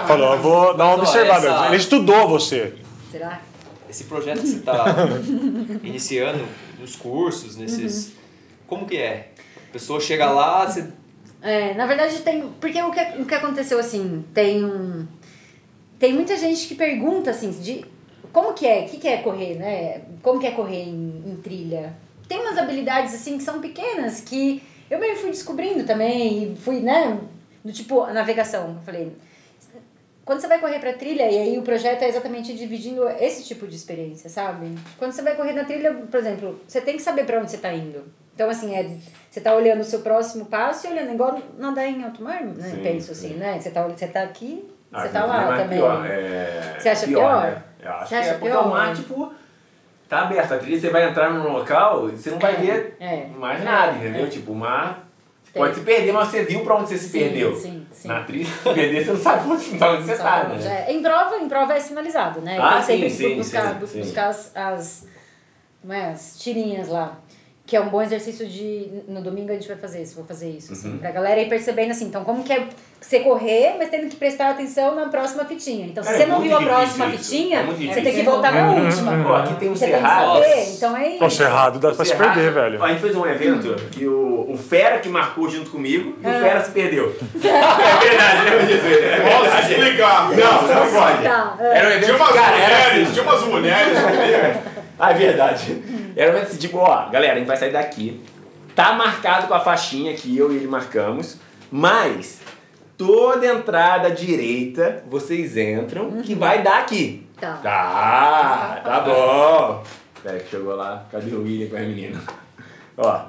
Não, 0.00 0.06
Falou, 0.06 0.32
eu 0.34 0.38
vou 0.40 0.76
dar 0.76 0.84
uma 0.86 0.94
observada. 0.96 1.48
essa- 1.48 1.66
Ele 1.66 1.76
estudou 1.76 2.28
você. 2.28 2.74
Será? 3.10 3.40
Esse 3.88 4.04
projeto 4.04 4.40
que 4.40 4.46
você 4.46 4.56
está 4.58 4.84
iniciando 5.82 6.44
nos 6.78 6.96
cursos, 6.96 7.56
nesses. 7.56 8.06
Uhum. 8.06 8.12
Como 8.66 8.86
que 8.86 8.96
é? 8.96 9.28
A 9.68 9.72
pessoa 9.72 10.00
chega 10.00 10.30
lá, 10.30 10.64
você. 10.66 10.86
É, 11.42 11.74
na 11.74 11.86
verdade 11.86 12.20
tem. 12.20 12.48
Porque 12.60 12.80
o 12.82 12.90
que, 12.90 13.00
o 13.20 13.24
que 13.24 13.34
aconteceu 13.34 13.78
assim, 13.78 14.24
tem 14.34 14.64
um. 14.64 15.06
Tem 15.98 16.12
muita 16.12 16.36
gente 16.36 16.66
que 16.66 16.74
pergunta 16.74 17.30
assim, 17.30 17.50
de 17.50 17.84
como 18.32 18.54
que 18.54 18.66
é, 18.66 18.82
o 18.82 18.88
que, 18.88 18.98
que 18.98 19.08
é 19.08 19.18
correr, 19.18 19.56
né? 19.56 20.02
Como 20.22 20.40
que 20.40 20.46
é 20.46 20.52
correr 20.52 20.84
em, 20.84 21.22
em 21.26 21.36
trilha? 21.42 21.94
Tem 22.28 22.40
umas 22.40 22.56
habilidades 22.56 23.14
assim 23.14 23.36
que 23.36 23.44
são 23.44 23.60
pequenas 23.60 24.20
que 24.20 24.62
eu 24.90 24.98
meio 24.98 25.16
fui 25.16 25.30
descobrindo 25.30 25.84
também, 25.84 26.52
e 26.52 26.56
fui, 26.56 26.80
né? 26.80 27.18
Do 27.64 27.72
tipo, 27.72 28.02
a 28.02 28.12
navegação. 28.12 28.76
Eu 28.76 28.82
falei, 28.84 29.12
quando 30.24 30.40
você 30.40 30.48
vai 30.48 30.58
correr 30.58 30.78
pra 30.78 30.92
trilha, 30.92 31.30
e 31.30 31.38
aí 31.38 31.58
o 31.58 31.62
projeto 31.62 32.02
é 32.02 32.08
exatamente 32.08 32.54
dividindo 32.54 33.08
esse 33.08 33.44
tipo 33.44 33.66
de 33.66 33.76
experiência, 33.76 34.28
sabe? 34.28 34.74
Quando 34.98 35.12
você 35.12 35.22
vai 35.22 35.36
correr 35.36 35.52
na 35.52 35.64
trilha, 35.64 35.92
por 35.92 36.18
exemplo, 36.18 36.60
você 36.66 36.80
tem 36.80 36.96
que 36.96 37.02
saber 37.02 37.24
pra 37.24 37.40
onde 37.40 37.50
você 37.50 37.58
tá 37.58 37.72
indo. 37.72 38.04
Então, 38.34 38.48
assim, 38.48 38.74
é, 38.74 38.88
você 39.30 39.40
tá 39.40 39.54
olhando 39.54 39.80
o 39.80 39.84
seu 39.84 40.00
próximo 40.00 40.46
passo 40.46 40.86
e 40.86 40.90
olhando, 40.90 41.12
igual 41.12 41.38
nadar 41.58 41.86
em 41.86 42.02
alto 42.02 42.22
mar, 42.22 42.42
né? 42.42 42.70
Sim, 42.70 42.80
Penso 42.82 43.12
assim, 43.12 43.28
sim. 43.30 43.34
né? 43.34 43.58
Você 43.60 43.70
tá, 43.70 43.86
você 43.86 44.06
tá 44.06 44.22
aqui, 44.22 44.68
Ah, 44.92 45.02
você 45.02 45.08
tá 45.08 45.24
lá 45.26 45.46
mas 45.46 45.60
também. 45.62 45.78
Pior, 45.78 46.06
é... 46.06 46.76
Você 46.78 46.88
acha 46.88 47.06
pior? 47.06 47.42
Né? 47.42 47.62
Eu 47.82 47.90
acho 47.92 48.02
Você 48.02 48.08
que 48.08 48.14
acha 48.14 48.30
é 48.30 48.32
porque 48.34 48.48
pior? 48.50 48.66
o 48.66 48.70
mar, 48.70 48.94
tipo, 48.96 49.32
tá 50.08 50.22
aberto. 50.22 50.52
A 50.54 50.58
trilha, 50.58 50.80
você 50.80 50.90
vai 50.90 51.08
entrar 51.08 51.30
num 51.32 51.52
local 51.52 52.08
e 52.08 52.12
você 52.16 52.30
não 52.30 52.38
vai 52.38 52.54
É, 52.54 52.56
ver 52.56 52.96
é. 53.00 53.26
mais 53.36 53.60
É, 53.60 53.64
nada, 53.64 53.96
entendeu? 53.98 54.24
é. 54.24 54.28
Tipo, 54.28 54.52
o 54.52 54.56
mar 54.56 55.06
Tem. 55.52 55.62
pode 55.62 55.74
se 55.74 55.80
perder, 55.82 56.12
mas 56.12 56.28
você 56.28 56.42
viu 56.44 56.64
pra 56.64 56.76
onde 56.76 56.88
você 56.88 56.98
se 56.98 57.08
Sim, 57.10 57.18
perdeu. 57.18 57.54
sim, 57.56 57.86
sim. 57.92 58.08
Na 58.08 58.24
trilha, 58.24 58.46
se 58.46 58.62
perder, 58.74 59.04
você 59.04 59.10
não 59.12 59.20
sabe 59.20 59.50
onde 59.50 59.62
você 59.64 59.76
tá, 59.78 59.90
onde 59.92 60.02
você 60.04 60.16
tá, 60.16 60.44
né? 60.44 60.84
É, 60.88 60.92
Em 60.92 61.02
prova, 61.02 61.36
em 61.36 61.48
prova 61.48 61.74
é 61.74 61.80
sinalizado, 61.80 62.40
né? 62.40 62.56
Ah, 62.58 62.76
Tem 62.76 62.82
sempre 62.82 63.10
sim, 63.10 63.36
buscar, 63.36 63.78
sim, 63.80 63.86
sim. 63.86 64.00
buscar 64.00 64.28
as, 64.28 64.56
as, 64.56 65.06
é, 65.88 66.06
as 66.06 66.38
tirinhas 66.38 66.88
lá. 66.88 67.18
Que 67.70 67.76
é 67.76 67.80
um 67.80 67.88
bom 67.88 68.02
exercício 68.02 68.48
de. 68.48 68.88
No 69.06 69.22
domingo 69.22 69.52
a 69.52 69.54
gente 69.54 69.68
vai 69.68 69.76
fazer 69.76 70.02
isso, 70.02 70.16
vou 70.16 70.24
fazer 70.24 70.50
isso. 70.50 70.72
Assim, 70.72 70.90
Uhum. 70.90 70.98
pra 70.98 71.12
galera 71.12 71.40
ir 71.40 71.48
percebendo 71.48 71.92
assim, 71.92 72.06
então 72.06 72.24
como 72.24 72.42
que 72.42 72.52
é 72.52 72.66
você 73.00 73.20
correr, 73.20 73.76
mas 73.78 73.88
tendo 73.90 74.08
que 74.08 74.16
prestar 74.16 74.50
atenção 74.50 74.96
na 74.96 75.06
próxima 75.06 75.44
fitinha. 75.44 75.86
Então, 75.86 76.02
se 76.02 76.10
É 76.10 76.16
você 76.16 76.26
não 76.26 76.40
viu 76.40 76.56
a 76.56 76.60
próxima 76.60 77.06
isso. 77.06 77.30
fitinha, 77.30 77.60
É 77.60 77.62
você 77.94 78.00
tem 78.02 78.12
que 78.12 78.22
voltar 78.22 78.50
na 78.52 78.72
última. 78.72 79.12
Pô, 79.22 79.34
aqui 79.36 79.54
tem 79.54 79.70
um 79.70 79.76
Você 79.76 79.84
tem 79.86 79.94
que 79.94 80.00
cerrado. 80.00 80.32
saber, 80.42 80.64
então 80.72 80.96
é 80.96 81.08
isso. 81.10 81.24
O 81.24 81.30
cerrado 81.30 81.78
dá 81.78 81.92
pra 81.92 82.04
se 82.04 82.10
Cerrado- 82.10 82.34
perder, 82.34 82.50
velho. 82.52 82.78
Ó, 82.80 82.84
A 82.84 82.88
gente 82.88 83.00
fez 83.02 83.14
um 83.14 83.24
evento 83.26 83.76
que 83.92 84.04
o, 84.04 84.46
o 84.50 84.58
Fera 84.58 84.98
que 84.98 85.08
marcou 85.08 85.48
junto 85.48 85.70
comigo 85.70 86.16
e 86.20 86.26
Ah. 86.26 86.28
o 86.28 86.40
Fera 86.40 86.64
se 86.64 86.70
perdeu. 86.72 87.14
é 87.36 88.08
verdade, 88.08 88.44
lembra 88.50 88.66
disso? 88.66 88.86
É 88.86 89.20
Posso 89.30 89.70
explicar? 89.72 90.30
Não, 90.30 90.62
não 90.62 90.92
pode. 90.92 91.22
Tá, 91.22 91.56
é. 91.60 91.78
Era 91.78 91.86
um 91.88 91.90
evento 91.92 92.04
Tinha 92.06 92.16
umas 92.16 92.32
cara, 92.32 92.50
mulheres, 92.52 93.02
assim. 93.04 93.12
tinha 93.12 93.22
umas 93.22 93.42
mulheres 93.44 93.98
comigo. 94.00 94.79
Ah, 95.02 95.12
é 95.12 95.14
verdade. 95.14 95.82
Era 96.14 96.30
evento 96.32 96.48
assim, 96.48 96.58
tipo, 96.58 96.76
ó, 96.78 97.08
galera, 97.08 97.34
a 97.34 97.38
gente 97.38 97.46
vai 97.46 97.56
sair 97.56 97.72
daqui. 97.72 98.20
Tá 98.74 98.92
marcado 98.92 99.46
com 99.46 99.54
a 99.54 99.60
faixinha 99.60 100.12
que 100.14 100.36
eu 100.36 100.52
e 100.52 100.56
ele 100.56 100.66
marcamos, 100.66 101.38
mas 101.70 102.40
toda 102.98 103.46
entrada 103.46 104.10
direita 104.10 105.02
vocês 105.08 105.56
entram 105.56 106.20
que 106.22 106.34
vai 106.34 106.62
dar 106.62 106.80
aqui. 106.80 107.26
Tá. 107.40 107.58
Tá, 107.62 108.80
tá 108.84 109.00
bom. 109.00 109.82
Pera 110.22 110.38
que 110.38 110.50
chegou 110.50 110.76
lá, 110.76 111.04
cadê 111.10 111.34
o 111.34 111.42
William 111.42 111.68
com 111.70 111.76
as 111.76 111.82
meninas? 111.82 112.22
Ó, 112.98 113.22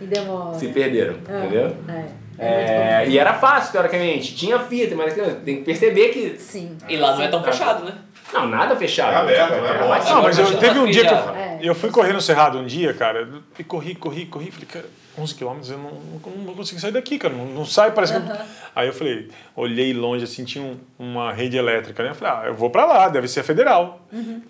E 0.00 0.06
demora. 0.06 0.56
se 0.56 0.68
perderam, 0.68 1.16
Ah, 1.28 1.38
entendeu? 1.40 1.76
É. 1.88 2.24
É, 2.36 3.02
É, 3.04 3.08
e 3.08 3.18
era 3.18 3.34
fácil, 3.34 3.72
teoricamente. 3.72 4.34
Tinha 4.36 4.58
fita, 4.60 4.94
mas 4.96 5.14
tem 5.44 5.56
que 5.58 5.62
perceber 5.64 6.08
que. 6.10 6.36
Sim. 6.38 6.76
E 6.88 6.96
lá 6.96 7.14
não 7.14 7.22
é 7.22 7.28
tão 7.28 7.40
Sim. 7.40 7.46
fechado, 7.46 7.84
né? 7.84 7.92
Não, 8.32 8.48
nada 8.48 8.74
fechado. 8.76 9.12
É 9.12 9.40
aberto, 9.40 9.52
Tipo, 9.52 9.62
né? 9.62 9.68
era 9.70 9.78
Bom. 9.82 9.88
mais- 9.88 10.04
Não, 10.08 10.22
mas 10.22 10.38
eu, 10.38 10.58
teve 10.58 10.78
um 10.78 10.86
dia 10.90 11.06
que 11.06 11.12
eu, 11.14 11.34
É. 11.34 11.58
eu 11.62 11.74
fui 11.74 11.90
correr 11.90 12.12
no 12.12 12.20
Cerrado 12.20 12.58
um 12.58 12.66
dia, 12.66 12.92
cara, 12.94 13.28
e 13.58 13.62
corri, 13.64 13.94
corri, 13.94 14.26
corri, 14.26 14.50
falei, 14.50 14.66
cara, 14.66 14.86
11 15.16 15.34
quilômetros, 15.36 15.70
eu 15.70 15.78
não, 15.78 15.90
não, 15.92 16.44
não 16.46 16.54
consigo 16.54 16.80
sair 16.80 16.90
daqui, 16.90 17.18
cara, 17.18 17.32
não, 17.34 17.44
não 17.46 17.64
sai, 17.64 17.92
parece 17.92 18.14
que... 18.14 18.18
eu- 18.30 18.36
Aí 18.74 18.88
eu 18.88 18.92
falei, 18.92 19.28
olhei 19.54 19.92
longe, 19.92 20.24
assim, 20.24 20.44
tinha 20.44 20.64
um- 20.64 20.76
uma 20.98 21.32
rede 21.32 21.56
elétrica, 21.56 22.02
né? 22.02 22.10
Eu 22.10 22.14
falei, 22.16 22.34
ah, 22.34 22.46
eu 22.48 22.54
vou 22.54 22.70
pra 22.70 22.84
lá, 22.84 23.08
deve 23.08 23.28
ser 23.28 23.40
a 23.40 23.44
Federal. 23.44 24.00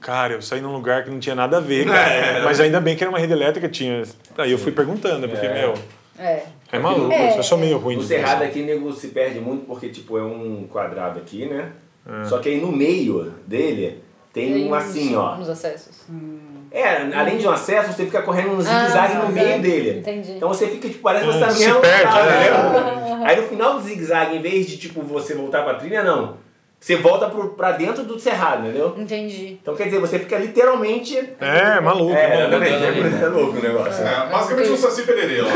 Cara, 0.01 0.33
eu 0.35 0.41
saí 0.41 0.63
num 0.63 0.73
lugar 0.73 1.05
que 1.05 1.11
não 1.11 1.19
tinha 1.21 1.35
nada 1.35 1.59
a 1.59 1.61
ver, 1.61 1.85
cara, 1.87 2.43
mas 2.45 2.59
ainda 2.61 2.81
bem 2.81 2.97
que 2.97 3.05
era 3.05 3.11
uma 3.11 3.19
rede 3.19 3.33
elétrica, 3.35 3.69
tinha... 3.69 4.03
Aí 4.39 4.51
eu 4.53 4.59
fui 4.59 4.73
perguntando, 4.73 5.29
porque, 5.29 5.45
É. 5.45 5.53
meu, 5.53 5.75
É. 6.19 6.43
é 6.73 6.79
maluco, 6.79 7.13
É. 7.13 7.37
eu 7.37 7.43
sou 7.43 7.59
meio 7.59 7.77
ruim 7.77 7.97
O 7.99 8.03
cerrado 8.03 8.43
aqui, 8.45 8.63
nego, 8.63 8.91
se 8.93 9.09
perde 9.09 9.41
muito 9.41 9.67
porque, 9.67 9.89
tipo, 9.91 10.17
é 10.17 10.23
um 10.23 10.67
quadrado 10.73 11.19
aqui, 11.19 11.45
né? 11.45 11.73
É. 12.07 12.25
Só 12.25 12.39
que 12.39 12.49
aí 12.49 12.61
no 12.61 12.71
meio 12.71 13.33
dele 13.47 14.03
tem 14.33 14.69
um 14.69 14.75
assim, 14.75 15.15
ó. 15.17 15.37
Nos 15.37 15.49
acessos. 15.49 16.03
É, 16.71 16.97
além 17.17 17.39
de 17.39 17.47
um 17.47 17.51
acesso, 17.51 17.93
você 17.93 18.05
fica 18.05 18.21
correndo 18.23 18.51
um 18.53 18.61
zigue-zague 18.61 19.15
Ah, 19.15 19.21
no 19.25 19.29
meio 19.31 19.61
dele. 19.63 20.01
Entendi. 20.01 20.33
Então 20.33 20.49
você 20.49 20.67
fica, 20.67 20.89
tipo, 20.89 21.01
parece 21.03 21.25
que 21.25 21.33
você 21.33 21.39
É, 21.39 21.47
tá 21.47 21.51
se 21.53 21.59
perde, 21.65 21.75
lugar, 22.05 22.27
né? 22.27 22.47
entendeu? 22.47 23.25
Aí 23.27 23.37
no 23.41 23.43
final 23.49 23.75
do 23.75 23.81
zigue-zague, 23.81 24.37
em 24.37 24.43
vez 24.43 24.67
de, 24.67 24.77
tipo, 24.77 25.01
você 25.03 25.35
voltar 25.35 25.63
pra 25.63 25.75
trilha, 25.75 26.03
não. 26.03 26.37
Você 26.81 26.97
volta 26.97 27.31
pro, 27.31 27.51
pra 27.51 27.73
dentro 27.73 28.03
do 28.03 28.19
cerrado, 28.21 28.65
entendeu? 28.65 28.95
Entendi. 28.99 29.59
Então 29.63 29.75
quer 29.75 29.85
dizer, 29.85 30.01
você 30.01 30.19
fica 30.19 30.37
literalmente... 30.37 31.17
É, 31.41 31.81
maluco, 31.81 32.13
É, 32.13 32.47
maluco. 32.49 32.65
é, 32.65 33.23
é 33.23 33.27
louco 33.29 33.59
o 33.59 33.63
negócio. 33.63 34.05
É, 34.05 34.27
basicamente 34.31 34.71
um 34.71 34.77
Saci 34.77 35.03
Pererê 35.05 35.41
lá. 35.41 35.51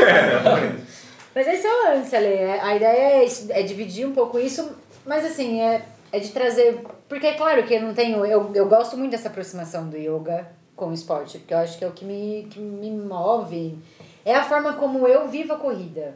Mas 1.35 1.47
esse 1.47 1.67
é 1.67 1.69
o 1.71 1.83
lance, 1.95 2.15
Ale. 2.15 2.25
É- 2.27 2.59
A 2.61 2.75
ideia 2.75 3.23
é, 3.23 3.27
é 3.51 3.61
dividir 3.61 4.07
um 4.07 4.13
pouco 4.13 4.39
isso, 4.39 4.71
mas 5.05 5.23
assim, 5.23 5.61
é, 5.61 5.83
é 6.11 6.19
de 6.19 6.29
trazer. 6.29 6.81
Porque 7.07 7.27
é 7.27 7.33
claro 7.33 7.63
que 7.63 7.73
eu 7.73 7.81
não 7.81 7.93
tenho. 7.93 8.25
Eu, 8.25 8.51
eu 8.53 8.67
gosto 8.67 8.97
muito 8.97 9.11
dessa 9.11 9.27
aproximação 9.29 9.87
do 9.89 9.97
yoga 9.97 10.47
com 10.75 10.87
o 10.87 10.93
esporte, 10.93 11.39
porque 11.39 11.53
eu 11.53 11.57
acho 11.57 11.77
que 11.77 11.83
é 11.83 11.87
o 11.87 11.91
que 11.91 12.05
me, 12.05 12.47
que 12.49 12.59
me 12.59 12.89
move. 12.91 13.77
É 14.25 14.35
a 14.35 14.43
forma 14.43 14.73
como 14.73 15.07
eu 15.07 15.27
vivo 15.27 15.53
a 15.53 15.57
corrida. 15.57 16.13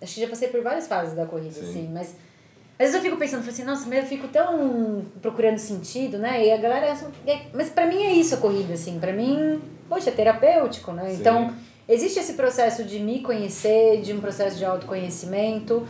Acho 0.00 0.14
que 0.14 0.20
já 0.20 0.28
passei 0.28 0.48
por 0.48 0.62
várias 0.62 0.86
fases 0.86 1.14
da 1.14 1.26
corrida, 1.26 1.54
Sim. 1.54 1.68
assim, 1.70 1.90
mas. 1.92 2.14
Às 2.78 2.86
vezes 2.86 2.94
eu 2.94 3.02
fico 3.02 3.16
pensando, 3.16 3.48
assim, 3.48 3.64
nossa, 3.64 3.88
mas 3.88 3.98
eu 3.98 4.06
fico 4.06 4.28
tão 4.28 5.04
procurando 5.20 5.58
sentido, 5.58 6.16
né? 6.16 6.46
E 6.46 6.52
a 6.52 6.56
galera. 6.56 6.96
é- 7.26 7.40
Mas 7.52 7.68
pra 7.70 7.86
mim 7.86 8.04
é 8.04 8.12
isso 8.12 8.34
a 8.36 8.38
corrida, 8.38 8.74
assim. 8.74 9.00
Pra 9.00 9.12
mim, 9.12 9.60
poxa, 9.88 10.10
é 10.10 10.12
terapêutico, 10.12 10.92
né? 10.92 11.10
Sim. 11.10 11.16
Então, 11.16 11.52
existe 11.88 12.20
esse 12.20 12.34
processo 12.34 12.84
de 12.84 13.00
me 13.00 13.20
conhecer, 13.20 14.00
de 14.00 14.12
um 14.12 14.20
processo 14.20 14.56
de 14.56 14.64
autoconhecimento. 14.64 15.84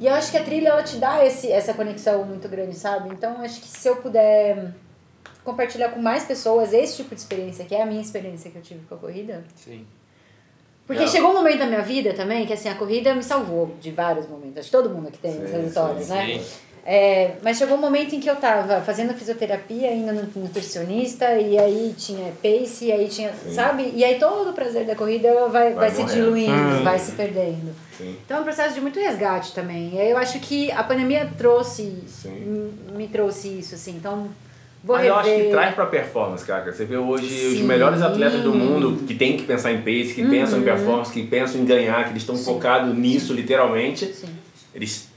E 0.00 0.06
eu 0.06 0.14
acho 0.14 0.30
que 0.30 0.38
a 0.38 0.42
trilha, 0.42 0.70
ela 0.70 0.82
te 0.82 0.96
dá 0.96 1.24
esse, 1.26 1.52
essa 1.52 1.74
conexão 1.74 2.24
muito 2.24 2.48
grande, 2.48 2.74
sabe? 2.74 3.10
Então, 3.10 3.34
eu 3.34 3.40
acho 3.42 3.60
que 3.60 3.68
se 3.68 3.86
eu 3.86 3.96
puder 3.96 4.72
compartilhar 5.44 5.90
com 5.90 6.00
mais 6.00 6.24
pessoas 6.24 6.72
esse 6.72 6.96
tipo 6.96 7.14
de 7.14 7.20
experiência, 7.20 7.66
que 7.66 7.74
é 7.74 7.82
a 7.82 7.86
minha 7.86 8.00
experiência 8.00 8.50
que 8.50 8.56
eu 8.56 8.62
tive 8.62 8.80
com 8.86 8.94
a 8.94 8.98
corrida. 8.98 9.44
Sim. 9.54 9.86
Porque 10.86 11.02
Não. 11.02 11.08
chegou 11.08 11.30
um 11.30 11.34
momento 11.34 11.58
da 11.58 11.66
minha 11.66 11.82
vida 11.82 12.14
também 12.14 12.46
que, 12.46 12.52
assim, 12.54 12.70
a 12.70 12.74
corrida 12.74 13.14
me 13.14 13.22
salvou 13.22 13.76
de 13.78 13.90
vários 13.90 14.26
momentos. 14.26 14.56
Acho 14.58 14.70
que 14.70 14.76
todo 14.76 14.88
mundo 14.88 15.08
aqui 15.08 15.18
tem 15.18 15.32
Sim, 15.32 15.44
essas 15.44 15.60
sim, 15.60 15.66
histórias, 15.66 16.04
sim. 16.06 16.12
né? 16.14 16.44
É, 16.92 17.36
mas 17.40 17.56
chegou 17.56 17.76
um 17.76 17.80
momento 17.80 18.16
em 18.16 18.18
que 18.18 18.28
eu 18.28 18.34
tava 18.34 18.80
fazendo 18.80 19.14
fisioterapia, 19.14 19.94
indo 19.94 20.12
no 20.12 20.42
nutricionista, 20.42 21.34
e 21.38 21.56
aí 21.56 21.94
tinha 21.96 22.32
pace, 22.42 22.86
e 22.86 22.90
aí 22.90 23.06
tinha, 23.06 23.32
sabe? 23.54 23.92
E 23.94 24.02
aí 24.02 24.18
todo 24.18 24.50
o 24.50 24.52
prazer 24.52 24.84
da 24.84 24.96
corrida 24.96 25.28
vai, 25.48 25.72
vai, 25.72 25.88
se 25.88 26.00
morrendo. 26.00 26.16
diluindo, 26.16 26.82
vai 26.82 26.98
se 26.98 27.12
perdendo. 27.12 27.72
Sim. 27.96 28.16
Então 28.24 28.38
é 28.38 28.40
um 28.40 28.42
processo 28.42 28.74
de 28.74 28.80
muito 28.80 28.98
resgate 28.98 29.54
também. 29.54 29.94
E 29.94 30.00
aí 30.00 30.10
eu 30.10 30.16
acho 30.16 30.40
que 30.40 30.68
a 30.72 30.82
pandemia 30.82 31.30
trouxe, 31.38 31.96
Sim. 32.08 32.72
me 32.92 33.06
trouxe 33.06 33.46
isso, 33.60 33.76
assim. 33.76 33.92
Então, 33.92 34.26
vou 34.82 34.96
Mas 34.96 35.06
eu 35.06 35.14
acho 35.14 35.28
rever. 35.28 35.44
que 35.44 35.50
traz 35.52 35.74
pra 35.76 35.86
performance, 35.86 36.44
cara. 36.44 36.72
Você 36.72 36.84
vê 36.84 36.96
hoje 36.96 37.24
os 37.24 37.30
Sim. 37.30 37.60
Uhum. 37.60 37.66
melhores 37.68 38.02
atletas 38.02 38.40
do 38.42 38.52
mundo 38.52 39.04
que 39.06 39.14
tem 39.14 39.36
que 39.36 39.44
pensar 39.44 39.70
em 39.70 39.78
pace, 39.78 40.12
que 40.12 40.26
pensam 40.26 40.58
em 40.58 40.62
performance, 40.64 41.12
que 41.12 41.24
pensam 41.24 41.60
em 41.60 41.64
ganhar, 41.64 42.02
que 42.02 42.10
eles 42.10 42.22
estão 42.22 42.36
focados 42.36 42.92
nisso 42.98 43.32
literalmente. 43.32 44.06
Sim. 44.06 44.30
Eles 44.74 45.09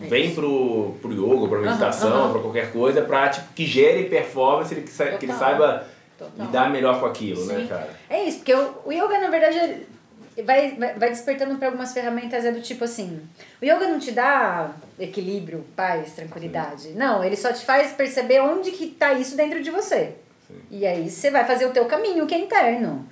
É 0.00 0.18
isso. 0.20 0.34
pro, 0.34 0.94
pro 1.00 1.12
yoga, 1.12 1.48
pra 1.48 1.58
meditação, 1.60 2.12
aham. 2.24 2.32
pra 2.32 2.40
qualquer 2.42 2.72
coisa, 2.72 3.02
pra 3.02 3.28
tipo, 3.30 3.46
que 3.54 3.64
gere 3.66 4.04
performance, 4.04 4.72
ele 4.74 4.82
que, 4.82 4.90
sa- 4.90 5.12
que 5.16 5.24
ele 5.24 5.32
saiba 5.32 5.86
Total. 6.18 6.46
lidar 6.46 6.70
melhor 6.70 7.00
com 7.00 7.06
aquilo, 7.06 7.44
né, 7.46 7.60
Sim. 7.60 7.66
cara? 7.66 7.88
É 8.10 8.24
isso, 8.24 8.38
porque 8.38 8.54
o, 8.54 8.74
o 8.84 8.92
yoga, 8.92 9.18
na 9.18 9.30
verdade, 9.30 9.86
vai, 10.44 10.76
vai, 10.76 11.08
despertando 11.10 11.56
para 11.56 11.68
algumas 11.68 11.92
ferramentas 11.94 12.44
é 12.44 12.52
do 12.52 12.60
tipo 12.60 12.84
assim. 12.84 13.20
O 13.60 13.64
yoga 13.64 13.88
não 13.88 13.98
te 13.98 14.12
dá 14.12 14.70
equilíbrio, 14.98 15.64
paz, 15.74 16.12
tranquilidade. 16.12 16.90
Não, 16.90 17.24
ele 17.24 17.36
só 17.36 17.52
te 17.52 17.64
faz 17.64 17.92
perceber 17.92 18.40
onde 18.40 18.70
que 18.72 18.88
tá 18.88 19.14
isso 19.14 19.34
dentro 19.36 19.62
de 19.62 19.70
você. 19.70 20.14
E 20.70 20.86
aí 20.86 21.08
você 21.10 21.30
vai 21.30 21.44
fazer 21.44 21.64
o 21.66 21.70
teu 21.70 21.86
caminho, 21.86 22.26
que 22.26 22.34
é 22.34 22.38
interno. 22.38 23.04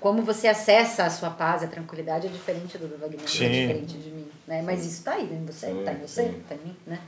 Como 0.00 0.22
você 0.22 0.48
acessa 0.48 1.04
a 1.04 1.10
sua 1.10 1.30
paz, 1.30 1.62
a 1.62 1.66
tranquilidade 1.66 2.26
é 2.26 2.30
diferente 2.30 2.78
do 2.78 2.86
do 2.88 2.98
Wagner, 2.98 3.20
é 3.24 3.26
Sim. 3.26 3.48
diferente 3.50 3.98
de 3.98 4.10
mim. 4.10 4.25
Né? 4.46 4.62
Mas 4.64 4.86
isso 4.86 5.02
tá 5.02 5.12
aí 5.14 5.26
de 5.26 5.52
você, 5.52 5.66
Sim, 5.66 5.82
tá 5.84 5.92
em 5.92 5.98
você, 5.98 6.22
sim. 6.22 6.42
tá 6.48 6.54
em 6.54 6.68
mim, 6.68 6.76
né? 6.86 7.00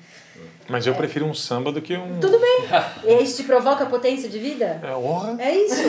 Mas 0.68 0.86
eu 0.86 0.94
prefiro 0.94 1.24
um 1.24 1.32
samba 1.32 1.70
do 1.70 1.80
que 1.80 1.96
um. 1.96 2.18
Tudo 2.18 2.38
bem. 2.38 2.58
E 3.06 3.22
isso 3.22 3.36
te 3.36 3.44
provoca 3.44 3.86
potência 3.86 4.28
de 4.28 4.38
vida? 4.40 4.80
É 4.82 4.90
honra. 4.94 5.36
É 5.38 5.54
isso. 5.54 5.80
é 5.82 5.86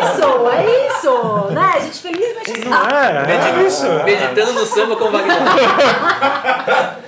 isso, 0.00 0.48
é 0.48 0.86
isso. 0.88 1.52
Né? 1.52 1.72
A 1.74 1.80
gente 1.80 1.98
feliz, 1.98 2.34
mas 2.34 2.48
a 2.48 2.54
gente 2.54 2.66
É, 2.66 3.60
é 3.60 3.66
isso. 3.66 3.86
Meditando 4.04 4.52
no 4.54 4.64
samba 4.64 4.96
com 4.96 5.04
o 5.04 5.10
Wagner. 5.10 5.36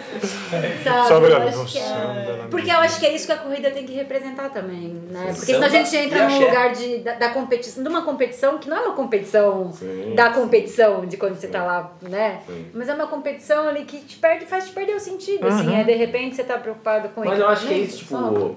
sabe. 0.50 1.08
Só 1.08 1.14
Eu 1.14 1.20
verdade, 1.20 1.48
acho 1.48 1.64
que 1.72 1.78
é- 1.78 2.46
Porque 2.50 2.70
eu 2.70 2.76
acho 2.78 3.00
que 3.00 3.06
é 3.06 3.14
isso 3.14 3.26
que 3.26 3.32
a 3.32 3.36
corrida 3.38 3.70
tem 3.70 3.86
que 3.86 3.92
representar 3.92 4.50
também, 4.50 5.00
né? 5.10 5.26
Porque 5.34 5.52
senão 5.52 5.66
a 5.66 5.68
gente 5.68 5.96
entra 5.96 6.28
num 6.28 6.40
lugar 6.40 6.72
de, 6.72 6.98
da, 6.98 7.14
da 7.14 7.28
competição, 7.30 7.82
de 7.82 7.88
uma 7.88 8.02
competição 8.02 8.58
que 8.58 8.68
não 8.68 8.76
é 8.76 8.80
uma 8.80 8.94
competição 8.94 9.72
Sim. 9.72 10.12
da 10.14 10.30
competição, 10.30 11.06
de 11.06 11.16
quando 11.16 11.36
você 11.36 11.46
tá 11.48 11.62
lá, 11.64 11.92
né? 12.02 12.40
Sim. 12.46 12.66
Mas 12.74 12.88
é 12.88 12.94
uma 12.94 13.06
competição 13.06 13.68
ali 13.68 13.84
que 13.84 13.98
te 14.00 14.16
perde, 14.18 14.46
faz 14.46 14.66
te 14.66 14.72
perder 14.72 14.94
o 14.96 15.00
sentido, 15.00 15.46
assim. 15.46 15.74
É 15.74 15.84
de 15.84 15.92
repente 15.94 16.36
você 16.36 16.44
tá 16.44 16.58
preocupado 16.58 17.08
com 17.10 17.24
Mas 17.24 17.38
eu 17.38 17.48
acho 17.48 17.66
que 17.66 17.74
é 17.74 17.78
isso, 17.78 17.98
tipo. 17.98 18.10
só. 18.16 18.50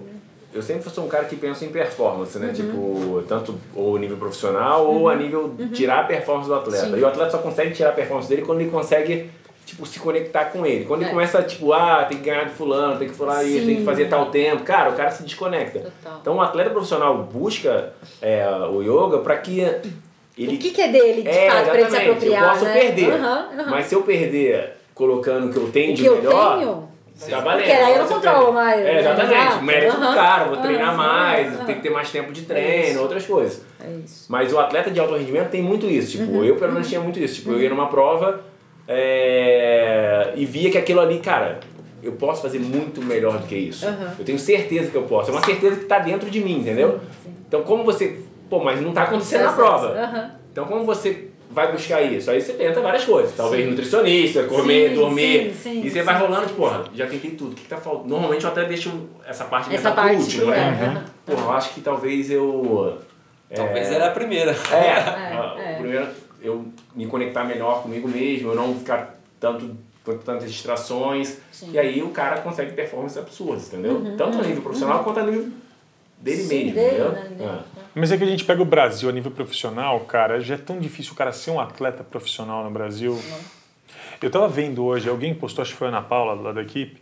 Eu 0.53 0.61
sempre 0.61 0.87
sou 0.91 1.05
um 1.05 1.07
cara 1.07 1.25
que 1.25 1.35
pensa 1.35 1.65
em 1.65 1.69
performance, 1.69 2.37
Uhum. 2.37 2.43
né? 2.45 2.53
Tipo, 2.53 3.23
tanto 3.27 3.59
ou 3.75 3.97
nível 3.97 4.17
profissional 4.17 4.85
ou 4.85 5.09
a 5.09 5.15
nível 5.15 5.49
de 5.49 5.69
tirar 5.69 6.01
a 6.01 6.03
performance 6.03 6.47
do 6.47 6.53
atleta. 6.53 6.85
Sim. 6.85 6.95
E 6.97 7.01
o 7.01 7.07
atleta 7.07 7.31
só 7.31 7.39
consegue 7.39 7.73
tirar 7.73 7.89
a 7.89 7.93
performance 7.93 8.29
dele 8.29 8.43
quando 8.43 8.61
ele 8.61 8.69
consegue, 8.69 9.31
tipo, 9.73 9.85
se 9.85 9.99
conectar 9.99 10.45
com 10.45 10.65
ele. 10.65 10.85
Quando 10.85 11.01
ele 11.01 11.09
É. 11.09 11.13
começa, 11.13 11.41
tipo, 11.43 11.73
ah, 11.73 12.05
tem 12.07 12.17
que 12.19 12.23
ganhar 12.23 12.43
de 12.45 12.51
fulano, 12.51 12.97
tem 12.99 13.07
que 13.09 13.15
falar 13.15 13.43
isso, 13.43 13.65
tem 13.65 13.77
que 13.77 13.83
fazer 13.83 14.05
tal 14.05 14.27
tempo. 14.27 14.63
Cara, 14.63 14.91
o 14.91 14.93
cara 14.93 15.09
se 15.11 15.23
desconecta. 15.23 15.79
Total. 15.79 16.19
Então 16.21 16.35
o 16.37 16.41
atleta 16.41 16.69
profissional 16.69 17.17
busca 17.17 17.93
é, 18.21 18.47
o 18.71 18.81
yoga 18.81 19.17
pra 19.19 19.37
que 19.37 19.59
ele 20.37 20.55
O 20.55 20.57
que, 20.59 20.71
que 20.71 20.81
é 20.81 20.87
dele, 20.87 21.21
de 21.23 21.27
é, 21.27 21.49
fato, 21.49 21.65
pra 21.69 21.79
ele 21.81 21.89
se 21.89 21.97
apropriar, 21.97 22.43
Eu 22.43 22.49
posso 22.49 22.65
né? 22.65 22.73
perder. 22.73 23.11
Aham, 23.13 23.47
aham. 23.59 23.69
Mas 23.69 23.85
se 23.87 23.95
eu 23.95 24.01
perder 24.03 24.73
colocando 24.93 25.47
o 25.47 25.51
que 25.51 25.57
eu 25.57 25.69
tenho 25.71 25.91
O 25.93 25.95
de 25.95 26.09
melhor, 26.09 26.57
tenho... 26.59 26.89
tá 27.29 27.39
valendo. 27.39 27.59
Porque 27.65 27.71
aí 27.71 27.93
eu 27.95 27.99
não 27.99 28.07
controlo 28.07 28.53
mais, 28.53 28.79
É, 28.79 28.83
né? 28.83 28.99
exatamente. 28.99 29.33
Exato. 29.35 29.57
O 29.59 29.63
mérito 29.63 29.95
do 29.97 30.13
cara, 30.13 30.43
vou 30.45 30.57
treinar 30.57 30.87
Aham, 30.89 30.97
mais, 30.97 31.55
aham. 31.55 31.65
tem 31.65 31.75
que 31.75 31.81
ter 31.81 31.89
mais 31.89 32.11
tempo 32.11 32.31
de 32.31 32.41
É 32.41 32.45
treino, 32.45 33.01
outras 33.01 33.25
coisas. 33.25 33.61
É 33.83 33.89
isso. 34.05 34.25
Mas 34.29 34.53
o 34.53 34.59
atleta 34.59 34.89
de 34.91 34.99
alto 34.99 35.15
rendimento 35.15 35.49
tem 35.49 35.61
muito 35.63 35.87
isso. 35.87 36.11
Tipo, 36.17 36.31
Uhum. 36.31 36.43
eu 36.45 36.55
pelo 36.57 36.73
menos 36.73 36.87
tinha 36.87 37.01
muito 37.01 37.19
isso. 37.19 37.35
Tipo, 37.35 37.51
eu 37.51 37.59
ia 37.61 37.69
numa 37.69 37.87
prova 37.87 38.39
é, 38.87 40.33
e 40.35 40.45
via 40.45 40.69
que 40.69 40.77
aquilo 40.77 40.99
ali, 40.99 41.19
cara, 41.19 41.59
eu 42.01 42.13
posso 42.13 42.41
fazer 42.41 42.59
muito 42.59 43.01
melhor 43.01 43.37
do 43.37 43.47
que 43.47 43.55
isso. 43.55 43.85
Uhum. 43.85 44.07
Eu 44.19 44.25
tenho 44.25 44.39
certeza 44.39 44.91
que 44.91 44.97
eu 44.97 45.03
posso. 45.03 45.29
É 45.29 45.33
uma 45.33 45.43
certeza 45.43 45.77
que 45.77 45.85
tá 45.85 45.99
dentro 45.99 46.29
de 46.29 46.41
mim, 46.41 46.59
entendeu? 46.59 46.99
Então 47.47 47.63
como 47.63 47.83
você. 47.83 48.19
Pô, 48.49 48.63
mas 48.63 48.81
não 48.81 48.91
tá 48.91 49.03
acontecendo 49.03 49.43
na 49.43 49.53
prova. 49.53 49.87
Aham. 49.87 50.31
Então 50.51 50.65
como 50.65 50.83
você 50.83 51.29
vai 51.49 51.71
buscar 51.71 52.01
isso? 52.01 52.29
Aí 52.29 52.41
você 52.41 52.53
tenta 52.53 52.81
várias 52.81 53.05
coisas. 53.05 53.33
Talvez 53.35 53.67
nutricionista, 53.69 54.43
comer, 54.43 54.89
Sim, 54.89 54.95
dormir. 54.95 55.53
sim, 55.53 55.53
sim, 55.53 55.85
e 55.85 55.89
você 55.89 56.01
vai 56.01 56.15
sim, 56.15 56.21
rolando, 56.21 56.41
sim, 56.41 56.47
tipo, 56.49 56.61
porra, 56.61 56.83
já 56.93 57.07
tentei 57.07 57.31
tudo. 57.31 57.51
O 57.51 57.55
que, 57.55 57.61
que 57.61 57.69
tá 57.69 57.77
faltando? 57.77 58.09
Normalmente 58.09 58.43
eu 58.43 58.49
até 58.49 58.65
deixo 58.65 58.91
essa 59.25 59.45
parte 59.45 59.73
Essa 59.73 59.91
parte, 59.91 60.17
último, 60.17 60.53
é, 60.53 60.57
né? 60.57 60.85
aham. 60.85 61.05
Porra, 61.25 61.41
eu 61.47 61.51
acho 61.53 61.73
que 61.73 61.81
talvez 61.81 62.29
eu. 62.29 62.97
Talvez 63.55 63.91
era 63.91 64.07
a 64.07 64.11
primeira. 64.11 64.51
É, 64.71 65.71
é. 65.71 65.75
o 65.75 65.81
primeiro 65.81 66.07
eu 66.43 66.65
me 66.95 67.07
conectar 67.07 67.43
melhor 67.45 67.81
comigo 67.81 68.07
mesmo, 68.07 68.49
eu 68.51 68.55
não 68.55 68.75
ficar 68.77 69.17
tanto 69.39 69.75
com 70.03 70.17
tantas 70.17 70.51
distrações. 70.51 71.37
Sim. 71.51 71.71
E 71.71 71.79
aí 71.79 72.03
o 72.03 72.09
cara 72.09 72.41
consegue 72.41 72.73
performance 72.73 73.17
absurdas, 73.17 73.67
entendeu? 73.67 74.15
Tanto 74.17 74.39
a 74.39 74.41
nível 74.43 74.61
profissional 74.61 75.03
quanto 75.03 75.19
a 75.21 75.23
nível 75.23 75.49
dele 76.17 76.41
Uhum, 76.41 76.47
Sim, 76.47 76.55
mesmo, 76.65 76.73
dele, 76.73 76.87
entendeu? 76.87 77.11
né. 77.11 77.31
É. 77.39 77.59
Mas 77.95 78.11
é 78.11 78.17
que 78.17 78.23
a 78.23 78.27
gente 78.27 78.43
pega 78.45 78.61
o 78.61 78.65
Brasil 78.65 79.07
a 79.09 79.11
nível 79.11 79.31
profissional, 79.31 79.99
cara, 80.01 80.39
já 80.41 80.55
é 80.55 80.57
tão 80.57 80.79
difícil 80.79 81.13
o 81.13 81.15
cara 81.15 81.31
ser 81.31 81.51
um 81.51 81.59
atleta 81.59 82.03
profissional 82.03 82.63
no 82.63 82.71
Brasil. 82.71 83.19
Eu 84.21 84.31
tava 84.31 84.47
vendo 84.47 84.83
hoje, 84.85 85.09
alguém 85.09 85.33
postou, 85.33 85.61
acho 85.61 85.71
que 85.73 85.77
foi 85.77 85.87
a 85.87 85.91
Ana 85.91 86.01
Paula, 86.01 86.33
lá 86.33 86.51
da 86.53 86.61
equipe, 86.61 86.99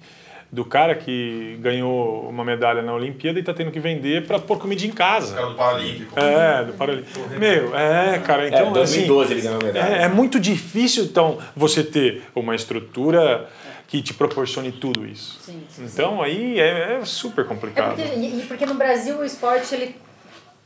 do 0.51 0.65
cara 0.65 0.93
que 0.95 1.57
ganhou 1.61 2.27
uma 2.27 2.43
medalha 2.43 2.81
na 2.81 2.93
Olimpíada 2.93 3.39
e 3.39 3.43
tá 3.43 3.53
tendo 3.53 3.71
que 3.71 3.79
vender 3.79 4.27
pra 4.27 4.37
pôr 4.37 4.57
comida 4.59 4.85
em 4.85 4.89
O 4.89 4.93
casa. 4.93 5.33
cara 5.33 5.47
do 5.47 5.55
Paralímpico. 5.55 6.19
É, 6.19 6.65
do 6.65 6.73
Paralímpico. 6.73 7.19
Meu, 7.39 7.75
é, 7.77 8.19
cara, 8.19 8.47
então 8.47 8.67
é, 8.67 8.71
2012 8.73 9.31
ele 9.33 9.41
ganhou 9.41 9.55
a 9.55 9.57
assim, 9.59 9.67
medalha. 9.67 9.93
é, 9.95 10.03
é 10.03 10.07
muito 10.09 10.39
difícil, 10.39 11.05
então, 11.05 11.37
você 11.55 11.83
ter 11.83 12.23
uma 12.35 12.53
estrutura 12.53 13.47
que 13.87 14.01
te 14.01 14.13
proporcione 14.13 14.71
tudo 14.73 15.05
isso. 15.05 15.39
Sim, 15.41 15.63
sim, 15.69 15.85
Então 15.85 16.21
aí 16.21 16.59
é, 16.59 16.99
é 16.99 17.05
super 17.05 17.45
É 17.45 17.47
complicado. 17.47 17.95
porque, 17.95 18.13
e, 18.15 18.39
e 18.39 18.45
porque 18.47 18.65
no 18.65 18.73
Brasil 18.75 19.17
o 19.19 19.23
esporte, 19.25 19.73
ele. 19.73 19.95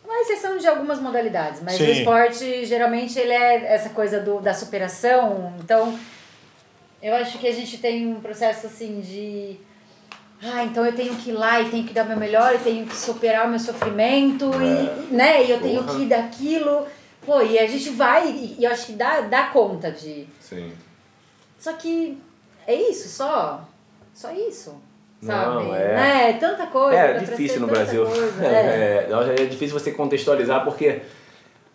Uma 0.04 0.20
exceção 0.22 0.58
de 0.58 0.68
algumas 0.68 1.00
modalidades, 1.02 1.62
mas 1.64 1.74
Sim. 1.76 1.88
o 1.88 1.92
esporte 1.92 2.66
geralmente 2.66 3.18
ele 3.20 3.34
é 3.34 3.74
essa 3.74 3.90
coisa 3.90 4.20
do, 4.20 4.40
da 4.40 4.54
superação. 4.54 5.54
Então, 5.60 5.98
eu 7.02 7.16
acho 7.16 7.40
que 7.40 7.48
a 7.48 7.52
gente 7.52 7.80
tem 7.80 8.06
um 8.08 8.20
processo 8.22 8.68
assim 8.68 9.02
de. 9.02 9.58
Ah, 10.54 10.64
então 10.64 10.86
eu 10.86 10.94
tenho 10.94 11.16
que 11.16 11.32
ir 11.32 11.34
lá 11.34 11.60
e 11.62 11.70
tenho 11.70 11.86
que 11.86 11.94
dar 11.94 12.04
meu 12.04 12.18
melhor, 12.18 12.54
eu 12.54 12.60
tenho 12.60 12.86
que 12.86 12.96
superar 12.96 13.48
o 13.48 13.50
meu 13.50 13.60
sofrimento, 13.60 14.52
e, 14.54 15.14
né? 15.14 15.44
E 15.44 15.52
eu 15.52 15.60
tenho 15.60 15.84
Porra. 15.84 15.96
que 15.96 16.04
ir 16.04 16.08
daquilo. 16.08 16.86
Pô, 17.26 17.42
e 17.42 17.58
a 17.58 17.66
gente 17.66 17.90
vai, 17.90 18.30
e, 18.30 18.56
e 18.60 18.64
eu 18.64 18.72
acho 18.72 18.88
que 18.88 18.94
dá, 18.94 19.22
dá 19.22 19.48
conta 19.48 19.92
de. 19.92 20.28
Sim. 20.40 20.72
Só 21.58 21.74
que 21.74 22.18
é 22.68 22.76
isso, 22.76 23.10
só. 23.10 23.68
Só 24.14 24.32
isso. 24.32 24.76
Sabe? 25.22 25.64
Não, 25.64 25.76
é. 25.76 25.96
Né? 25.96 26.34
Tanta 26.34 26.68
coisa. 26.68 26.98
É 26.98 27.18
difícil 27.18 27.62
no 27.62 27.68
Brasil. 27.68 28.06
coisa, 28.06 28.46
é. 28.46 29.06
É, 29.06 29.08
não, 29.10 29.22
é 29.22 29.36
difícil 29.46 29.78
você 29.80 29.92
contextualizar 29.92 30.64
porque 30.64 31.02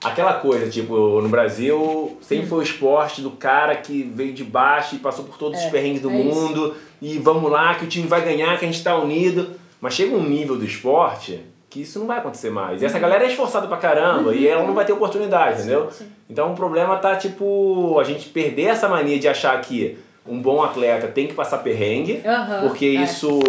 aquela 0.02 0.34
coisa, 0.34 0.70
tipo, 0.70 1.20
no 1.20 1.28
Brasil 1.28 2.16
sempre 2.20 2.46
foi 2.46 2.58
o 2.58 2.62
esporte 2.62 3.20
do 3.20 3.32
cara 3.32 3.74
que 3.76 4.02
veio 4.02 4.32
de 4.32 4.44
baixo 4.44 4.94
e 4.94 4.98
passou 4.98 5.24
por 5.24 5.36
todos 5.36 5.60
É, 5.60 5.64
os 5.64 5.70
perrengues 5.70 6.00
do 6.00 6.10
é 6.10 6.20
isso. 6.20 6.76
E 7.00 7.18
vamos 7.18 7.50
lá 7.50 7.74
que 7.74 7.84
o 7.84 7.88
time 7.88 8.06
vai 8.06 8.22
ganhar, 8.22 8.58
que 8.58 8.64
a 8.64 8.68
gente 8.68 8.82
tá 8.82 8.96
unido. 8.96 9.50
Mas 9.80 9.94
chega 9.94 10.14
um 10.14 10.22
nível 10.22 10.56
do 10.56 10.64
esporte 10.64 11.40
que 11.70 11.82
isso 11.82 12.00
não 12.00 12.06
vai 12.06 12.18
acontecer 12.18 12.50
mais. 12.50 12.82
E 12.82 12.84
essa 12.84 12.98
galera 12.98 13.24
é 13.24 13.28
esforçada 13.28 13.66
pra 13.68 13.76
caramba 13.76 14.34
e 14.34 14.46
ela 14.46 14.66
não 14.66 14.74
vai 14.74 14.84
ter 14.84 14.92
oportunidade, 14.92 15.60
entendeu? 15.60 15.84
Uhum. 15.84 15.90
sim. 15.90 16.06
Então 16.28 16.52
o 16.52 16.54
problema 16.56 16.96
tá, 16.96 17.14
tipo, 17.16 17.96
a 17.98 18.04
gente 18.04 18.28
perder 18.28 18.64
essa 18.64 18.88
mania 18.88 19.18
de 19.18 19.28
achar 19.28 19.58
que 19.60 19.96
um 20.26 20.38
bom 20.40 20.62
atleta 20.62 21.06
tem 21.06 21.26
que 21.28 21.32
passar 21.34 21.58
perrengue, 21.58 22.20
Aham, 22.26 22.66
porque 22.68 22.86
é. 22.86 23.02
isso 23.04 23.40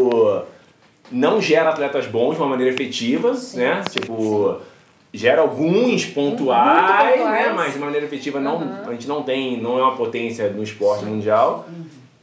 não 1.12 1.42
gera 1.42 1.70
atletas 1.72 2.06
bons 2.08 2.36
de 2.36 2.42
uma 2.42 2.48
maneira 2.50 2.72
efetiva, 2.74 3.34
Sim, 3.34 3.58
né? 3.58 3.82
sim, 3.90 4.00
tipo, 4.00 4.56
gera 5.14 5.42
alguns 5.42 6.06
pontuais, 6.06 7.06
Muito 7.06 7.18
pontuais. 7.18 7.48
né? 7.48 7.54
Mas 7.56 7.74
de 7.74 7.80
maneira 7.80 8.06
efetiva 8.06 8.40
não, 8.40 8.56
Aham. 8.56 8.84
a 8.88 8.92
gente 8.92 9.08
não 9.08 9.24
tem, 9.24 9.60
não 9.62 9.78
é 9.78 9.82
uma 9.84 9.96
potência 9.96 10.48
no 10.50 10.64
esporte 10.64 11.06
mundial. 11.06 11.68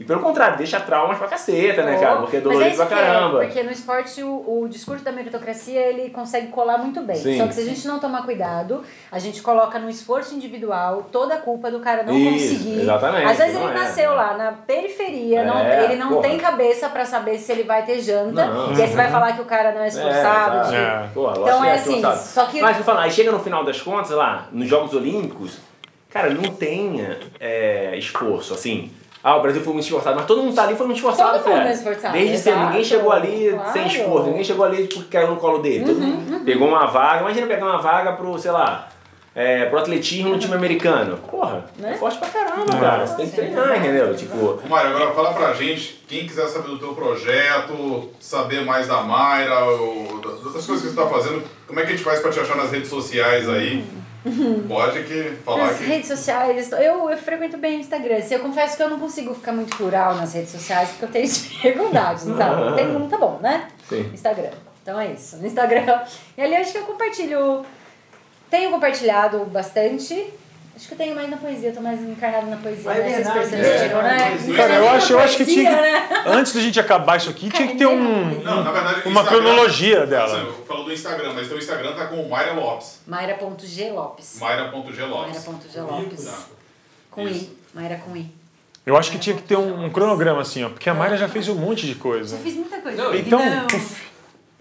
E 0.00 0.04
pelo 0.04 0.20
contrário, 0.20 0.56
deixa 0.56 0.78
traumas 0.78 1.18
pra 1.18 1.26
caceta, 1.26 1.82
né, 1.82 1.98
cara? 1.98 2.18
Porque 2.20 2.36
é 2.36 2.40
Mas 2.40 2.46
é 2.46 2.52
dolorido 2.54 2.76
pra 2.76 2.84
é, 2.84 2.88
caramba. 2.88 3.38
porque 3.40 3.62
no 3.64 3.72
esporte 3.72 4.22
o, 4.22 4.62
o 4.62 4.68
discurso 4.68 5.02
da 5.04 5.10
meritocracia 5.10 5.80
ele 5.80 6.10
consegue 6.10 6.46
colar 6.48 6.78
muito 6.78 7.00
bem. 7.00 7.16
Sim. 7.16 7.36
Só 7.36 7.48
que 7.48 7.54
se 7.54 7.62
a 7.62 7.64
gente 7.64 7.84
não 7.88 7.98
tomar 7.98 8.22
cuidado, 8.22 8.84
a 9.10 9.18
gente 9.18 9.42
coloca 9.42 9.76
no 9.80 9.90
esforço 9.90 10.36
individual 10.36 11.08
toda 11.10 11.34
a 11.34 11.38
culpa 11.38 11.68
do 11.68 11.80
cara 11.80 12.04
não 12.04 12.16
Isso, 12.16 12.54
conseguir. 12.54 12.80
exatamente, 12.82 13.26
Às 13.26 13.38
vezes 13.38 13.54
não 13.54 13.62
ele 13.68 13.70
é. 13.76 13.82
nasceu 13.82 14.14
lá 14.14 14.36
na 14.36 14.52
periferia, 14.52 15.42
não- 15.44 15.58
É, 15.58 15.84
ele 15.86 15.96
não 15.96 16.10
porra. 16.10 16.22
tem 16.28 16.38
cabeça 16.38 16.88
pra 16.88 17.04
saber 17.04 17.36
se 17.36 17.50
ele 17.50 17.64
vai 17.64 17.84
ter 17.84 18.00
janta. 18.00 18.46
Não. 18.46 18.72
E 18.76 18.80
aí 18.80 18.88
você 18.88 18.94
vai 18.94 19.10
falar 19.10 19.32
que 19.32 19.42
o 19.42 19.46
cara 19.46 19.72
não 19.72 19.82
é 19.82 19.88
esforçado. 19.88 20.58
exato. 20.58 20.70
de- 20.70 20.76
É. 20.76 21.08
Pô, 21.12 21.22
lógico 21.22 21.42
Então 21.48 21.64
é 21.64 21.74
esforçado. 21.74 22.06
assim, 22.14 22.28
só 22.34 22.44
que- 22.46 22.60
Mas 22.62 22.78
eu 22.78 22.84
falo, 22.84 23.00
aí 23.00 23.10
chega 23.10 23.32
no 23.32 23.40
final 23.40 23.64
das 23.64 23.82
contas 23.82 24.10
lá, 24.12 24.46
nos 24.52 24.68
Jogos 24.68 24.94
Olímpicos, 24.94 25.58
cara, 26.08 26.30
não 26.30 26.54
tem 26.54 27.04
é, 27.40 27.96
esforço, 27.96 28.54
assim. 28.54 28.92
Ah, 29.28 29.36
o 29.36 29.42
Brasil 29.42 29.60
foi 29.62 29.74
muito 29.74 29.84
esforçado, 29.84 30.16
mas 30.16 30.24
todo 30.24 30.42
mundo 30.42 30.54
tá 30.54 30.62
ali 30.62 30.74
foi 30.74 30.86
muito 30.86 30.96
esforçado, 30.96 31.38
Todo 31.38 31.52
mundo 31.52 31.66
é 31.66 31.72
esforçado, 31.72 32.12
Desde 32.14 32.38
cedo, 32.38 32.56
ninguém 32.60 32.80
exato, 32.80 32.84
chegou 32.86 33.12
ali 33.12 33.50
claro. 33.50 33.66
Uhum, 33.66 33.72
sem 33.74 33.86
esforço, 33.86 34.26
ninguém 34.28 34.44
chegou 34.44 34.64
ali 34.64 34.88
porque 34.88 35.08
caiu 35.10 35.28
no 35.28 35.36
colo 35.36 35.58
dele. 35.58 35.84
Todo 35.84 36.00
mundo 36.00 36.44
pegou 36.46 36.66
uma 36.68 36.86
vaga, 36.86 37.20
imagina 37.20 37.46
pegar 37.46 37.66
uma 37.66 37.76
vaga 37.82 38.12
pro, 38.12 38.38
sei 38.38 38.50
lá, 38.52 38.88
é, 39.34 39.66
pro 39.66 39.78
atletismo 39.80 40.30
no 40.30 40.38
time 40.38 40.54
americano. 40.54 41.18
Porra, 41.30 41.66
Né? 41.76 41.92
é 41.92 41.94
forte 41.96 42.16
pra 42.16 42.28
caramba, 42.28 42.74
cara. 42.80 43.06
Você 43.06 43.16
tem 43.16 43.26
que 43.28 43.36
treinar, 43.36 43.76
entendeu? 43.78 44.16
Tipo, 44.16 44.60
Mário, 44.66 44.96
agora 44.96 45.12
fala 45.12 45.34
pra 45.34 45.52
gente, 45.52 46.02
quem 46.08 46.26
quiser 46.26 46.46
saber 46.48 46.68
do 46.68 46.78
teu 46.78 46.94
projeto, 46.94 48.08
saber 48.18 48.64
mais 48.64 48.88
da 48.88 49.02
Mayra, 49.02 49.58
ou 49.66 50.20
das 50.20 50.42
outras 50.44 50.64
coisas 50.66 50.80
que 50.88 50.94
você 50.94 50.96
tá 50.96 51.06
fazendo, 51.06 51.42
como 51.66 51.78
é 51.78 51.82
que 51.82 51.88
a 51.88 51.92
gente 51.92 52.02
faz 52.04 52.20
pra 52.20 52.30
te 52.30 52.40
achar 52.40 52.56
nas 52.56 52.70
redes 52.70 52.88
sociais 52.88 53.46
aí? 53.46 53.84
Pode 54.68 55.02
que 55.04 55.36
falar 55.44 55.66
Nas 55.66 55.78
que. 55.78 55.84
redes 55.84 56.08
sociais, 56.08 56.72
eu, 56.72 57.10
eu 57.10 57.18
frequento 57.18 57.56
bem 57.56 57.78
o 57.78 57.80
Instagram. 57.80 58.16
Assim, 58.16 58.34
eu 58.34 58.40
confesso 58.40 58.76
que 58.76 58.82
eu 58.82 58.90
não 58.90 58.98
consigo 58.98 59.34
ficar 59.34 59.52
muito 59.52 59.76
plural 59.76 60.14
nas 60.14 60.32
redes 60.32 60.50
sociais 60.50 60.90
porque 60.90 61.04
eu 61.04 61.08
tenho 61.08 61.26
dificuldade, 61.28 62.20
sabe? 62.20 62.74
Tem 62.76 62.96
um, 62.96 63.08
tá 63.08 63.18
bom, 63.18 63.38
né? 63.42 63.68
Sim. 63.88 64.10
Instagram. 64.12 64.50
Então 64.82 64.98
é 64.98 65.12
isso. 65.12 65.36
No 65.36 65.46
Instagram. 65.46 66.02
E 66.36 66.42
ali 66.42 66.56
acho 66.56 66.72
que 66.72 66.78
eu 66.78 66.84
compartilho. 66.84 67.64
Tenho 68.50 68.70
compartilhado 68.70 69.44
bastante. 69.46 70.32
Acho 70.78 70.86
que 70.86 70.94
eu 70.94 70.98
tenho 70.98 71.14
mais 71.16 71.28
na 71.28 71.36
poesia, 71.36 71.70
eu 71.70 71.74
tô 71.74 71.80
mais 71.80 72.00
encarnada 72.00 72.46
na 72.46 72.56
poesia, 72.56 72.88
é 72.92 72.94
né? 72.94 73.02
Vocês 73.02 73.16
verdade, 73.16 73.50
perceberam, 73.50 73.98
é. 73.98 74.02
né? 74.16 74.30
Poesia. 74.30 74.54
Cara, 74.56 74.74
eu 74.74 74.88
acho, 74.90 75.12
eu 75.12 75.18
acho 75.18 75.36
que 75.36 75.44
tinha. 75.44 75.72
né? 75.72 76.08
Antes 76.26 76.52
da 76.52 76.60
gente 76.60 76.78
acabar 76.78 77.16
isso 77.16 77.28
aqui, 77.30 77.50
tinha 77.50 77.66
que 77.66 77.76
ter 77.76 77.86
um, 77.86 78.40
Não, 78.44 78.62
na 78.62 78.70
verdade, 78.70 79.08
uma 79.08 79.20
Instagram- 79.22 79.42
cronologia 79.42 80.06
dela. 80.06 80.44
Você 80.44 80.62
falou 80.68 80.84
do 80.84 80.92
Instagram, 80.92 81.32
mas 81.34 81.48
teu 81.48 81.58
Instagram 81.58 81.94
tá 81.94 82.06
com 82.06 82.28
Mayra 82.28 82.52
Lopes. 82.52 83.00
Mayra.g 83.08 83.90
Lopes. 83.90 84.38
Mayra.g 84.40 85.02
Lopes. 85.04 85.46
Mayra.g 85.46 85.80
Lopes. 85.80 86.24
Tá. 86.24 86.38
Com 87.10 87.26
Isso. 87.28 87.44
I. 87.46 87.58
Mayra 87.74 87.96
com 87.96 88.16
I. 88.16 88.30
Eu 88.86 88.96
acho 88.96 89.10
que 89.10 89.18
tinha 89.18 89.34
que 89.36 89.42
ter 89.42 89.56
um, 89.58 89.84
um 89.84 89.90
cronograma 89.90 90.40
assim, 90.40 90.64
ó, 90.64 90.68
porque 90.70 90.88
a 90.88 90.94
Mayra 90.94 91.16
já 91.16 91.28
fez 91.28 91.48
um 91.48 91.54
monte 91.56 91.86
de 91.86 91.96
coisa. 91.96 92.36
Eu 92.36 92.40
fiz 92.40 92.54
muita 92.54 92.78
coisa. 92.80 93.02
Não, 93.02 93.14
Então, 93.14 93.40
puf, 93.68 94.07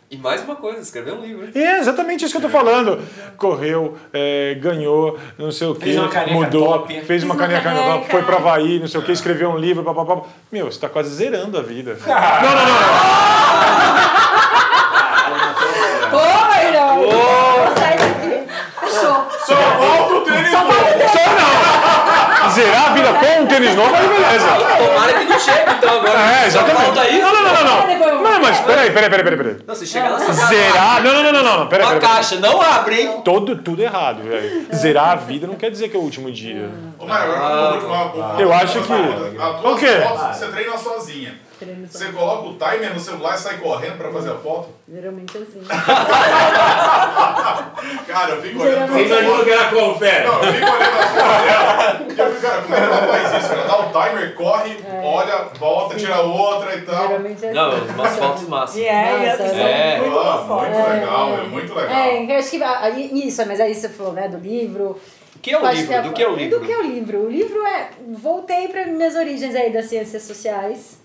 E 0.10 0.16
mais 0.18 0.42
uma 0.42 0.56
coisa, 0.56 0.80
escrever 0.80 1.12
um 1.14 1.22
livro. 1.22 1.50
é 1.54 1.80
exatamente 1.80 2.24
isso 2.24 2.32
que 2.32 2.38
eu 2.38 2.50
tô 2.50 2.58
falando. 2.58 2.98
Correu, 3.36 3.98
é, 4.14 4.56
ganhou, 4.58 5.20
não 5.38 5.52
sei 5.52 5.68
o 5.68 5.76
que, 5.76 5.84
Fez 5.84 5.98
uma 5.98 6.08
caneca 6.08 6.34
mudou, 6.34 6.80
top. 6.80 7.02
fez 7.02 7.24
uma 7.24 7.34
uma 7.34 7.40
caneca, 7.42 7.62
caneca. 7.64 7.86
top, 7.94 8.12
foi 8.12 8.24
pra 8.24 8.38
Havaí, 8.38 8.80
não 8.80 8.88
sei 8.88 9.02
o 9.02 9.04
que, 9.04 9.12
escreveu 9.12 9.50
um 9.50 9.58
livro, 9.58 9.84
papapá. 9.84 10.22
Meu, 10.50 10.72
você 10.72 10.80
tá 10.80 10.88
quase 10.88 11.10
zerando 11.14 11.58
a 11.58 11.62
vida. 11.62 11.98
Não, 12.08 12.16
não, 12.16 12.56
não. 12.56 12.78
Foi, 16.10 16.72
não! 16.72 16.96
Vou 17.02 17.76
sair 17.78 17.98
daqui. 17.98 18.48
Fechou. 18.80 19.28
Só 19.46 19.56
volta 19.78 20.14
o 20.14 20.22
tênis 20.22 20.52
Só 20.52 20.64
não! 20.64 20.72
Zerar 22.58 22.86
a 22.88 22.94
vida 22.94 23.14
com 23.14 23.42
um 23.42 23.46
tênis 23.46 23.76
novo, 23.76 23.94
aí 23.96 24.08
beleza. 24.08 24.48
Tomara 24.78 25.14
que 25.14 25.26
não 25.26 25.40
chegue, 25.40 25.72
então, 25.72 25.98
agora. 26.00 26.20
É, 26.20 26.48
exatamente. 26.48 26.82
falta 26.86 27.08
isso. 27.10 27.22
Não, 27.22 27.34
não, 27.34 27.44
não, 27.44 27.54
não, 27.54 27.60
eu 27.92 28.00
não. 28.00 28.18
vou- 28.24 28.32
Não, 28.32 28.42
mas 28.42 28.60
peraí, 28.62 28.92
peraí, 28.92 29.10
peraí, 29.10 29.24
peraí. 29.24 29.38
peraí. 29.38 29.58
Não, 29.68 29.76
se 29.76 29.86
chegar 29.88 30.10
lá, 30.12 30.20
você 30.20 30.34
Zerar. 30.34 31.04
Não, 31.04 31.14
não, 31.14 31.24
não, 31.24 31.32
não, 31.34 31.44
não. 31.60 31.68
Peraí, 31.68 31.86
Uma 31.86 31.94
peraí. 31.96 32.00
peraí. 32.02 32.16
caixa, 32.16 32.36
não 32.38 32.62
abre, 32.62 33.02
hein? 33.02 33.22
Todo, 33.24 33.56
tudo 33.58 33.82
errado, 33.82 34.24
velho. 34.24 34.68
Zerar 34.76 35.10
a 35.12 35.16
vida 35.16 35.46
não 35.48 35.56
quer 35.56 35.70
dizer 35.72 35.90
que 35.90 35.96
é 35.96 36.00
o 36.00 36.04
último 36.04 36.32
dia. 36.32 36.70
Ô, 37.00 37.06
Mário, 37.06 37.32
agora 37.36 37.54
uma 37.54 38.04
última- 38.04 38.26
uma- 38.34 38.42
Eu 38.42 38.54
acho 38.54 38.82
que- 38.82 38.94
O 39.68 39.76
quê? 39.76 39.88
você 40.34 40.48
treina 40.48 40.78
sozinha. 40.78 41.47
Você 41.90 42.12
coloca 42.12 42.50
o 42.50 42.54
timer 42.56 42.94
no 42.94 43.00
celular 43.00 43.36
e 43.36 43.40
sai 43.40 43.58
correndo 43.58 43.98
pra 43.98 44.12
fazer 44.12 44.30
a 44.32 44.36
foto? 44.36 44.70
Geralmente 44.88 45.36
é 45.38 45.42
assim. 45.42 45.62
Cara, 48.08 48.32
eu 48.36 48.42
fico 48.42 48.62
olhando 48.64 48.92
Vocês 48.94 49.08
pra 49.08 49.20
imaginam 49.22 49.44
que 49.44 49.50
era 49.52 49.66
como, 49.70 49.96
Fé? 50.00 50.24
Não, 50.26 50.44
eu 50.44 50.54
fico 50.54 50.66
olhando 50.66 51.00
as 51.00 51.12
fotos 51.12 51.46
dela. 51.46 52.02
E 52.08 52.20
eu 52.20 52.28
fico, 52.32 52.42
cara, 52.42 52.62
como 52.62 52.76
é 52.76 52.80
que 52.80 52.86
ela 52.86 53.08
faz 53.08 53.44
isso? 53.44 53.54
Ela 53.54 53.64
dá 53.68 53.80
o 53.80 53.84
timer, 54.10 54.36
corre, 54.36 54.78
olha, 55.04 55.38
volta, 55.60 55.96
tira 55.96 56.22
outra 56.22 56.76
e 56.76 56.82
tal. 56.82 57.08
Geralmente 57.08 57.46
é 57.46 57.50
assim. 57.50 57.56
Não, 57.58 57.72
umas 57.96 58.16
fotos 58.18 58.48
massas. 58.48 58.76
E 58.78 58.86
é, 58.86 59.28
Nossa, 59.30 59.48
são 59.50 59.58
é. 59.58 59.98
muito 60.00 60.20
Ah, 60.20 60.34
muito 60.36 60.48
fotos. 60.48 60.78
legal, 60.94 61.34
é 61.34 61.42
muito 61.44 61.74
legal. 61.74 61.96
É, 61.98 62.32
eu 62.32 62.38
acho 62.40 62.50
que 62.52 62.64
a- 62.64 62.80
aí- 62.82 63.28
isso, 63.28 63.46
mas 63.48 63.60
aí 63.60 63.74
você 63.76 63.90
falou, 63.90 64.14
né, 64.14 64.28
do 64.28 64.38
livro. 64.38 65.00
O 65.36 65.40
que 65.40 65.52
é 65.52 65.58
o 65.58 65.62
Eu 65.62 65.66
acho 65.68 65.82
livro? 65.82 66.02
Do 66.04 66.14
que 66.14 66.24
é 66.24 66.28
o 66.28 66.36
livro? 66.36 66.60
Do 66.60 66.66
que 66.66 66.72
é 66.72 66.78
o 66.78 66.82
livro? 66.84 67.18
O 67.20 67.30
livro 67.30 67.66
é. 67.66 67.90
Voltei 68.20 68.68
para 68.68 68.86
minhas 68.88 69.16
origens 69.16 69.56
aí 69.56 69.72
das 69.72 69.86
ciências 69.86 70.24
sociais. 70.24 70.98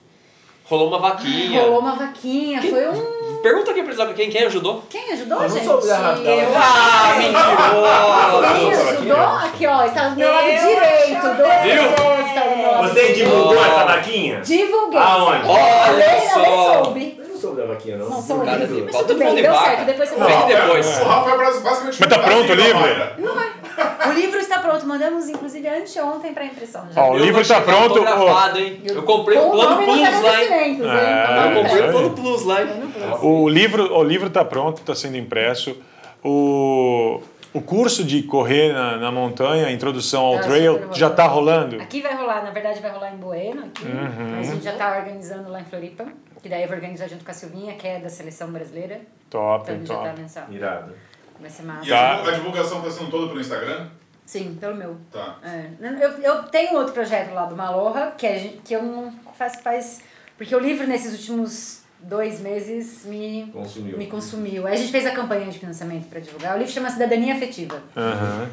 Rolou 0.65 0.89
uma 0.89 0.99
vaquinha. 0.99 1.61
Rolou 1.63 1.81
uma 1.81 1.93
vaquinha, 1.93 2.63
foi 2.63 2.89
um. 2.89 3.23
Pergunta 3.43 3.73
aqui 3.73 3.83
pra 3.83 3.93
Isabel 3.93 4.15
quem, 4.15 4.31
quem 4.31 4.45
ajudou. 4.45 4.83
Quem 4.89 5.13
ajudou, 5.13 5.43
Eu 5.43 5.49
não 5.49 5.55
gente? 5.57 5.67
soube 5.67 5.87
da- 5.87 5.97
Ah, 6.57 7.15
Quem 7.19 7.33
mentiroso! 7.33 8.89
ajudou? 8.91 9.17
Aqui, 9.17 9.67
ó, 9.67 9.85
está 9.85 10.09
do 10.11 10.17
meu 10.17 10.33
lado 10.33 10.47
Eu 10.49 10.59
direito. 10.69 11.23
Duas 11.37 11.63
Viu? 11.63 11.83
lado 11.83 12.89
Você 12.89 13.13
divulgou 13.13 13.57
Oh. 13.59 13.65
essa 13.65 13.85
vaquinha? 13.85 14.41
Divulguei. 14.41 14.99
Aonde? 15.01 15.49
Olha 15.49 16.21
só. 16.33 16.85
soube. 16.85 17.22
Não 17.43 17.51
soube 17.51 17.57
da 17.61 17.67
vaquinha, 17.67 17.97
não. 17.97 18.09
Não 18.09 18.23
soube. 18.23 18.45
Cara, 18.45 18.69
Mas 18.69 18.97
tudo 18.97 19.15
bem, 19.19 19.35
de 19.35 19.43
deu 19.43 19.55
certo. 19.55 19.85
Depois 19.85 20.09
você 20.09 20.15
Vem 20.17 20.29
fala. 20.29 20.47
depois. 20.47 21.01
O 21.01 21.05
Rafa 21.05 21.31
é 21.31 21.37
basicamente 21.37 22.01
Mas 22.01 22.09
tá 22.09 22.19
pronto 22.19 22.53
o 22.53 22.55
livro? 22.55 22.81
Mayra. 22.81 23.17
O 24.09 24.13
livro 24.13 24.39
está 24.39 24.59
pronto. 24.59 24.87
Mandamos, 24.87 25.29
inclusive, 25.29 25.69
anteontem 25.69 26.33
para 26.33 26.45
impressão. 26.45 26.87
Já. 26.91 27.03
Ó, 27.03 27.13
o 27.13 27.19
livro 27.19 27.39
tá 27.47 27.61
chegar 27.61 27.63
pronto. 27.63 28.05
ó? 28.07 28.49
Eu 28.85 29.03
comprei 29.03 29.39
Com 29.39 29.45
o 29.45 29.49
o 29.49 29.53
plano 29.53 29.83
Plus 29.83 30.23
lá? 30.23 30.43
É, 30.43 30.71
Eu 30.71 31.51
não 31.51 31.63
comprei 31.63 31.89
o 31.89 31.91
plano 31.93 32.11
Plus 32.11 32.45
lá? 32.45 32.59
O 33.23 33.49
livro, 33.49 33.93
o 33.95 34.03
livro 34.05 34.31
tá 34.31 34.45
pronto, 34.45 34.79
está 34.79 34.95
sendo 34.95 35.17
impresso. 35.17 35.77
O, 36.25 37.21
o 37.53 37.61
curso 37.61 38.05
de 38.05 38.23
correr 38.23 38.73
na, 38.73 38.97
na 38.97 39.11
montanha, 39.13 39.71
introdução 39.73 40.25
ao 40.25 40.37
Tá 40.37 40.43
trail, 40.43 40.81
já 40.93 41.09
está 41.09 41.27
rolando. 41.27 41.81
Aqui 41.81 42.01
vai 42.01 42.15
rolar, 42.17 42.45
na 42.45 42.51
verdade 42.51 42.81
vai 42.81 42.91
rolar 42.93 43.13
em 43.13 43.17
Bueno, 43.17 43.65
aqui. 43.67 43.85
Uhum. 43.85 44.37
Mas 44.37 44.49
a 44.51 44.53
gente 44.55 44.65
já 44.65 44.73
tá 44.73 44.97
organizando 44.99 45.51
lá 45.51 45.61
em 45.61 45.65
Floripa. 45.65 46.05
Que 46.43 46.49
daí 46.49 46.63
eu 46.63 46.69
vou 46.69 46.77
organizar 46.77 47.09
junto 47.09 47.25
com 47.25 47.31
a 47.31 47.35
Silvinha, 47.35 47.75
que 47.75 47.87
é 47.87 48.01
da 48.01 48.09
seleção 48.09 48.51
brasileira. 48.51 49.01
Top, 49.31 49.63
Então 49.65 49.77
gente 49.77 49.89
já 49.89 49.95
tá 49.97 50.09
top. 50.11 50.21
nessa. 50.21 50.47
Irado. 50.51 50.95
Vai 51.41 51.51
ser 51.51 51.63
massa. 51.63 51.89
E 51.89 51.93
a, 51.93 52.23
a 52.23 52.31
divulgação 52.33 52.83
tá 52.83 52.91
sendo 52.91 53.11
toda 53.11 53.29
pelo 53.29 53.41
Instagram? 53.41 53.89
Sim, 54.27 54.57
pelo 54.61 54.75
meu. 54.77 54.97
Tá. 55.11 55.39
É. 55.43 55.71
Eu, 56.01 56.11
eu 56.23 56.43
tenho 56.45 56.77
outro 56.79 56.93
projeto 56.93 57.33
lá 57.35 57.45
do 57.47 57.57
Malorra, 57.57 58.13
que, 58.17 58.39
gente, 58.39 58.57
que 58.59 58.75
eu 58.75 58.83
não 58.83 59.13
faço 59.37 59.61
faz. 59.63 60.03
Porque 60.37 60.55
o 60.55 60.59
livro 60.59 60.87
nesses 60.87 61.13
últimos 61.13 61.83
dois 62.01 62.41
meses 62.41 63.05
me 63.05 63.49
Consumiu. 63.53 63.97
me 63.99 64.07
consumiu. 64.07 64.67
Aí 64.67 64.75
a 64.75 64.77
gente 64.77 64.91
fez 64.91 65.07
a 65.07 65.13
campanha 65.13 65.51
de 65.51 65.59
financiamento 65.59 66.09
para 66.09 66.21
divulgar. 66.21 66.55
O 66.57 66.59
livro 66.59 66.73
chama 66.73 66.91
Cidadania 66.91 67.35
Afetiva. 67.35 67.81
Aham. 67.97 68.49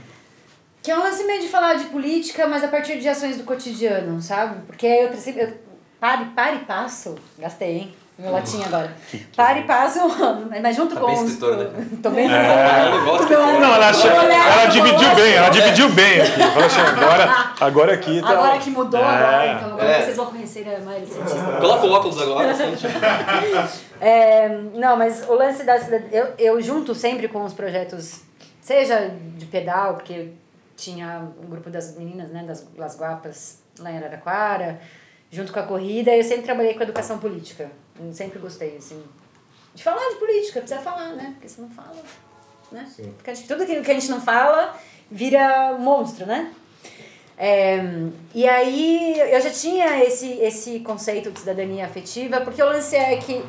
Que 0.81 0.91
é 0.91 0.97
um 0.97 1.01
lance 1.03 1.23
meio 1.25 1.41
de 1.41 1.47
falar 1.49 1.73
de 1.75 1.85
política, 1.85 2.47
mas 2.47 2.63
a 2.63 2.67
partir 2.67 2.99
de 2.99 3.07
ações 3.09 3.37
do 3.37 3.43
cotidiano, 3.43 4.21
sabe? 4.21 4.61
Porque 4.65 4.85
eu, 4.85 5.09
eu 5.35 5.53
pare, 5.99 6.25
pare 6.35 6.55
e 6.57 6.59
passo. 6.65 7.15
Gastei, 7.37 7.77
hein? 7.77 7.95
Meu 8.17 8.33
latinha 8.33 8.65
agora. 8.67 8.91
Pare 9.33 9.61
e 9.61 9.63
passo, 9.63 9.99
mas 10.61 10.75
junto 10.75 10.93
Tá 10.93 10.99
com 10.99 11.07
bem 11.07 11.15
os. 11.15 11.23
escritora, 11.23 11.69
né? 11.69 11.87
Tô 12.03 12.09
bem 12.09 12.25
É, 12.25 12.29
Não, 12.29 13.73
ela, 13.75 13.91
olhar 14.25 14.51
ela 14.51 14.65
dividiu 14.65 15.15
bem, 15.15 15.33
ela 15.35 15.47
dividiu 15.49 15.89
bem 15.93 16.19
aqui. 16.21 16.31
Falou 16.31 16.65
assim, 16.65 16.81
agora, 16.81 17.53
agora 17.61 17.93
aqui 17.93 18.21
tá. 18.21 18.29
Agora 18.31 18.57
que 18.57 18.69
mudou, 18.71 18.99
É. 18.99 19.03
agora, 19.05 19.53
então 19.53 19.67
agora 19.69 19.87
É. 19.89 20.01
vocês 20.03 20.17
vão 20.17 20.25
conhecer 20.25 20.67
a 20.67 20.81
Maíra 20.83 21.05
Cientista. 21.05 21.57
Coloca 21.61 21.85
o 21.85 21.91
óculos 21.91 22.21
agora. 22.21 22.53
É, 24.01 24.47
não, 24.75 24.95
mas 24.95 25.27
o 25.27 25.33
lance 25.33 25.63
da 25.63 25.77
cidade. 25.79 26.05
Eu, 26.11 26.27
eu 26.37 26.61
junto 26.61 26.95
sempre 26.95 27.27
com 27.27 27.43
os 27.43 27.53
projetos, 27.53 28.21
seja 28.61 29.11
de 29.37 29.45
pedal, 29.45 29.95
porque 29.95 30.29
tinha 30.77 31.21
um 31.43 31.49
grupo 31.49 31.69
das 31.69 31.97
meninas, 31.97 32.29
né, 32.29 32.43
das 32.47 32.65
Las 32.77 32.97
Guapas 32.97 33.59
lá 33.79 33.91
em 33.91 33.97
Araraquara, 33.97 34.79
junto 35.31 35.53
com 35.53 35.59
a 35.59 35.63
corrida, 35.63 36.15
eu 36.15 36.23
sempre 36.23 36.43
trabalhei 36.43 36.73
com 36.73 36.83
educação 36.83 37.19
política. 37.19 37.71
Eu 37.99 38.13
sempre 38.13 38.39
gostei, 38.39 38.77
assim. 38.77 39.01
De 39.73 39.83
falar 39.83 40.09
de 40.09 40.15
política, 40.15 40.59
precisa 40.59 40.81
falar, 40.81 41.09
né? 41.09 41.31
Porque 41.33 41.47
se 41.47 41.61
não 41.61 41.69
fala, 41.69 41.95
né? 42.71 42.87
Fica 42.95 43.31
difícil. 43.33 43.55
Tudo 43.55 43.63
aquilo 43.63 43.83
que 43.83 43.91
a 43.91 43.93
gente 43.93 44.09
não 44.09 44.21
fala 44.21 44.75
vira 45.11 45.77
monstro, 45.79 46.25
né? 46.25 46.53
É, 47.37 47.79
e 48.35 48.45
aí 48.45 49.17
eu 49.17 49.39
já 49.39 49.49
tinha 49.49 50.03
esse, 50.03 50.29
esse 50.41 50.81
conceito 50.81 51.31
de 51.31 51.39
cidadania 51.39 51.85
afetiva, 51.85 52.41
porque 52.41 52.61
o 52.61 52.65
lance 52.65 52.97
é 52.97 53.15
que 53.15 53.41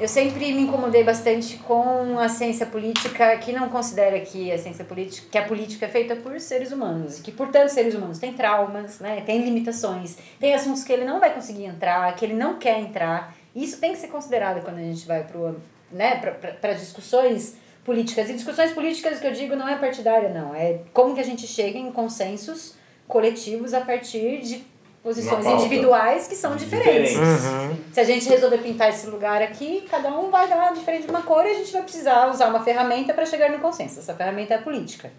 eu 0.00 0.06
sempre 0.06 0.52
me 0.52 0.62
incomodei 0.62 1.02
bastante 1.02 1.56
com 1.58 2.18
a 2.18 2.28
ciência 2.28 2.64
política 2.66 3.36
que 3.38 3.52
não 3.52 3.68
considera 3.68 4.20
que 4.20 4.50
a 4.52 4.56
ciência 4.56 4.84
política, 4.84 5.26
que 5.30 5.38
a 5.38 5.44
política 5.44 5.86
é 5.86 5.88
feita 5.88 6.14
por 6.14 6.38
seres 6.38 6.70
humanos 6.70 7.18
e 7.18 7.22
que 7.22 7.32
portanto 7.32 7.68
seres 7.70 7.94
humanos 7.94 8.18
têm 8.18 8.32
traumas, 8.32 9.00
né, 9.00 9.22
têm 9.22 9.42
limitações, 9.42 10.16
tem 10.38 10.54
assuntos 10.54 10.84
que 10.84 10.92
ele 10.92 11.04
não 11.04 11.18
vai 11.18 11.34
conseguir 11.34 11.64
entrar, 11.64 12.14
que 12.14 12.24
ele 12.24 12.34
não 12.34 12.58
quer 12.58 12.78
entrar. 12.78 13.34
Isso 13.54 13.80
tem 13.80 13.92
que 13.92 13.98
ser 13.98 14.08
considerado 14.08 14.62
quando 14.62 14.78
a 14.78 14.82
gente 14.82 15.06
vai 15.06 15.24
para 15.24 15.54
né, 15.90 16.16
para 16.60 16.72
discussões 16.74 17.56
políticas. 17.84 18.30
E 18.30 18.34
discussões 18.34 18.72
políticas 18.72 19.18
que 19.18 19.26
eu 19.26 19.32
digo 19.32 19.56
não 19.56 19.68
é 19.68 19.76
partidária 19.76 20.28
não, 20.28 20.54
é 20.54 20.80
como 20.92 21.14
que 21.14 21.20
a 21.20 21.24
gente 21.24 21.46
chega 21.46 21.78
em 21.78 21.90
consensos 21.90 22.74
coletivos 23.06 23.74
a 23.74 23.80
partir 23.80 24.42
de 24.42 24.64
posições 25.02 25.46
individuais 25.46 26.26
que 26.26 26.34
são 26.34 26.56
diferentes. 26.56 27.12
Diferentes. 27.12 27.44
Uhum. 27.44 27.76
Se 27.92 28.00
a 28.00 28.04
gente 28.04 28.28
resolver 28.28 28.58
pintar 28.58 28.90
esse 28.90 29.06
lugar 29.06 29.40
aqui, 29.42 29.86
cada 29.90 30.08
um 30.08 30.30
vai 30.30 30.48
dar 30.48 30.72
diferente 30.72 31.04
de 31.04 31.10
uma 31.10 31.22
cor 31.22 31.44
e 31.46 31.50
a 31.50 31.54
gente 31.54 31.72
vai 31.72 31.82
precisar 31.82 32.28
usar 32.30 32.48
uma 32.48 32.62
ferramenta 32.62 33.14
para 33.14 33.24
chegar 33.24 33.50
no 33.50 33.58
consenso. 33.58 34.00
Essa 34.00 34.14
ferramenta 34.14 34.54
é 34.54 34.56
a 34.58 34.62
política. 34.62 35.10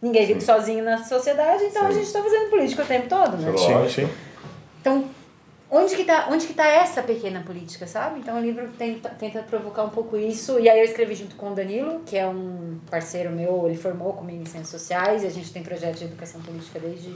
Ninguém 0.00 0.26
vive 0.26 0.40
sozinho 0.40 0.84
na 0.84 1.02
sociedade, 1.02 1.64
então 1.64 1.86
a 1.86 1.90
gente 1.90 2.06
está 2.06 2.22
fazendo 2.22 2.50
política 2.50 2.82
o 2.82 2.86
tempo 2.86 3.08
todo, 3.08 3.36
né? 3.38 3.56
Sim, 3.56 3.88
sim. 3.88 4.08
Então, 4.80 5.04
onde 5.70 5.96
que 5.96 6.04
tá, 6.04 6.28
onde 6.30 6.46
que 6.46 6.54
tá 6.54 6.66
essa 6.66 7.02
pequena 7.02 7.40
política, 7.40 7.86
sabe? 7.86 8.20
Então 8.20 8.36
o 8.36 8.40
livro 8.40 8.68
tenta, 8.78 9.08
tenta 9.10 9.42
provocar 9.42 9.84
um 9.84 9.88
pouco 9.90 10.16
isso. 10.16 10.58
E 10.60 10.68
aí 10.68 10.78
eu 10.78 10.84
escrevi 10.84 11.14
junto 11.14 11.36
com 11.36 11.50
o 11.50 11.54
Danilo, 11.54 12.02
que 12.04 12.16
é 12.16 12.26
um 12.26 12.78
parceiro 12.90 13.30
meu, 13.30 13.66
ele 13.66 13.76
formou 13.76 14.12
comigo 14.12 14.42
em 14.42 14.46
Ciências 14.46 14.68
Sociais 14.68 15.22
e 15.22 15.26
a 15.26 15.30
gente 15.30 15.52
tem 15.52 15.62
projeto 15.62 15.96
de 15.96 16.04
educação 16.04 16.40
política 16.40 16.78
desde 16.78 17.14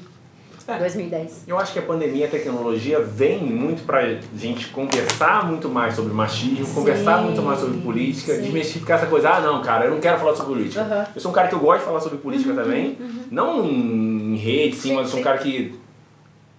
É. 0.75 0.79
2010. 0.79 1.45
Eu 1.47 1.59
acho 1.59 1.73
que 1.73 1.79
a 1.79 1.83
pandemia 1.83 2.25
e 2.25 2.29
a 2.29 2.31
tecnologia 2.31 3.01
vem 3.01 3.43
muito 3.43 3.85
pra 3.85 4.03
gente 4.37 4.69
conversar 4.69 5.47
muito 5.47 5.69
mais 5.69 5.95
sobre 5.95 6.13
machismo, 6.13 6.65
Sim. 6.67 6.75
conversar 6.75 7.23
muito 7.23 7.43
mais 7.43 7.61
sobre 7.61 7.79
política, 7.81 8.35
Sim. 8.35 8.43
desmistificar 8.43 8.99
essa 8.99 9.07
coisa, 9.07 9.31
ah 9.31 9.41
não, 9.41 9.63
cara, 9.63 9.87
eu 9.87 9.91
não 9.91 10.01
quero 10.01 10.19
falar 10.19 10.35
sobre 10.37 10.55
política. 10.55 10.83
Aham. 10.83 11.07
Eu 11.15 11.21
sou 11.21 11.31
um 11.31 11.35
cara 11.35 11.49
que 11.49 11.55
eu 11.55 11.61
gosto 11.61 11.81
de 11.81 11.87
falar 11.87 12.01
sobre 12.01 12.19
política 12.19 12.55
também, 12.55 12.99
não 13.31 13.65
em 13.65 14.37
rede, 14.37 14.77
sim, 14.77 14.91
Sim, 14.91 14.95
mas 14.95 15.07
eu 15.07 15.11
sou 15.11 15.21
um 15.21 15.23
cara 15.23 15.39
que 15.39 15.79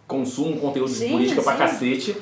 consome 0.07 0.57
conteúdo 0.57 0.91
de 0.91 1.05
política 1.07 1.41
pra 1.41 1.55
cacete. 1.55 2.17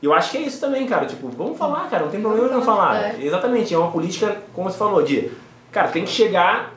E 0.00 0.04
eu 0.04 0.12
acho 0.12 0.30
que 0.30 0.38
é 0.38 0.40
isso 0.40 0.60
também, 0.60 0.86
cara. 0.86 1.06
Tipo, 1.06 1.28
vamos 1.28 1.56
falar, 1.56 1.88
cara, 1.88 2.04
não 2.04 2.10
tem 2.10 2.20
problema 2.20 2.48
em 2.48 2.52
não 2.52 2.62
falar. 2.62 2.96
É. 2.96 3.16
Exatamente, 3.24 3.72
é 3.72 3.78
uma 3.78 3.90
política, 3.90 4.36
como 4.52 4.68
você 4.70 4.76
falou, 4.76 5.02
de, 5.02 5.30
cara, 5.70 5.88
tem 5.88 6.04
que 6.04 6.10
chegar, 6.10 6.74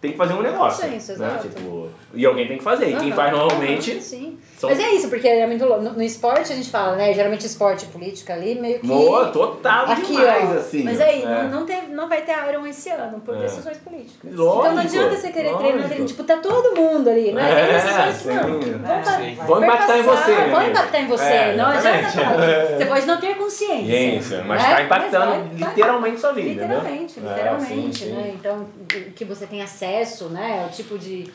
tem 0.00 0.12
que 0.12 0.16
fazer 0.16 0.34
um 0.34 0.42
negócio. 0.42 0.84
Consenso, 0.84 1.18
né? 1.18 1.38
Tipo, 1.42 1.88
e 2.14 2.24
alguém 2.24 2.46
tem 2.46 2.58
que 2.58 2.64
fazer. 2.64 2.90
E 2.90 2.96
quem 2.96 3.12
faz 3.12 3.32
normalmente. 3.32 4.00
sim. 4.02 4.38
São- 4.58 4.68
Mas 4.70 4.80
é 4.80 4.90
isso, 4.94 5.08
porque 5.08 5.26
é 5.28 5.46
muito 5.46 5.64
louco. 5.64 5.82
No, 5.82 5.92
no 5.92 6.02
esporte 6.02 6.52
a 6.52 6.56
gente 6.56 6.68
fala, 6.70 6.96
né? 6.96 7.12
Geralmente 7.14 7.46
esporte 7.46 7.84
e 7.84 7.88
política 7.88 8.34
ali, 8.34 8.54
meio 8.60 8.80
que. 8.80 8.86
Boa, 8.86 9.28
total 9.28 9.86
Aqui, 9.86 10.16
demais, 10.16 10.50
ó. 10.50 10.54
assim. 10.54 10.82
Mas 10.84 11.00
aí, 11.00 11.22
É. 11.22 11.26
não, 11.26 11.60
não, 11.60 11.66
teve, 11.66 11.86
não 11.88 12.08
vai 12.08 12.22
ter 12.22 12.32
Iron 12.50 12.66
esse 12.66 12.90
ano, 12.90 13.20
por 13.20 13.36
É. 13.36 13.40
decisões 13.40 13.78
políticas. 13.78 14.32
Lógico, 14.34 14.60
então 14.66 14.74
não 14.74 14.82
adianta 14.82 15.16
você 15.16 15.30
querer 15.30 15.56
treinar, 15.56 15.82
lógico. 15.88 16.04
tipo, 16.06 16.24
tá 16.24 16.36
todo 16.38 16.74
mundo 16.76 17.08
ali, 17.08 17.32
não 17.32 17.40
é? 17.40 17.54
Tem 17.54 17.64
É, 17.64 17.72
decisões 17.74 18.14
sim. 18.16 18.28
não. 18.28 18.88
É, 18.90 19.44
Vão, 19.46 19.62
impactar 19.64 19.98
em 19.98 20.02
você, 20.02 20.34
Vão 20.50 20.62
impactar 20.68 21.00
em 21.00 21.06
você. 21.06 21.24
É, 21.24 21.56
não 21.56 21.66
adianta 21.66 22.08
falar. 22.08 22.28
Você 22.78 22.86
pode 22.86 23.06
não 23.06 23.20
ter 23.20 23.34
consciência. 23.36 23.86
Ciência, 23.86 24.44
mas 24.46 24.62
né? 24.62 24.74
tá 24.74 24.82
impactando 24.82 25.26
Mas 25.26 25.58
vai- 25.60 25.68
literalmente 25.70 26.20
sua 26.20 26.32
vida, 26.32 26.62
Literalmente, 26.62 27.20
né? 27.20 27.30
literalmente, 27.30 28.04
É, 28.04 28.08
né? 28.08 28.32
Então, 28.34 28.66
o 28.80 29.10
que 29.12 29.24
você 29.24 29.46
tem 29.46 29.62
acesso, 29.62 30.26
né? 30.28 30.66
O 30.70 30.74
tipo 30.74 30.98
de... 30.98 31.28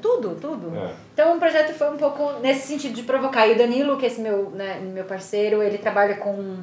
Tudo, 0.00 0.36
tudo. 0.40 0.76
É. 0.76 0.92
Então 1.14 1.36
o 1.36 1.38
projeto 1.38 1.72
foi 1.74 1.90
um 1.90 1.96
pouco 1.96 2.32
nesse 2.40 2.66
sentido 2.66 2.94
de 2.94 3.02
provocar. 3.02 3.46
E 3.46 3.52
o 3.52 3.58
Danilo, 3.58 3.96
que 3.96 4.04
é 4.06 4.08
esse 4.08 4.20
meu, 4.20 4.50
né, 4.50 4.78
meu 4.80 5.04
parceiro, 5.04 5.62
ele 5.62 5.78
trabalha 5.78 6.16
com 6.16 6.58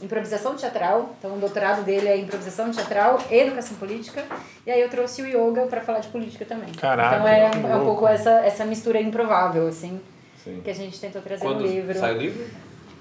improvisação 0.00 0.54
teatral. 0.56 1.14
Então 1.18 1.34
o 1.34 1.38
doutorado 1.38 1.82
dele 1.84 2.08
é 2.08 2.16
improvisação 2.16 2.70
teatral 2.70 3.18
e 3.30 3.34
educação 3.38 3.76
política. 3.76 4.24
E 4.66 4.70
aí 4.70 4.80
eu 4.80 4.88
trouxe 4.88 5.22
o 5.22 5.26
yoga 5.26 5.62
para 5.66 5.80
falar 5.80 6.00
de 6.00 6.08
política 6.08 6.44
também. 6.44 6.72
Caraca, 6.72 7.16
então 7.16 7.28
é, 7.28 7.50
um- 7.56 7.72
é 7.72 7.76
um 7.76 7.84
pouco 7.84 8.06
essa, 8.06 8.30
essa 8.44 8.64
mistura 8.64 9.00
improvável, 9.00 9.66
assim, 9.68 10.00
Sim. 10.42 10.60
que 10.64 10.70
a 10.70 10.74
gente 10.74 11.00
tentou 11.00 11.22
trazer 11.22 11.44
Quando 11.44 11.60
no 11.60 11.66
livro. 11.66 11.98
sai 11.98 12.14
o 12.14 12.18
livro? 12.18 12.44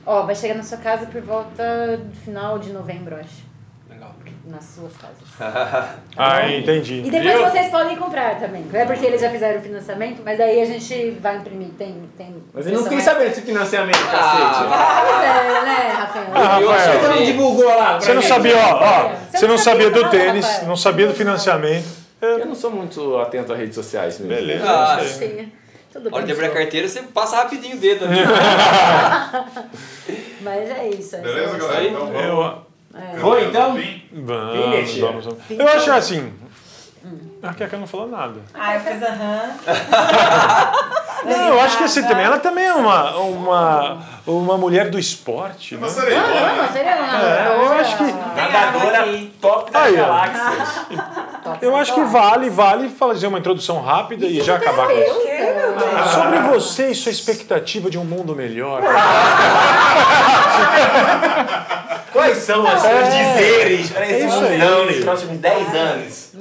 Ó, 0.06 0.24
vai 0.24 0.34
chegar 0.36 0.56
na 0.56 0.64
sua 0.64 0.78
casa 0.80 1.06
por 1.06 1.22
volta 1.22 1.98
do 1.98 2.16
final 2.18 2.58
de 2.60 2.72
novembro, 2.72 3.16
acho. 3.16 3.51
Nas 4.52 4.66
suas 4.66 4.92
casas. 4.98 5.18
Ah, 6.18 6.46
entendi. 6.52 7.04
E 7.06 7.10
depois 7.10 7.34
Viu? 7.36 7.50
vocês 7.50 7.72
podem 7.72 7.96
comprar 7.96 8.38
também. 8.38 8.66
Não 8.72 8.78
é 8.80 8.86
porque 8.86 9.06
eles 9.06 9.22
já 9.22 9.30
fizeram 9.30 9.60
o 9.60 9.64
financiamento, 9.64 10.22
mas 10.26 10.40
aí 10.42 10.62
a 10.62 10.66
gente 10.66 11.12
vai 11.22 11.38
imprimir. 11.38 11.70
Tem. 11.78 12.02
tem 12.18 12.36
Mas 12.54 12.68
eu 12.68 12.74
não 12.74 12.84
fiquei 12.84 13.00
sabendo 13.00 13.30
desse 13.30 13.42
financiamento, 13.44 13.98
Ah, 13.98 14.12
cacete. 14.12 14.60
Pois 15.08 15.24
é, 15.24 15.62
né, 15.66 15.94
Rafael? 15.94 16.26
Ah, 16.36 16.60
Rafael, 16.60 17.00
Você 17.00 17.08
não 17.08 17.24
divulgou 17.26 17.66
lá 17.66 17.98
Você 18.00 18.14
não 18.14 18.22
sabia, 18.22 18.58
ó, 18.58 18.84
ó, 18.84 19.10
Você 19.32 19.48
não 19.48 19.58
sabia 19.58 19.90
do 19.90 20.10
tênis, 20.10 20.64
não 20.68 20.76
sabia 20.76 21.08
do 21.08 21.14
financiamento. 21.14 21.88
Eu 22.22 22.46
não 22.46 22.54
sou 22.56 22.72
muito 22.72 23.18
atento 23.18 23.54
a 23.54 23.56
redes 23.56 23.76
sociais 23.76 24.20
mesmo. 24.20 24.36
Beleza. 24.36 24.66
Ah. 24.70 25.00
Sim. 25.04 25.50
Tudo 25.94 26.14
hora 26.14 26.26
de 26.26 26.32
abrir 26.32 26.46
a 26.46 26.50
carteira, 26.52 26.88
você 26.88 27.02
passa 27.04 27.36
rapidinho 27.38 27.76
o 27.78 27.80
dedo. 27.80 28.06
né? 28.08 28.18
Mas 30.42 30.70
é 30.70 30.90
isso. 30.90 31.16
é 31.16 31.20
Beleza, 31.20 31.58
isso. 31.58 31.68
galera? 31.68 31.88
Então 31.88 32.06
vamos. 32.08 32.22
Eu, 32.22 32.62
É. 33.00 33.18
Foi, 33.20 33.46
então? 33.46 33.78
Vamos, 34.14 34.98
vamos, 35.00 35.26
vamos. 35.26 35.40
Eu 35.50 35.68
acho 35.68 35.92
assim. 35.92 36.34
A 37.42 37.54
Keka 37.54 37.78
não 37.78 37.88
falou 37.88 38.08
nada. 38.08 38.40
Ah, 38.54 38.76
eu 38.76 38.82
fiz 38.82 39.02
aham. 39.02 39.52
Não, 41.24 41.50
eu 41.50 41.62
acho 41.62 41.78
que 41.78 41.84
assim 41.84 42.02
também. 42.02 42.26
Ela 42.26 42.40
também 42.40 42.66
é 42.66 42.74
uma, 42.74 43.16
uma, 43.18 43.98
uma 44.26 44.58
mulher 44.58 44.90
do 44.90 44.98
esporte, 44.98 45.76
né? 45.76 45.82
Uma 45.82 45.88
Ah, 45.88 45.90
cerimônia. 45.92 46.56
não, 46.64 46.68
seria 46.74 46.96
lá. 46.96 47.22
É, 47.22 47.48
eu 47.62 47.74
acho 47.74 47.98
que- 47.98 48.04
Nadadora 48.12 49.06
top 49.40 49.72
da 49.72 49.82
Aí, 49.84 49.96
galáxia. 49.98 50.86
Eu 51.62 51.76
acho 51.76 51.94
que 51.94 52.04
vale, 52.06 52.50
vale 52.50 52.90
fazer 52.90 53.28
uma 53.28 53.38
introdução 53.38 53.80
rápida 53.82 54.26
e 54.26 54.42
já 54.42 54.56
acabar 54.56 54.88
com 54.88 54.94
isso. 54.94 55.22
Sobre 56.12 56.40
você 56.40 56.90
e 56.90 56.96
sua 56.96 57.12
expectativa 57.12 57.88
de 57.90 58.00
um 58.00 58.04
mundo 58.04 58.36
melhor. 58.36 58.82
Quais 62.12 62.38
são 62.40 62.64
os 62.64 62.82
seus 62.82 63.06
dizeres 63.06 63.90
para 63.90 64.06
esse 64.06 64.24
É 64.24 64.28
isso 64.28 64.40
aí. 64.44 64.58
mundão 64.58 64.86
nos 64.86 64.98
próximos 65.04 65.38
10 65.38 65.76
anos? 65.76 66.32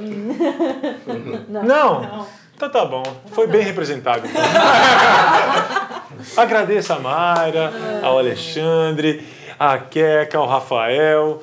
Não? 1.48 2.26
Então 2.54 2.68
tá 2.68 2.84
bom. 2.84 3.02
Foi 3.32 3.46
bem 3.46 3.62
representado. 3.62 4.26
então. 4.26 4.42
Agradeço 6.36 6.92
a 6.92 6.98
Mayra, 6.98 7.72
ao 8.02 8.18
Alexandre, 8.18 9.26
a 9.58 9.78
Queca, 9.78 10.36
ao 10.38 10.46
Rafael, 10.46 11.42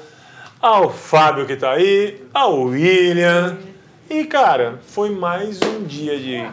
ao 0.62 0.90
Fábio 0.92 1.46
que 1.46 1.56
tá 1.56 1.72
aí, 1.72 2.22
ao 2.34 2.60
William. 2.62 3.58
E, 4.10 4.24
cara, 4.26 4.80
foi 4.88 5.10
mais 5.10 5.60
um 5.62 5.84
dia 5.84 6.18
de 6.18 6.48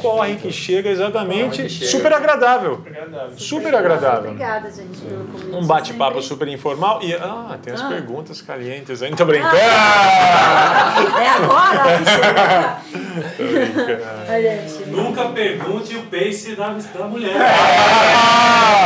corre 0.00 0.36
que 0.36 0.50
chega 0.50 0.88
exatamente 0.88 1.62
que 1.62 1.68
chega. 1.68 1.90
super 1.90 2.12
agradável. 2.12 2.82
Super 3.36 3.74
agradável. 3.74 4.30
Obrigada, 4.30 4.70
gente, 4.70 4.98
pelo 5.00 5.24
convite. 5.26 5.54
Um 5.54 5.66
bate-papo 5.66 6.22
super 6.22 6.48
informal. 6.48 7.00
E, 7.02 7.12
ah, 7.14 7.58
tem 7.62 7.74
as 7.74 7.82
Ah. 7.82 7.88
perguntas 7.88 8.40
calientes 8.40 9.02
aí. 9.02 9.14
Tô 9.14 9.26
brincando! 9.26 9.54
É 9.54 11.28
agora 11.28 11.98
que 11.98 12.10
chega. 12.10 12.78
Gente. 14.40 14.88
Nunca 14.90 15.24
pergunte 15.26 15.96
o 15.96 16.02
pace 16.06 16.56
da, 16.56 16.68
da 16.98 17.04
mulher. 17.06 17.34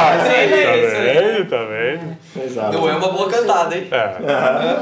Ah, 0.00 0.16
tá 0.18 0.32
é 0.32 0.46
isso 0.78 0.96
aí. 0.96 1.36
vendo? 1.36 1.50
Tá 1.50 1.64
vendo? 1.64 2.16
Exato. 2.44 2.72
Não 2.78 2.88
é 2.88 2.94
uma 2.94 3.08
boa 3.08 3.28
cantada, 3.28 3.76
hein? 3.76 3.88
É. 3.90 4.16
Não 4.20 4.28
é, 4.28 4.32
é. 4.32 4.76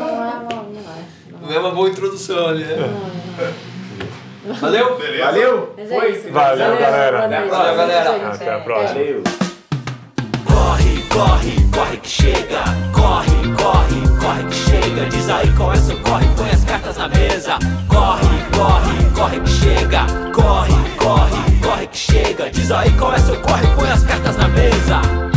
Não 1.41 1.53
é 1.55 1.59
uma 1.59 1.71
boa 1.71 1.89
introdução 1.89 2.49
ali, 2.49 2.65
né? 2.65 2.77
Valeu? 4.61 4.97
Beleza. 4.97 5.25
Valeu? 5.25 5.75
Mas 5.77 5.91
é 5.91 6.09
isso. 6.09 6.33
Valeu, 6.33 6.67
Valeu, 6.67 6.81
galera. 6.81 7.29
Galera. 7.29 8.29
Até 8.33 8.55
a 8.55 8.59
próxima. 8.61 8.95
Valeu. 8.95 9.23
Corre, 10.45 11.03
corre, 11.11 11.71
corre 11.75 11.97
que 11.99 12.09
chega. 12.09 12.65
Corre, 12.93 13.31
corre, 13.61 14.19
corre 14.21 14.45
que 14.45 14.55
chega. 14.55 15.07
Diz 15.07 15.29
aí 15.29 15.53
qual 15.57 15.73
é 15.73 15.77
seu 15.77 15.99
corre, 16.01 16.27
põe 16.37 16.51
as 16.51 16.65
cartas 16.65 16.97
na 16.97 17.09
mesa. 17.09 17.59
Corre, 17.89 18.27
corre, 18.57 19.11
corre 19.15 19.41
que 19.41 19.51
chega. 19.51 20.07
Corre, 20.33 20.73
corre, 20.97 21.61
corre 21.63 21.87
que 21.89 21.99
chega. 21.99 22.51
Diz 22.51 22.71
aí 22.71 22.91
qual 22.93 23.15
é 23.15 23.19
seu 23.19 23.41
corre, 23.41 23.67
põe 23.77 23.91
as 23.91 24.03
cartas 24.05 24.37
na 24.37 24.49
mesa. 24.49 25.36